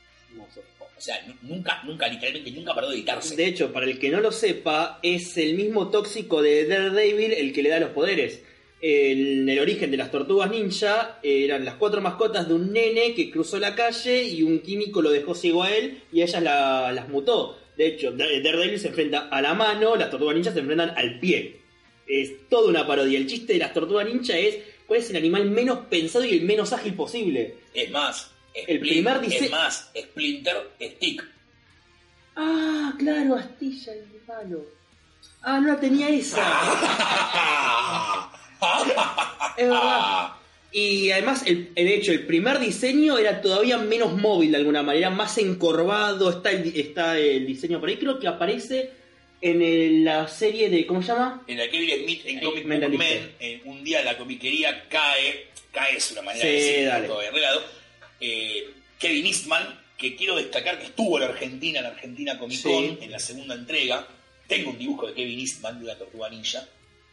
O 0.97 1.01
sea, 1.01 1.21
nu- 1.25 1.35
nunca, 1.41 1.81
nunca, 1.83 2.07
literalmente, 2.07 2.51
nunca 2.51 2.73
paró 2.75 2.89
de 2.89 2.95
editarse. 2.97 3.35
De 3.35 3.45
hecho, 3.47 3.73
para 3.73 3.85
el 3.85 3.97
que 3.99 4.09
no 4.09 4.19
lo 4.21 4.31
sepa, 4.31 4.99
es 5.01 5.35
el 5.37 5.55
mismo 5.55 5.89
tóxico 5.89 6.41
de 6.41 6.67
Daredevil 6.67 7.33
el 7.33 7.51
que 7.53 7.63
le 7.63 7.69
da 7.69 7.79
los 7.79 7.89
poderes. 7.91 8.41
En 8.87 9.49
el 9.49 9.57
origen 9.59 9.89
de 9.89 9.97
las 9.97 10.11
tortugas 10.11 10.51
ninja 10.51 11.17
eran 11.23 11.65
las 11.65 11.73
cuatro 11.73 12.01
mascotas 12.01 12.47
de 12.47 12.53
un 12.53 12.71
nene 12.71 13.15
que 13.15 13.31
cruzó 13.31 13.57
la 13.57 13.73
calle 13.73 14.23
y 14.25 14.43
un 14.43 14.59
químico 14.59 15.01
lo 15.01 15.09
dejó 15.09 15.33
ciego 15.33 15.63
a 15.63 15.73
él 15.73 16.03
y 16.11 16.21
ellas 16.21 16.43
la- 16.43 16.91
las 16.91 17.09
mutó. 17.09 17.57
De 17.75 17.87
hecho, 17.87 18.11
Dare- 18.11 18.41
Daredevil 18.41 18.79
se 18.79 18.89
enfrenta 18.89 19.27
a 19.31 19.41
la 19.41 19.55
mano, 19.55 19.95
las 19.95 20.11
tortugas 20.11 20.35
ninjas 20.35 20.53
se 20.53 20.59
enfrentan 20.59 20.93
al 20.95 21.19
pie. 21.19 21.61
Es 22.07 22.47
toda 22.47 22.69
una 22.69 22.85
parodia. 22.85 23.17
El 23.17 23.25
chiste 23.25 23.53
de 23.53 23.59
las 23.59 23.73
tortugas 23.73 24.05
ninja 24.05 24.37
es 24.37 24.59
cuál 24.85 24.99
es 24.99 25.09
el 25.09 25.15
animal 25.15 25.49
menos 25.49 25.79
pensado 25.89 26.23
y 26.23 26.37
el 26.37 26.43
menos 26.43 26.71
ágil 26.71 26.93
posible. 26.93 27.55
Es 27.73 27.89
más, 27.89 28.29
El 28.53 28.79
primer 28.81 29.19
dise- 29.19 29.45
es 29.45 29.49
más, 29.51 29.89
Splinter, 29.99 30.57
Stick. 30.79 31.25
Ah, 32.35 32.93
claro, 32.99 33.33
Astilla, 33.33 33.93
el 33.93 34.05
malo. 34.27 34.63
Ah, 35.41 35.59
no 35.59 35.69
la 35.69 35.79
tenía 35.79 36.07
esa. 36.09 36.43
Es 39.57 39.67
verdad. 39.69 40.29
Y 40.71 41.09
además, 41.11 41.43
el, 41.45 41.73
de 41.73 41.95
hecho, 41.95 42.11
el 42.11 42.25
primer 42.25 42.59
diseño 42.59 43.17
era 43.17 43.41
todavía 43.41 43.77
menos 43.77 44.13
móvil 44.17 44.51
de 44.51 44.57
alguna 44.57 44.83
manera, 44.83 45.09
más 45.09 45.37
encorvado. 45.37 46.29
Está 46.29 46.51
el, 46.51 46.77
está 46.77 47.17
el 47.17 47.45
diseño 47.47 47.79
por 47.79 47.87
ahí. 47.87 47.95
Creo 47.97 48.19
que 48.19 48.27
aparece 48.27 48.91
en 49.41 49.61
el- 49.61 50.03
la 50.03 50.27
serie 50.27 50.69
de. 50.69 50.85
¿Cómo 50.85 51.01
se 51.01 51.09
llama? 51.09 51.43
En 51.47 51.57
la 51.57 51.69
Kevin 51.69 52.03
Smith 52.03 52.21
en 52.25 52.39
Comic 52.41 52.65
me 52.65 52.75
Book 52.75 52.83
entendiste. 52.83 53.19
Man, 53.21 53.29
eh, 53.39 53.61
un 53.65 53.83
día 53.85 54.03
la 54.03 54.17
comiquería 54.17 54.89
cae, 54.89 55.47
cae 55.71 55.95
es 55.95 56.11
una 56.11 56.23
manera 56.23 56.45
Sí, 56.45 56.51
de 56.51 56.61
decir, 56.61 56.85
dale. 56.87 57.07
todo 57.07 57.19
arreglado. 57.19 57.63
Eh, 58.19 58.69
Kevin 58.99 59.25
Eastman, 59.27 59.79
que 59.97 60.15
quiero 60.17 60.35
destacar 60.35 60.77
que 60.79 60.85
estuvo 60.87 61.17
en 61.17 61.23
la 61.23 61.29
Argentina, 61.29 61.79
en 61.79 61.83
la 61.85 61.91
Argentina 61.91 62.37
Comic 62.37 62.61
Con, 62.61 62.83
Sí. 62.83 62.97
en 62.99 63.11
la 63.11 63.19
segunda 63.19 63.55
entrega. 63.55 64.05
Tengo 64.47 64.71
un 64.71 64.77
dibujo 64.77 65.07
de 65.07 65.13
Kevin 65.13 65.39
Eastman 65.39 65.79
de 65.79 65.85
una 65.85 65.95
tortuga 65.95 66.29
ninja. 66.29 66.67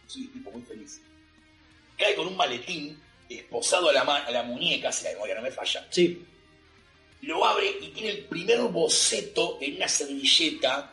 Soy 0.09 0.23
un 0.23 0.33
tipo 0.33 0.51
muy 0.51 0.63
feliz. 0.63 1.01
Cae 1.99 2.15
con 2.15 2.27
un 2.29 2.37
maletín 2.37 3.01
esposado 3.29 3.89
a 3.89 3.93
la, 3.93 4.05
ma- 4.05 4.25
a 4.25 4.31
la 4.31 4.43
muñeca, 4.43 4.91
si 4.93 5.05
la 5.05 5.13
memoria 5.13 5.35
no 5.37 5.43
me 5.43 5.51
falla. 5.51 5.87
Sí. 5.91 6.23
Lo 7.23 7.45
abre 7.45 7.67
y 7.81 7.89
tiene 7.89 8.11
el 8.11 8.19
primer 8.25 8.61
boceto 8.63 9.59
en 9.61 9.77
una 9.77 9.89
servilleta 9.89 10.93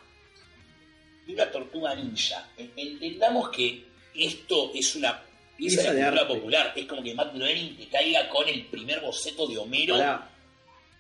de 1.26 1.34
una 1.34 1.50
tortuga 1.52 1.96
ninja. 1.96 2.50
En- 2.58 2.72
Entendamos 2.76 3.50
que 3.50 3.84
esto 4.16 4.72
es 4.76 4.96
una 4.96 5.22
pieza 5.58 5.92
de 5.92 5.98
de 5.98 6.02
la 6.02 6.10
cultura 6.10 6.22
arte. 6.22 6.36
popular. 6.36 6.74
Es 6.76 6.86
como 6.86 7.04
que 7.04 7.14
Matt 7.16 7.34
Groening 7.36 7.78
te 7.78 7.88
caiga 7.90 8.30
con 8.30 8.48
el 8.48 8.66
primer 8.68 9.00
boceto 9.02 9.48
de 9.48 9.58
Homero. 9.58 9.96
Pará. 9.98 10.30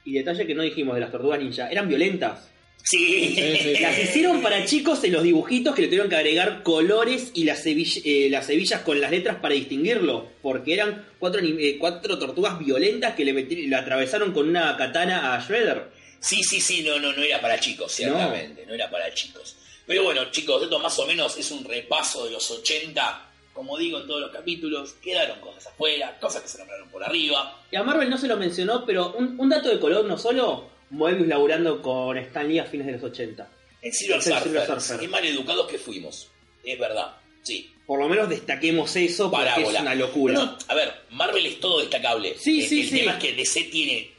Y 0.06 0.14
detalle 0.14 0.48
que 0.48 0.56
no 0.56 0.64
dijimos 0.64 0.96
de 0.96 1.02
las 1.02 1.12
tortugas 1.12 1.40
ninja. 1.40 1.70
Eran 1.70 1.88
violentas. 1.88 2.50
Sí. 2.84 3.36
Sí, 3.36 3.58
sí. 3.76 3.76
Las 3.82 4.00
hicieron 4.00 4.42
para 4.42 4.66
chicos 4.66 5.04
en 5.04 5.14
los 5.14 5.24
dibujitos 5.24 5.76
que 5.76 5.82
le 5.84 5.88
tuvieron 5.88 6.10
que 6.10 6.16
agregar 6.16 6.64
colores 6.64 7.32
y 7.34 7.44
las, 7.44 7.66
hebill- 7.66 8.02
eh, 8.06 8.30
las 8.30 8.48
con 8.84 9.00
las 9.00 9.12
letras 9.12 9.38
para 9.42 9.54
distinguirlo. 9.54 10.28
Porque 10.42 10.74
eran 10.74 11.06
cuatro, 11.20 11.42
eh, 11.44 11.78
cuatro 11.80 12.18
tortugas 12.18 12.58
violentas 12.60 13.16
que 13.16 13.26
le, 13.26 13.34
le 13.34 13.76
atravesaron 13.76 14.32
con 14.34 14.50
una 14.50 14.76
katana 14.78 15.36
a 15.36 15.40
Shredder. 15.46 15.90
Sí, 16.20 16.44
sí, 16.44 16.60
sí, 16.60 16.84
no, 16.84 17.00
no, 17.00 17.14
no 17.14 17.22
era 17.24 17.40
para 17.40 17.60
chicos, 17.60 17.94
ciertamente, 17.94 18.66
no, 18.66 18.74
era 18.74 18.90
para 18.90 19.14
chicos. 19.14 19.56
Pero 19.86 20.04
bueno, 20.04 20.30
chicos, 20.32 20.62
esto 20.64 20.78
más 20.80 20.98
o 21.00 21.08
menos 21.08 21.38
es 21.38 21.50
un 21.52 21.64
repaso 21.64 22.26
de 22.26 22.32
los 22.32 22.50
80. 22.52 23.26
Como 23.54 23.78
digo 23.78 24.00
en 24.00 24.08
todos 24.08 24.22
los 24.22 24.32
capítulos, 24.32 24.94
quedaron 25.02 25.40
cosas 25.40 25.68
afuera, 25.68 26.18
cosas 26.20 26.42
que 26.42 26.48
se 26.48 26.58
nombraron 26.60 26.90
por 26.90 27.04
arriba. 27.04 27.60
Y 27.72 27.76
a 27.76 27.84
Marvel 27.84 28.10
no 28.10 28.18
se 28.18 28.28
lo 28.28 28.38
mencionó, 28.38 28.86
pero 28.86 29.14
un, 29.18 29.40
un 29.40 29.50
dato 29.50 29.70
de 29.70 29.80
color 29.80 30.06
no 30.06 30.18
solo. 30.18 30.70
Moebius 30.92 31.28
laburando 31.28 31.82
con 31.82 32.18
Stan 32.18 32.48
Lee 32.48 32.60
a 32.60 32.66
fines 32.66 32.88
de 32.88 32.94
los 32.94 33.04
80. 33.04 33.50
En 33.82 33.94
Silver 33.94 34.20
Es 34.20 34.28
el 34.28 34.34
Silver 34.40 34.62
Surfer, 34.66 34.82
Surfer. 34.82 35.00
qué 35.00 35.08
mal 35.08 35.26
educados 35.26 35.68
que 35.70 35.78
fuimos. 35.78 36.30
Es 36.64 36.78
verdad, 36.80 37.16
sí. 37.44 37.74
Por 37.86 38.00
lo 38.00 38.08
menos 38.10 38.30
destaquemos 38.30 38.96
eso 38.96 39.32
porque 39.32 39.46
Parábola. 39.48 39.78
es 39.80 39.82
una 39.82 39.96
locura. 39.96 40.34
No, 40.36 40.58
a 40.68 40.76
ver, 40.76 40.94
Marvel 41.12 41.46
es 41.46 41.60
todo 41.60 41.80
destacable. 41.80 42.38
Sí, 42.38 42.62
el, 42.62 42.68
sí, 42.68 42.82
el 42.82 42.90
sí. 42.90 43.00
tema 43.00 43.14
es 43.14 43.18
que 43.20 43.34
DC 43.34 43.64
tiene 43.66 44.12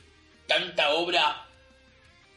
tanta 0.47 0.91
obra. 0.95 1.47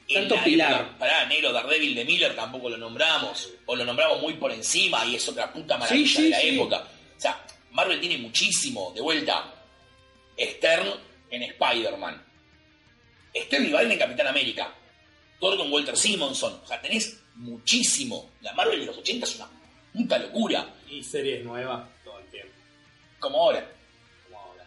en 0.08 0.16
Tanto 0.22 0.36
la 0.36 0.44
pilar. 0.44 0.72
época. 0.82 0.98
Pará, 1.00 1.26
Negro 1.26 1.52
Daredevil 1.52 1.96
de 1.96 2.06
Miller 2.06 2.36
tampoco 2.36 2.70
lo 2.70 2.78
nombramos. 2.78 3.50
O 3.66 3.76
lo 3.76 3.84
nombramos 3.86 4.22
muy 4.22 4.34
por 4.36 4.52
encima 4.52 5.04
y 5.06 5.16
es 5.16 5.28
otra 5.28 5.52
puta 5.52 5.78
maravilla 5.78 6.08
Sí, 6.08 6.16
sí, 6.16 6.24
de 6.24 6.30
la 6.30 6.40
sí. 6.40 6.50
época. 6.50 6.88
O 7.18 7.20
sea, 7.22 7.44
Marvel 7.72 8.00
tiene 8.00 8.18
muchísimo. 8.20 8.92
De 8.94 9.02
vuelta, 9.02 9.52
Stern 10.40 10.90
en 11.32 11.44
Spider-Man. 11.44 12.24
Stern 13.36 13.64
y 13.66 13.68
Biden 13.68 13.92
en 13.92 14.00
Capitán 14.00 14.28
América. 14.28 14.74
Thor 15.40 15.58
con 15.58 15.72
Walter 15.72 15.98
Simonson. 15.98 16.60
O 16.64 16.68
sea, 16.68 16.82
tenés 16.82 17.18
muchísimo. 17.36 18.32
La 18.42 18.54
Marvel 18.54 18.80
de 18.80 18.86
los 18.86 18.98
80 18.98 19.26
es 19.26 19.36
una 19.36 19.50
puta 19.94 20.18
locura. 20.20 20.74
Y 20.90 21.04
series 21.04 21.44
nuevas 21.44 21.88
todo 22.04 22.20
el 22.20 22.26
tiempo. 22.28 22.54
Como 23.20 23.38
ahora. 23.42 23.68
Como 24.26 24.40
ahora. 24.40 24.66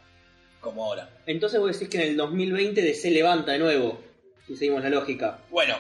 Como 0.61 0.85
ahora. 0.85 1.11
Entonces 1.27 1.61
vos 1.61 1.73
decís 1.73 1.89
que 1.89 1.97
en 1.99 2.09
el 2.11 2.17
2020 2.17 2.83
DC 2.83 3.11
levanta 3.11 3.53
de 3.53 3.59
nuevo. 3.59 4.03
Si 4.47 4.57
seguimos 4.57 4.83
la 4.83 4.91
lógica. 4.91 5.41
Bueno, 5.51 5.77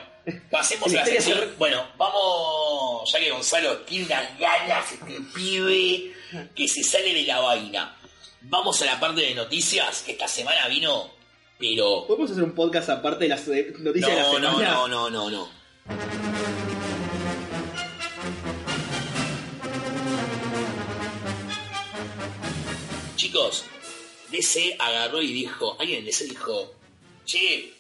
pasemos 0.51 0.89
a 0.93 0.97
La 0.97 1.07
sección. 1.07 1.39
se- 1.39 1.47
Bueno, 1.59 1.87
vamos, 1.97 3.13
ya 3.13 3.21
que 3.21 3.31
Gonzalo 3.31 3.79
tiene 3.83 4.07
unas 4.07 4.39
ganas, 4.39 4.93
este 4.93 5.21
pibe, 5.35 6.13
que 6.55 6.67
se 6.69 6.83
sale 6.83 7.13
de 7.15 7.23
la 7.25 7.41
vaina. 7.41 7.97
Vamos 8.43 8.81
a 8.83 8.87
la 8.87 8.99
parte 9.01 9.21
de 9.21 9.35
noticias, 9.35 10.03
que 10.03 10.13
esta 10.13 10.27
semana 10.29 10.67
vino, 10.69 11.11
pero... 11.59 12.05
¿Podemos 12.07 12.31
hacer 12.31 12.43
un 12.43 12.53
podcast 12.53 12.89
aparte 12.91 13.25
de 13.25 13.29
las 13.31 13.47
eh, 13.49 13.73
noticias 13.79 14.11
de 14.11 14.17
la 14.17 14.23
No, 14.23 14.39
no, 14.39 14.51
semana? 14.59 14.71
no, 14.75 14.89
no, 14.89 15.11
no, 15.11 15.31
no. 15.31 15.49
Chicos, 23.17 23.65
DC 24.31 24.77
agarró 24.79 25.23
y 25.23 25.33
dijo, 25.33 25.77
alguien 25.81 26.01
en 26.01 26.05
DC 26.07 26.25
dijo, 26.27 26.75
che, 27.25 27.73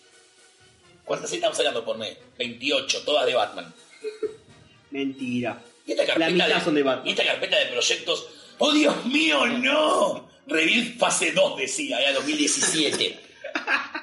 ¿cuántas 1.05 1.33
estamos 1.33 1.57
sacando 1.57 1.85
por 1.85 1.99
mes? 1.99 2.17
28, 2.39 3.03
todas 3.05 3.27
de 3.27 3.35
Batman. 3.35 3.75
Mentira. 4.91 5.63
Y 5.87 5.93
esta 5.93 6.07
carpeta 6.07 6.31
La 6.31 6.47
mitad 6.47 6.65
son 6.65 6.75
de 6.75 6.83
Batman. 6.83 7.07
Y 7.07 7.11
esta 7.11 7.25
carpeta 7.25 7.59
de 7.59 7.67
proyectos, 7.67 8.27
¡oh 8.59 8.73
Dios 8.73 9.05
mío, 9.07 9.47
no! 9.47 10.29
Reveal 10.47 10.95
fase 10.99 11.33
2 11.33 11.59
decía, 11.59 12.01
era 12.01 12.13
2017. 12.15 13.21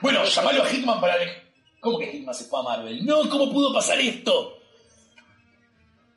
Bueno, 0.01 0.25
llamalo 0.25 0.63
a 0.63 0.67
Hitman 0.67 0.99
para... 0.99 1.15
¿Cómo 1.79 1.99
que 1.99 2.07
Hitman 2.07 2.33
se 2.33 2.45
fue 2.45 2.59
a 2.59 2.63
Marvel? 2.63 3.05
No, 3.05 3.29
¿cómo 3.29 3.51
pudo 3.51 3.73
pasar 3.73 3.99
esto? 3.99 4.59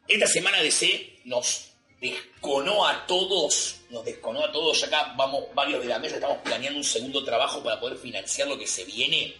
Esta 0.06 0.26
semana 0.26 0.62
DC 0.62 1.20
nos 1.24 1.72
desconó 2.00 2.86
a 2.86 3.06
todos, 3.06 3.80
nos 3.90 4.04
desconó 4.04 4.44
a 4.44 4.52
todos, 4.52 4.84
acá 4.84 5.14
vamos, 5.16 5.44
varios 5.54 5.82
de 5.82 5.88
la 5.88 5.98
mesa 5.98 6.16
estamos 6.16 6.38
planeando 6.38 6.78
un 6.78 6.84
segundo 6.84 7.24
trabajo 7.24 7.62
para 7.62 7.80
poder 7.80 7.96
financiar 7.96 8.46
lo 8.46 8.58
que 8.58 8.66
se 8.66 8.84
viene. 8.84 9.34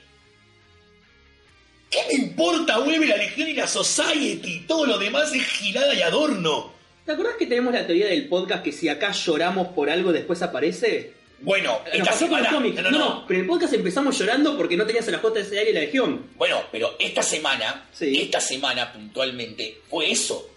¿Qué 1.90 1.98
me 2.08 2.14
importa? 2.14 2.78
Vuelve 2.78 3.06
la 3.06 3.16
Legión 3.16 3.48
y 3.48 3.52
la 3.52 3.68
Society, 3.68 4.64
todo 4.66 4.86
lo 4.86 4.98
demás 4.98 5.32
es 5.32 5.46
girada 5.46 5.94
y 5.94 6.02
adorno. 6.02 6.72
¿Te 7.04 7.12
acordás 7.12 7.36
que 7.38 7.46
tenemos 7.46 7.72
la 7.72 7.86
teoría 7.86 8.06
del 8.06 8.28
podcast 8.28 8.64
que 8.64 8.72
si 8.72 8.88
acá 8.88 9.12
lloramos 9.12 9.68
por 9.68 9.88
algo 9.88 10.12
después 10.12 10.42
aparece? 10.42 11.14
Bueno, 11.40 11.80
Nos 11.84 11.94
esta 11.94 12.04
pasó 12.06 12.28
con 12.28 12.38
los 12.38 12.48
semana... 12.48 12.50
cómics. 12.56 12.82
No, 12.82 12.90
no, 12.90 12.98
no. 12.98 13.24
pero 13.26 13.38
en 13.40 13.44
el 13.44 13.48
podcast 13.50 13.74
empezamos 13.74 14.18
llorando 14.18 14.56
porque 14.56 14.76
no 14.76 14.86
tenías 14.86 15.06
a 15.08 15.10
la 15.10 15.18
JSA 15.20 15.62
y 15.64 15.72
la 15.72 15.80
Legión. 15.80 16.30
Bueno, 16.36 16.62
pero 16.72 16.96
esta 16.98 17.22
semana, 17.22 17.88
Sí. 17.92 18.20
esta 18.22 18.40
semana 18.40 18.92
puntualmente, 18.92 19.80
fue 19.88 20.10
eso. 20.10 20.50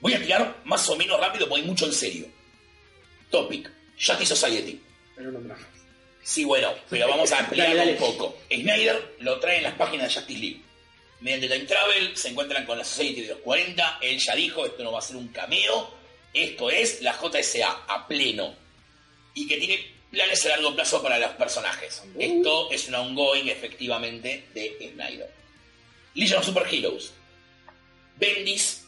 Voy 0.00 0.14
a 0.14 0.20
tirar 0.20 0.56
más 0.64 0.88
o 0.90 0.96
menos 0.96 1.18
rápido 1.20 1.48
porque 1.48 1.62
hay 1.62 1.68
mucho 1.68 1.86
en 1.86 1.92
serio. 1.92 2.26
Topic, 3.30 3.70
Justice 3.94 4.34
Society. 4.36 4.80
Pero 5.16 5.30
no. 5.30 5.54
Sí, 6.22 6.44
bueno, 6.44 6.72
pero 6.90 7.08
vamos 7.08 7.30
a 7.32 7.38
ampliarlo 7.40 7.82
un 7.84 7.96
poco. 7.96 8.38
Snyder 8.52 9.16
lo 9.20 9.38
trae 9.38 9.58
en 9.58 9.62
las 9.64 9.74
páginas 9.74 10.08
de 10.08 10.14
Justice 10.20 10.40
League. 10.40 10.60
Mediante 11.20 11.48
Time 11.48 11.66
Travel 11.66 12.16
se 12.16 12.28
encuentran 12.30 12.66
con 12.66 12.76
la 12.76 12.84
Society 12.84 13.22
de 13.22 13.28
los 13.28 13.38
40. 13.38 13.98
Él 14.02 14.18
ya 14.18 14.34
dijo, 14.34 14.66
esto 14.66 14.82
no 14.82 14.92
va 14.92 14.98
a 14.98 15.02
ser 15.02 15.16
un 15.16 15.28
cameo. 15.28 15.94
Esto 16.34 16.68
es 16.70 17.00
la 17.00 17.12
JSA 17.18 17.84
a 17.86 18.06
pleno. 18.08 18.54
Y 19.34 19.46
que 19.46 19.56
tiene 19.56 19.94
planes 20.10 20.46
a 20.46 20.50
largo 20.50 20.74
plazo 20.74 21.02
para 21.02 21.18
los 21.18 21.32
personajes. 21.32 22.02
Esto 22.18 22.70
es 22.70 22.88
un 22.88 22.94
ongoing, 22.94 23.48
efectivamente, 23.48 24.48
de 24.54 24.92
Snyder. 24.92 25.30
Legion 26.14 26.38
of 26.38 26.46
Super 26.46 26.66
Heroes. 26.72 27.12
Bendis, 28.16 28.86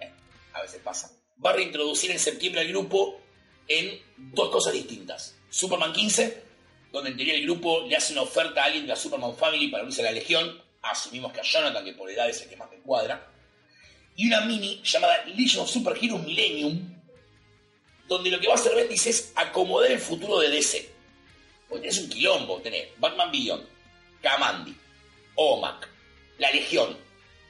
eh, 0.00 0.10
a 0.52 0.62
veces 0.62 0.80
pasa, 0.82 1.10
va 1.44 1.50
a 1.50 1.52
reintroducir 1.52 2.10
en 2.10 2.18
septiembre 2.18 2.62
al 2.62 2.68
grupo 2.68 3.20
en 3.68 4.00
dos 4.16 4.50
cosas 4.50 4.72
distintas. 4.72 5.36
Superman 5.48 5.92
15, 5.92 6.42
donde 6.92 7.10
en 7.10 7.16
teoría 7.16 7.34
el 7.34 7.44
grupo 7.44 7.86
le 7.86 7.96
hace 7.96 8.12
una 8.12 8.22
oferta 8.22 8.62
a 8.62 8.64
alguien 8.66 8.82
de 8.84 8.88
la 8.88 8.96
Superman 8.96 9.36
Family 9.36 9.68
para 9.68 9.84
unirse 9.84 10.02
a 10.02 10.06
la 10.06 10.12
Legión. 10.12 10.60
Asumimos 10.82 11.32
que 11.32 11.40
a 11.40 11.44
Jonathan, 11.44 11.84
que 11.84 11.92
por 11.92 12.10
edad 12.10 12.28
es 12.28 12.42
el 12.42 12.48
que 12.48 12.56
más 12.56 12.70
me 12.70 12.78
cuadra. 12.78 13.30
Y 14.16 14.26
una 14.26 14.40
mini 14.42 14.82
llamada 14.82 15.24
Legion 15.26 15.62
of 15.62 15.70
Super 15.70 15.96
Heroes 15.96 16.24
Millennium, 16.24 16.99
donde 18.10 18.28
lo 18.30 18.40
que 18.40 18.48
va 18.48 18.54
a 18.54 18.56
hacer 18.56 18.74
Bendis 18.74 19.06
es 19.06 19.32
acomodar 19.36 19.88
el 19.92 20.00
futuro 20.00 20.40
de 20.40 20.50
DC. 20.50 20.90
Porque 21.68 21.82
tenés 21.82 21.98
un 22.02 22.10
quilombo, 22.10 22.60
tenés 22.60 22.88
Batman 22.98 23.30
Beyond, 23.30 23.64
Kamandi, 24.20 24.74
OMAC, 25.36 25.88
La 26.38 26.50
Legión, 26.50 26.96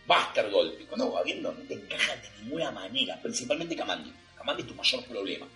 Buster 0.06 0.50
Gold. 0.50 0.78
Y 0.78 0.84
cuando 0.84 1.12
vas 1.12 1.24
viendo, 1.24 1.50
no 1.50 1.62
te 1.62 1.72
encaja 1.72 2.14
de 2.16 2.28
ninguna 2.42 2.70
manera, 2.70 3.18
principalmente 3.22 3.74
Kamandi. 3.74 4.12
Kamandi 4.36 4.62
es 4.62 4.68
tu 4.68 4.74
mayor 4.74 5.02
problema. 5.06 5.48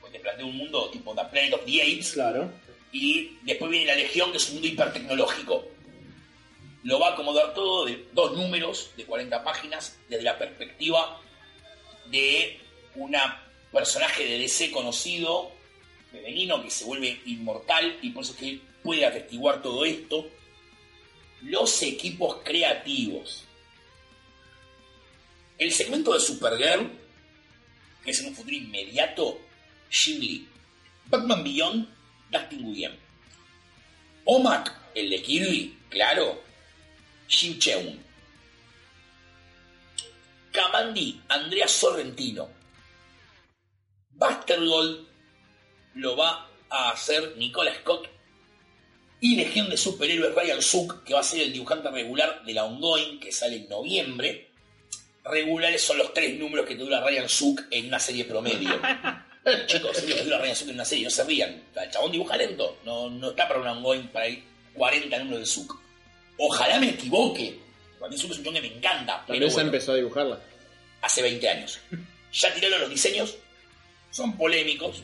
Porque 0.00 0.16
te 0.16 0.22
plantea 0.24 0.46
un 0.46 0.56
mundo 0.56 0.88
tipo 0.90 1.14
The 1.14 1.24
Planet 1.30 1.52
of 1.52 1.64
the 1.66 1.82
Apes, 1.82 2.12
Claro. 2.14 2.50
y 2.92 3.36
después 3.42 3.70
viene 3.70 3.86
la 3.86 3.94
Legión, 3.94 4.30
que 4.30 4.38
es 4.38 4.48
un 4.48 4.54
mundo 4.54 4.68
hipertecnológico. 4.68 5.68
Lo 6.82 6.98
va 6.98 7.08
a 7.08 7.12
acomodar 7.12 7.52
todo 7.52 7.84
de 7.84 8.06
dos 8.14 8.32
números 8.32 8.90
de 8.96 9.04
40 9.04 9.44
páginas 9.44 9.98
desde 10.08 10.22
la 10.22 10.38
perspectiva 10.38 11.20
de 12.06 12.58
una 12.94 13.42
personaje 13.72 14.24
de 14.24 14.38
DC 14.38 14.70
conocido, 14.70 15.52
femenino, 16.10 16.62
que 16.62 16.70
se 16.70 16.84
vuelve 16.84 17.20
inmortal 17.26 17.98
y 18.02 18.10
por 18.10 18.22
eso 18.22 18.32
es 18.32 18.38
que 18.38 18.60
puede 18.82 19.04
atestiguar 19.04 19.62
todo 19.62 19.84
esto. 19.84 20.28
Los 21.42 21.82
equipos 21.82 22.38
creativos. 22.44 23.44
El 25.58 25.72
segmento 25.72 26.12
de 26.12 26.20
Supergirl, 26.20 26.90
que 28.04 28.10
es 28.10 28.20
en 28.20 28.28
un 28.28 28.34
futuro 28.34 28.56
inmediato, 28.56 29.40
Jim 29.90 30.20
Lee. 30.20 30.48
Batman 31.06 31.44
Beyond, 31.44 31.88
Dustin 32.30 32.62
Nguyen. 32.62 32.98
Omak, 34.24 34.72
el 34.94 35.10
de 35.10 35.22
Kirby, 35.22 35.78
claro, 35.88 36.42
Jim 37.28 37.58
Cheung. 37.58 37.96
Kamandi, 40.52 41.20
Andrea 41.28 41.68
Sorrentino. 41.68 42.55
Buster 44.16 44.64
Gold 44.64 45.06
lo 45.94 46.16
va 46.16 46.48
a 46.68 46.90
hacer 46.90 47.34
Nicola 47.36 47.74
Scott. 47.74 48.08
Y 49.20 49.36
Legión 49.36 49.70
de 49.70 49.76
Superhéroes 49.76 50.34
Ryan 50.34 50.60
Zook, 50.60 51.02
que 51.04 51.14
va 51.14 51.20
a 51.20 51.24
ser 51.24 51.42
el 51.42 51.52
dibujante 51.52 51.90
regular 51.90 52.44
de 52.44 52.52
la 52.52 52.64
Ongoing, 52.64 53.18
que 53.18 53.32
sale 53.32 53.56
en 53.56 53.68
noviembre. 53.68 54.50
Regulares 55.24 55.82
son 55.82 55.98
los 55.98 56.12
tres 56.12 56.38
números 56.38 56.66
que 56.66 56.76
te 56.76 56.82
dura 56.82 57.00
Ryan 57.00 57.28
Zook 57.28 57.62
en 57.70 57.86
una 57.86 57.98
serie 57.98 58.24
promedio. 58.24 58.70
Chicos, 59.66 59.98
es 59.98 60.08
lo 60.08 60.16
que 60.16 60.22
dura 60.24 60.38
Ryan 60.38 60.56
Zook 60.56 60.68
en 60.68 60.74
una 60.74 60.84
serie, 60.84 61.04
no 61.04 61.10
se 61.10 61.24
rían. 61.24 61.62
El 61.74 61.90
chabón 61.90 62.12
dibuja 62.12 62.36
lento, 62.36 62.78
no, 62.84 63.08
no 63.08 63.30
está 63.30 63.48
para 63.48 63.60
un 63.60 63.68
ongoing 63.68 64.08
para 64.08 64.28
ir 64.28 64.44
40 64.74 65.18
números 65.18 65.40
de 65.40 65.46
Zook. 65.46 65.80
Ojalá 66.38 66.78
me 66.78 66.90
equivoque. 66.90 67.58
Para 67.98 68.10
mí 68.10 68.18
Zook 68.18 68.32
es 68.32 68.38
un 68.38 68.44
chabón 68.44 68.60
que 68.60 68.68
me 68.68 68.76
encanta, 68.76 69.24
pero 69.26 69.40
vez 69.40 69.54
bueno, 69.54 69.68
empezó 69.68 69.92
a 69.92 69.96
dibujarla. 69.96 70.40
hace 71.00 71.22
20 71.22 71.48
años. 71.48 71.80
Ya 72.32 72.52
tiraron 72.52 72.80
los 72.82 72.90
diseños, 72.90 73.36
son 74.16 74.36
polémicos. 74.36 75.02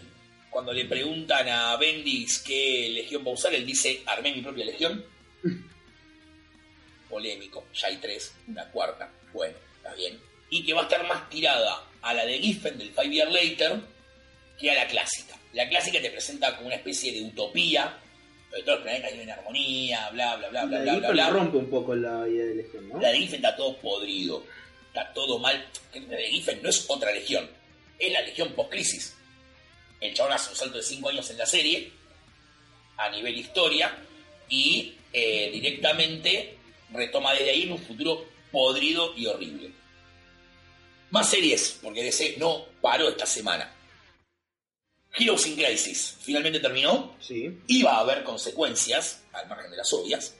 Cuando 0.49 0.73
le 0.73 0.87
preguntan 0.87 1.49
a 1.49 1.77
Bendis 1.77 2.39
qué 2.41 2.89
legión 2.91 3.25
va 3.25 3.31
a 3.31 3.35
usar, 3.35 3.55
él 3.55 3.67
dice, 3.67 4.03
armé 4.07 4.35
mi 4.35 4.41
propia 4.41 4.65
legión. 4.65 5.05
Polémico, 7.11 7.67
ya 7.75 7.89
hay 7.89 7.97
tres, 7.97 8.35
una 8.49 8.65
cuarta, 8.71 9.11
bueno, 9.35 9.55
está 9.77 9.95
bien. 9.95 10.19
Y 10.49 10.65
que 10.65 10.73
va 10.73 10.81
a 10.81 10.85
estar 10.85 11.07
más 11.07 11.29
tirada 11.29 11.85
a 12.01 12.15
la 12.15 12.25
de 12.25 12.39
Giffen 12.39 12.79
del 12.79 12.91
Five 12.91 13.11
Year 13.11 13.31
Later 13.31 13.81
que 14.59 14.71
a 14.71 14.75
la 14.75 14.87
clásica. 14.87 15.39
La 15.53 15.69
clásica 15.69 16.01
te 16.01 16.11
presenta 16.11 16.55
como 16.57 16.69
una 16.69 16.77
especie 16.77 17.13
de 17.13 17.23
utopía, 17.23 17.99
donde 18.51 18.65
todos 18.65 18.79
los 18.79 18.85
planetas 18.85 19.13
viven 19.13 19.29
en 19.29 19.39
armonía, 19.39 20.11
bla, 20.11 20.37
bla, 20.37 20.49
bla, 20.49 20.65
bla, 20.65 20.79
La 20.79 20.85
bla, 20.85 20.99
bla, 21.01 21.11
bla. 21.11 21.31
rompe 21.31 21.59
un 21.59 21.69
poco 21.69 21.95
la 21.95 22.27
idea 22.27 22.47
de 22.47 22.55
Legión, 22.55 22.89
¿no? 22.89 23.01
La 23.01 23.11
de 23.11 23.19
Giffen 23.19 23.37
está 23.37 23.57
todo 23.57 23.77
podrido. 23.77 24.45
Está 24.89 25.13
todo 25.13 25.39
mal. 25.39 25.67
La 25.95 26.17
de 26.17 26.29
Giffen 26.29 26.63
no 26.63 26.69
es 26.71 26.85
otra 26.89 27.13
legión. 27.13 27.62
Es 28.03 28.12
la 28.12 28.20
legión 28.23 28.53
post-crisis. 28.55 29.15
El 30.01 30.12
chabón 30.12 30.33
hace 30.33 30.51
un 30.51 30.57
salto 30.57 30.77
de 30.79 30.83
5 30.83 31.09
años 31.09 31.31
en 31.31 31.39
la 31.39 31.47
serie, 31.47 31.93
a 32.97 33.09
nivel 33.11 33.37
historia, 33.37 33.97
y 34.49 34.95
eh, 35.12 35.51
directamente 35.53 36.57
retoma 36.93 37.33
desde 37.33 37.51
ahí 37.51 37.62
en 37.62 37.73
un 37.73 37.79
futuro 37.79 38.27
podrido 38.51 39.15
y 39.16 39.27
horrible. 39.27 39.70
Más 41.11 41.31
series, 41.31 41.79
porque 41.81 42.03
DC 42.03 42.37
no 42.39 42.65
paró 42.81 43.09
esta 43.09 43.24
semana. 43.27 43.73
Heroes 45.16 45.47
in 45.47 45.55
Crisis 45.57 46.16
finalmente 46.23 46.59
terminó 46.59 47.15
Sí. 47.20 47.57
iba 47.69 47.93
a 47.93 48.01
haber 48.01 48.24
consecuencias, 48.24 49.23
al 49.33 49.47
margen 49.49 49.70
de 49.70 49.77
las 49.77 49.93
obvias, 49.93 50.35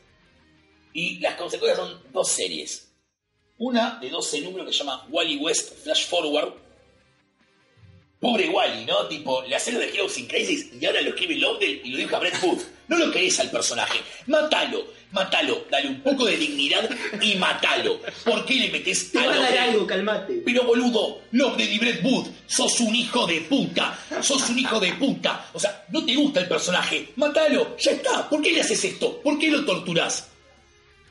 y 0.95 1.21
las 1.21 1.37
consecuencias 1.37 1.79
son 1.79 2.03
dos 2.13 2.29
series. 2.29 2.89
Una 3.59 3.99
de 4.01 4.11
12 4.11 4.41
números 4.41 4.67
que 4.67 4.73
se 4.73 4.79
llama 4.81 5.07
Wally 5.11 5.37
West 5.37 5.85
Flash 5.85 6.07
Forward. 6.09 6.55
Pobre 8.23 8.49
Wally, 8.49 8.85
¿no? 8.85 9.09
Tipo, 9.09 9.43
le 9.43 9.57
hace 9.57 9.73
lo 9.73 9.81
de 9.81 9.89
Heroes 9.89 10.17
in 10.17 10.27
Crisis 10.27 10.69
y 10.81 10.87
ahora 10.87 11.01
lo 11.01 11.09
escribe 11.09 11.35
Lobdell 11.35 11.81
y 11.83 11.91
lo 11.91 11.99
dijo 11.99 12.15
a 12.15 12.21
Brett 12.21 12.41
Booth. 12.41 12.63
No 12.87 12.97
lo 12.97 13.11
querés 13.11 13.41
al 13.41 13.51
personaje. 13.51 13.99
Mátalo, 14.29 14.87
mátalo, 15.11 15.65
dale 15.69 15.89
un 15.89 16.01
poco 16.03 16.27
de 16.27 16.37
dignidad 16.37 16.89
y 17.21 17.35
mátalo. 17.35 17.99
¿Por 18.25 18.47
qué 18.47 18.55
le 18.55 18.71
metes 18.71 19.11
Te 19.11 19.19
a 19.19 19.27
va 19.27 19.35
a 19.35 19.39
dar 19.39 19.59
algo, 19.59 19.85
calmate. 19.89 20.35
Pero 20.45 20.63
boludo, 20.63 21.23
Lobdell 21.33 21.73
y 21.73 21.79
Brett 21.81 22.01
Booth, 22.01 22.29
sos 22.47 22.79
un 22.79 22.95
hijo 22.95 23.27
de 23.27 23.41
puta, 23.41 23.99
sos 24.23 24.49
un 24.51 24.59
hijo 24.61 24.79
de 24.79 24.93
puta. 24.93 25.51
O 25.53 25.59
sea, 25.59 25.85
no 25.91 26.05
te 26.05 26.15
gusta 26.15 26.39
el 26.39 26.47
personaje, 26.47 27.09
mátalo, 27.17 27.77
ya 27.77 27.91
está. 27.91 28.31
¿Por 28.31 28.41
qué 28.41 28.53
le 28.53 28.61
haces 28.61 28.85
esto? 28.85 29.21
¿Por 29.21 29.37
qué 29.37 29.51
lo 29.51 29.65
torturás? 29.65 30.29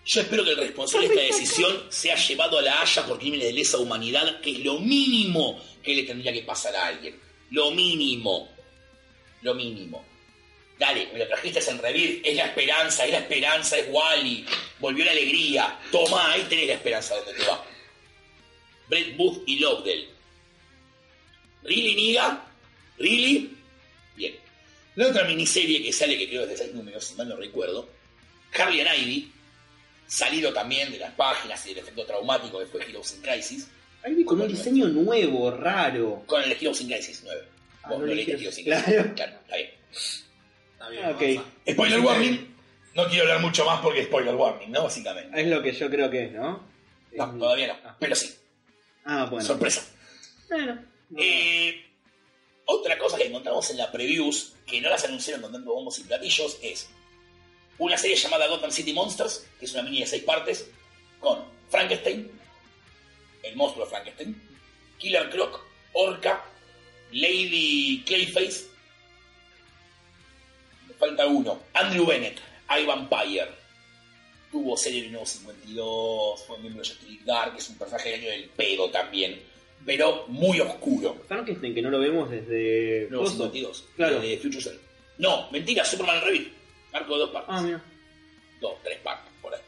Yo 0.05 0.21
espero 0.21 0.43
que 0.43 0.51
el 0.51 0.57
responsable 0.57 1.09
de 1.09 1.13
esta 1.13 1.37
decisión 1.37 1.83
sea 1.89 2.15
llevado 2.15 2.57
a 2.57 2.61
la 2.61 2.81
Haya 2.81 3.05
por 3.05 3.19
crímenes 3.19 3.47
de 3.47 3.53
lesa 3.53 3.77
humanidad, 3.77 4.39
que 4.39 4.51
es 4.51 4.59
lo 4.65 4.79
mínimo 4.79 5.61
que 5.81 5.95
le 5.95 6.03
tendría 6.03 6.33
que 6.33 6.43
pasar 6.43 6.75
a 6.75 6.87
alguien. 6.87 7.19
Lo 7.51 7.71
mínimo. 7.71 8.49
Lo 9.41 9.53
mínimo. 9.53 10.05
Dale, 10.77 11.09
me 11.13 11.19
lo 11.19 11.27
trajiste 11.27 11.59
en 11.69 11.77
Revir, 11.77 12.21
es 12.25 12.35
la 12.35 12.45
esperanza, 12.45 13.05
es 13.05 13.11
la 13.11 13.19
esperanza, 13.19 13.77
es 13.77 13.85
Wally. 13.89 14.45
Volvió 14.79 15.05
la 15.05 15.11
alegría. 15.11 15.79
Toma, 15.91 16.31
ahí 16.31 16.43
tenés 16.49 16.67
la 16.67 16.73
esperanza 16.73 17.15
donde 17.15 17.33
te 17.33 17.47
va. 17.47 17.63
Brett 18.87 19.15
Booth 19.15 19.43
y 19.45 19.59
Lobdell. 19.59 20.09
¿Really, 21.63 21.95
Niga? 21.95 22.45
¿Really? 22.97 23.55
Bien. 24.15 24.35
La 24.95 25.07
otra 25.07 25.23
miniserie 25.25 25.83
que 25.83 25.93
sale, 25.93 26.17
que 26.17 26.27
creo 26.27 26.43
es 26.43 26.49
de 26.49 26.57
seis 26.57 26.73
números, 26.73 27.05
si 27.05 27.15
mal 27.15 27.29
no 27.29 27.35
recuerdo, 27.35 27.87
Harley 28.53 28.81
and 28.81 28.99
Ivy, 29.01 29.31
salido 30.07 30.51
también 30.51 30.91
de 30.91 30.97
las 30.97 31.13
páginas 31.13 31.65
y 31.65 31.69
del 31.69 31.79
efecto 31.79 32.05
traumático 32.05 32.59
que 32.59 32.65
fue 32.65 32.83
Heroes 32.83 33.13
in 33.13 33.21
Crisis, 33.21 33.67
con 34.25 34.41
un 34.41 34.47
diseño 34.47 34.87
nuevo, 34.87 35.51
raro. 35.51 36.23
con 36.25 36.41
el 36.43 36.51
Heroes 36.51 36.81
in 36.81 36.87
Crisis 36.87 37.21
9. 37.23 37.41
Ah, 37.83 37.89
Vos 37.89 37.99
no 37.99 38.05
no 38.05 38.13
leíste 38.13 38.63
Claro. 38.63 39.13
Claro, 39.15 39.33
está 39.41 39.55
bien. 39.55 39.69
Está 40.73 40.89
bien, 40.89 41.39
Ah, 41.39 41.71
Spoiler 41.71 41.99
warning. 41.99 42.55
No 42.93 43.07
quiero 43.07 43.23
hablar 43.23 43.39
mucho 43.41 43.65
más 43.65 43.79
porque 43.81 44.03
spoiler 44.05 44.35
warning, 44.35 44.71
¿no? 44.71 44.83
Básicamente. 44.83 45.39
Es 45.39 45.47
lo 45.47 45.61
que 45.61 45.71
yo 45.71 45.89
creo 45.89 46.09
que 46.09 46.25
es, 46.25 46.31
¿no? 46.33 46.63
No, 47.13 47.25
Es- 47.33 47.39
todavía 47.39 47.67
no. 47.67 47.77
Ah. 47.85 47.95
Pero 47.99 48.15
sí. 48.15 48.33
Ah, 49.05 49.27
bueno. 49.29 49.45
Sorpresa. 49.45 49.81
Bueno. 50.49 50.83
Eh, 51.17 51.85
otra 52.65 52.97
cosa 52.97 53.17
que 53.17 53.27
encontramos 53.27 53.69
en 53.69 53.77
la 53.77 53.91
previews, 53.91 54.53
que 54.65 54.81
no 54.81 54.89
las 54.89 55.03
anunciaron 55.05 55.41
con 55.41 55.51
tanto 55.51 55.73
bombos 55.73 55.99
y 55.99 56.03
platillos, 56.03 56.57
es 56.61 56.89
una 57.77 57.97
serie 57.97 58.15
llamada 58.15 58.47
Gotham 58.47 58.71
City 58.71 58.93
Monsters, 58.93 59.47
que 59.59 59.65
es 59.65 59.73
una 59.73 59.83
mini 59.83 60.01
de 60.01 60.05
seis 60.07 60.23
partes, 60.23 60.69
con 61.19 61.39
Frankenstein, 61.69 62.29
el 63.43 63.55
monstruo 63.55 63.85
de 63.85 63.91
Frankenstein, 63.91 64.41
Killer 64.97 65.29
Croc, 65.29 65.59
Orca, 65.93 66.43
Lady 67.11 68.03
Clayface, 68.05 68.67
me 70.87 70.93
falta 70.95 71.25
uno, 71.27 71.61
Andrew 71.73 72.05
Bennett, 72.05 72.39
I 72.69 72.85
Vampire, 72.85 73.49
tuvo 74.51 74.77
serie 74.77 75.07
en 75.07 75.15
el 75.15 75.25
52, 75.25 76.43
fue 76.45 76.57
miembro 76.59 76.83
de 76.83 76.89
Justice 76.89 77.23
Dark, 77.25 77.55
es 77.57 77.69
un 77.69 77.77
personaje 77.77 78.09
del 78.09 78.19
año 78.21 78.29
del 78.29 78.49
pedo 78.49 78.89
también, 78.89 79.41
pero 79.85 80.25
muy 80.27 80.59
oscuro. 80.59 81.17
Frankenstein, 81.27 81.73
que 81.73 81.81
no 81.81 81.89
lo 81.89 81.99
vemos 81.99 82.29
desde. 82.29 83.07
Nuevo 83.09 83.23
Coso. 83.25 83.37
52. 83.37 83.85
Claro. 83.95 84.19
De 84.19 84.37
Future 84.37 84.61
Cell. 84.61 84.77
No, 85.17 85.49
mentira, 85.51 85.83
Superman 85.83 86.21
Revit. 86.23 86.49
Arco 86.93 87.13
de 87.13 87.19
dos 87.19 87.29
partes. 87.31 87.55
Ah, 87.55 87.61
mira. 87.61 87.83
Dos, 88.59 88.75
tres 88.83 88.99
partes, 88.99 89.31
por 89.41 89.53
ahí. 89.53 89.61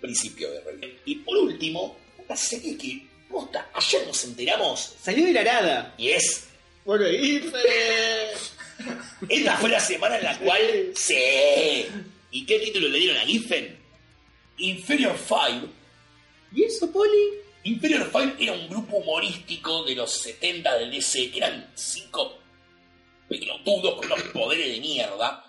Principio 0.00 0.50
de 0.50 0.60
Revit. 0.60 1.00
Y 1.04 1.16
por 1.16 1.36
último, 1.36 1.96
una 2.26 2.36
serie 2.36 2.76
que, 2.76 3.06
posta, 3.30 3.68
ayer 3.74 4.06
nos 4.06 4.24
enteramos 4.24 4.94
Salió 5.02 5.24
de 5.26 5.32
la 5.32 5.40
arada. 5.40 5.94
y 5.98 6.08
es. 6.10 6.48
Bueno, 6.84 7.08
Ife. 7.08 7.50
Esta 9.28 9.56
fue 9.56 9.70
la 9.70 9.80
semana 9.80 10.18
en 10.18 10.24
la 10.24 10.38
cual. 10.38 10.92
¡Sí! 10.94 11.86
¿Y 12.30 12.44
qué 12.46 12.58
título 12.58 12.88
le 12.88 12.98
dieron 12.98 13.16
a 13.16 13.20
Giffen? 13.26 13.76
Inferior 14.58 15.16
Five. 15.16 15.66
¿Y 16.52 16.64
eso, 16.64 16.90
Poli? 16.92 17.30
Inferior 17.64 18.10
Five 18.10 18.34
era 18.38 18.52
un 18.52 18.68
grupo 18.68 18.96
humorístico 18.98 19.84
de 19.84 19.94
los 19.96 20.12
70 20.12 20.78
del 20.78 20.90
DC, 20.90 21.30
que 21.30 21.38
eran 21.38 21.70
cinco 21.74 22.38
pelotudos 23.28 23.96
con 23.96 24.06
unos 24.06 24.22
poderes 24.28 24.72
de 24.74 24.80
mierda, 24.80 25.44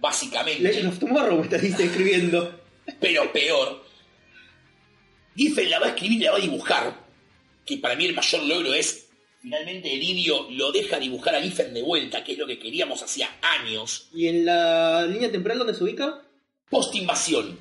básicamente. 0.00 0.62
Legend 0.62 0.88
of 0.88 0.98
Tomorrow 0.98 1.36
me 1.38 1.44
estás 1.44 1.62
escribiendo. 1.62 2.60
pero 3.00 3.30
peor. 3.32 3.84
Giffen 5.40 5.70
la 5.70 5.78
va 5.78 5.86
a 5.86 5.88
escribir 5.90 6.20
y 6.20 6.24
la 6.24 6.32
va 6.32 6.36
a 6.36 6.40
dibujar. 6.42 7.00
Que 7.64 7.78
para 7.78 7.94
mí 7.94 8.04
el 8.04 8.14
mayor 8.14 8.42
logro 8.42 8.74
es. 8.74 9.06
Finalmente 9.40 9.88
Lidio 9.96 10.48
lo 10.50 10.70
deja 10.70 10.98
dibujar 10.98 11.34
a 11.34 11.40
Giffen 11.40 11.72
de 11.72 11.80
vuelta, 11.80 12.22
que 12.22 12.32
es 12.32 12.38
lo 12.38 12.46
que 12.46 12.58
queríamos 12.58 13.02
hacía 13.02 13.38
años. 13.40 14.08
¿Y 14.12 14.26
en 14.28 14.44
la 14.44 15.06
línea 15.06 15.32
temporal 15.32 15.56
dónde 15.58 15.72
se 15.74 15.82
ubica? 15.84 16.20
Post 16.68 16.94
invasión. 16.94 17.58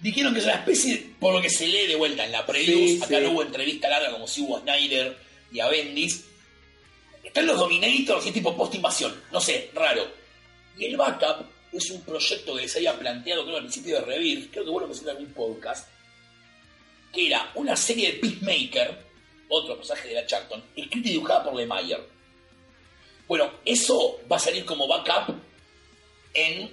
Dijeron 0.00 0.32
que 0.32 0.38
es 0.38 0.44
una 0.44 0.54
especie, 0.54 1.10
por 1.18 1.34
lo 1.34 1.42
que 1.42 1.50
se 1.50 1.66
lee 1.66 1.88
de 1.88 1.96
vuelta 1.96 2.24
en 2.24 2.30
la 2.30 2.46
previews, 2.46 2.90
Sí, 2.90 2.96
acá 3.02 3.18
sí. 3.18 3.24
no 3.24 3.30
hubo 3.32 3.42
entrevista 3.42 3.88
larga 3.88 4.12
como 4.12 4.28
si 4.28 4.42
hubo 4.42 4.58
a 4.58 4.60
Snyder 4.60 5.16
y 5.50 5.58
a 5.58 5.68
Bendis. 5.68 6.24
Están 7.24 7.46
los 7.46 7.58
Dominators 7.58 8.24
y 8.24 8.28
es 8.28 8.34
tipo 8.34 8.56
post 8.56 8.74
invasión, 8.76 9.12
no 9.32 9.40
sé, 9.40 9.70
raro. 9.74 10.06
Y 10.78 10.84
el 10.84 10.96
backup 10.96 11.46
es 11.72 11.90
un 11.90 12.02
proyecto 12.02 12.54
que 12.56 12.68
se 12.68 12.78
había 12.78 12.96
planteado 12.96 13.44
creo 13.44 13.56
al 13.56 13.62
principio 13.62 13.96
de 13.96 14.02
Revir, 14.02 14.50
creo 14.52 14.64
que 14.64 14.70
vos 14.70 14.82
lo 14.82 14.88
mencionaste 14.88 15.20
en 15.20 15.26
algún 15.26 15.34
podcast, 15.34 15.88
que 17.12 17.26
era 17.26 17.52
una 17.54 17.76
serie 17.76 18.12
de 18.12 18.18
Peacemaker, 18.18 19.04
otro 19.48 19.76
personaje 19.76 20.08
de 20.08 20.14
la 20.14 20.26
Charlton, 20.26 20.64
escrita 20.74 21.08
y 21.08 21.12
dibujada 21.12 21.44
por 21.44 21.54
Lemire. 21.54 22.00
Bueno, 23.28 23.52
eso 23.64 24.20
va 24.30 24.36
a 24.36 24.40
salir 24.40 24.64
como 24.64 24.88
backup 24.88 25.34
en 26.34 26.70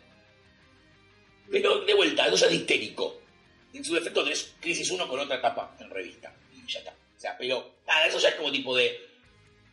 Pero 1.51 1.81
de 1.81 1.95
vuelta, 1.95 2.27
eso 2.27 2.37
ya 2.37 2.47
es 2.49 2.53
histérico. 2.53 3.19
En 3.73 3.83
su 3.83 3.95
defecto 3.95 4.23
tenés 4.23 4.55
Crisis 4.61 4.91
1 4.91 5.09
con 5.09 5.21
otra 5.21 5.41
tapa 5.41 5.75
en 5.81 5.89
revista. 5.89 6.35
Y 6.53 6.71
ya 6.71 6.81
está. 6.81 6.93
O 7.17 7.21
sea, 7.21 7.35
pero 7.39 7.77
nada, 7.87 8.07
eso 8.07 8.19
ya 8.19 8.29
es 8.29 8.35
como 8.35 8.53
tipo 8.53 8.77
de. 8.77 9.12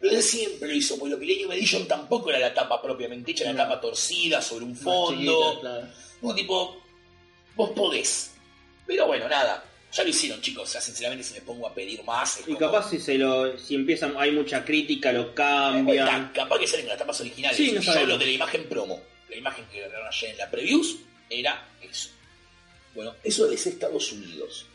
De 0.02 0.22
siempre 0.22 0.70
lo 0.70 0.74
hizo, 0.76 0.98
porque 0.98 1.12
lo 1.14 1.18
Millennium 1.18 1.52
Edition 1.52 1.86
tampoco 1.88 2.30
era 2.30 2.40
la 2.40 2.54
tapa 2.54 2.82
propiamente 2.82 3.32
hecha, 3.32 3.44
era 3.44 3.54
la 3.54 3.64
tapa 3.68 3.82
torcida 3.82 4.42
sobre 4.42 4.64
un 4.66 4.76
fondo. 4.76 5.60
claro. 5.60 6.36
Tipo, 6.36 6.82
vos 7.56 7.70
podés. 7.72 8.32
Pero 8.88 9.08
bueno, 9.08 9.28
nada. 9.28 9.64
Ya 9.92 10.04
lo 10.04 10.10
hicieron, 10.10 10.40
chicos. 10.42 10.70
O 10.70 10.72
sea, 10.72 10.80
sinceramente, 10.82 11.24
si 11.24 11.34
me 11.34 11.42
pongo 11.42 11.68
a 11.68 11.74
pedir 11.74 12.04
más. 12.04 12.36
Es 12.38 12.42
y 12.48 12.54
como- 12.54 12.60
capaz 12.60 12.90
si 12.92 13.00
se 13.00 13.18
lo, 13.18 13.58
si 13.58 13.76
empiezan, 13.76 14.16
hay 14.18 14.32
mucha 14.32 14.64
crítica, 14.64 15.12
lo 15.12 15.34
cambian. 15.36 16.32
capaz 16.34 16.60
que 16.60 16.68
salen 16.68 16.88
las 16.88 16.98
tapas 16.98 17.20
originales. 17.22 17.58
Sí, 17.58 17.72
no 17.72 17.82
Yo 17.82 17.92
sabemos. 17.92 18.04
hablo 18.04 18.18
de 18.20 18.26
la 18.26 18.32
imagen 18.32 18.70
promo. 18.70 19.02
La 19.30 19.36
imagen 19.36 19.66
que 19.72 19.84
agarraron 19.84 20.08
ayer 20.08 20.30
en 20.32 20.38
la 20.38 20.50
previews 20.52 20.96
era 21.30 21.68
eso. 21.82 22.10
Bueno, 22.96 23.16
eso 23.24 23.50
es 23.52 23.66
Estados 23.68 24.12
Unidos. 24.12 24.66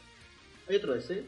¿Hay 0.69 0.77
otro 0.77 0.95
DC? 0.95 1.23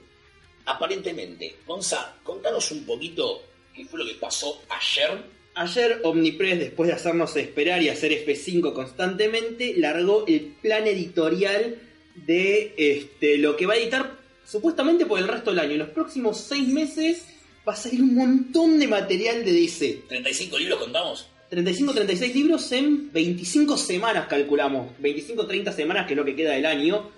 Aparentemente, 0.66 1.56
Gonza, 1.66 2.14
contanos 2.24 2.70
un 2.72 2.84
poquito 2.84 3.42
qué 3.76 3.84
fue 3.84 4.00
lo 4.00 4.06
que 4.06 4.14
pasó 4.14 4.62
ayer. 4.68 5.36
Ayer 5.54 6.00
Omnipress, 6.02 6.58
después 6.58 6.88
de 6.88 6.94
hacernos 6.94 7.36
esperar 7.36 7.82
y 7.82 7.88
hacer 7.88 8.12
F5 8.12 8.72
constantemente, 8.72 9.74
largó 9.76 10.26
el 10.26 10.54
plan 10.60 10.86
editorial 10.86 11.78
de 12.14 12.74
este, 12.76 13.38
lo 13.38 13.56
que 13.56 13.66
va 13.66 13.74
a 13.74 13.76
editar 13.76 14.16
supuestamente 14.44 15.06
por 15.06 15.18
el 15.18 15.28
resto 15.28 15.50
del 15.50 15.60
año. 15.60 15.72
En 15.72 15.78
los 15.78 15.88
próximos 15.90 16.38
seis 16.38 16.68
meses 16.68 17.26
va 17.66 17.72
a 17.72 17.76
salir 17.76 18.02
un 18.02 18.14
montón 18.14 18.78
de 18.78 18.88
material 18.88 19.44
de 19.44 19.52
DC. 19.52 20.02
35 20.08 20.58
libros 20.58 20.78
contamos. 20.78 21.28
35 21.48 21.94
36 21.94 22.34
libros 22.34 22.72
en 22.72 23.12
25 23.12 23.76
semanas 23.76 24.26
calculamos. 24.28 24.92
25 24.98 25.46
30 25.46 25.72
semanas 25.72 26.06
que 26.06 26.14
es 26.14 26.16
lo 26.16 26.24
que 26.24 26.36
queda 26.36 26.52
del 26.52 26.66
año. 26.66 27.10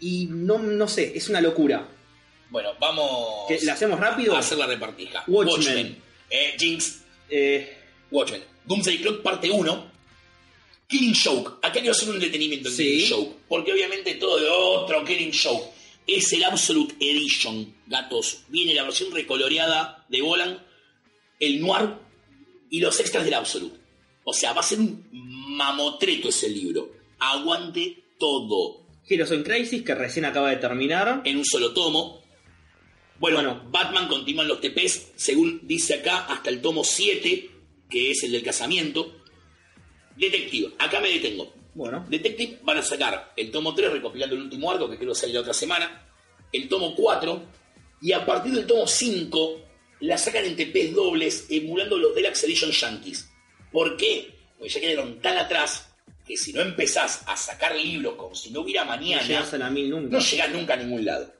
Y 0.00 0.26
no, 0.26 0.58
no 0.58 0.88
sé, 0.88 1.12
es 1.14 1.28
una 1.28 1.40
locura. 1.40 1.88
Bueno, 2.50 2.70
vamos 2.80 3.46
¿Que 3.48 3.58
¿La 3.64 3.72
hacemos 3.74 3.98
rápido? 3.98 4.36
a 4.36 4.38
hacer 4.40 4.58
la 4.58 4.66
repartija. 4.66 5.24
Watchmen. 5.26 5.96
Eh, 6.30 6.54
Jinx, 6.58 7.02
Eh, 7.28 7.76
Watchmen. 8.10 8.42
Doomsday 8.64 8.98
Clock 8.98 9.22
parte 9.22 9.50
1. 9.50 9.90
Killing 10.88 11.14
Joke. 11.14 11.54
Acá 11.62 11.72
quiero 11.80 11.90
hacer 11.90 12.08
un 12.10 12.20
detenimiento 12.20 12.68
en 12.68 12.74
Sí. 12.74 12.82
Killing 12.84 13.10
Joke. 13.10 13.36
Porque 13.48 13.72
obviamente 13.72 14.14
todo 14.14 14.38
de 14.38 14.48
otro 14.48 15.04
Killing 15.04 15.32
Joke. 15.32 15.70
Es 16.06 16.32
el 16.32 16.44
Absolute 16.44 16.94
Edition, 17.00 17.74
gatos. 17.88 18.44
Viene 18.48 18.74
la 18.74 18.84
versión 18.84 19.12
recoloreada 19.12 20.04
de 20.08 20.20
Golan, 20.20 20.64
el 21.40 21.60
Noir 21.60 21.94
y 22.70 22.78
los 22.78 23.00
extras 23.00 23.24
del 23.24 23.34
Absolute. 23.34 23.76
O 24.22 24.32
sea, 24.32 24.52
va 24.52 24.60
a 24.60 24.64
ser 24.64 24.78
un 24.78 25.04
mamotreto 25.12 26.28
ese 26.28 26.48
libro. 26.48 26.92
Aguante 27.18 28.04
todo 28.18 28.82
Heroes 29.08 29.32
in 29.32 29.42
Crisis, 29.42 29.82
que 29.82 29.94
recién 29.94 30.24
acaba 30.24 30.50
de 30.50 30.56
terminar. 30.56 31.22
en 31.24 31.36
un 31.38 31.44
solo 31.44 31.72
tomo. 31.72 32.22
Bueno, 33.18 33.36
Bueno. 33.36 33.62
Batman 33.70 34.08
continúa 34.08 34.42
en 34.42 34.48
los 34.48 34.60
TPs, 34.60 35.12
según 35.16 35.60
dice 35.62 35.94
acá, 35.94 36.26
hasta 36.26 36.50
el 36.50 36.60
tomo 36.60 36.84
7, 36.84 37.50
que 37.88 38.10
es 38.10 38.22
el 38.24 38.32
del 38.32 38.42
casamiento. 38.42 39.22
Detective, 40.16 40.74
acá 40.78 41.00
me 41.00 41.10
detengo. 41.10 41.52
Bueno, 41.74 42.06
Detective 42.08 42.58
van 42.62 42.78
a 42.78 42.82
sacar 42.82 43.32
el 43.36 43.50
tomo 43.50 43.74
3, 43.74 43.92
recopilando 43.92 44.34
el 44.34 44.42
último 44.42 44.70
arco, 44.70 44.88
que 44.88 44.96
creo 44.96 45.12
que 45.12 45.18
sale 45.18 45.32
la 45.32 45.40
otra 45.40 45.54
semana. 45.54 46.06
El 46.52 46.68
tomo 46.68 46.94
4, 46.94 47.42
y 48.02 48.12
a 48.12 48.24
partir 48.24 48.52
del 48.52 48.66
tomo 48.66 48.86
5, 48.86 49.60
la 50.00 50.18
sacan 50.18 50.44
en 50.44 50.56
TPs 50.56 50.94
dobles, 50.94 51.46
emulando 51.50 51.98
los 51.98 52.14
Deluxe 52.14 52.44
Edition 52.44 52.70
Yankees. 52.70 53.30
¿Por 53.72 53.96
qué? 53.96 54.34
Porque 54.58 54.72
ya 54.72 54.80
quedaron 54.80 55.20
tan 55.20 55.36
atrás 55.36 55.92
que 56.26 56.36
si 56.36 56.52
no 56.52 56.60
empezás 56.60 57.22
a 57.26 57.36
sacar 57.36 57.76
libros 57.76 58.14
como 58.14 58.34
si 58.34 58.50
no 58.50 58.60
hubiera 58.60 58.84
no 58.84 58.90
mañana, 58.90 59.22
llegas 59.26 59.54
a 59.54 59.58
la 59.58 59.70
mil 59.70 59.90
nunca. 59.90 60.16
no 60.16 60.18
llegas 60.18 60.50
nunca 60.50 60.74
a 60.74 60.76
ningún 60.76 61.04
lado. 61.04 61.32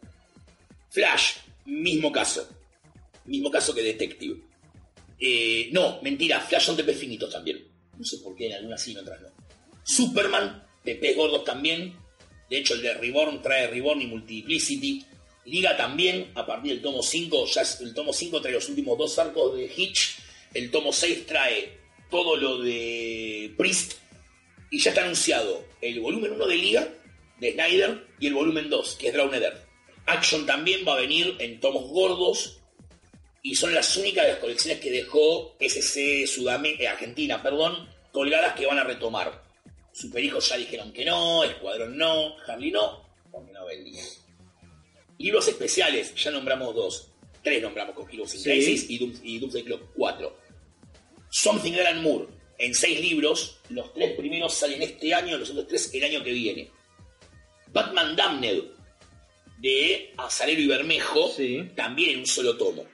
Flash, 0.90 1.36
mismo 1.66 2.10
caso. 2.12 2.48
Mismo 3.24 3.50
caso 3.50 3.74
que 3.74 3.82
Detective. 3.82 4.40
Eh, 5.18 5.68
no, 5.72 6.00
mentira, 6.02 6.40
Flash 6.40 6.64
son 6.64 6.76
TP 6.76 6.92
finitos 6.94 7.30
también. 7.30 7.66
No 7.96 8.04
sé 8.04 8.18
por 8.18 8.34
qué 8.36 8.46
en 8.46 8.54
algunas 8.54 8.82
sí 8.82 8.92
en 8.92 8.98
otras 8.98 9.20
no. 9.20 9.28
Superman, 9.82 10.66
TP 10.84 11.14
gordos 11.14 11.44
también. 11.44 11.94
De 12.48 12.58
hecho, 12.58 12.74
el 12.74 12.82
de 12.82 12.94
Reborn 12.94 13.42
trae 13.42 13.66
Reborn 13.66 14.00
y 14.02 14.06
Multiplicity. 14.06 15.04
Liga 15.46 15.76
también, 15.76 16.32
a 16.34 16.44
partir 16.44 16.72
del 16.72 16.82
tomo 16.82 17.02
5, 17.02 17.46
ya 17.46 17.62
el 17.80 17.94
tomo 17.94 18.12
5 18.12 18.40
trae 18.40 18.54
los 18.54 18.68
últimos 18.68 18.98
dos 18.98 19.18
arcos 19.18 19.56
de 19.56 19.70
Hitch. 19.74 20.18
El 20.54 20.70
tomo 20.70 20.92
6 20.92 21.26
trae 21.26 21.78
todo 22.10 22.36
lo 22.36 22.58
de 22.58 23.54
Priest. 23.56 23.94
Y 24.70 24.80
ya 24.80 24.90
está 24.90 25.02
anunciado 25.02 25.64
el 25.80 26.00
volumen 26.00 26.32
1 26.32 26.46
de 26.46 26.56
Liga, 26.56 26.88
de 27.38 27.52
Snyder, 27.52 28.06
y 28.18 28.26
el 28.26 28.34
volumen 28.34 28.68
2, 28.68 28.96
que 28.96 29.08
es 29.08 29.14
Drowned 29.14 29.42
Earth. 29.42 29.65
Action 30.06 30.46
también 30.46 30.84
va 30.86 30.94
a 30.94 31.00
venir 31.00 31.36
en 31.38 31.60
tomos 31.60 31.84
gordos, 31.90 32.58
y 33.42 33.54
son 33.54 33.74
las 33.74 33.96
únicas 33.96 34.24
de 34.26 34.32
las 34.32 34.40
colecciones 34.40 34.80
que 34.80 34.90
dejó 34.90 35.54
SC 35.60 36.26
Sudamérica, 36.26 36.90
Argentina, 36.92 37.42
perdón, 37.42 37.88
colgadas 38.12 38.54
que 38.54 38.66
van 38.66 38.78
a 38.78 38.84
retomar. 38.84 39.42
Superhijos 39.92 40.48
ya 40.48 40.56
dijeron 40.56 40.92
que 40.92 41.04
no, 41.04 41.44
Escuadrón 41.44 41.96
no, 41.96 42.36
Harley 42.46 42.70
no, 42.70 43.08
porque 43.30 43.52
no 43.52 43.64
vendía. 43.66 44.02
Libros 45.18 45.48
especiales, 45.48 46.14
ya 46.14 46.30
nombramos 46.30 46.74
dos. 46.74 47.08
Tres 47.42 47.62
nombramos 47.62 47.94
con 47.94 48.10
Heroes 48.10 48.34
in 48.34 48.40
Sí. 48.40 48.50
Crisis 48.50 48.90
y, 48.90 48.98
Doom- 48.98 49.20
y 49.22 49.38
Doomsday 49.38 49.62
Clock, 49.62 49.92
cuatro. 49.94 50.36
Something 51.30 51.72
Alan 51.74 52.02
Moore, 52.02 52.26
en 52.58 52.74
seis 52.74 53.00
libros, 53.00 53.58
los 53.70 53.92
tres 53.94 54.16
primeros 54.16 54.52
salen 54.54 54.82
este 54.82 55.14
año, 55.14 55.38
los 55.38 55.50
otros 55.50 55.66
tres 55.68 55.90
el 55.94 56.04
año 56.04 56.22
que 56.24 56.32
viene. 56.32 56.70
Batman 57.72 58.16
Damned, 58.16 58.62
de 59.58 60.12
Azarelo 60.16 60.60
y 60.60 60.66
Bermejo, 60.66 61.28
Sí. 61.30 61.62
también 61.74 62.10
en 62.10 62.18
un 62.20 62.26
solo 62.26 62.56
tomo. 62.56 62.84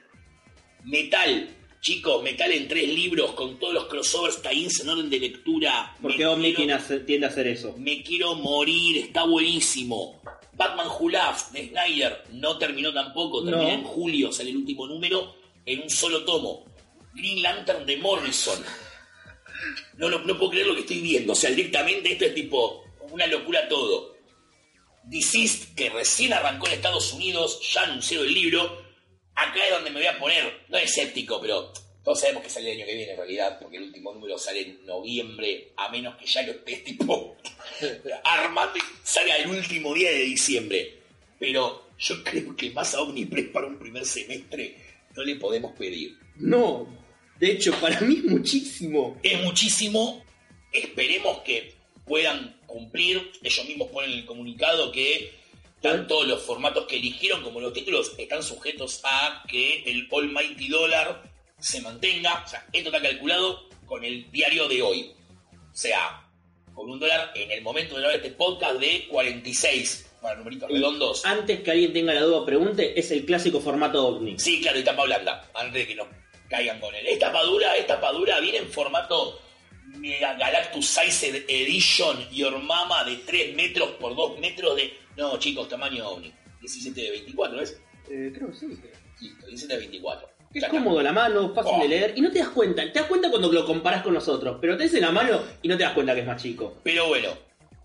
Metal, 0.85 1.49
chicos, 1.81 2.23
Metal 2.23 2.51
en 2.51 2.67
tres 2.67 2.87
libros 2.89 3.31
con 3.33 3.59
todos 3.59 3.73
los 3.73 3.85
crossovers, 3.85 4.41
tie-ins 4.41 4.79
en 4.81 4.89
orden 4.89 5.09
de 5.09 5.19
lectura. 5.19 5.95
Porque 6.01 6.19
Me 6.19 6.27
Omni 6.27 6.53
tiende 6.53 6.73
a 6.73 7.29
hacer- 7.29 7.47
eso. 7.47 7.75
me 7.77 8.01
quiero 8.03 8.35
morir, 8.35 8.97
está 8.97 9.23
buenísimo. 9.25 10.21
Batman 10.53 10.87
Who 10.87 11.09
Laughs 11.09 11.51
de 11.51 11.67
Snyder 11.69 12.23
no 12.33 12.57
terminó 12.57 12.93
tampoco, 12.93 13.43
termina 13.43 13.69
No. 13.73 13.79
en 13.79 13.83
julio, 13.83 14.31
sale 14.31 14.51
el 14.51 14.57
último 14.57 14.85
número 14.87 15.35
en 15.65 15.81
un 15.81 15.89
solo 15.89 16.23
tomo. 16.25 16.65
Green 17.15 17.41
Lantern 17.41 17.85
de 17.85 17.97
Morrison. 17.97 18.63
No, 19.97 20.09
lo- 20.09 20.19
no 20.19 20.37
puedo 20.37 20.51
creer 20.51 20.67
lo 20.67 20.75
que 20.75 20.81
estoy 20.81 20.99
viendo, 20.99 21.33
o 21.33 21.35
sea, 21.35 21.49
directamente 21.51 22.11
esto 22.11 22.25
es 22.25 22.33
tipo 22.35 22.83
una 23.11 23.25
locura 23.27 23.67
todo. 23.67 24.12
Deceased, 25.03 25.75
que 25.75 25.89
recién 25.89 26.33
arrancó 26.33 26.67
en 26.67 26.73
Estados 26.73 27.13
Unidos, 27.13 27.59
ya 27.73 27.83
anunció 27.83 28.23
el 28.23 28.33
libro. 28.33 28.83
Acá 29.35 29.65
es 29.65 29.71
donde 29.71 29.89
me 29.89 29.99
voy 29.99 30.07
a 30.07 30.19
poner, 30.19 30.65
no 30.69 30.77
escéptico, 30.77 31.41
pero 31.41 31.73
todos 32.03 32.19
sabemos 32.19 32.43
que 32.43 32.49
sale 32.49 32.71
el 32.71 32.77
año 32.77 32.85
que 32.85 32.95
viene 32.95 33.11
en 33.11 33.17
realidad, 33.17 33.59
porque 33.61 33.77
el 33.77 33.83
último 33.83 34.13
número 34.13 34.37
sale 34.37 34.61
en 34.61 34.85
noviembre, 34.85 35.71
a 35.77 35.89
menos 35.89 36.15
que 36.17 36.25
ya 36.25 36.41
lo 36.43 36.51
estés 36.51 36.83
tipo 36.83 37.37
armando 38.23 38.77
y 38.77 38.81
salga 39.03 39.35
el 39.37 39.49
último 39.49 39.93
día 39.93 40.11
de 40.11 40.23
diciembre. 40.23 40.99
Pero 41.39 41.89
yo 41.97 42.23
creo 42.23 42.55
que 42.55 42.71
más 42.71 42.93
a 42.93 43.01
Omnipress 43.01 43.47
para 43.47 43.67
un 43.67 43.79
primer 43.79 44.05
semestre 44.05 44.75
no 45.15 45.23
le 45.23 45.35
podemos 45.35 45.73
pedir. 45.77 46.17
No, 46.35 46.87
de 47.39 47.51
hecho, 47.51 47.73
para 47.79 47.99
mí 48.01 48.15
es 48.17 48.23
muchísimo. 48.23 49.17
Es 49.23 49.41
muchísimo, 49.41 50.23
esperemos 50.71 51.39
que 51.39 51.73
puedan 52.05 52.55
cumplir, 52.73 53.31
ellos 53.43 53.65
mismos 53.67 53.89
ponen 53.89 54.11
en 54.11 54.19
el 54.19 54.25
comunicado 54.25 54.91
que 54.91 55.31
tanto 55.81 56.23
los 56.23 56.41
formatos 56.41 56.85
que 56.85 56.97
eligieron 56.97 57.43
como 57.43 57.59
los 57.59 57.73
títulos 57.73 58.13
están 58.17 58.41
sujetos 58.41 59.01
a 59.03 59.43
que 59.47 59.83
el 59.83 60.09
almighty 60.11 60.69
dólar 60.69 61.23
se 61.59 61.81
mantenga, 61.81 62.43
o 62.45 62.47
sea, 62.47 62.67
esto 62.73 62.89
está 62.89 63.01
calculado 63.01 63.69
con 63.85 64.03
el 64.03 64.29
diario 64.31 64.67
de 64.67 64.81
hoy, 64.81 65.11
o 65.51 65.75
sea, 65.75 66.27
con 66.73 66.89
un 66.89 66.99
dólar 66.99 67.31
en 67.35 67.51
el 67.51 67.61
momento 67.61 67.95
de 67.95 68.01
grabar 68.01 68.17
este 68.17 68.31
podcast 68.31 68.79
de 68.79 69.07
46, 69.07 70.09
para 70.21 70.35
numeritos 70.35 70.69
redondos. 70.69 71.25
Antes 71.25 71.61
que 71.61 71.71
alguien 71.71 71.93
tenga 71.93 72.13
la 72.13 72.21
duda, 72.21 72.45
pregunte, 72.45 72.97
es 72.99 73.11
el 73.11 73.25
clásico 73.25 73.59
formato 73.59 74.07
OVNI. 74.07 74.39
Sí, 74.39 74.61
claro, 74.61 74.79
y 74.79 74.83
tapa 74.83 75.03
blanda, 75.03 75.49
antes 75.53 75.73
de 75.73 75.87
que 75.87 75.95
nos 75.95 76.07
caigan 76.49 76.79
con 76.79 76.95
él. 76.95 77.05
Esta 77.07 77.27
tapadura, 77.27 77.75
esta 77.75 77.95
tapadura 77.95 78.39
viene 78.39 78.59
en 78.59 78.69
formato 78.69 79.39
Mega 79.93 80.33
Galactus 80.35 80.85
Size 80.87 81.45
Edition 81.47 82.29
Your 82.31 82.59
Mama 82.61 83.03
de 83.03 83.17
3 83.17 83.55
metros 83.55 83.91
por 83.99 84.15
2 84.15 84.39
metros 84.39 84.75
de... 84.75 84.93
No, 85.17 85.37
chicos, 85.37 85.69
tamaño 85.69 86.07
OVNI. 86.09 86.33
17 86.61 87.01
de 87.01 87.11
24, 87.11 87.57
¿ves? 87.57 87.81
Eh, 88.09 88.31
creo 88.33 88.49
que 88.49 88.55
sí. 88.57 88.67
Listo, 89.19 89.45
17 89.47 89.73
de 89.73 89.79
24. 89.79 90.29
Es 90.53 90.61
Ya 90.61 90.69
cómodo 90.69 91.01
la 91.01 91.11
mano, 91.11 91.53
fácil 91.53 91.73
Oh. 91.77 91.81
de 91.81 91.87
leer 91.87 92.13
y 92.15 92.21
no 92.21 92.31
te 92.31 92.39
das 92.39 92.49
cuenta. 92.49 92.83
Te 92.91 92.99
das 92.99 93.07
cuenta 93.07 93.29
cuando 93.29 93.51
lo 93.51 93.65
comparas 93.65 94.03
con 94.03 94.13
los 94.13 94.27
otros, 94.27 94.57
pero 94.61 94.77
te 94.77 94.85
en 94.85 95.01
la 95.01 95.11
mano 95.11 95.41
y 95.61 95.67
no 95.67 95.77
te 95.77 95.83
das 95.83 95.93
cuenta 95.93 96.13
que 96.13 96.21
es 96.21 96.27
más 96.27 96.41
chico. 96.41 96.77
Pero 96.83 97.07
bueno. 97.07 97.29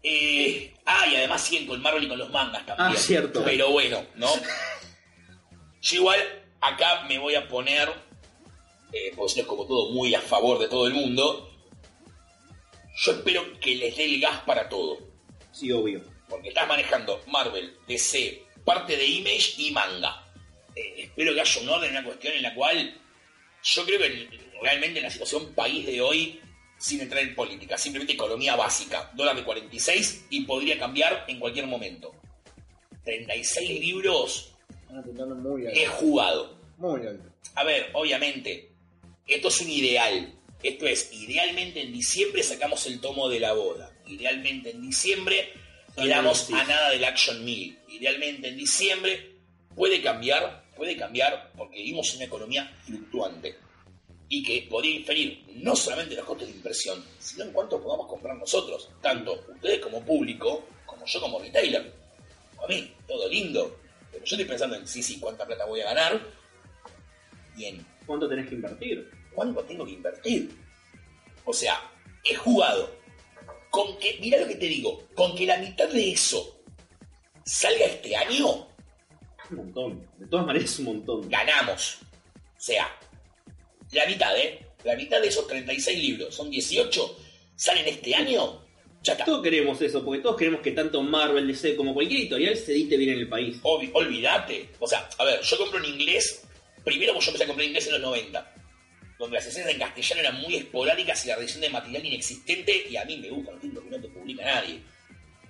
Eh, 0.02 0.74
ah, 0.86 1.06
y 1.10 1.16
además 1.16 1.43
siguen 1.43 1.66
con 1.66 1.80
Marvel 1.82 2.05
y 2.05 2.09
con 2.09 2.18
los 2.18 2.30
mangas 2.30 2.64
también. 2.66 2.90
Ah, 2.93 2.94
cierto. 2.97 3.43
Pero 3.44 3.70
bueno, 3.70 4.05
¿no? 4.16 4.28
Yo 5.80 5.97
igual 5.97 6.20
acá 6.60 7.05
me 7.09 7.18
voy 7.18 7.35
a 7.35 7.48
poner, 7.48 7.89
eh, 8.93 9.12
pues 9.16 9.36
no 9.36 9.43
es 9.43 9.48
como 9.48 9.66
todo 9.66 9.90
muy 9.93 10.14
a 10.14 10.20
favor 10.20 10.59
de 10.59 10.68
todo 10.68 10.86
el 10.86 10.94
mundo. 10.94 11.47
Yo 13.00 13.12
espero 13.12 13.44
que 13.60 13.76
les 13.76 13.96
dé 13.96 14.04
el 14.06 14.20
gas 14.20 14.40
para 14.40 14.68
todo. 14.68 14.98
Sí, 15.52 15.70
obvio. 15.70 16.02
Porque 16.28 16.48
estás 16.48 16.66
manejando 16.66 17.22
Marvel, 17.28 17.76
DC, 17.86 18.42
parte 18.64 18.96
de 18.96 19.06
Image 19.06 19.54
y 19.58 19.70
manga. 19.70 20.26
Eh, 20.74 21.02
espero 21.04 21.32
que 21.32 21.40
haya 21.40 21.60
un 21.60 21.68
orden, 21.68 21.90
una 21.92 22.04
cuestión 22.04 22.34
en 22.34 22.42
la 22.42 22.54
cual 22.54 23.00
yo 23.62 23.84
creo 23.84 24.00
que 24.00 24.28
realmente 24.60 24.98
en 24.98 25.04
la 25.04 25.10
situación 25.10 25.54
país 25.54 25.86
de 25.86 26.00
hoy, 26.00 26.40
sin 26.76 27.00
entrar 27.00 27.22
en 27.22 27.36
política, 27.36 27.78
simplemente 27.78 28.14
economía 28.14 28.56
básica, 28.56 29.10
dólar 29.14 29.36
de 29.36 29.44
46 29.44 30.26
y 30.30 30.44
podría 30.44 30.76
cambiar 30.76 31.24
en 31.28 31.38
cualquier 31.38 31.68
momento. 31.68 32.14
36 33.04 33.80
libros 33.80 34.54
muy 35.36 35.66
alto. 35.66 35.80
he 35.80 35.86
jugado. 35.86 36.58
Muy 36.76 37.06
alto. 37.06 37.30
A 37.54 37.62
ver, 37.62 37.90
obviamente, 37.92 38.72
esto 39.26 39.48
es 39.48 39.60
un 39.60 39.70
ideal. 39.70 40.38
Esto 40.62 40.86
es, 40.86 41.12
idealmente 41.12 41.82
en 41.82 41.93
diciembre 41.93 42.43
sacamos 42.43 42.86
el 42.86 43.01
tomo 43.01 43.28
de 43.28 43.40
la 43.40 43.52
boda. 43.52 43.93
Idealmente 44.06 44.70
en 44.70 44.82
diciembre 44.82 45.52
quedamos 45.97 46.39
sí. 46.39 46.55
a 46.55 46.64
nada 46.64 46.90
del 46.90 47.05
Action 47.05 47.44
1000. 47.44 47.78
Idealmente 47.89 48.48
en 48.48 48.56
diciembre 48.56 49.35
puede 49.74 50.02
cambiar, 50.02 50.64
puede 50.76 50.97
cambiar 50.97 51.52
porque 51.56 51.76
vivimos 51.76 52.10
en 52.10 52.16
una 52.16 52.24
economía 52.24 52.76
fluctuante 52.85 53.56
y 54.28 54.43
que 54.43 54.66
podría 54.68 54.97
inferir 54.97 55.44
no 55.55 55.74
solamente 55.74 56.12
en 56.12 56.18
los 56.18 56.26
costos 56.26 56.48
de 56.48 56.55
impresión, 56.55 57.02
sino 57.18 57.44
en 57.44 57.52
cuánto 57.52 57.80
podamos 57.82 58.06
comprar 58.06 58.36
nosotros, 58.36 58.90
tanto 59.01 59.44
ustedes 59.55 59.78
como 59.78 60.05
público, 60.05 60.66
como 60.85 61.06
yo 61.06 61.20
como 61.20 61.39
retailer. 61.39 61.94
A 62.62 62.66
mí, 62.66 62.93
todo 63.06 63.26
lindo, 63.28 63.78
pero 64.10 64.24
yo 64.24 64.36
estoy 64.36 64.44
pensando 64.44 64.76
en 64.76 64.86
sí, 64.86 65.02
sí, 65.02 65.18
cuánta 65.18 65.47
plata 65.47 65.64
voy 65.64 65.80
a 65.80 65.85
ganar, 65.85 66.20
Bien. 67.59 67.85
¿Cuánto 68.06 68.28
tenés 68.28 68.48
que 68.48 68.55
invertir? 68.55 69.10
¿Cuánto 69.39 69.62
tengo 69.62 69.85
que 69.86 69.93
invertir? 69.93 70.51
O 71.44 71.52
sea, 71.52 71.81
he 72.24 72.35
jugado 72.35 72.93
con 73.70 73.97
que, 73.98 74.19
mira 74.20 74.36
lo 74.40 74.48
que 74.48 74.56
te 74.56 74.66
digo, 74.66 75.05
con 75.15 75.36
que 75.36 75.47
la 75.47 75.59
mitad 75.59 75.89
de 75.89 76.10
eso 76.10 76.60
salga 77.44 77.85
este 77.85 78.16
año, 78.16 78.66
Un 79.51 79.56
montón. 79.59 80.09
De 80.19 80.27
todas 80.27 80.44
maneras, 80.44 80.69
es 80.73 80.78
un 80.81 80.86
montón. 80.86 81.28
ganamos. 81.31 81.98
O 82.02 82.60
sea, 82.60 82.89
la 83.93 84.06
mitad, 84.06 84.36
¿eh? 84.36 84.66
La 84.82 84.97
mitad 84.97 85.20
de 85.20 85.28
esos 85.28 85.47
36 85.47 85.97
libros, 86.01 86.35
son 86.35 86.51
18, 86.51 87.16
salen 87.55 87.86
este 87.86 88.16
año, 88.16 88.65
ya 89.05 89.12
está. 89.12 89.24
Todos 89.24 89.44
queremos 89.44 89.81
eso, 89.81 90.05
porque 90.05 90.20
todos 90.20 90.36
queremos 90.36 90.62
que 90.62 90.73
tanto 90.73 91.01
Marvel, 91.01 91.47
DC 91.47 91.77
como 91.77 91.94
cualquier 91.94 92.23
editorial 92.23 92.56
se 92.56 92.73
edite 92.73 92.97
bien 92.97 93.10
en 93.10 93.19
el 93.20 93.28
país. 93.28 93.62
Obvi- 93.62 93.93
olvídate. 93.94 94.70
O 94.81 94.89
sea, 94.89 95.09
a 95.16 95.24
ver, 95.24 95.40
yo 95.43 95.56
compro 95.59 95.78
en 95.78 95.85
inglés. 95.85 96.44
Primero, 96.85 97.12
pues 97.12 97.24
yo 97.24 97.31
empecé 97.31 97.44
a 97.44 97.47
comprar 97.47 97.62
en 97.65 97.69
inglés 97.70 97.86
en 97.86 97.93
los 97.93 98.02
90. 98.02 98.55
Donde 99.18 99.36
las 99.36 99.46
escenas 99.46 99.70
en 99.70 99.78
castellano 99.78 100.20
eran 100.20 100.40
muy 100.40 100.56
esporádicas 100.56 101.24
y 101.24 101.28
la 101.28 101.36
revisión 101.36 101.60
de 101.60 101.70
material 101.70 102.06
inexistente. 102.06 102.86
Y 102.88 102.96
a 102.96 103.04
mí 103.04 103.16
me 103.16 103.30
gustan 103.30 103.54
los 103.54 103.62
títulos 103.62 103.84
que 103.84 103.90
no 103.90 104.00
te 104.00 104.08
publica 104.08 104.44
nadie. 104.44 104.80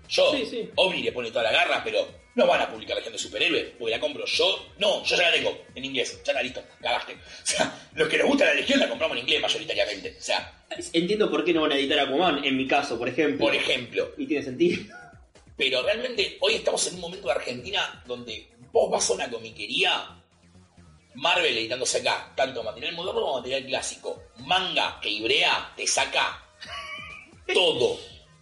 Yo, 0.09 0.33
Sí, 0.35 0.47
sí. 0.47 0.71
Omni 0.77 1.03
le 1.03 1.13
pone 1.13 1.31
toda 1.31 1.45
la 1.45 1.53
garra, 1.53 1.83
pero 1.85 2.09
no 2.35 2.47
van 2.47 2.63
a 2.63 2.71
publicar 2.71 2.97
Legión 2.97 3.13
de 3.13 3.19
Superhéroes, 3.19 3.67
porque 3.79 3.91
la 3.91 4.01
compro 4.01 4.25
yo. 4.25 4.67
No, 4.79 5.05
yo 5.05 5.17
ya 5.17 5.23
la 5.25 5.33
tengo 5.33 5.65
en 5.75 5.85
inglés. 5.85 6.13
Ya 6.25 6.33
está 6.33 6.43
listo, 6.43 6.63
cagaste. 6.81 7.13
O 7.13 7.17
sea, 7.47 7.89
los 7.95 8.09
que 8.09 8.17
nos 8.17 8.27
gusta 8.29 8.47
la 8.47 8.55
Legión 8.55 8.81
la 8.81 8.89
compramos 8.89 9.17
en 9.19 9.25
inglés 9.25 9.43
mayoritariamente. 9.43 10.17
O 10.19 10.23
sea, 10.23 10.55
Entiendo 10.93 11.31
por 11.31 11.45
qué 11.45 11.53
no 11.53 11.63
van 11.63 11.73
a 11.73 11.77
editar 11.77 11.99
Aquaman, 11.99 12.45
en 12.45 12.57
mi 12.57 12.67
caso, 12.67 12.99
por 12.99 13.09
ejemplo. 13.09 13.39
por 13.39 13.55
ejemplo, 13.55 14.15
Y 14.17 14.27
tiene 14.27 14.45
sentido. 14.45 14.83
Pero 15.57 15.83
realmente 15.83 16.37
hoy 16.41 16.55
estamos 16.55 16.87
en 16.87 16.95
un 16.95 17.01
momento 17.01 17.27
de 17.27 17.33
Argentina 17.33 18.03
donde 18.07 18.49
vos 18.73 18.91
vas 18.91 19.11
a 19.11 19.15
una 19.15 19.29
comiquería, 19.31 20.23
Marvel 21.19 21.57
editándose 21.57 21.99
acá, 21.99 22.33
tanto 22.37 22.63
material 22.63 22.95
moderno 22.95 23.21
como 23.21 23.37
material 23.37 23.67
clásico, 23.67 24.23
manga 24.39 24.99
que 25.01 25.11
Ibrea 25.11 25.73
te 25.77 25.87
saca 25.87 26.45
todo. 27.53 27.99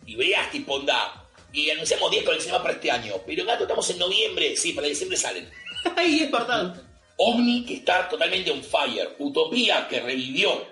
Ibrea 0.07 0.45
es 0.45 0.51
tipo 0.51 0.75
onda. 0.75 1.23
Y 1.53 1.71
anunciamos 1.71 2.11
10 2.11 2.25
colecciones 2.25 2.61
para 2.61 2.75
este 2.75 2.91
año. 2.91 3.15
Pero 3.27 3.45
gato, 3.47 3.63
estamos 3.63 3.89
en 3.91 3.99
noviembre. 3.99 4.57
Sí, 4.57 4.73
para 4.73 4.89
diciembre 4.89 5.17
salen. 5.17 5.51
Ahí 5.97 6.25
es 6.25 6.31
verdad. 6.31 6.83
Omni 7.17 7.65
que 7.65 7.75
está 7.77 8.09
totalmente 8.09 8.51
on 8.51 8.63
fire. 8.63 9.17
Utopía 9.19 9.89
que 9.89 10.01
revivió. 10.01 10.67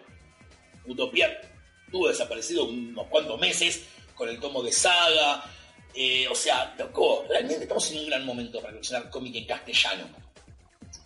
Utopía 0.86 1.40
tuvo 1.90 2.09
desaparecido 2.09 2.64
unos 2.64 3.06
cuantos 3.06 3.40
meses 3.40 3.85
con 4.14 4.28
el 4.28 4.39
tomo 4.39 4.62
de 4.62 4.72
saga. 4.72 5.43
Eh, 5.94 6.26
o 6.28 6.35
sea, 6.35 6.74
loco, 6.78 7.24
realmente 7.28 7.62
estamos 7.62 7.90
en 7.93 8.01
un 8.01 8.06
gran 8.06 8.26
momento 8.26 8.60
para 8.60 8.72
coleccionar 8.72 9.09
cómic 9.09 9.36
en 9.36 9.47
castellano. 9.47 10.05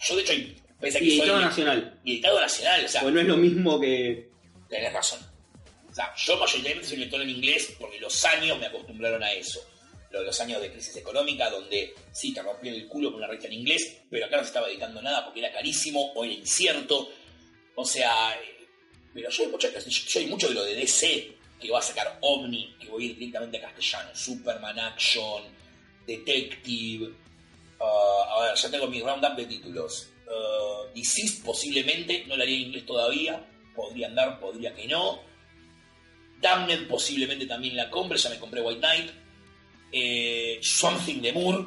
Yo, 0.01 0.17
de 0.17 0.23
hecho, 0.23 0.33
pensé 0.33 0.68
Y 0.83 0.87
editado 0.87 1.41
nacional. 1.41 2.01
Y 2.05 2.13
editado 2.15 2.41
nacional, 2.41 2.85
o 2.85 2.89
sea, 2.89 3.01
Pues 3.03 3.15
no 3.15 3.21
es 3.21 3.27
lo 3.27 3.37
mismo 3.37 3.81
que. 3.81 4.29
tenés 4.69 4.93
razón. 4.93 5.21
O 5.91 5.95
sea, 5.95 6.15
yo 6.17 6.37
mayoritariamente 6.37 6.89
soy 6.89 6.99
lector 6.99 7.21
en 7.21 7.31
inglés 7.31 7.75
porque 7.79 7.99
los 7.99 8.25
años 8.25 8.59
me 8.59 8.67
acostumbraron 8.67 9.23
a 9.23 9.33
eso. 9.33 9.61
Lo 10.11 10.21
de 10.21 10.27
Los 10.27 10.41
años 10.41 10.63
de 10.63 10.71
crisis 10.71 10.97
económica, 10.97 11.51
donde 11.51 11.95
sí 12.13 12.33
te 12.33 12.43
rompían 12.43 12.75
el 12.75 12.87
culo 12.87 13.11
con 13.11 13.19
una 13.19 13.27
revista 13.27 13.49
en 13.49 13.55
inglés, 13.55 13.99
pero 14.09 14.27
acá 14.27 14.37
no 14.37 14.43
se 14.43 14.49
estaba 14.49 14.69
editando 14.69 15.03
nada 15.03 15.25
porque 15.25 15.41
era 15.41 15.53
carísimo 15.53 16.13
o 16.13 16.25
era 16.25 16.33
incierto. 16.33 17.11
O 17.75 17.85
sea, 17.85 18.35
eh, 18.35 18.67
pero 19.13 19.31
yo 19.31 19.45
hay, 19.45 19.51
mucho, 19.51 19.69
yo 19.71 20.21
hay 20.21 20.27
mucho 20.27 20.49
de 20.49 20.55
lo 20.55 20.65
de 20.65 20.75
DC 20.77 21.37
que 21.61 21.71
va 21.71 21.81
a 21.81 21.83
sacar 21.83 22.19
Omni, 22.21 22.77
que 22.81 22.89
voy 22.89 23.05
a 23.05 23.07
ir 23.09 23.19
directamente 23.19 23.59
a 23.59 23.63
castellano. 23.63 24.11
Superman 24.15 24.79
Action, 24.79 25.43
Detective. 26.07 27.13
ah, 27.81 28.37
a 28.37 28.43
ver, 28.45 28.55
ya 28.57 28.71
tengo 28.71 28.87
mi 28.87 29.01
roundup 29.01 29.37
de 29.37 29.47
títulos. 29.47 30.09
Uh, 30.29 30.93
Deceased 30.95 31.43
posiblemente, 31.45 32.25
no 32.27 32.37
la 32.37 32.45
haría 32.45 32.57
en 32.57 32.63
inglés 32.65 32.85
todavía. 32.87 33.45
Podría 33.75 34.09
andar, 34.09 34.39
podría 34.41 34.75
que 34.75 34.87
no. 34.87 35.21
Damned 36.41 36.87
posiblemente 36.89 37.47
también 37.47 37.77
la 37.77 37.89
compre, 37.91 38.19
ya 38.19 38.31
me 38.31 38.39
compré 38.39 38.61
White 38.61 38.81
Knight. 38.81 39.11
Eh, 39.93 40.59
Something 40.63 41.21
de 41.23 41.33
Moore, 41.33 41.65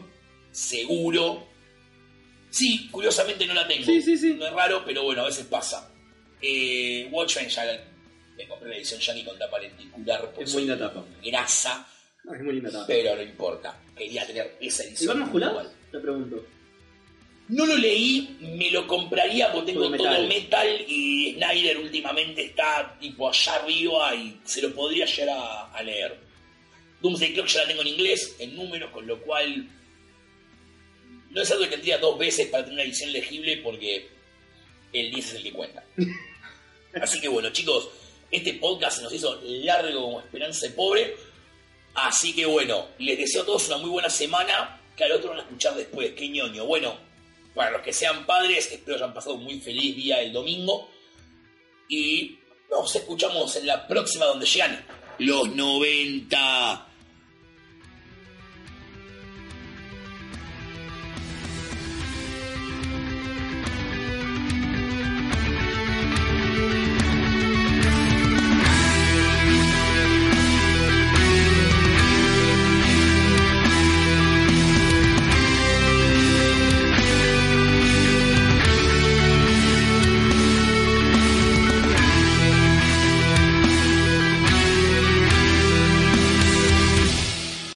seguro. 0.52 1.48
Sí, 2.50 2.88
curiosamente 2.92 3.46
no 3.48 3.54
la 3.54 3.68
tengo. 3.68 3.86
Sí, 3.86 4.02
sí, 4.02 4.18
sí. 4.18 4.34
No 4.34 4.46
es 4.46 4.54
raro, 4.54 4.84
pero 4.86 5.04
bueno, 5.04 5.22
a 5.22 5.26
veces 5.26 5.46
pasa. 5.46 5.92
Eh, 6.42 7.08
Watchmen 7.12 7.48
ya 7.50 7.66
la- 7.66 7.80
me 8.38 8.48
compré 8.48 8.70
la 8.70 8.76
edición 8.78 9.00
Yankee 9.00 9.24
con 9.26 9.38
tapa 9.40 9.60
lenticular. 9.60 10.32
por 10.34 10.44
Es 10.44 10.54
muy 10.54 10.64
linda 10.64 10.78
tapa. 10.78 11.04
Grasa, 11.24 11.88
No, 12.24 12.34
es 12.34 12.42
muy 12.44 12.54
linda 12.56 12.72
tapa. 12.72 12.86
pero 12.88 13.16
no 13.16 13.22
importa. 13.22 13.80
Quería 13.96 14.26
tener 14.28 14.58
esa 14.60 14.84
¿Y 14.84 14.88
edición. 14.88 15.28
igual. 15.28 15.72
Te 15.92 16.00
pregunto. 16.00 16.46
No 17.52 17.66
lo 17.66 17.76
leí, 17.76 18.38
me 18.40 18.72
lo 18.72 18.88
compraría 18.88 19.52
porque 19.52 19.74
tengo 19.74 19.90
Todo 19.90 19.98
todo 19.98 20.28
metal. 20.28 20.86
y 20.88 21.34
Snyder 21.36 21.78
últimamente 21.80 22.46
está 22.46 22.98
tipo 23.00 23.28
allá 23.30 23.56
arriba 23.56 24.16
y 24.16 24.40
se 24.46 24.62
lo 24.62 24.74
podría 24.74 25.06
llegar 25.06 25.38
a, 25.38 25.72
a 25.74 25.84
leer. 25.84 26.18
Doomsday 27.02 27.34
Clock 27.34 27.48
ya 27.48 27.62
la 27.64 27.68
tengo 27.68 27.82
en 27.82 27.88
inglés, 27.90 28.36
en 28.40 28.56
números, 28.56 28.90
con 28.92 29.06
lo 29.06 29.20
cual 29.22 29.68
no 31.30 31.42
es 31.42 31.52
algo 31.52 31.64
que 31.66 31.72
tendría 31.72 31.98
dos 31.98 32.18
veces 32.18 32.48
para 32.48 32.64
tener 32.64 32.76
una 32.80 32.84
edición 32.84 33.12
legible 33.12 33.58
porque 33.58 34.08
el 34.94 35.12
10 35.12 35.26
es 35.26 35.34
el 35.34 35.44
que 35.44 35.52
cuenta. 35.52 35.84
Así 37.02 37.20
que 37.20 37.28
bueno, 37.28 37.50
chicos, 37.52 37.90
este 38.30 38.54
podcast 38.54 39.02
nos 39.02 39.14
hizo 39.14 39.42
largo 39.44 40.02
como 40.02 40.20
esperanza 40.22 40.68
de 40.68 40.74
pobre. 40.74 41.16
Así 41.96 42.34
que 42.34 42.46
bueno, 42.46 42.88
les 43.00 43.18
deseo 43.18 43.44
a 43.44 43.46
todos 43.46 43.68
una 43.68 43.78
muy 43.78 43.90
buena 43.90 44.10
semana. 44.10 44.78
Que 44.96 45.04
al 45.06 45.12
otro 45.14 45.30
van 45.32 45.40
a 45.40 45.44
escuchar 45.44 45.76
después. 45.76 46.12
Qué 46.14 46.28
ñoño. 46.30 46.66
Bueno, 46.66 46.98
para 47.54 47.72
los 47.72 47.82
que 47.82 47.94
sean 47.94 48.26
padres, 48.26 48.72
espero 48.72 48.98
hayan 48.98 49.14
pasado 49.14 49.36
un 49.36 49.44
muy 49.44 49.60
feliz 49.60 49.96
día 49.96 50.22
el 50.22 50.32
domingo. 50.32 50.90
Y 51.90 52.40
nos 52.70 52.96
escuchamos 52.96 53.56
en 53.58 53.68
la 53.68 53.88
próxima 53.88 54.26
donde 54.26 54.46
llegan 54.46 54.86
los 55.20 55.50
90. 55.54 56.91